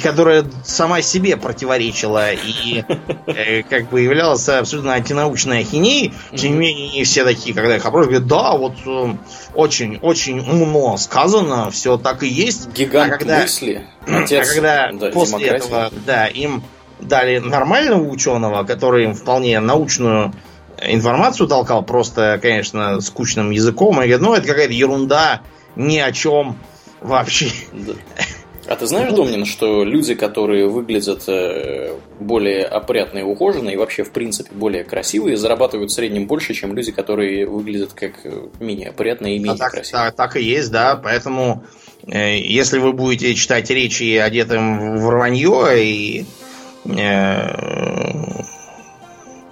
которая 0.02 0.46
сама 0.64 1.02
себе 1.02 1.38
противоречила 1.38 2.34
и 2.34 2.84
э, 3.28 3.64
как 3.64 3.90
бы 3.90 4.02
являлась 4.02 4.48
абсолютно 4.50 4.94
антинаучной 4.94 5.60
ахинеей. 5.60 6.14
Тем 6.36 6.54
не 6.54 6.58
менее, 6.58 6.90
не 6.90 7.04
все 7.04 7.24
такие, 7.24 7.56
когда 7.56 7.76
их 7.76 7.86
опросят, 7.86 8.12
говорят, 8.12 8.28
да, 8.28 8.58
вот 8.58 8.76
очень-очень 9.54 10.40
э, 10.40 10.52
умно 10.52 10.98
сказано, 10.98 11.72
все 11.72 11.98
так 11.98 12.24
и 12.24 12.28
есть. 12.28 12.70
Гигант 12.74 13.14
а 13.14 13.18
когда, 13.18 13.42
мысли. 13.42 13.86
Отец, 14.08 14.50
а 14.50 14.54
когда 14.54 14.92
да, 14.92 15.12
после 15.12 15.40
демократии. 15.40 15.66
этого, 15.66 15.92
да, 16.06 16.28
им 16.28 16.64
дали 17.00 17.40
нормального 17.40 18.04
ученого, 18.04 18.64
который 18.64 19.06
им 19.06 19.14
вполне 19.14 19.60
научную 19.60 20.34
информацию 20.82 21.48
толкал, 21.48 21.84
просто, 21.84 22.40
конечно, 22.42 23.00
скучным 23.00 23.52
языком, 23.52 23.96
и 23.96 24.08
говорят, 24.08 24.22
ну, 24.22 24.34
это 24.34 24.48
какая-то 24.48 24.74
ерунда, 24.74 25.42
ни 25.76 25.98
о 25.98 26.12
чем 26.12 26.58
Вообще. 27.06 27.52
Да. 27.72 27.94
А 28.68 28.76
ты 28.76 28.88
знаешь, 28.88 29.14
Домнин, 29.14 29.46
что 29.46 29.84
люди, 29.84 30.16
которые 30.16 30.68
выглядят 30.68 31.24
э, 31.28 31.94
более 32.20 32.64
опрятно 32.66 33.20
и 33.20 33.22
ухоженно, 33.22 33.70
и 33.70 33.76
вообще, 33.76 34.04
в 34.04 34.12
принципе, 34.12 34.50
более 34.54 34.84
красивые, 34.84 35.38
зарабатывают 35.38 35.92
в 35.92 35.94
среднем 35.94 36.26
больше, 36.26 36.54
чем 36.54 36.76
люди, 36.76 36.92
которые 36.92 37.46
выглядят 37.46 37.94
как 37.94 38.14
э, 38.24 38.48
менее 38.60 38.90
опрятные 38.90 39.36
и 39.36 39.40
менее 39.40 39.54
а 39.54 39.58
так, 39.58 39.72
красивые. 39.72 40.06
Так, 40.08 40.16
так 40.16 40.36
и 40.38 40.44
есть, 40.44 40.72
да. 40.72 40.96
Поэтому, 40.96 41.64
э, 42.08 42.38
если 42.40 42.80
вы 42.80 42.94
будете 42.94 43.36
читать 43.36 43.70
речи 43.70 44.18
одетым 44.18 44.98
в 44.98 45.10
рванье 45.10 45.84
и 45.84 46.26
э, 46.86 47.48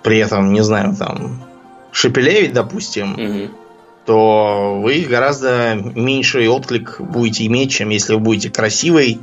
при 0.01 0.17
этом, 0.17 0.53
не 0.53 0.63
знаю, 0.63 0.95
там, 0.97 1.43
шепелевить, 1.91 2.53
допустим, 2.53 3.13
угу 3.13 3.62
то 4.05 4.79
вы 4.81 5.01
гораздо 5.01 5.75
меньший 5.75 6.47
отклик 6.47 6.99
будете 6.99 7.45
иметь, 7.45 7.71
чем 7.71 7.89
если 7.89 8.13
вы 8.13 8.19
будете 8.19 8.49
красивой, 8.49 9.19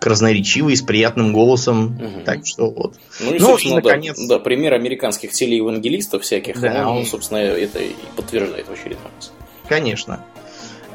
красноречивой, 0.00 0.76
с 0.76 0.82
приятным 0.82 1.32
голосом. 1.32 1.96
Угу. 1.96 2.24
Так 2.24 2.46
что 2.46 2.70
вот. 2.70 2.94
Ну 3.20 3.32
и, 3.32 3.38
ну, 3.38 3.56
и 3.56 3.74
наконец... 3.74 4.18
да, 4.18 4.36
да, 4.36 4.38
пример 4.38 4.74
американских 4.74 5.32
телеевангелистов 5.32 6.22
всяких, 6.22 6.60
да, 6.60 6.88
он, 6.90 7.06
собственно, 7.06 7.38
это 7.38 7.78
и 7.78 7.92
подтверждает 8.16 8.66
в 8.68 8.72
очередной 8.72 9.10
раз. 9.16 9.32
Конечно. 9.68 10.24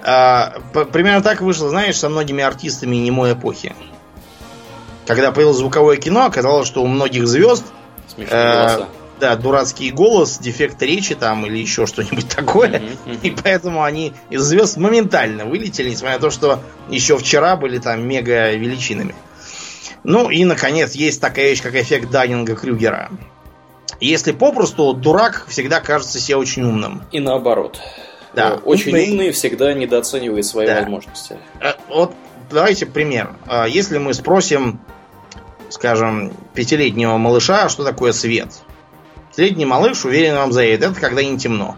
А, 0.04 0.60
примерно 0.92 1.22
так 1.22 1.42
вышло, 1.42 1.70
знаешь, 1.70 1.98
со 1.98 2.10
многими 2.10 2.44
артистами 2.44 2.96
немой 2.98 3.34
эпохи. 3.34 3.74
Когда 5.06 5.32
появилось 5.32 5.58
звуковое 5.58 5.98
кино, 5.98 6.26
оказалось, 6.26 6.68
что 6.68 6.84
у 6.84 6.88
многих 6.88 7.28
звезд 7.28 7.66
э, 8.16 8.86
да, 9.20 9.36
дурацкий 9.36 9.92
голос, 9.92 10.38
дефект 10.40 10.82
речи 10.82 11.16
там 11.16 11.46
или 11.46 11.58
еще 11.58 11.86
что-нибудь 11.86 12.30
такое. 12.36 12.70
Mm-hmm, 12.70 12.98
mm-hmm. 13.06 13.20
И 13.24 13.32
поэтому 13.32 13.84
они 13.84 14.14
из 14.30 14.42
звезд 14.42 14.78
моментально 14.78 15.46
вылетели, 15.46 15.90
несмотря 15.90 16.16
на 16.16 16.22
то, 16.22 16.32
что 16.32 16.60
еще 16.90 17.18
вчера 17.18 17.56
были 17.56 17.78
там 17.78 18.08
мега 18.08 18.52
величинами. 18.52 19.14
Ну 20.04 20.30
и, 20.30 20.46
наконец, 20.46 20.94
есть 20.94 21.20
такая 21.20 21.50
вещь, 21.50 21.62
как 21.62 21.76
эффект 21.76 22.10
Даннинга 22.10 22.56
Крюгера. 22.56 23.12
Если 24.00 24.32
попросту, 24.32 24.94
дурак 24.94 25.46
всегда 25.50 25.82
кажется 25.82 26.20
себе 26.20 26.38
очень 26.38 26.64
умным. 26.64 27.04
И 27.12 27.20
наоборот. 27.20 27.80
Да. 28.34 28.60
Очень 28.64 28.92
умный, 28.92 29.10
умный 29.10 29.32
всегда 29.32 29.74
недооценивает 29.74 30.46
свои 30.46 30.68
да. 30.68 30.80
возможности. 30.80 31.38
Э, 31.60 31.74
вот 31.90 32.14
давайте 32.50 32.86
пример. 32.86 33.36
А, 33.46 33.68
если 33.68 33.98
мы 33.98 34.14
спросим, 34.14 34.80
скажем, 35.68 36.32
пятилетнего 36.54 37.18
малыша, 37.18 37.68
что 37.68 37.84
такое 37.84 38.14
свет– 38.14 38.50
Средний 39.32 39.66
малыш 39.66 40.06
уверен 40.06 40.36
вам 40.36 40.52
заедет, 40.52 40.92
это 40.92 41.00
когда 41.00 41.24
не 41.24 41.38
темно. 41.38 41.76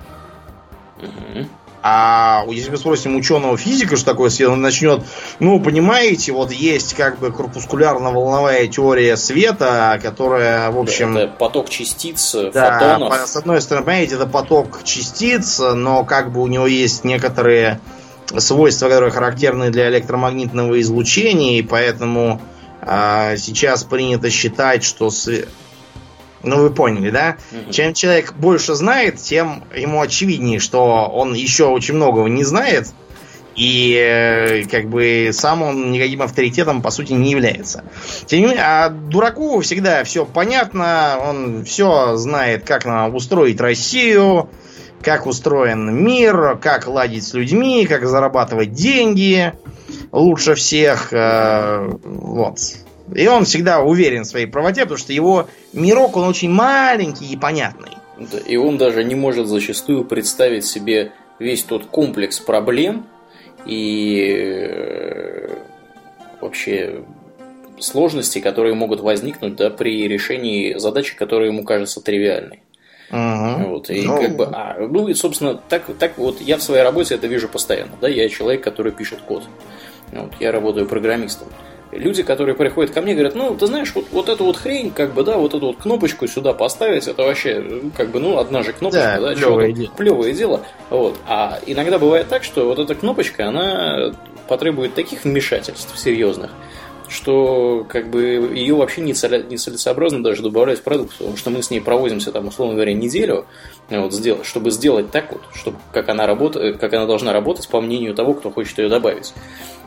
Угу. 0.98 1.48
А 1.84 2.44
если 2.48 2.70
мы 2.70 2.78
спросим 2.78 3.16
ученого 3.16 3.58
физика, 3.58 3.96
что 3.96 4.06
такое 4.06 4.30
свет, 4.30 4.50
он 4.50 4.62
начнет, 4.62 5.02
ну, 5.40 5.60
понимаете, 5.60 6.32
вот 6.32 6.52
есть 6.52 6.94
как 6.94 7.18
бы 7.18 7.32
корпускулярно-волновая 7.32 8.68
теория 8.68 9.18
света, 9.18 10.00
которая, 10.02 10.70
в 10.70 10.78
общем... 10.78 11.18
Это 11.18 11.34
поток 11.34 11.70
частиц, 11.70 12.36
да, 12.54 12.80
фотонов. 12.80 13.28
с 13.28 13.36
одной 13.36 13.62
стороны, 13.62 13.86
понимаете, 13.86 14.16
это 14.16 14.28
поток 14.28 14.84
частиц, 14.84 15.60
но 15.60 16.04
как 16.04 16.32
бы 16.32 16.42
у 16.42 16.48
него 16.48 16.68
есть 16.68 17.04
некоторые 17.04 17.82
свойства, 18.38 18.88
которые 18.88 19.12
характерны 19.12 19.72
для 19.72 19.90
электромагнитного 19.90 20.80
излучения, 20.82 21.58
и 21.58 21.64
поэтому 21.64 22.42
э, 22.82 23.38
сейчас 23.38 23.84
принято 23.84 24.30
считать, 24.30 24.84
что 24.84 25.10
с... 25.10 25.28
Ну, 26.44 26.58
вы 26.58 26.70
поняли, 26.72 27.12
да? 27.12 27.38
Угу. 27.52 27.72
Чем 27.72 27.94
человек 27.94 28.34
больше 28.34 28.74
знает, 28.76 29.18
тем 29.18 29.64
ему 29.76 30.02
очевиднее, 30.02 30.60
что 30.60 31.08
он 31.08 31.34
еще 31.34 31.66
очень 31.66 31.96
многого 31.96 32.28
не 32.28 32.44
знает, 32.44 32.88
и 33.56 33.96
э, 33.96 34.64
как 34.66 34.90
бы 34.90 35.30
сам 35.34 35.62
он 35.62 35.92
никаким 35.92 36.22
авторитетом, 36.22 36.82
по 36.82 36.90
сути, 36.90 37.14
не 37.14 37.32
является. 37.32 37.84
Тем 38.26 38.40
не 38.40 38.46
менее, 38.48 38.64
а 38.64 38.90
дураку 38.90 39.60
всегда 39.60 40.04
все 40.04 40.26
понятно, 40.26 41.18
он 41.22 41.66
все 41.66 42.16
знает, 42.16 42.64
как 42.66 42.86
нам 42.86 43.14
устроить 43.14 43.60
Россию, 43.60 44.50
как 45.02 45.26
устроен 45.26 45.94
мир, 45.94 46.58
как 46.62 46.88
ладить 46.88 47.26
с 47.26 47.34
людьми, 47.34 47.86
как 47.86 48.08
зарабатывать 48.08 48.72
деньги 48.72 49.54
лучше 50.12 50.56
всех. 50.56 51.10
Э, 51.12 51.90
вот. 52.04 52.58
И 53.14 53.28
он 53.28 53.46
всегда 53.46 53.82
уверен 53.82 54.24
в 54.24 54.28
своей 54.28 54.46
правоте, 54.46 54.82
потому 54.82 54.98
что 54.98 55.14
его 55.14 55.48
мирок, 55.74 56.18
он 56.18 56.28
очень 56.28 56.50
маленький 56.50 57.32
и 57.32 57.38
понятный. 57.38 57.98
И 58.48 58.58
он 58.58 58.78
даже 58.78 59.04
не 59.04 59.16
может 59.16 59.48
зачастую 59.48 60.06
представить 60.06 60.66
себе 60.66 61.12
весь 61.40 61.64
тот 61.64 61.86
комплекс 61.86 62.40
проблем 62.40 63.08
и 63.66 64.68
э, 64.70 65.50
вообще 66.40 67.04
сложностей, 67.80 68.42
которые 68.42 68.76
могут 68.76 69.02
возникнуть 69.02 69.56
да, 69.56 69.70
при 69.70 70.08
решении 70.08 70.78
задачи, 70.78 71.16
которая 71.16 71.50
ему 71.50 71.64
кажется 71.64 72.02
тривиальной. 72.02 72.62
Угу. 73.10 73.70
Вот, 73.70 73.90
и 73.90 74.04
ну... 74.04 74.22
как 74.22 74.36
бы, 74.38 74.46
а, 74.46 74.78
ну 74.80 75.08
и, 75.08 75.14
собственно, 75.14 75.56
так, 75.56 75.84
так 76.00 76.18
вот 76.18 76.40
я 76.40 76.58
в 76.58 76.64
своей 76.64 76.84
работе 76.84 77.16
это 77.16 77.28
вижу 77.28 77.50
постоянно. 77.50 77.92
Да, 78.00 78.08
я 78.08 78.30
человек, 78.30 78.64
который 78.64 78.94
пишет 78.94 79.20
код. 79.20 79.44
Вот, 80.14 80.32
я 80.40 80.52
работаю 80.52 80.88
программистом. 80.88 81.48
Люди, 81.92 82.24
которые 82.24 82.56
приходят 82.56 82.92
ко 82.92 83.02
мне, 83.02 83.14
говорят, 83.14 83.36
ну, 83.36 83.56
ты 83.56 83.68
знаешь, 83.68 83.92
вот, 83.94 84.06
вот 84.12 84.30
эту 84.30 84.46
вот 84.46 84.58
хрень, 84.58 84.92
как 84.92 85.14
бы, 85.14 85.24
да, 85.24 85.38
вот 85.38 85.54
эту 85.54 85.68
вот 85.68 85.78
кнопочку 85.78 86.28
сюда 86.28 86.54
поставить, 86.54 87.08
это 87.08 87.24
вообще, 87.24 87.82
как 87.98 88.12
бы, 88.12 88.20
ну, 88.20 88.38
одна 88.38 88.64
же 88.64 88.72
кнопочка, 88.74 89.18
да, 89.20 89.30
да 89.30 89.36
плевое, 89.36 89.74
дело. 89.74 89.92
плевое 89.98 90.34
дело. 90.34 90.62
Вот. 90.90 91.18
А 91.28 91.60
иногда 91.66 92.00
бывает 92.00 92.28
так, 92.30 92.44
что 92.44 92.66
вот 92.66 92.80
эта 92.80 92.96
кнопочка, 92.96 93.48
она 93.48 94.14
потребует 94.48 94.94
таких 94.94 95.24
вмешательств 95.26 95.98
серьезных, 95.98 96.52
что 97.10 97.86
как 97.90 98.10
бы 98.10 98.52
ее 98.54 98.74
вообще 98.76 99.02
нецелесообразно 99.02 100.24
даже 100.24 100.42
добавлять 100.42 100.80
в 100.80 100.84
продукт, 100.84 101.18
потому 101.18 101.36
что 101.36 101.50
мы 101.50 101.62
с 101.62 101.70
ней 101.70 101.82
провозимся 101.82 102.32
там, 102.32 102.48
условно 102.48 102.76
говоря, 102.76 102.94
неделю, 102.94 103.46
вот, 103.90 104.14
сделать, 104.14 104.46
чтобы 104.46 104.72
сделать 104.72 105.12
так 105.12 105.32
вот, 105.32 105.42
чтобы 105.54 105.78
как 105.92 106.08
она 106.08 106.26
работает, 106.26 106.78
как 106.78 106.94
она 106.94 107.06
должна 107.06 107.34
работать 107.34 107.68
по 107.68 107.82
мнению 107.82 108.16
того, 108.16 108.34
кто 108.34 108.50
хочет 108.50 108.78
ее 108.78 108.88
добавить. 108.88 109.34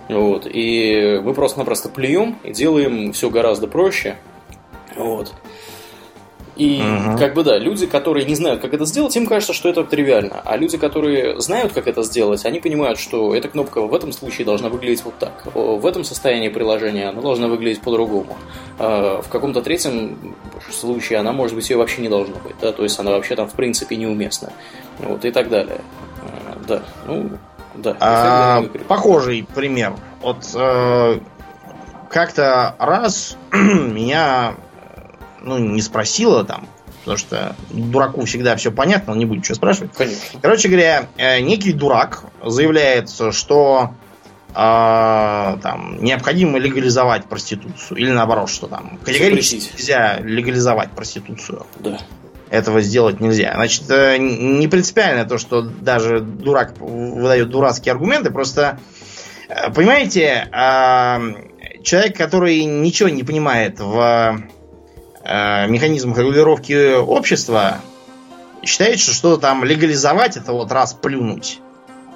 Вот, 0.08 0.46
и 0.46 1.20
мы 1.22 1.32
просто-напросто 1.34 1.88
плюем 1.88 2.36
и 2.44 2.52
делаем 2.52 3.12
все 3.12 3.30
гораздо 3.30 3.66
проще. 3.66 4.16
Вот. 4.96 5.32
И 6.56 6.80
угу. 6.80 7.18
как 7.18 7.34
бы 7.34 7.42
да, 7.42 7.58
люди, 7.58 7.86
которые 7.86 8.24
не 8.26 8.36
знают, 8.36 8.60
как 8.60 8.74
это 8.74 8.84
сделать, 8.84 9.16
им 9.16 9.26
кажется, 9.26 9.52
что 9.52 9.68
это 9.68 9.82
тривиально. 9.82 10.40
А 10.44 10.56
люди, 10.56 10.78
которые 10.78 11.40
знают, 11.40 11.72
как 11.72 11.88
это 11.88 12.04
сделать, 12.04 12.44
они 12.44 12.60
понимают, 12.60 12.98
что 13.00 13.34
эта 13.34 13.48
кнопка 13.48 13.80
в 13.80 13.92
этом 13.92 14.12
случае 14.12 14.44
должна 14.44 14.68
выглядеть 14.68 15.04
вот 15.04 15.18
так. 15.18 15.46
В 15.52 15.84
этом 15.84 16.04
состоянии 16.04 16.48
приложения 16.48 17.08
она 17.08 17.22
должна 17.22 17.48
выглядеть 17.48 17.80
по-другому. 17.80 18.36
А 18.78 19.20
в 19.20 19.28
каком-то 19.28 19.62
третьем 19.62 20.36
случае 20.70 21.18
она, 21.18 21.32
может 21.32 21.56
быть, 21.56 21.68
ее 21.70 21.76
вообще 21.76 22.02
не 22.02 22.08
должна 22.08 22.36
быть. 22.36 22.54
Да? 22.60 22.70
То 22.70 22.84
есть 22.84 22.98
она 23.00 23.10
вообще 23.10 23.34
там 23.34 23.48
в 23.48 23.54
принципе 23.54 23.96
неуместна. 23.96 24.52
Вот 25.00 25.24
и 25.24 25.32
так 25.32 25.48
далее. 25.48 25.80
А, 26.22 26.56
да, 26.68 26.82
ну, 27.08 27.30
да. 27.76 27.96
А, 28.00 28.62
похожий 28.88 29.46
пример. 29.54 29.94
Вот 30.20 30.48
э, 30.54 31.20
как-то 32.10 32.74
раз 32.78 33.36
меня 33.52 34.54
ну, 35.42 35.58
не 35.58 35.82
спросила 35.82 36.44
там, 36.44 36.66
потому 37.00 37.18
что 37.18 37.56
дураку 37.70 38.24
всегда 38.24 38.56
все 38.56 38.70
понятно, 38.70 39.12
он 39.12 39.18
не 39.18 39.26
будет 39.26 39.40
ничего 39.40 39.56
спрашивать. 39.56 39.92
Конечно. 39.92 40.40
Короче 40.40 40.68
говоря, 40.68 41.08
э, 41.16 41.40
некий 41.40 41.72
дурак 41.72 42.24
заявляет, 42.42 43.10
что 43.32 43.94
э, 44.50 44.54
там 44.54 45.98
необходимо 46.00 46.58
легализовать 46.58 47.26
проституцию. 47.26 47.98
Или 47.98 48.10
наоборот, 48.10 48.48
что 48.48 48.68
там 48.68 48.98
категорически 49.04 49.76
нельзя 49.76 50.18
легализовать 50.20 50.92
проституцию. 50.92 51.66
Да. 51.80 51.98
Этого 52.50 52.80
сделать 52.82 53.20
нельзя. 53.20 53.52
Значит, 53.54 53.90
э, 53.90 54.18
не 54.18 54.68
принципиально 54.68 55.24
то, 55.24 55.38
что 55.38 55.62
даже 55.62 56.20
дурак 56.20 56.74
выдает 56.78 57.48
дурацкие 57.48 57.92
аргументы, 57.92 58.30
просто 58.30 58.78
э, 59.48 59.70
понимаете, 59.70 60.48
человек, 61.82 62.16
который 62.16 62.64
ничего 62.64 63.08
не 63.08 63.22
понимает 63.22 63.80
в 63.80 64.40
э, 65.24 65.68
механизмах 65.68 66.18
регулировки 66.18 66.94
общества 66.96 67.80
считает, 68.64 68.98
что 68.98 69.12
что-то 69.12 69.40
там 69.40 69.64
легализовать, 69.64 70.36
это 70.36 70.52
вот 70.52 70.72
раз 70.72 70.94
плюнуть. 70.94 71.60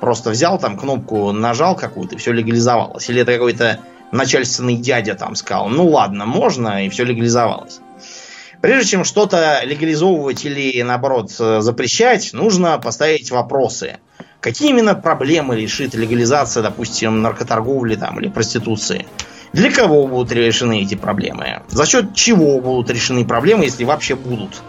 Просто 0.01 0.31
взял 0.31 0.59
там 0.59 0.79
кнопку, 0.79 1.33
нажал 1.33 1.75
какую-то, 1.75 2.15
и 2.15 2.19
все 2.19 2.33
легализовалось. 2.33 3.09
Или 3.11 3.23
это 3.23 3.33
какой-то 3.33 3.81
начальственный 4.13 4.77
дядя 4.77 5.15
там 5.15 5.35
сказал, 5.35 5.69
ну 5.69 5.89
ладно, 5.89 6.25
можно, 6.25 6.87
и 6.87 6.89
все 6.89 7.05
легализовалось. 7.05 7.81
Прежде 8.61 8.91
чем 8.91 9.05
что-то 9.05 9.61
легализовывать 9.65 10.45
или, 10.45 10.83
наоборот, 10.83 11.31
запрещать, 11.31 12.33
нужно 12.33 12.79
поставить 12.79 13.31
вопросы. 13.31 13.99
Какие 14.41 14.71
именно 14.71 14.95
проблемы 14.95 15.57
решит 15.57 15.95
легализация, 15.95 16.63
допустим, 16.63 17.23
наркоторговли 17.23 17.95
там, 17.95 18.19
или 18.21 18.29
проституции? 18.29 19.07
Для 19.53 19.71
кого 19.71 20.07
будут 20.07 20.33
решены 20.33 20.83
эти 20.83 20.95
проблемы? 20.95 21.63
За 21.69 21.87
счет 21.87 22.15
чего 22.15 22.61
будут 22.61 22.91
решены 22.91 23.25
проблемы, 23.25 23.65
если 23.65 23.85
вообще 23.85 24.15
будут? 24.15 24.63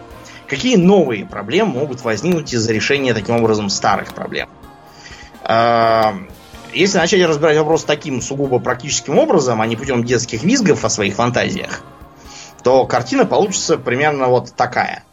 Какие 0.46 0.76
новые 0.76 1.26
проблемы 1.26 1.74
могут 1.74 2.02
возникнуть 2.02 2.52
из-за 2.52 2.72
решения 2.72 3.14
таким 3.14 3.36
образом 3.36 3.68
старых 3.68 4.14
проблем? 4.14 4.48
А, 5.42 6.14
если 6.72 6.98
начать 6.98 7.24
разбирать 7.24 7.58
вопрос 7.58 7.84
таким 7.84 8.22
сугубо 8.22 8.58
практическим 8.58 9.18
образом, 9.18 9.60
а 9.60 9.66
не 9.66 9.76
путем 9.76 10.04
детских 10.04 10.42
визгов 10.42 10.84
о 10.84 10.88
своих 10.88 11.14
фантазиях, 11.14 11.82
то 12.62 12.86
картина 12.86 13.26
получится 13.26 13.78
примерно 13.78 14.28
вот 14.28 14.52
такая. 14.54 15.04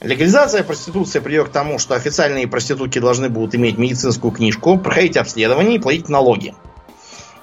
Легализация 0.00 0.62
проституции 0.62 1.20
приведет 1.20 1.48
к 1.48 1.52
тому, 1.52 1.78
что 1.78 1.94
официальные 1.94 2.48
проститутки 2.48 2.98
должны 2.98 3.28
будут 3.28 3.54
иметь 3.54 3.76
медицинскую 3.76 4.32
книжку, 4.32 4.78
проходить 4.78 5.18
обследование 5.18 5.76
и 5.76 5.78
платить 5.78 6.08
налоги. 6.08 6.54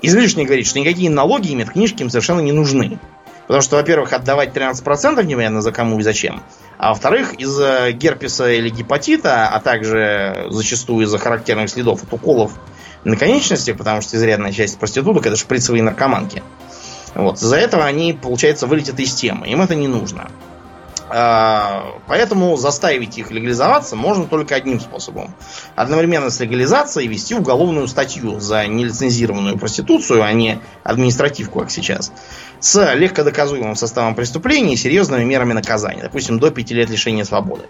Излишне 0.02 0.46
говорить, 0.46 0.68
что 0.68 0.80
никакие 0.80 1.10
налоги 1.10 1.50
и 1.50 1.56
медкнижки 1.56 2.02
им 2.02 2.10
совершенно 2.10 2.40
не 2.40 2.52
нужны. 2.52 3.00
Потому 3.48 3.62
что, 3.62 3.78
во-первых, 3.78 4.12
отдавать 4.12 4.50
13% 4.50 5.24
непонятно 5.24 5.62
за 5.62 5.72
кому 5.72 6.00
и 6.00 6.04
зачем. 6.04 6.42
А 6.78 6.90
во-вторых, 6.90 7.34
из-за 7.36 7.92
герпеса 7.92 8.52
или 8.52 8.70
гепатита, 8.70 9.48
а 9.48 9.60
также 9.60 10.48
зачастую 10.50 11.06
из-за 11.06 11.18
характерных 11.18 11.70
следов 11.70 12.04
от 12.04 12.12
уколов 12.12 12.54
на 13.04 13.16
конечностях, 13.16 13.78
потому 13.78 14.02
что 14.02 14.18
изрядная 14.18 14.52
часть 14.52 14.78
проституток 14.78 15.26
это 15.26 15.38
шприцевые 15.38 15.82
наркоманки. 15.82 16.44
Вот. 17.18 17.38
Из-за 17.38 17.58
этого 17.58 17.84
они, 17.84 18.14
получается, 18.14 18.68
вылетят 18.68 19.00
из 19.00 19.14
темы. 19.14 19.48
Им 19.48 19.62
это 19.62 19.74
не 19.74 19.88
нужно. 19.88 20.30
А, 21.10 21.96
поэтому 22.06 22.58
заставить 22.58 23.18
их 23.18 23.32
легализоваться 23.32 23.96
можно 23.96 24.26
только 24.26 24.56
одним 24.56 24.80
способом. 24.80 25.34
Одновременно 25.76 26.30
с 26.30 26.40
легализацией 26.40 27.08
вести 27.08 27.34
уголовную 27.34 27.88
статью 27.88 28.40
за 28.40 28.68
нелицензированную 28.68 29.58
проституцию, 29.58 30.24
а 30.24 30.32
не 30.32 30.60
административку, 30.84 31.60
как 31.60 31.72
сейчас, 31.72 32.12
с 32.60 32.94
легкодоказуемым 32.96 33.76
составом 33.76 34.16
преступления 34.16 34.74
и 34.74 34.78
серьезными 34.78 35.24
мерами 35.24 35.54
наказания, 35.54 36.04
допустим, 36.04 36.40
до 36.40 36.52
5 36.52 36.72
лет 36.72 36.90
лишения 36.90 37.24
свободы. 37.24 37.64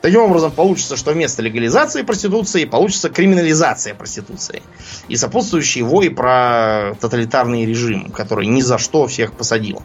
Таким 0.00 0.20
образом, 0.20 0.50
получится, 0.50 0.96
что 0.96 1.12
вместо 1.12 1.40
легализации 1.42 2.02
проституции 2.02 2.64
получится 2.64 3.08
криминализация 3.08 3.94
проституции. 3.94 4.62
И 5.08 5.16
сопутствующий 5.16 5.82
вой 5.82 6.10
про 6.10 6.94
тоталитарный 7.00 7.64
режим, 7.64 8.10
который 8.10 8.46
ни 8.46 8.60
за 8.60 8.78
что 8.78 9.06
всех 9.06 9.32
посадил. 9.32 9.82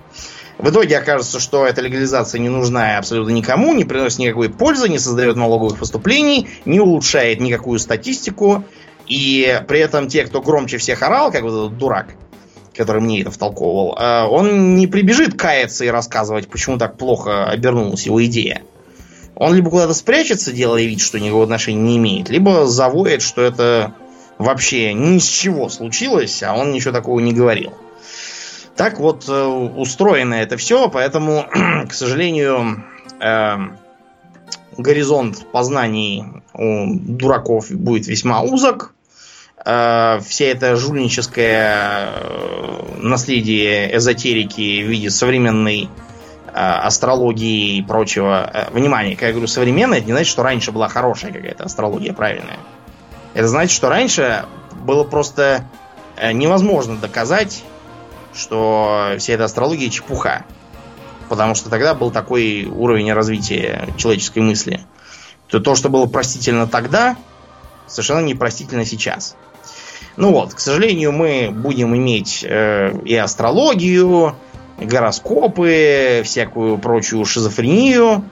В 0.58 0.70
итоге 0.70 0.98
окажется, 0.98 1.40
что 1.40 1.66
эта 1.66 1.80
легализация 1.80 2.40
не 2.40 2.50
нужна 2.50 2.98
абсолютно 2.98 3.32
никому, 3.32 3.74
не 3.74 3.86
приносит 3.86 4.20
никакой 4.20 4.50
пользы, 4.50 4.90
не 4.90 5.00
создает 5.00 5.38
налоговых 5.38 5.78
поступлений, 5.80 6.50
не 6.66 6.82
улучшает 6.82 7.40
никакую 7.40 7.80
статистику. 7.80 8.66
И 9.08 9.62
при 9.70 9.80
этом 9.80 10.10
те, 10.10 10.26
кто 10.26 10.42
громче 10.42 10.78
всех 10.78 11.02
орал, 11.02 11.32
как 11.32 11.44
вот 11.44 11.68
этот 11.68 11.78
дурак, 11.78 12.08
который 12.80 13.02
мне 13.02 13.22
это 13.22 13.30
втолковывал, 13.30 13.98
э, 14.00 14.24
он 14.24 14.76
не 14.76 14.88
прибежит 14.88 15.38
каяться 15.38 15.84
и 15.84 15.90
рассказывать, 15.90 16.48
почему 16.48 16.78
так 16.78 16.98
плохо 16.98 17.46
обернулась 17.46 18.06
его 18.06 18.24
идея. 18.26 18.62
Он 19.36 19.54
либо 19.54 19.70
куда-то 19.70 19.94
спрячется, 19.94 20.54
делая 20.54 20.84
вид, 20.84 21.02
что 21.02 21.20
никакого 21.20 21.44
отношения 21.44 21.82
не 21.82 21.98
имеет, 21.98 22.30
либо 22.30 22.66
завоет, 22.66 23.22
что 23.22 23.42
это 23.42 23.94
вообще 24.38 24.94
ни 24.94 25.18
с 25.18 25.28
чего 25.28 25.68
случилось, 25.68 26.42
а 26.42 26.56
он 26.56 26.72
ничего 26.72 26.94
такого 26.94 27.20
не 27.20 27.34
говорил. 27.34 27.74
Так 28.78 28.98
вот 28.98 29.28
э, 29.28 29.44
устроено 29.44 30.36
это 30.36 30.56
все, 30.56 30.90
поэтому, 30.90 31.46
к 31.90 31.94
сожалению, 31.94 32.86
э, 33.20 33.58
горизонт 34.78 35.46
познаний 35.52 36.24
у 36.54 36.96
дураков 36.96 37.70
будет 37.72 38.08
весьма 38.08 38.42
узок. 38.42 38.94
Э, 39.70 40.20
вся 40.26 40.46
эта 40.46 40.76
жульническое 40.76 42.10
э, 42.12 42.96
наследие 42.98 43.96
эзотерики 43.96 44.82
в 44.84 44.88
виде 44.88 45.12
современной 45.12 45.90
э, 46.48 46.50
астрологии 46.54 47.78
и 47.78 47.84
прочего. 47.84 48.50
Э, 48.52 48.72
внимание, 48.72 49.14
когда 49.14 49.28
я 49.28 49.34
говорю 49.34 49.48
современная, 49.48 50.00
это 50.00 50.08
не 50.08 50.14
значит, 50.14 50.32
что 50.32 50.42
раньше 50.42 50.72
была 50.72 50.88
хорошая 50.88 51.32
какая-то 51.32 51.66
астрология, 51.66 52.14
правильная. 52.14 52.58
Это 53.36 53.48
значит, 53.48 53.76
что 53.76 53.90
раньше 53.90 54.46
было 54.74 55.04
просто 55.04 55.66
невозможно 56.34 56.96
доказать, 56.96 57.64
что 58.34 59.14
вся 59.20 59.34
эта 59.34 59.46
астрология 59.46 59.90
чепуха. 59.90 60.46
Потому 61.30 61.54
что 61.54 61.70
тогда 61.70 61.94
был 61.94 62.10
такой 62.10 62.66
уровень 62.66 63.14
развития 63.14 63.88
человеческой 63.98 64.40
мысли. 64.40 64.82
То 65.48 65.76
что 65.76 65.90
было 65.90 66.08
простительно 66.08 66.66
тогда, 66.66 67.16
совершенно 67.86 68.26
непростительно 68.26 68.84
сейчас. 68.84 69.36
Ну 70.18 70.32
вот, 70.32 70.54
к 70.54 70.60
сожалению, 70.60 71.12
мы 71.12 71.50
будем 71.52 71.96
иметь 71.96 72.46
э, 72.48 72.94
и 73.06 73.16
астрологию, 73.16 74.36
гороскопы, 74.78 76.22
всякую 76.24 76.78
прочую 76.78 77.26
шизофрению 77.26 78.24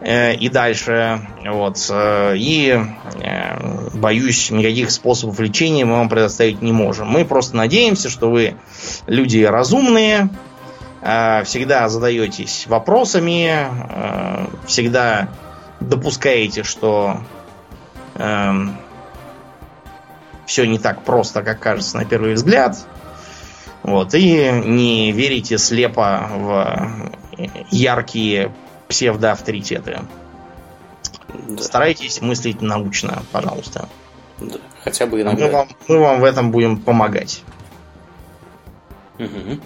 э, 0.00 0.34
и 0.34 0.48
дальше. 0.48 1.20
Вот, 1.44 1.78
э, 1.90 2.34
и, 2.36 2.78
э, 3.22 3.88
боюсь, 3.94 4.50
никаких 4.50 4.90
способов 4.90 5.38
лечения 5.40 5.84
мы 5.84 5.94
вам 5.94 6.08
предоставить 6.08 6.62
не 6.62 6.72
можем. 6.72 7.08
Мы 7.08 7.24
просто 7.24 7.56
надеемся, 7.56 8.08
что 8.08 8.30
вы 8.30 8.54
люди 9.06 9.42
разумные, 9.42 10.28
э, 11.02 11.44
всегда 11.44 11.88
задаетесь 11.88 12.66
вопросами, 12.66 13.68
э, 13.90 14.46
всегда 14.66 15.28
допускаете, 15.80 16.62
что 16.62 17.18
э, 18.14 18.52
все 20.52 20.66
не 20.66 20.78
так 20.78 21.02
просто, 21.02 21.42
как 21.42 21.60
кажется 21.60 21.96
на 21.96 22.04
первый 22.04 22.34
взгляд. 22.34 22.76
Вот, 23.82 24.14
и 24.14 24.50
не 24.50 25.10
верите 25.10 25.56
слепо 25.56 26.28
в 26.30 27.12
яркие 27.70 28.52
псевдоавторитеты. 28.86 30.00
Да. 31.48 31.62
Старайтесь 31.62 32.20
мыслить 32.20 32.60
научно, 32.60 33.22
пожалуйста. 33.32 33.88
Да, 34.38 34.58
хотя 34.84 35.06
бы 35.06 35.22
иногда. 35.22 35.46
Мы 35.46 35.50
вам, 35.50 35.68
мы 35.88 35.98
вам 35.98 36.20
в 36.20 36.24
этом 36.24 36.50
будем 36.50 36.76
помогать. 36.76 37.42
Угу. 39.18 39.60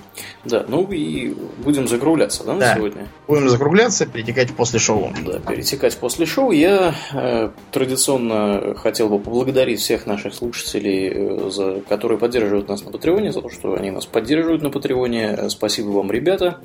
Да, 0.45 0.65
ну 0.69 0.91
и 0.91 1.35
будем 1.59 1.87
закругляться, 1.89 2.45
да, 2.45 2.55
на 2.55 2.61
да. 2.61 2.75
сегодня? 2.75 3.09
Будем 3.29 3.49
закругляться, 3.49 4.07
перетекать 4.07 4.53
после 4.55 4.79
шоу. 4.79 5.13
Да, 5.25 5.39
перетекать 5.39 5.97
после 5.97 6.27
шоу. 6.27 6.51
Я 6.51 6.95
э, 7.13 7.51
традиционно 7.71 8.75
хотел 8.75 9.09
бы 9.09 9.19
поблагодарить 9.19 9.81
всех 9.81 10.07
наших 10.07 10.35
слушателей, 10.35 11.11
э, 11.13 11.51
за, 11.51 11.81
которые 11.89 12.19
поддерживают 12.19 12.69
нас 12.69 12.85
на 12.85 12.91
Патреоне, 12.91 13.33
за 13.33 13.41
то, 13.41 13.51
что 13.51 13.75
они 13.75 13.91
нас 13.91 14.07
поддерживают 14.07 14.63
на 14.63 14.71
Патреоне. 14.71 15.49
Спасибо 15.49 15.91
вам, 15.91 16.11
ребята. 16.11 16.59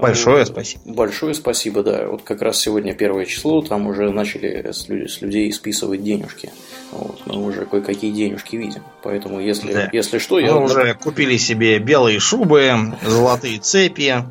Большое 0.00 0.46
спасибо. 0.46 0.82
Большое 0.84 1.34
спасибо, 1.34 1.82
да. 1.82 2.06
Вот 2.06 2.22
как 2.22 2.42
раз 2.42 2.58
сегодня 2.58 2.94
первое 2.94 3.24
число, 3.24 3.62
там 3.62 3.86
уже 3.86 4.10
начали 4.10 4.70
с, 4.70 4.88
людей, 4.88 5.08
с 5.08 5.20
людей 5.20 5.52
списывать 5.52 6.02
денежки. 6.02 6.50
Вот, 6.92 7.20
мы 7.26 7.44
уже 7.44 7.64
кое-какие 7.64 8.12
денежки 8.12 8.56
видим. 8.56 8.82
Поэтому, 9.02 9.40
если, 9.40 9.72
да. 9.72 9.88
если 9.92 10.18
что, 10.18 10.38
я... 10.38 10.54
Мы 10.54 10.64
уже 10.64 10.94
купили 10.94 11.36
себе 11.36 11.78
белые 11.78 12.20
шубы, 12.20 12.94
золотые 13.04 13.58
цепи. 13.58 14.24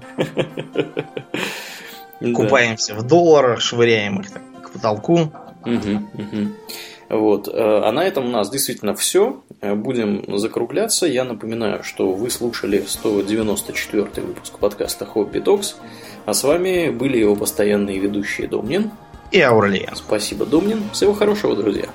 Купаемся 2.33 2.95
в 2.95 3.03
долларах, 3.03 3.61
швыряем 3.61 4.21
их 4.21 4.27
к 4.63 4.71
потолку. 4.71 5.31
Вот. 7.09 7.47
Э, 7.47 7.81
а 7.83 7.91
на 7.91 8.03
этом 8.03 8.25
у 8.25 8.29
нас 8.29 8.49
действительно 8.49 8.95
все. 8.95 9.43
Э, 9.61 9.73
будем 9.75 10.37
закругляться. 10.37 11.05
Я 11.05 11.23
напоминаю, 11.23 11.83
что 11.83 12.11
вы 12.11 12.29
слушали 12.29 12.83
194 12.85 14.25
выпуск 14.25 14.59
подкаста 14.59 15.05
Хобби 15.05 15.39
Токс. 15.39 15.75
А 16.25 16.33
с 16.33 16.43
вами 16.43 16.89
были 16.89 17.17
его 17.17 17.35
постоянные 17.35 17.99
ведущие 17.99 18.47
Домнин 18.47 18.91
и 19.31 19.41
Аурлиен. 19.41 19.95
Спасибо, 19.95 20.45
Домнин. 20.45 20.89
Всего 20.91 21.13
хорошего, 21.13 21.55
друзья. 21.55 21.85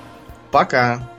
Пока. 0.51 1.10